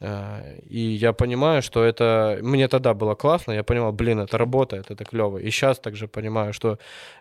А, 0.00 0.42
и 0.68 0.78
я 0.78 1.12
понимаю, 1.12 1.62
что 1.62 1.82
это... 1.82 2.38
Мне 2.42 2.68
тогда 2.68 2.94
было 2.94 3.14
классно, 3.14 3.52
я 3.52 3.64
понимал, 3.64 3.92
блин, 3.92 4.20
это 4.20 4.38
работает, 4.38 4.90
это 4.90 5.04
клево. 5.04 5.38
И 5.38 5.50
сейчас 5.50 5.80
также 5.80 6.06
понимаю, 6.06 6.52
что 6.52 6.78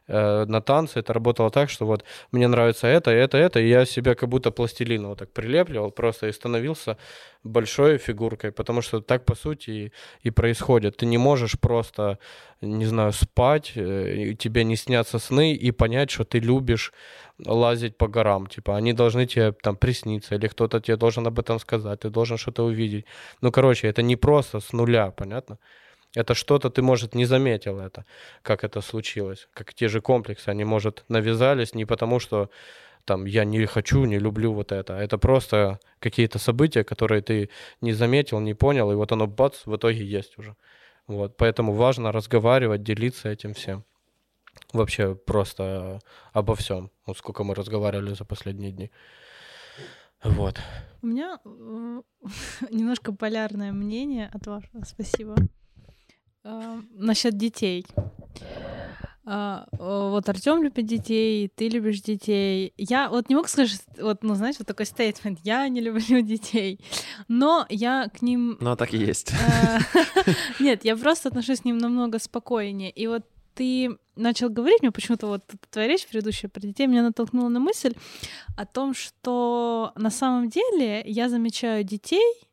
э, 0.08 0.46
на 0.46 0.62
танце 0.62 1.00
это 1.00 1.14
работало 1.14 1.50
так, 1.50 1.70
что 1.72 1.88
вот 1.88 2.04
мне 2.32 2.48
нравится 2.48 2.88
это, 2.88 3.10
это, 3.10 3.38
это, 3.38 3.60
и 3.60 3.68
я 3.68 3.86
себя 3.86 4.14
как 4.14 4.30
будто 4.30 4.52
пластилина 4.52 5.10
вот 5.10 5.20
так 5.20 5.32
прилепливал 5.34 5.92
просто 5.92 6.28
и 6.28 6.32
становился 6.32 6.98
большой 7.44 7.98
фигуркой, 7.98 8.52
потому 8.52 8.82
что 8.82 9.02
так, 9.02 9.26
по 9.26 9.36
сути, 9.36 9.70
и, 9.72 9.92
и 10.22 10.32
происходит. 10.32 10.98
Ты 10.98 11.06
не 11.06 11.18
можешь 11.18 11.60
просто, 11.60 12.20
не 12.62 12.86
знаю, 12.86 13.12
спать, 13.12 13.74
э, 13.76 14.34
тебе 14.38 14.64
не 14.64 14.76
снятся 14.76 15.20
сны 15.20 15.54
и 15.54 15.72
понять, 15.72 16.12
что 16.12 16.24
ты 16.24 16.40
любишь 16.40 16.94
лазить 17.46 17.98
по 17.98 18.08
горам. 18.08 18.48
Типа, 18.48 18.76
они 18.78 18.94
должны 18.94 19.26
тебе 19.26 19.52
там 19.52 19.76
присниться, 19.76 20.36
или 20.36 20.48
кто-то 20.48 20.80
тебе 20.80 20.98
должен 20.98 21.28
об 21.28 21.40
этом 21.40 21.60
сказать, 21.60 22.00
ты 22.00 22.10
должен 22.10 22.38
что-то 22.38 22.64
увидеть. 22.64 23.06
Ну, 23.42 23.52
короче, 23.52 23.88
это 23.88 24.02
не 24.02 24.16
просто 24.16 24.60
с 24.60 24.74
нуля, 24.74 25.12
понятно? 25.12 25.58
Это 26.16 26.34
что-то 26.34 26.70
ты, 26.70 26.82
может, 26.82 27.16
не 27.16 27.26
заметил 27.26 27.80
это, 27.80 28.06
как 28.42 28.64
это 28.64 28.82
случилось. 28.82 29.48
Как 29.54 29.74
те 29.74 29.88
же 29.88 30.02
комплексы, 30.02 30.50
они, 30.50 30.66
может, 30.66 31.06
навязались 31.10 31.76
не 31.76 31.86
потому, 31.86 32.20
что 32.20 32.50
там 33.08 33.26
я 33.26 33.46
не 33.46 33.66
хочу, 33.66 34.06
не 34.06 34.20
люблю 34.20 34.54
вот 34.54 34.72
это. 34.72 34.94
Это 34.94 35.18
просто 35.18 35.80
какие-то 36.00 36.40
события, 36.40 36.84
которые 36.84 37.22
ты 37.22 37.50
не 37.82 37.94
заметил, 37.94 38.40
не 38.42 38.54
понял, 38.54 38.92
и 38.92 38.96
вот 38.96 39.12
оно 39.12 39.28
бац, 39.28 39.66
в 39.66 39.76
итоге 39.76 40.06
есть 40.06 40.38
уже. 40.38 40.56
Вот, 41.08 41.38
поэтому 41.38 41.74
важно 41.74 42.12
разговаривать, 42.12 42.84
делиться 42.84 43.30
этим 43.30 43.54
всем. 43.54 43.84
Вообще 44.74 45.16
просто 45.16 46.00
обо 46.34 46.54
всем. 46.56 46.92
Вот 47.06 47.18
сколько 47.18 47.44
мы 47.44 47.56
разговаривали 47.56 48.14
за 48.14 48.26
последние 48.26 48.72
дни. 48.72 48.92
Вот. 50.24 50.60
У 51.02 51.08
меня 51.08 51.40
э, 51.46 52.02
немножко 52.72 53.14
полярное 53.14 53.72
мнение 53.72 54.30
от 54.34 54.48
вашего. 54.48 54.84
Спасибо. 54.84 55.36
Э, 56.44 56.82
насчет 56.92 57.38
детей. 57.38 57.86
А, 59.30 59.66
вот 59.74 60.30
Артем 60.30 60.64
любит 60.64 60.86
детей, 60.86 61.52
ты 61.54 61.68
любишь 61.68 62.00
детей. 62.00 62.74
Я 62.78 63.10
вот 63.10 63.28
не 63.28 63.36
могу 63.36 63.50
сказать, 63.50 63.82
вот, 64.00 64.24
ну, 64.24 64.36
знаешь, 64.36 64.56
вот 64.58 64.68
такой 64.68 64.86
стейтмент, 64.86 65.40
я 65.44 65.68
не 65.68 65.82
люблю 65.82 66.22
детей, 66.22 66.80
но 67.28 67.66
я 67.68 68.08
к 68.08 68.22
ним... 68.22 68.58
Ну, 68.62 68.78
так 68.78 68.94
и 68.94 68.98
есть. 68.98 69.34
А, 69.34 69.80
нет, 70.62 70.86
я 70.86 70.96
просто 70.96 71.28
отношусь 71.28 71.60
к 71.60 71.66
ним 71.66 71.78
намного 71.78 72.20
спокойнее. 72.20 72.90
И 72.90 73.08
вот 73.08 73.24
ты 73.54 73.98
начал 74.16 74.50
говорить, 74.50 74.82
мне 74.82 74.92
почему-то 74.92 75.28
вот 75.28 75.44
твоя 75.72 75.90
речь 75.90 76.08
предыдущая 76.08 76.50
про 76.50 76.62
детей 76.62 76.88
меня 76.88 77.04
натолкнула 77.04 77.50
на 77.50 77.60
мысль 77.60 77.96
о 78.56 78.66
том, 78.66 78.94
что 78.94 79.92
на 79.96 80.10
самом 80.10 80.50
деле 80.50 81.04
я 81.06 81.28
замечаю 81.28 81.84
детей 81.84 82.34
а, 82.46 82.47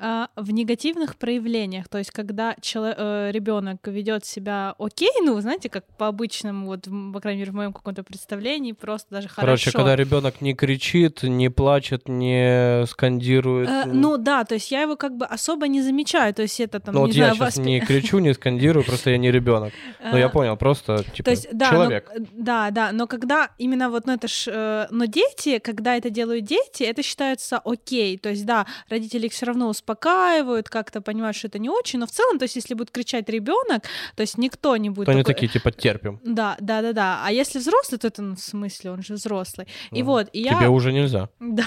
в 0.00 0.50
негативных 0.50 1.16
проявлениях, 1.16 1.88
то 1.88 1.98
есть 1.98 2.10
когда 2.10 2.54
э, 2.54 3.30
ребенок 3.32 3.86
ведет 3.86 4.24
себя 4.24 4.74
окей, 4.78 5.10
ну, 5.22 5.40
знаете, 5.40 5.68
как 5.68 5.84
по 5.96 6.06
обычному, 6.06 6.66
вот, 6.66 6.88
по 7.12 7.20
крайней 7.20 7.40
мере, 7.40 7.52
в 7.52 7.54
моем 7.54 7.72
каком-то 7.72 8.02
представлении, 8.02 8.72
просто 8.72 9.08
даже 9.10 9.28
хорошо. 9.28 9.46
Короче, 9.46 9.72
когда 9.72 9.96
ребенок 9.96 10.40
не 10.40 10.54
кричит, 10.54 11.22
не 11.22 11.48
плачет, 11.48 12.08
не 12.08 12.86
скандирует. 12.86 13.68
Э, 13.68 13.84
ну 13.86 14.16
да, 14.18 14.44
то 14.44 14.54
есть 14.54 14.70
я 14.70 14.82
его 14.82 14.96
как 14.96 15.16
бы 15.16 15.26
особо 15.26 15.68
не 15.68 15.82
замечаю, 15.82 16.32
то 16.34 16.42
есть 16.42 16.60
это 16.60 16.80
там, 16.80 16.94
ну, 16.94 17.00
не 17.00 17.06
вот 17.06 17.14
знаю, 17.14 17.28
я 17.30 17.34
сейчас 17.34 17.56
воспи... 17.56 17.70
не 17.70 17.80
кричу, 17.80 18.18
не 18.18 18.34
скандирую, 18.34 18.84
просто 18.84 19.10
я 19.10 19.18
не 19.18 19.30
ребенок. 19.30 19.72
Но 20.02 20.16
я 20.18 20.26
э, 20.26 20.30
понял, 20.30 20.56
просто 20.56 21.04
типа 21.04 21.24
то 21.24 21.30
есть, 21.30 21.48
да, 21.52 21.70
человек. 21.70 22.10
Но, 22.16 22.26
да, 22.32 22.70
да, 22.70 22.92
но 22.92 23.06
когда 23.06 23.50
именно 23.58 23.90
вот, 23.90 24.06
ну 24.06 24.14
это 24.14 24.28
ж, 24.28 24.44
э, 24.46 24.86
но 24.90 25.06
дети, 25.06 25.58
когда 25.58 25.96
это 25.96 26.10
делают 26.10 26.44
дети, 26.44 26.84
это 26.84 27.02
считается 27.02 27.58
окей, 27.64 28.16
то 28.18 28.28
есть 28.28 28.46
да, 28.46 28.66
родители 28.88 29.26
их 29.26 29.32
все 29.32 29.46
равно 29.46 29.68
успокаивают, 29.68 29.87
успокаивают, 29.88 30.68
как-то 30.68 31.00
понимают, 31.00 31.36
что 31.36 31.48
это 31.48 31.58
не 31.58 31.70
очень, 31.70 31.98
но 31.98 32.06
в 32.06 32.10
целом, 32.10 32.38
то 32.38 32.44
есть 32.44 32.56
если 32.56 32.74
будет 32.74 32.90
кричать 32.90 33.28
ребенок, 33.28 33.84
то 34.16 34.20
есть 34.22 34.38
никто 34.38 34.76
не 34.76 34.90
будет... 34.90 35.06
То 35.06 35.12
такой... 35.12 35.14
они 35.14 35.24
такие, 35.24 35.48
типа, 35.48 35.70
терпим. 35.72 36.20
Да, 36.24 36.56
да, 36.60 36.82
да, 36.82 36.92
да. 36.92 37.22
А 37.24 37.32
если 37.32 37.58
взрослый, 37.58 37.98
то 37.98 38.08
это, 38.08 38.22
ну, 38.22 38.34
в 38.34 38.40
смысле, 38.40 38.90
он 38.90 39.02
же 39.02 39.14
взрослый. 39.14 39.66
И 39.90 40.02
вот, 40.02 40.28
и 40.32 40.42
я... 40.42 40.58
Тебе 40.58 40.68
уже 40.68 40.92
нельзя. 40.92 41.28
Да. 41.40 41.66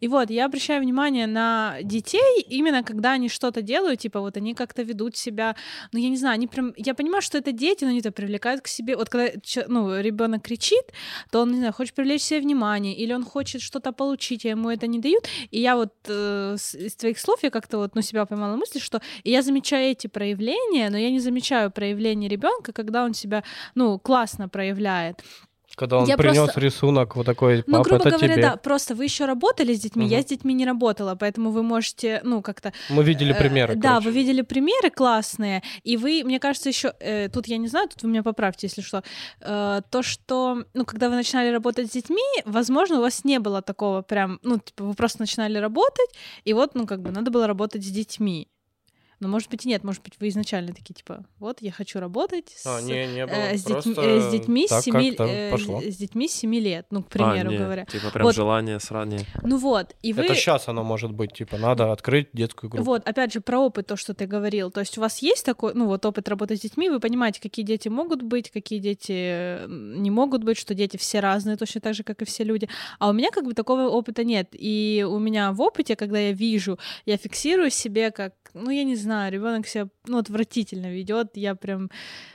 И 0.00 0.08
вот, 0.08 0.30
я 0.30 0.46
обращаю 0.46 0.82
внимание 0.82 1.26
на 1.26 1.76
детей, 1.82 2.40
именно 2.48 2.82
когда 2.82 3.12
они 3.12 3.28
что-то 3.28 3.62
делают, 3.62 4.00
типа, 4.00 4.20
вот 4.20 4.36
они 4.36 4.54
как-то 4.54 4.82
ведут 4.82 5.16
себя, 5.16 5.56
ну, 5.92 5.98
я 5.98 6.08
не 6.08 6.16
знаю, 6.16 6.34
они 6.34 6.46
прям... 6.46 6.72
Я 6.76 6.94
понимаю, 6.94 7.22
что 7.22 7.38
это 7.38 7.52
дети, 7.52 7.84
но 7.84 7.90
они 7.90 8.00
это 8.00 8.12
привлекают 8.12 8.62
к 8.62 8.68
себе. 8.68 8.96
Вот 8.96 9.08
когда, 9.08 9.32
ну, 9.68 10.00
ребенок 10.00 10.42
кричит, 10.42 10.84
то 11.30 11.42
он, 11.42 11.52
не 11.52 11.58
знаю, 11.58 11.72
хочет 11.72 11.94
привлечь 11.94 12.22
себе 12.22 12.40
внимание, 12.40 12.94
или 12.94 13.12
он 13.12 13.24
хочет 13.24 13.60
что-то 13.60 13.92
получить, 13.92 14.46
а 14.46 14.48
ему 14.48 14.70
это 14.70 14.86
не 14.86 14.98
дают. 14.98 15.28
И 15.50 15.60
я 15.60 15.76
вот 15.76 15.92
э, 16.08 16.56
из 16.74 16.96
твоих 16.96 17.18
слов 17.18 17.33
слов 17.34 17.42
я 17.42 17.50
как-то 17.50 17.78
вот, 17.78 17.94
ну, 17.94 18.02
себя 18.02 18.26
поймала 18.26 18.56
мысль, 18.56 18.80
что 18.80 19.00
я 19.24 19.42
замечаю 19.42 19.90
эти 19.90 20.06
проявления, 20.06 20.90
но 20.90 20.98
я 20.98 21.10
не 21.10 21.20
замечаю 21.20 21.70
проявления 21.70 22.28
ребенка, 22.28 22.72
когда 22.72 23.04
он 23.04 23.14
себя, 23.14 23.42
ну, 23.74 23.98
классно 23.98 24.48
проявляет. 24.48 25.24
Когда 25.76 25.98
он 25.98 26.06
я 26.06 26.16
принес 26.16 26.36
просто... 26.36 26.60
рисунок 26.60 27.16
вот 27.16 27.26
такой, 27.26 27.62
папа, 27.62 27.70
Ну, 27.70 27.82
грубо 27.82 28.08
это 28.08 28.16
говоря, 28.16 28.34
тебе. 28.34 28.42
да, 28.42 28.56
просто 28.56 28.94
вы 28.94 29.04
еще 29.04 29.24
работали 29.24 29.74
с 29.74 29.80
детьми, 29.80 30.04
угу. 30.04 30.12
я 30.12 30.22
с 30.22 30.26
детьми 30.26 30.54
не 30.54 30.66
работала, 30.66 31.14
поэтому 31.14 31.50
вы 31.50 31.62
можете, 31.62 32.20
ну, 32.24 32.42
как-то... 32.42 32.72
Мы 32.90 33.02
видели 33.02 33.34
э, 33.34 33.38
примеры, 33.38 33.74
э, 33.74 33.76
Да, 33.76 34.00
вы 34.00 34.10
видели 34.10 34.42
примеры 34.42 34.90
классные, 34.90 35.62
и 35.82 35.96
вы, 35.96 36.22
мне 36.24 36.38
кажется, 36.38 36.68
еще, 36.68 36.94
э, 37.00 37.28
тут 37.28 37.46
я 37.46 37.56
не 37.56 37.68
знаю, 37.68 37.88
тут 37.88 38.02
вы 38.02 38.08
меня 38.08 38.22
поправьте, 38.22 38.66
если 38.66 38.82
что, 38.82 39.02
э, 39.40 39.80
то, 39.90 40.02
что, 40.02 40.64
ну, 40.74 40.84
когда 40.84 41.08
вы 41.08 41.16
начинали 41.16 41.50
работать 41.50 41.88
с 41.88 41.90
детьми, 41.90 42.22
возможно, 42.44 42.98
у 42.98 43.02
вас 43.02 43.24
не 43.24 43.38
было 43.38 43.62
такого 43.62 44.02
прям, 44.02 44.38
ну, 44.42 44.58
типа, 44.58 44.84
вы 44.84 44.94
просто 44.94 45.20
начинали 45.20 45.58
работать, 45.58 46.10
и 46.44 46.52
вот, 46.52 46.74
ну, 46.74 46.86
как 46.86 47.02
бы, 47.02 47.10
надо 47.10 47.30
было 47.30 47.46
работать 47.46 47.84
с 47.84 47.88
детьми. 47.88 48.48
Но 49.20 49.28
может 49.28 49.50
быть 49.50 49.64
и 49.64 49.68
нет, 49.68 49.84
может 49.84 50.02
быть 50.02 50.14
вы 50.20 50.28
изначально 50.28 50.74
такие 50.74 50.94
типа, 50.94 51.24
вот 51.38 51.62
я 51.62 51.72
хочу 51.72 52.00
работать 52.00 52.54
с, 52.56 52.66
а, 52.66 52.80
не, 52.80 53.06
не 53.06 53.26
было. 53.26 53.34
Э, 53.34 53.56
с, 53.56 53.64
детьми, 53.64 53.94
э, 53.96 54.20
с 54.20 54.30
детьми 54.30 54.68
с 54.68 54.80
7 54.82 55.14
э, 55.18 55.56
с, 55.56 55.94
с 55.94 55.96
детьми 55.96 56.28
с 56.28 56.32
7 56.32 56.54
лет, 56.56 56.86
ну 56.90 57.02
к 57.02 57.08
примеру 57.08 57.48
а, 57.48 57.52
нет, 57.52 57.60
говоря. 57.60 57.84
Типа 57.86 58.10
прям 58.10 58.24
вот. 58.24 58.34
желание 58.34 58.80
сранее. 58.80 59.20
Ну 59.42 59.58
вот 59.58 59.94
и 60.02 60.12
вы. 60.12 60.24
Это 60.24 60.34
сейчас 60.34 60.68
оно 60.68 60.84
может 60.84 61.12
быть 61.12 61.32
типа 61.32 61.58
надо 61.58 61.92
открыть 61.92 62.28
детскую 62.32 62.70
группу. 62.70 62.84
Вот 62.84 63.08
опять 63.08 63.32
же 63.32 63.40
про 63.40 63.60
опыт 63.60 63.86
то, 63.86 63.96
что 63.96 64.14
ты 64.14 64.26
говорил, 64.26 64.70
то 64.70 64.80
есть 64.80 64.98
у 64.98 65.00
вас 65.00 65.18
есть 65.18 65.44
такой, 65.44 65.74
ну 65.74 65.86
вот 65.86 66.04
опыт 66.04 66.28
работы 66.28 66.56
с 66.56 66.60
детьми, 66.60 66.88
вы 66.88 67.00
понимаете, 67.00 67.40
какие 67.40 67.64
дети 67.64 67.88
могут 67.88 68.22
быть, 68.22 68.50
какие 68.50 68.78
дети 68.78 69.66
не 69.66 70.10
могут 70.10 70.44
быть, 70.44 70.58
что 70.58 70.74
дети 70.74 70.96
все 70.96 71.20
разные, 71.20 71.56
точно 71.56 71.80
так 71.80 71.94
же 71.94 72.02
как 72.02 72.22
и 72.22 72.24
все 72.24 72.44
люди. 72.44 72.68
А 72.98 73.08
у 73.08 73.12
меня 73.12 73.30
как 73.30 73.44
бы 73.44 73.54
такого 73.54 73.88
опыта 73.88 74.24
нет, 74.24 74.48
и 74.52 75.06
у 75.08 75.18
меня 75.18 75.52
в 75.52 75.60
опыте, 75.60 75.96
когда 75.96 76.18
я 76.18 76.32
вижу, 76.32 76.78
я 77.06 77.16
фиксирую 77.16 77.70
себе 77.70 78.10
как 78.10 78.34
ну, 78.54 78.70
я 78.70 78.84
не 78.84 78.96
знаю, 78.96 79.32
ребенок 79.32 79.66
себя, 79.66 79.88
ну, 80.06 80.18
отвратительно 80.18 80.90
ведет, 80.90 81.36
я 81.36 81.54
прям, 81.54 81.90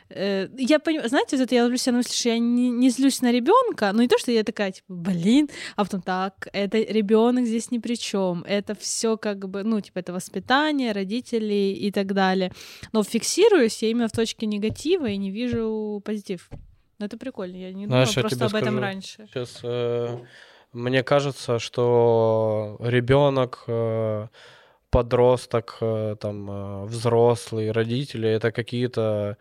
э, 0.09 0.47
я 0.57 0.79
понимаю, 0.79 1.09
знаете, 1.09 1.37
вот 1.37 1.43
это 1.43 1.55
я 1.55 1.63
ловлю 1.63 1.77
себя 1.77 1.93
на 1.93 1.97
мысли, 1.99 2.13
что 2.13 2.29
я 2.29 2.39
не, 2.39 2.69
не 2.69 2.89
злюсь 2.89 3.21
на 3.21 3.31
ребенка, 3.31 3.91
но 3.93 4.01
не 4.01 4.07
то, 4.07 4.17
что 4.17 4.31
я 4.31 4.43
такая, 4.43 4.71
типа, 4.71 4.93
блин, 4.93 5.49
а 5.75 5.85
потом 5.85 6.01
так, 6.01 6.49
это 6.53 6.77
ребенок 6.77 7.45
здесь 7.45 7.71
ни 7.71 7.77
при 7.77 7.95
чем, 7.95 8.43
это 8.47 8.75
все 8.75 9.17
как 9.17 9.47
бы, 9.49 9.63
ну, 9.63 9.81
типа, 9.81 9.99
это 9.99 10.13
воспитание, 10.13 10.91
родители 10.91 11.73
и 11.79 11.91
так 11.91 12.13
далее, 12.13 12.51
но 12.91 13.03
фиксируюсь 13.03 13.81
я 13.81 13.89
именно 13.89 14.07
в 14.07 14.11
точке 14.11 14.45
негатива 14.45 15.05
и 15.07 15.17
не 15.17 15.31
вижу 15.31 16.01
позитив. 16.03 16.49
Ну, 16.99 17.05
это 17.05 17.17
прикольно, 17.17 17.55
я 17.55 17.71
не 17.71 17.87
Знаешь, 17.87 18.13
думала 18.13 18.27
просто 18.27 18.45
об 18.45 18.55
этом 18.55 18.73
скажу, 18.73 18.81
раньше. 18.81 19.27
Сейчас 19.31 19.59
э, 19.63 20.17
мне 20.73 21.01
кажется, 21.01 21.59
что 21.59 22.77
ребенок 22.81 23.63
э, 23.67 24.27
подросток, 24.89 25.77
э, 25.81 26.15
там, 26.19 26.49
э, 26.49 26.85
взрослый, 26.85 27.71
родители, 27.71 28.29
это 28.29 28.51
какие-то 28.51 29.37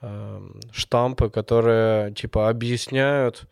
эм, 0.00 0.60
штампы, 0.72 1.30
которые, 1.30 2.12
типа, 2.14 2.48
объясняют, 2.48 3.46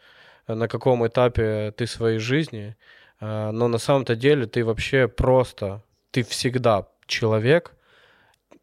на 0.49 0.69
каком 0.69 1.07
этапе 1.07 1.73
ты 1.77 1.87
своей 1.87 2.19
жизни, 2.19 2.77
э, 3.21 3.51
но 3.51 3.69
на 3.69 3.79
самом-то 3.79 4.17
деле 4.17 4.47
ты 4.47 4.65
вообще 4.65 5.09
просто, 5.09 5.83
ты 6.13 6.23
всегда 6.23 6.89
человек, 7.07 7.75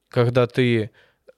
когда 0.10 0.48
ты 0.48 0.92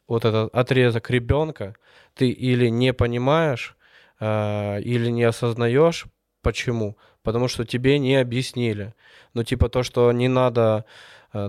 вот 0.07 0.25
этот 0.25 0.53
отрезок 0.55 1.09
ребенка, 1.09 1.75
ты 2.13 2.29
или 2.29 2.69
не 2.69 2.93
понимаешь, 2.93 3.75
или 4.21 5.09
не 5.09 5.23
осознаешь, 5.23 6.05
Почему? 6.45 6.95
Потому 7.23 7.47
что 7.47 7.65
тебе 7.65 7.97
не 7.97 8.17
объяснили. 8.17 8.93
Ну, 9.33 9.43
типа 9.43 9.67
то, 9.67 9.81
что 9.81 10.11
не 10.11 10.27
надо 10.27 10.85
э, 10.85 10.91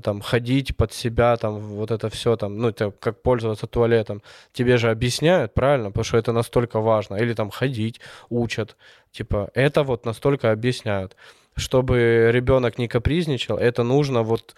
там 0.03 0.21
ходить 0.21 0.77
под 0.77 0.93
себя, 0.93 1.37
там 1.37 1.59
вот 1.61 1.91
это 1.91 2.09
все 2.11 2.37
там, 2.37 2.59
ну, 2.59 2.69
это 2.69 2.91
как 2.91 3.23
пользоваться 3.23 3.67
туалетом, 3.67 4.23
тебе 4.53 4.77
же 4.77 4.91
объясняют, 4.91 5.55
правильно, 5.55 5.91
потому 5.91 6.05
что 6.05 6.19
это 6.19 6.33
настолько 6.33 6.81
важно. 6.81 7.17
Или 7.17 7.35
там 7.35 7.51
ходить, 7.51 8.01
учат. 8.29 8.77
Типа, 9.13 9.51
это 9.55 9.83
вот 9.83 10.05
настолько 10.05 10.51
объясняют. 10.51 11.17
Чтобы 11.57 12.31
ребенок 12.33 12.79
не 12.79 12.89
капризничал, 12.89 13.57
это 13.57 13.83
нужно 13.83 14.23
вот 14.23 14.55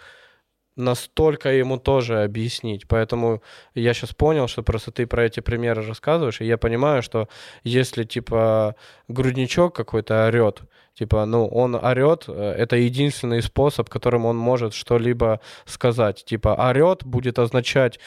настолько 0.78 1.52
ему 1.52 1.76
тоже 1.78 2.22
объяснить. 2.22 2.86
Поэтому 2.88 3.42
я 3.74 3.92
сейчас 3.92 4.14
понял, 4.14 4.48
что 4.48 4.62
просто 4.62 4.92
ты 4.92 5.06
про 5.06 5.24
эти 5.24 5.40
примеры 5.40 5.86
рассказываешь, 5.86 6.40
и 6.40 6.46
я 6.46 6.56
понимаю, 6.56 7.02
что 7.02 7.28
если, 7.64 8.04
типа, 8.04 8.76
грудничок 9.08 9.74
какой-то 9.74 10.26
орет, 10.28 10.62
типа, 10.98 11.24
ну, 11.26 11.46
он 11.46 11.76
орет, 11.76 12.24
э, 12.26 12.54
это 12.58 12.76
единственный 12.76 13.40
способ, 13.40 13.88
которым 13.88 14.26
он 14.26 14.36
может 14.36 14.74
что-либо 14.74 15.40
сказать. 15.64 16.24
Типа, 16.24 16.54
орет 16.54 17.04
будет 17.04 17.38
означать, 17.38 18.00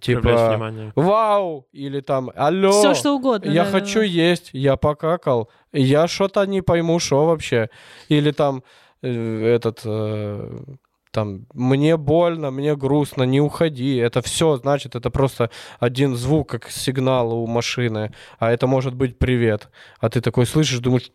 типа, 0.00 0.92
вау, 0.94 1.66
или 1.72 2.00
там, 2.00 2.30
алло, 2.36 2.70
Все 2.70 2.94
что 2.94 3.16
угодно. 3.16 3.50
я 3.50 3.64
да, 3.64 3.70
хочу 3.70 3.98
да. 4.00 4.04
есть, 4.04 4.50
я 4.52 4.76
покакал, 4.76 5.50
я 5.72 6.06
что-то 6.06 6.46
не 6.46 6.62
пойму, 6.62 7.00
что 7.00 7.26
вообще. 7.26 7.68
Или 8.08 8.30
там, 8.30 8.62
э, 9.02 9.54
этот... 9.56 9.80
э, 9.84 10.64
там, 11.10 11.46
мне 11.54 11.96
больно, 11.96 12.50
мне 12.50 12.76
грустно, 12.76 13.22
не 13.22 13.40
уходи. 13.40 13.96
Это 13.96 14.20
все, 14.20 14.56
значит, 14.56 14.96
это 14.96 15.08
просто 15.08 15.50
один 15.80 16.14
звук, 16.14 16.50
как 16.50 16.70
сигнал 16.70 17.32
у 17.32 17.46
машины. 17.46 18.12
А 18.38 18.52
это 18.52 18.66
может 18.66 18.94
быть 18.94 19.18
привет. 19.18 19.70
А 19.98 20.10
ты 20.10 20.20
такой 20.20 20.44
слышишь, 20.44 20.80
думаешь, 20.80 21.10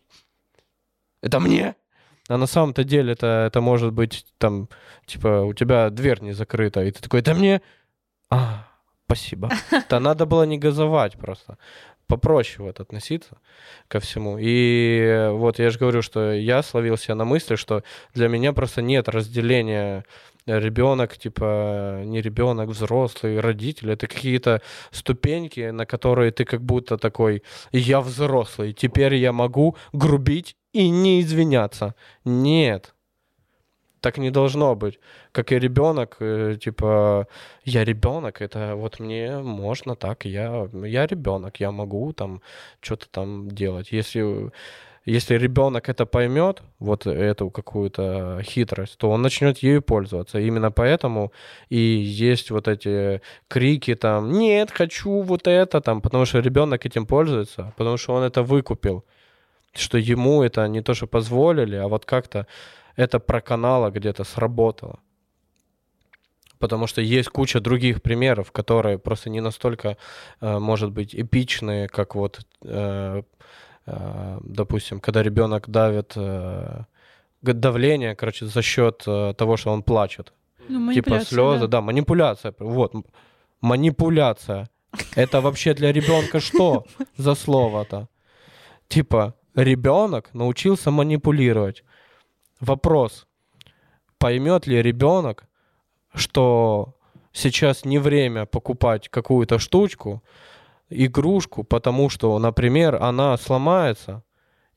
это 1.22 1.40
мне? 1.40 1.76
А 2.28 2.36
на 2.36 2.46
самом-то 2.46 2.84
деле 2.84 3.12
это, 3.12 3.44
это 3.46 3.60
может 3.60 3.92
быть 3.92 4.26
там, 4.38 4.68
типа, 5.06 5.42
у 5.42 5.54
тебя 5.54 5.90
дверь 5.90 6.20
не 6.20 6.32
закрыта, 6.32 6.84
и 6.84 6.90
ты 6.90 7.00
такой, 7.02 7.20
это 7.20 7.34
мне? 7.34 7.62
А, 8.30 8.68
спасибо. 9.06 9.50
Да 9.90 10.00
надо 10.00 10.26
было 10.26 10.44
не 10.44 10.58
газовать 10.58 11.18
просто. 11.18 11.58
Попроще 12.06 12.66
вот 12.66 12.80
относиться 12.80 13.38
ко 13.88 13.98
всему. 13.98 14.36
И 14.38 15.28
вот 15.32 15.58
я 15.58 15.70
же 15.70 15.78
говорю, 15.78 16.02
что 16.02 16.32
я 16.32 16.62
словил 16.62 16.96
себя 16.96 17.14
на 17.14 17.24
мысли, 17.24 17.56
что 17.56 17.82
для 18.14 18.28
меня 18.28 18.52
просто 18.52 18.82
нет 18.82 19.08
разделения 19.08 20.04
ребенок, 20.46 21.16
типа 21.16 22.02
не 22.04 22.20
ребенок, 22.20 22.68
взрослый, 22.68 23.40
родитель. 23.40 23.92
Это 23.92 24.06
какие-то 24.06 24.60
ступеньки, 24.90 25.70
на 25.70 25.86
которые 25.86 26.32
ты 26.32 26.44
как 26.44 26.62
будто 26.62 26.98
такой, 26.98 27.42
я 27.72 28.00
взрослый, 28.00 28.72
теперь 28.72 29.14
я 29.14 29.32
могу 29.32 29.76
грубить 29.92 30.56
и 30.72 30.90
не 30.90 31.20
извиняться. 31.20 31.94
Нет, 32.24 32.94
так 34.02 34.18
не 34.18 34.30
должно 34.30 34.74
быть. 34.74 34.98
Как 35.32 35.52
и 35.52 35.58
ребенок, 35.58 36.16
э, 36.20 36.56
типа, 36.60 37.26
я 37.64 37.84
ребенок, 37.84 38.42
это 38.42 38.74
вот 38.74 39.00
мне 39.00 39.38
можно 39.38 39.94
так, 39.94 40.24
я, 40.24 40.68
я 40.72 41.06
ребенок, 41.06 41.60
я 41.60 41.70
могу 41.70 42.12
там 42.12 42.42
что-то 42.80 43.06
там 43.10 43.48
делать. 43.48 43.92
Если, 43.92 44.50
если 45.04 45.36
ребенок 45.38 45.88
это 45.88 46.04
поймет, 46.04 46.62
вот 46.80 47.06
эту 47.06 47.50
какую-то 47.50 48.40
хитрость, 48.42 48.98
то 48.98 49.10
он 49.10 49.22
начнет 49.22 49.58
ею 49.58 49.82
пользоваться. 49.82 50.40
Именно 50.40 50.72
поэтому 50.72 51.32
и 51.70 51.78
есть 51.78 52.50
вот 52.50 52.66
эти 52.68 53.20
крики 53.48 53.94
там, 53.94 54.32
нет, 54.32 54.70
хочу 54.72 55.22
вот 55.22 55.46
это 55.46 55.80
там, 55.80 56.00
потому 56.00 56.24
что 56.24 56.40
ребенок 56.40 56.86
этим 56.86 57.06
пользуется, 57.06 57.72
потому 57.76 57.96
что 57.98 58.14
он 58.14 58.24
это 58.24 58.42
выкупил, 58.42 59.04
что 59.74 59.98
ему 59.98 60.42
это 60.42 60.68
не 60.68 60.82
то, 60.82 60.94
что 60.94 61.06
позволили, 61.06 61.76
а 61.76 61.88
вот 61.88 62.04
как-то 62.04 62.46
это 62.96 63.18
проканало 63.18 63.90
где-то, 63.90 64.24
сработало. 64.24 64.98
Потому 66.58 66.86
что 66.86 67.00
есть 67.00 67.28
куча 67.28 67.60
других 67.60 68.02
примеров, 68.02 68.52
которые 68.52 68.98
просто 68.98 69.30
не 69.30 69.40
настолько, 69.40 69.96
э, 70.40 70.58
может 70.58 70.90
быть, 70.92 71.14
эпичные, 71.14 71.88
как 71.88 72.14
вот, 72.14 72.46
э, 72.62 73.22
э, 73.86 74.38
допустим, 74.44 75.00
когда 75.00 75.22
ребенок 75.22 75.68
давит 75.68 76.16
давление, 77.42 78.14
короче, 78.14 78.46
за 78.46 78.62
счет 78.62 78.98
того, 78.98 79.56
что 79.56 79.72
он 79.72 79.82
плачет. 79.82 80.32
Ну, 80.68 80.92
типа 80.92 81.20
слезы, 81.20 81.62
да. 81.62 81.66
да, 81.66 81.80
манипуляция. 81.80 82.54
Вот, 82.60 82.94
манипуляция. 83.60 84.68
Это 85.16 85.40
вообще 85.40 85.74
для 85.74 85.92
ребенка 85.92 86.38
что 86.38 86.84
за 87.16 87.34
слово-то? 87.34 88.08
Типа, 88.88 89.34
ребенок 89.54 90.32
научился 90.34 90.90
манипулировать. 90.90 91.84
Вопрос, 92.60 93.26
поймет 94.18 94.66
ли 94.66 94.80
ребенок, 94.80 95.44
что 96.14 96.94
сейчас 97.32 97.84
не 97.84 97.98
время 97.98 98.46
покупать 98.46 99.08
какую-то 99.08 99.58
штучку, 99.58 100.22
игрушку, 100.90 101.64
потому 101.64 102.08
что, 102.08 102.38
например, 102.38 102.96
она 103.02 103.36
сломается, 103.36 104.22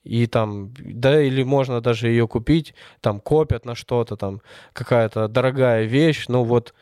и 0.04 0.28
там, 0.28 0.72
да, 0.78 1.22
или 1.22 1.44
можно 1.44 1.82
даже 1.82 2.08
ее 2.08 2.28
купить, 2.28 2.74
там 3.02 3.20
копят 3.20 3.66
на 3.66 3.76
что-то, 3.76 4.16
там 4.16 4.42
какая-то 4.74 5.28
дорогая 5.28 5.84
вещь, 5.84 6.26
ну 6.28 6.44
вот 6.44 6.74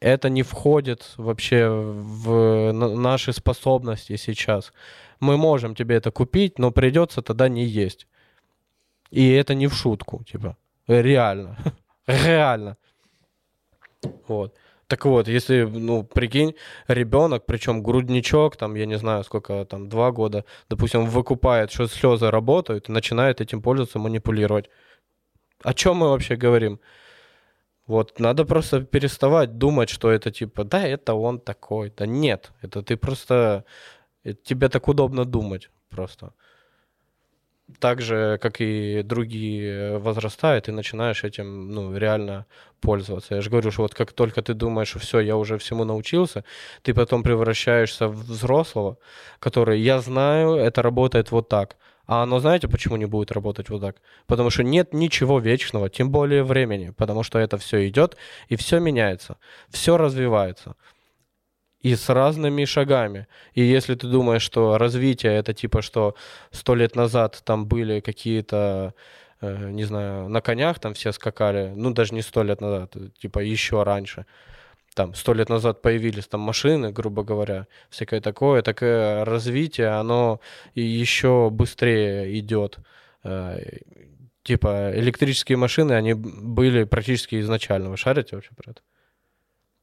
это 0.00 0.28
не 0.28 0.42
входит 0.42 1.14
вообще 1.16 1.68
в 1.68 2.72
на- 2.72 2.94
наши 2.94 3.32
способности 3.32 4.16
сейчас. 4.16 4.72
Мы 5.20 5.36
можем 5.36 5.74
тебе 5.74 5.96
это 5.96 6.10
купить, 6.10 6.58
но 6.58 6.70
придется 6.70 7.22
тогда 7.22 7.48
не 7.48 7.64
есть. 7.64 8.06
И 9.10 9.30
это 9.32 9.54
не 9.54 9.66
в 9.66 9.74
шутку, 9.74 10.24
типа, 10.24 10.56
реально, 10.86 11.56
реально. 12.06 12.76
Вот. 14.28 14.54
Так 14.90 15.04
вот, 15.04 15.28
если, 15.28 15.62
ну, 15.62 16.02
прикинь, 16.02 16.56
ребенок, 16.88 17.46
причем 17.46 17.80
грудничок, 17.80 18.56
там, 18.56 18.74
я 18.74 18.86
не 18.86 18.98
знаю, 18.98 19.22
сколько 19.22 19.64
там, 19.64 19.88
два 19.88 20.10
года, 20.10 20.44
допустим, 20.68 21.06
выкупает, 21.06 21.70
что 21.70 21.86
слезы 21.86 22.28
работают, 22.28 22.88
начинает 22.88 23.40
этим 23.40 23.62
пользоваться, 23.62 24.00
манипулировать. 24.00 24.68
О 25.62 25.74
чем 25.74 25.98
мы 25.98 26.08
вообще 26.08 26.34
говорим? 26.34 26.80
Вот, 27.86 28.18
надо 28.18 28.44
просто 28.44 28.80
переставать 28.80 29.58
думать, 29.58 29.90
что 29.90 30.10
это 30.10 30.32
типа, 30.32 30.64
да, 30.64 30.84
это 30.84 31.14
он 31.14 31.38
такой. 31.38 31.92
Да 31.96 32.06
нет, 32.06 32.50
это 32.60 32.82
ты 32.82 32.96
просто, 32.96 33.64
э, 34.24 34.34
тебе 34.34 34.68
так 34.68 34.88
удобно 34.88 35.24
думать 35.24 35.70
просто. 35.88 36.32
Так 37.78 38.00
же, 38.00 38.38
как 38.42 38.60
и 38.60 39.02
другие 39.04 39.98
возраста, 39.98 40.56
и 40.56 40.60
ты 40.60 40.72
начинаешь 40.72 41.22
этим, 41.22 41.70
ну, 41.70 41.96
реально 41.96 42.46
пользоваться. 42.80 43.36
Я 43.36 43.40
же 43.42 43.50
говорю, 43.50 43.70
что 43.70 43.82
вот 43.82 43.94
как 43.94 44.12
только 44.12 44.42
ты 44.42 44.54
думаешь, 44.54 44.96
все, 44.96 45.20
я 45.20 45.36
уже 45.36 45.56
всему 45.56 45.84
научился, 45.84 46.44
ты 46.82 46.94
потом 46.94 47.22
превращаешься 47.22 48.08
в 48.08 48.24
взрослого, 48.24 48.98
который, 49.38 49.80
я 49.80 50.00
знаю, 50.00 50.54
это 50.54 50.82
работает 50.82 51.30
вот 51.30 51.48
так. 51.48 51.76
А 52.10 52.24
оно 52.24 52.40
знаете, 52.40 52.66
почему 52.66 52.96
не 52.96 53.06
будет 53.06 53.30
работать 53.30 53.70
вот 53.70 53.82
так? 53.82 53.96
Потому 54.26 54.50
что 54.50 54.64
нет 54.64 54.92
ничего 54.92 55.38
вечного, 55.38 55.88
тем 55.88 56.10
более 56.10 56.42
времени, 56.42 56.90
потому 56.90 57.22
что 57.22 57.38
это 57.38 57.56
все 57.56 57.86
идет 57.88 58.16
и 58.48 58.56
все 58.56 58.80
меняется, 58.80 59.36
все 59.68 59.96
развивается. 59.96 60.74
И 61.80 61.96
с 61.96 62.08
разными 62.08 62.64
шагами. 62.66 63.26
И 63.54 63.62
если 63.62 63.94
ты 63.94 64.06
думаешь, 64.06 64.42
что 64.42 64.76
развитие 64.78 65.32
это 65.32 65.54
типа, 65.54 65.82
что 65.82 66.14
сто 66.50 66.74
лет 66.74 66.96
назад 66.96 67.40
там 67.44 67.66
были 67.66 68.00
какие-то, 68.00 68.94
э, 69.40 69.70
не 69.70 69.84
знаю, 69.84 70.28
на 70.28 70.40
конях 70.40 70.78
там 70.78 70.92
все 70.94 71.12
скакали, 71.12 71.72
ну 71.74 71.92
даже 71.92 72.14
не 72.14 72.22
сто 72.22 72.42
лет 72.42 72.60
назад, 72.60 72.94
типа 73.18 73.38
еще 73.38 73.82
раньше, 73.82 74.26
там 74.94 75.14
сто 75.14 75.32
лет 75.32 75.48
назад 75.48 75.80
появились 75.82 76.26
там 76.26 76.40
машины, 76.40 76.92
грубо 76.92 77.22
говоря, 77.22 77.66
всякое 77.88 78.20
такое, 78.20 78.62
такое 78.62 79.24
развитие, 79.24 79.88
оно 79.88 80.40
еще 80.74 81.48
быстрее 81.50 82.38
идет. 82.38 82.78
Э, 83.24 83.58
Типа 84.42 84.90
электрические 84.94 85.58
машины, 85.58 85.92
они 85.92 86.14
были 86.14 86.84
практически 86.84 87.40
изначально. 87.40 87.90
Вы 87.90 87.96
шарите 87.96 88.36
вообще 88.36 88.50
про 88.56 88.70
это? 88.70 88.80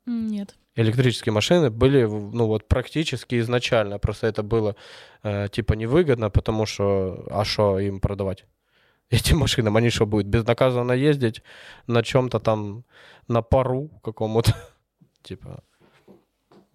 Нет. 0.06 0.56
Электрические 0.78 1.34
машины 1.34 1.70
были, 1.70 2.06
ну 2.06 2.48
вот 2.48 2.68
практически 2.68 3.40
изначально, 3.40 4.00
просто 4.00 4.28
это 4.28 4.44
было 4.44 4.76
э, 5.24 5.48
типа 5.52 5.74
невыгодно, 5.74 6.30
потому 6.30 6.66
что, 6.66 7.26
а 7.30 7.44
что 7.44 7.80
им 7.80 8.00
продавать? 8.00 8.46
Этим 9.10 9.40
машинам, 9.40 9.76
они 9.76 9.90
что, 9.90 10.06
будут 10.06 10.28
безнаказанно 10.28 10.94
ездить 10.94 11.42
на 11.88 12.04
чем-то 12.04 12.40
там, 12.40 12.86
на 13.28 13.42
пару 13.42 13.90
какому-то, 14.04 14.56
типа, 15.24 15.64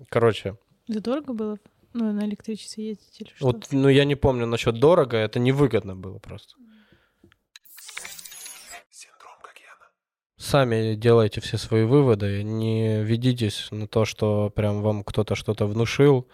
короче, 0.09 0.57
Это 0.89 1.01
дорого 1.01 1.33
было? 1.33 1.59
Ну, 1.95 2.13
на 2.13 2.25
электричестве 2.25 2.89
ездить 2.89 3.21
или 3.21 3.31
что? 3.37 3.47
вот, 3.47 3.69
ну 3.71 3.89
я 3.89 4.05
не 4.05 4.17
помню 4.17 4.47
насчет 4.47 4.81
дорого, 4.81 5.17
это 5.17 5.39
невыгодно 5.39 5.95
было 5.95 6.19
просто. 6.19 6.57
Сами 10.43 10.97
делайте 10.97 11.41
все 11.41 11.57
свои 11.57 11.85
выводы, 11.85 12.43
не 12.43 13.01
ведитесь 13.05 13.69
на 13.71 13.87
то, 13.87 14.05
что 14.05 14.51
прям 14.51 14.83
вам 14.83 15.05
кто-то 15.05 15.37
что-то 15.37 15.67
внушил. 15.67 16.27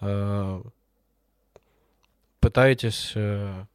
Э, 0.00 0.62
Пытайтесь 2.40 3.12
э, 3.14 3.66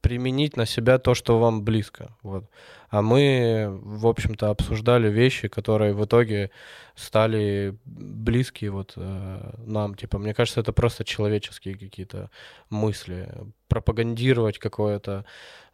применить 0.00 0.56
на 0.56 0.66
себя 0.66 0.98
то, 0.98 1.14
что 1.14 1.38
вам 1.38 1.62
близко. 1.62 2.16
Вот. 2.22 2.44
А 2.88 3.02
мы, 3.02 3.78
в 3.82 4.06
общем-то, 4.06 4.50
обсуждали 4.50 5.08
вещи, 5.08 5.48
которые 5.48 5.94
в 5.94 6.04
итоге 6.04 6.50
стали 6.96 7.76
близкие 7.84 8.70
вот 8.70 8.94
э, 8.96 9.52
нам. 9.58 9.94
Типа, 9.94 10.18
мне 10.18 10.34
кажется, 10.34 10.60
это 10.60 10.72
просто 10.72 11.04
человеческие 11.04 11.76
какие-то 11.76 12.30
мысли. 12.68 13.32
Пропагандировать 13.68 14.58
какую-то 14.58 15.24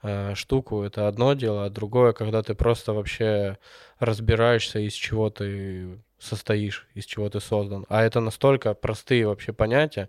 э, 0.02 0.34
штуку— 0.34 0.82
это 0.84 1.08
одно 1.08 1.32
дело, 1.34 1.64
а 1.64 1.70
другое, 1.70 2.12
когда 2.12 2.42
ты 2.42 2.54
просто 2.54 2.92
вообще 2.92 3.58
разбираешься, 3.98 4.80
из 4.80 4.92
чего 4.92 5.30
ты 5.30 5.98
состоишь, 6.18 6.86
из 6.94 7.06
чего 7.06 7.28
ты 7.30 7.40
создан. 7.40 7.86
А 7.88 8.02
это 8.02 8.20
настолько 8.20 8.74
простые 8.74 9.26
вообще 9.26 9.52
понятия, 9.52 10.08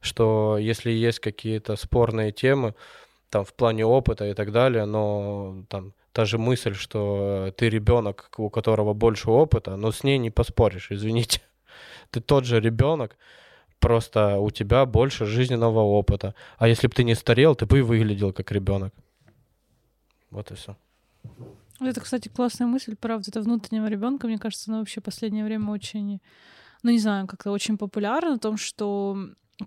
что 0.00 0.58
если 0.58 0.90
есть 0.90 1.20
какие-то 1.20 1.76
спорные 1.76 2.32
темы, 2.32 2.74
там 3.30 3.44
в 3.44 3.52
плане 3.52 3.84
опыта 3.84 4.26
и 4.26 4.34
так 4.34 4.52
далее, 4.52 4.86
но 4.86 5.64
там 5.68 5.92
та 6.12 6.24
же 6.24 6.38
мысль, 6.38 6.74
что 6.74 7.52
ты 7.56 7.68
ребенок, 7.68 8.30
у 8.38 8.50
которого 8.50 8.94
больше 8.94 9.30
опыта, 9.30 9.76
но 9.76 9.92
с 9.92 10.04
ней 10.04 10.18
не 10.18 10.30
поспоришь, 10.30 10.90
извините. 10.92 11.40
Ты 12.10 12.20
тот 12.20 12.44
же 12.44 12.60
ребенок, 12.60 13.16
просто 13.78 14.38
у 14.38 14.50
тебя 14.50 14.86
больше 14.86 15.26
жизненного 15.26 15.80
опыта. 15.80 16.34
А 16.56 16.68
если 16.68 16.88
бы 16.88 16.94
ты 16.94 17.04
не 17.04 17.14
старел, 17.14 17.54
ты 17.54 17.66
бы 17.66 17.78
и 17.78 17.82
выглядел 17.82 18.32
как 18.32 18.50
ребенок. 18.52 18.94
Вот 20.30 20.50
и 20.50 20.54
все. 20.54 20.76
Это, 21.80 22.00
кстати, 22.00 22.28
классная 22.28 22.66
мысль, 22.66 22.96
правда. 22.96 23.30
Это 23.30 23.40
внутреннего 23.40 23.86
ребенка, 23.86 24.26
мне 24.26 24.38
кажется, 24.38 24.70
она 24.70 24.80
вообще 24.80 25.00
в 25.00 25.04
последнее 25.04 25.44
время 25.44 25.70
очень, 25.70 26.20
ну 26.82 26.90
не 26.90 26.98
знаю, 26.98 27.26
как-то 27.26 27.52
очень 27.52 27.78
популярна, 27.78 28.34
о 28.34 28.38
том, 28.38 28.56
что 28.56 29.16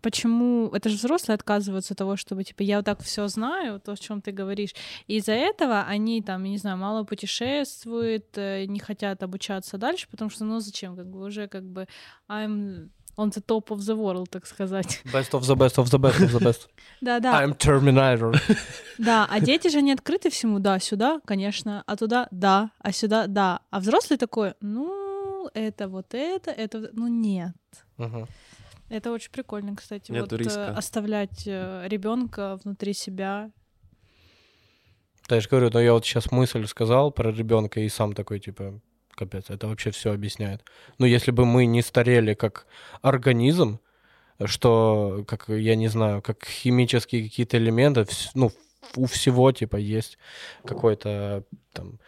почему 0.01 0.69
это 0.69 0.89
же 0.89 0.95
взрослые 0.95 1.35
отказываются 1.35 1.93
от 1.93 1.97
того, 1.97 2.15
чтобы 2.15 2.43
типа 2.43 2.63
я 2.63 2.77
вот 2.77 2.85
так 2.85 3.01
все 3.01 3.27
знаю, 3.27 3.79
то, 3.79 3.91
о 3.91 3.97
чем 3.97 4.21
ты 4.21 4.31
говоришь. 4.31 4.73
И 5.07 5.17
из-за 5.17 5.33
этого 5.33 5.81
они 5.83 6.21
там, 6.21 6.43
не 6.43 6.57
знаю, 6.57 6.77
мало 6.77 7.03
путешествуют, 7.03 8.37
э, 8.37 8.65
не 8.65 8.79
хотят 8.79 9.21
обучаться 9.23 9.77
дальше, 9.77 10.07
потому 10.09 10.29
что 10.29 10.45
ну 10.45 10.59
зачем, 10.59 10.95
как 10.95 11.07
бы 11.07 11.23
уже 11.25 11.47
как 11.47 11.63
бы 11.63 11.87
I'm 12.29 12.89
on 13.17 13.29
the 13.31 13.41
top 13.45 13.67
of 13.69 13.79
the 13.79 13.95
world, 13.95 14.27
так 14.29 14.45
сказать. 14.45 15.01
Best 15.05 15.31
of 15.31 15.41
the 15.41 15.55
best 15.55 15.77
of 15.77 15.89
the 15.89 15.99
best 15.99 16.19
of 16.19 16.31
the 16.31 16.39
best. 16.39 16.67
Да, 17.01 17.19
да. 17.19 17.43
I'm 17.43 17.57
Terminator. 17.57 18.33
Да, 18.97 19.27
а 19.29 19.39
дети 19.39 19.67
же 19.67 19.81
не 19.81 19.91
открыты 19.91 20.29
всему, 20.29 20.59
да, 20.59 20.79
сюда, 20.79 21.19
конечно, 21.25 21.83
а 21.85 21.95
туда, 21.97 22.27
да, 22.31 22.71
а 22.79 22.91
сюда, 22.91 23.27
да. 23.27 23.61
А 23.71 23.79
взрослый 23.79 24.17
такой, 24.17 24.53
ну, 24.61 25.49
это 25.53 25.87
вот 25.87 26.13
это, 26.13 26.51
это, 26.51 26.89
ну, 26.93 27.07
нет. 27.07 27.55
Мгм. 27.97 28.27
Это 28.91 29.11
очень 29.11 29.31
прикольно, 29.31 29.73
кстати, 29.75 30.11
Нету 30.11 30.23
вот 30.23 30.33
э, 30.33 30.37
риска. 30.37 30.67
оставлять 30.75 31.45
ребенка 31.47 32.59
внутри 32.63 32.93
себя. 32.93 33.49
Да, 35.29 35.35
я 35.35 35.41
же 35.41 35.47
говорю, 35.47 35.69
но 35.71 35.79
я 35.79 35.93
вот 35.93 36.05
сейчас 36.05 36.29
мысль 36.31 36.65
сказал 36.67 37.09
про 37.11 37.31
ребенка 37.31 37.79
и 37.79 37.87
сам 37.87 38.11
такой, 38.13 38.41
типа, 38.41 38.81
капец, 39.11 39.49
это 39.49 39.67
вообще 39.67 39.91
все 39.91 40.11
объясняет. 40.11 40.61
Ну, 40.97 41.05
если 41.05 41.31
бы 41.31 41.45
мы 41.45 41.65
не 41.65 41.81
старели 41.81 42.33
как 42.33 42.67
организм, 43.01 43.79
что, 44.43 45.23
как, 45.25 45.47
я 45.47 45.75
не 45.75 45.87
знаю, 45.87 46.21
как 46.21 46.43
химические 46.45 47.23
какие-то 47.23 47.57
элементы, 47.57 48.05
ну, 48.33 48.51
у 48.97 49.05
всего, 49.05 49.51
типа, 49.53 49.77
есть 49.77 50.17
какой-то, 50.65 51.45
там, 51.71 51.99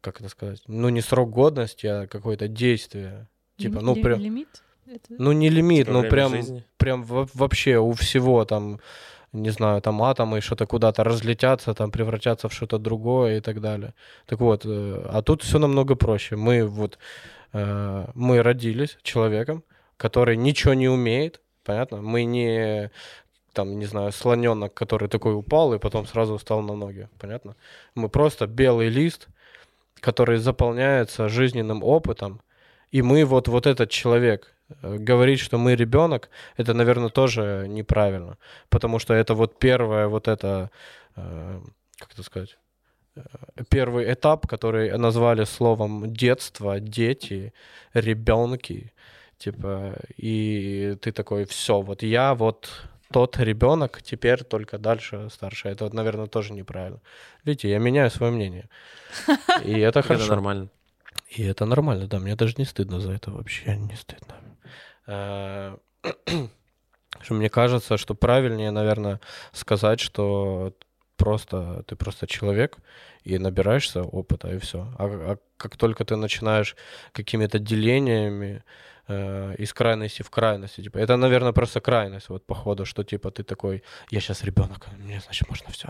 как 0.00 0.20
это 0.20 0.30
сказать, 0.30 0.62
ну, 0.66 0.88
не 0.88 1.02
срок 1.02 1.28
годности, 1.30 1.86
а 1.86 2.06
какое-то 2.06 2.48
действие. 2.48 3.28
Типа, 3.58 3.78
Лими- 3.78 3.82
ну, 3.82 3.94
ли- 3.94 4.02
прям, 4.02 4.20
Лимит? 4.20 4.62
Это- 4.94 5.14
ну, 5.18 5.32
не 5.32 5.50
лимит, 5.50 5.88
ну, 5.88 6.02
прям, 6.02 6.30
жизни. 6.30 6.64
прям 6.76 7.04
во- 7.04 7.28
вообще 7.34 7.78
у 7.78 7.92
всего 7.92 8.44
там, 8.44 8.80
не 9.32 9.50
знаю, 9.50 9.80
там 9.80 10.02
атомы 10.02 10.40
что-то 10.40 10.66
куда-то 10.66 11.04
разлетятся, 11.04 11.74
там 11.74 11.90
превратятся 11.90 12.48
в 12.48 12.52
что-то 12.52 12.78
другое 12.78 13.38
и 13.38 13.40
так 13.40 13.60
далее. 13.60 13.94
Так 14.26 14.40
вот, 14.40 14.62
э, 14.64 15.06
а 15.12 15.22
тут 15.22 15.42
все 15.42 15.58
намного 15.58 15.94
проще. 15.94 16.36
Мы 16.36 16.66
вот, 16.66 16.98
э, 17.52 18.06
мы 18.14 18.42
родились 18.42 18.98
человеком, 19.02 19.62
который 19.96 20.36
ничего 20.36 20.74
не 20.74 20.88
умеет, 20.88 21.40
понятно? 21.64 22.02
Мы 22.02 22.24
не 22.24 22.90
там, 23.52 23.78
не 23.78 23.86
знаю, 23.86 24.12
слоненок, 24.12 24.74
который 24.74 25.08
такой 25.08 25.34
упал 25.34 25.74
и 25.74 25.78
потом 25.78 26.06
сразу 26.06 26.36
встал 26.36 26.62
на 26.62 26.74
ноги, 26.74 27.08
понятно? 27.18 27.54
Мы 27.94 28.08
просто 28.08 28.46
белый 28.46 28.88
лист, 28.88 29.28
который 30.00 30.38
заполняется 30.38 31.28
жизненным 31.28 31.82
опытом, 31.84 32.40
и 32.92 33.02
мы 33.02 33.24
вот, 33.24 33.48
вот 33.48 33.66
этот 33.66 33.90
человек, 33.90 34.52
говорить, 34.82 35.40
что 35.40 35.58
мы 35.58 35.74
ребенок, 35.74 36.30
это, 36.56 36.74
наверное, 36.74 37.08
тоже 37.08 37.66
неправильно. 37.68 38.36
Потому 38.68 38.98
что 38.98 39.14
это 39.14 39.34
вот 39.34 39.58
первое 39.58 40.06
вот 40.08 40.28
это, 40.28 40.70
э, 41.16 41.60
как 41.98 42.12
это 42.12 42.22
сказать, 42.22 42.58
э, 43.16 43.20
первый 43.68 44.12
этап, 44.12 44.46
который 44.46 44.96
назвали 44.98 45.44
словом 45.44 46.12
детство, 46.12 46.80
дети, 46.80 47.52
ребенки. 47.94 48.92
Типа, 49.38 49.96
и 50.16 50.96
ты 51.00 51.12
такой, 51.12 51.44
все, 51.44 51.80
вот 51.80 52.02
я 52.02 52.34
вот 52.34 52.68
тот 53.12 53.38
ребенок, 53.38 54.02
теперь 54.02 54.44
только 54.44 54.78
дальше 54.78 55.28
старше. 55.30 55.68
Это, 55.68 55.84
вот, 55.84 55.94
наверное, 55.94 56.26
тоже 56.26 56.52
неправильно. 56.52 57.00
Видите, 57.44 57.70
я 57.70 57.78
меняю 57.78 58.10
свое 58.10 58.32
мнение. 58.32 58.68
И 59.64 59.78
это 59.80 59.98
Это 60.00 60.02
хорошо. 60.02 60.28
нормально. 60.28 60.68
И 61.36 61.42
это 61.42 61.64
нормально, 61.64 62.06
да, 62.06 62.18
мне 62.18 62.34
даже 62.36 62.54
не 62.58 62.64
стыдно 62.64 63.00
за 63.00 63.12
это 63.12 63.30
вообще, 63.30 63.76
не 63.76 63.94
стыдно. 63.94 64.34
Э, 65.10 65.76
мне 67.30 67.50
кажется, 67.50 67.96
что 67.96 68.14
правильнее, 68.14 68.70
наверное, 68.70 69.20
сказать, 69.52 70.00
что 70.00 70.74
просто 71.16 71.82
ты 71.86 71.96
просто 71.96 72.26
человек 72.26 72.78
и 73.24 73.36
набираешься 73.38 74.02
опыта 74.02 74.48
и 74.48 74.58
все. 74.58 74.92
А, 74.98 75.04
а 75.04 75.38
как 75.56 75.76
только 75.76 76.04
ты 76.04 76.16
начинаешь 76.16 76.76
какими-то 77.12 77.58
делениями 77.58 78.62
э, 79.10 79.54
из 79.58 79.72
крайности 79.72 80.22
в 80.22 80.30
крайности, 80.30 80.82
типа, 80.82 80.98
это, 80.98 81.16
наверное, 81.16 81.52
просто 81.52 81.80
крайность, 81.80 82.28
вот 82.28 82.46
походу, 82.46 82.84
что 82.84 83.02
типа 83.04 83.30
ты 83.30 83.42
такой, 83.42 83.82
я 84.10 84.20
сейчас 84.20 84.44
ребенок, 84.44 84.86
мне 84.98 85.20
значит 85.20 85.48
можно 85.48 85.70
все, 85.70 85.88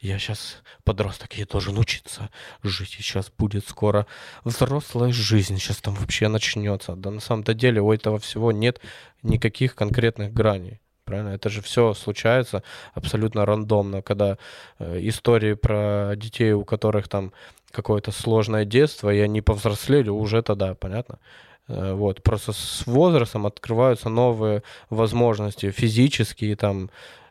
я 0.00 0.18
сейчас 0.18 0.62
подросток, 0.84 1.34
я 1.34 1.46
должен 1.46 1.78
учиться 1.78 2.30
жить, 2.62 2.96
и 2.98 3.02
сейчас 3.02 3.30
будет 3.38 3.68
скоро 3.68 4.06
взрослая 4.44 5.12
жизнь, 5.12 5.58
сейчас 5.58 5.76
там 5.78 5.94
вообще 5.94 6.28
начнется. 6.28 6.94
Да 6.96 7.10
на 7.10 7.20
самом-то 7.20 7.54
деле 7.54 7.80
у 7.80 7.92
этого 7.92 8.18
всего 8.18 8.52
нет 8.52 8.80
никаких 9.22 9.74
конкретных 9.74 10.32
граней. 10.32 10.80
Правильно? 11.04 11.30
Это 11.30 11.50
же 11.50 11.60
все 11.62 11.94
случается 11.94 12.62
абсолютно 12.94 13.44
рандомно, 13.44 14.02
когда 14.02 14.38
э, 14.78 14.98
истории 15.08 15.54
про 15.54 16.14
детей, 16.16 16.52
у 16.52 16.64
которых 16.64 17.08
там 17.08 17.32
какое-то 17.72 18.12
сложное 18.12 18.64
детство, 18.64 19.12
и 19.12 19.18
они 19.18 19.40
повзрослели, 19.40 20.10
уже 20.10 20.42
тогда, 20.42 20.74
понятно? 20.74 21.18
Э, 21.68 21.94
Вот, 21.94 22.22
просто 22.22 22.52
с 22.52 22.86
возрастом 22.86 23.46
открываются 23.46 24.08
новые 24.08 24.62
возможности 24.90 25.70
физические 25.70 26.56
там 26.56 26.90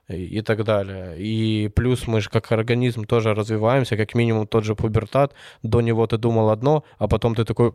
и 0.09 0.39
и 0.39 0.41
так 0.41 0.63
далее. 0.63 1.15
И 1.17 1.69
плюс 1.69 2.07
мы 2.07 2.21
же 2.21 2.29
как 2.29 2.51
организм 2.51 3.05
тоже 3.05 3.33
развиваемся, 3.33 3.97
как 3.97 4.15
минимум 4.15 4.47
тот 4.47 4.63
же 4.63 4.75
пубертат. 4.75 5.33
До 5.63 5.81
него 5.81 6.05
ты 6.07 6.17
думал 6.17 6.49
одно, 6.49 6.83
а 6.97 7.07
потом 7.07 7.35
ты 7.35 7.45
такой, 7.45 7.73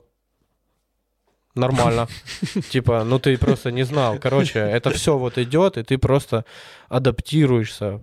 нормально. 1.54 2.06
Типа, 2.70 3.04
ну 3.04 3.18
ты 3.18 3.36
просто 3.38 3.72
не 3.72 3.84
знал. 3.84 4.18
Короче, 4.20 4.58
это 4.60 4.90
все 4.90 5.16
вот 5.16 5.38
идет, 5.38 5.76
и 5.78 5.82
ты 5.82 5.98
просто 5.98 6.44
адаптируешься 6.88 8.00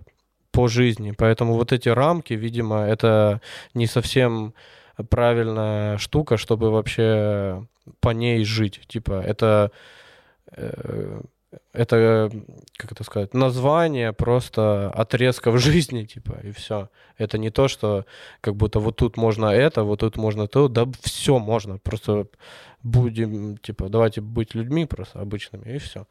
по 0.50 0.68
жизни. 0.68 1.12
Поэтому 1.16 1.54
вот 1.54 1.72
эти 1.72 1.88
рамки, 1.88 2.34
видимо, 2.34 2.84
это 2.86 3.40
не 3.74 3.86
совсем 3.86 4.54
правильная 5.10 5.98
штука, 5.98 6.36
чтобы 6.36 6.70
вообще 6.70 7.66
по 8.00 8.10
ней 8.10 8.44
жить. 8.44 8.80
Типа, 8.86 9.20
это 9.20 9.70
э, 10.52 11.20
это, 11.72 12.30
как 12.76 12.92
это 12.92 13.04
сказать, 13.04 13.34
название 13.34 14.12
просто 14.12 14.90
отрезков 14.90 15.58
жизни, 15.60 16.04
типа, 16.04 16.40
и 16.42 16.50
все. 16.52 16.88
Это 17.18 17.38
не 17.38 17.50
то, 17.50 17.68
что 17.68 18.06
как 18.40 18.56
будто 18.56 18.80
вот 18.80 18.96
тут 18.96 19.16
можно 19.16 19.46
это, 19.46 19.82
вот 19.84 20.00
тут 20.00 20.16
можно 20.16 20.46
то, 20.46 20.68
да 20.68 20.86
все 21.02 21.38
можно. 21.38 21.78
Просто 21.78 22.28
будем, 22.82 23.56
типа, 23.58 23.88
давайте 23.88 24.20
быть 24.20 24.54
людьми 24.54 24.86
просто 24.86 25.20
обычными, 25.20 25.74
и 25.74 25.78
все. 25.78 26.06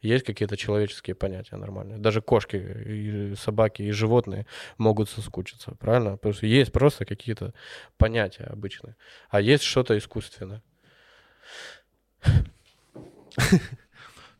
Есть 0.00 0.24
какие-то 0.24 0.56
человеческие 0.56 1.16
понятия 1.16 1.56
нормальные. 1.56 1.98
Даже 1.98 2.22
кошки, 2.22 2.56
и 2.56 3.34
собаки, 3.34 3.82
и 3.82 3.90
животные 3.90 4.46
могут 4.78 5.10
соскучиться, 5.10 5.72
правильно? 5.72 6.12
Потому 6.12 6.34
что 6.34 6.46
есть 6.46 6.70
просто 6.70 7.04
какие-то 7.04 7.52
понятия 7.96 8.44
обычные. 8.44 8.94
А 9.28 9.40
есть 9.40 9.64
что-то 9.64 9.98
искусственное. 9.98 10.62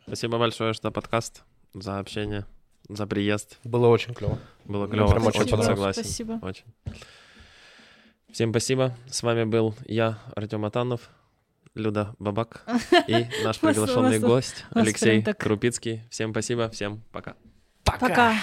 Спасибо 0.07 0.39
большое, 0.39 0.73
что 0.73 0.91
подкаст, 0.91 1.43
за 1.75 1.99
общение, 1.99 2.47
за 2.89 3.07
приезд. 3.07 3.59
Было 3.65 3.89
очень 3.89 4.15
клево. 4.15 4.39
Было 4.65 4.89
клево, 4.89 5.11
прям 5.11 5.27
очень 5.27 5.43
очень 5.43 5.63
согласен. 5.63 6.03
Спасибо. 6.05 6.39
Очень. 6.43 6.65
Всем 8.33 8.51
спасибо. 8.51 8.97
С 9.11 9.23
вами 9.23 9.45
был 9.45 9.75
я, 9.87 10.19
Артем 10.35 10.65
Атанов, 10.65 11.11
Люда 11.75 12.15
Бабак 12.19 12.65
и 13.07 13.27
наш 13.45 13.59
приглашенный 13.59 14.19
гость 14.19 14.65
Алексей 14.71 15.23
Крупицкий. 15.23 16.03
Всем 16.11 16.33
спасибо, 16.33 16.69
всем 16.71 17.03
пока. 17.13 17.37
Пока. 17.85 18.35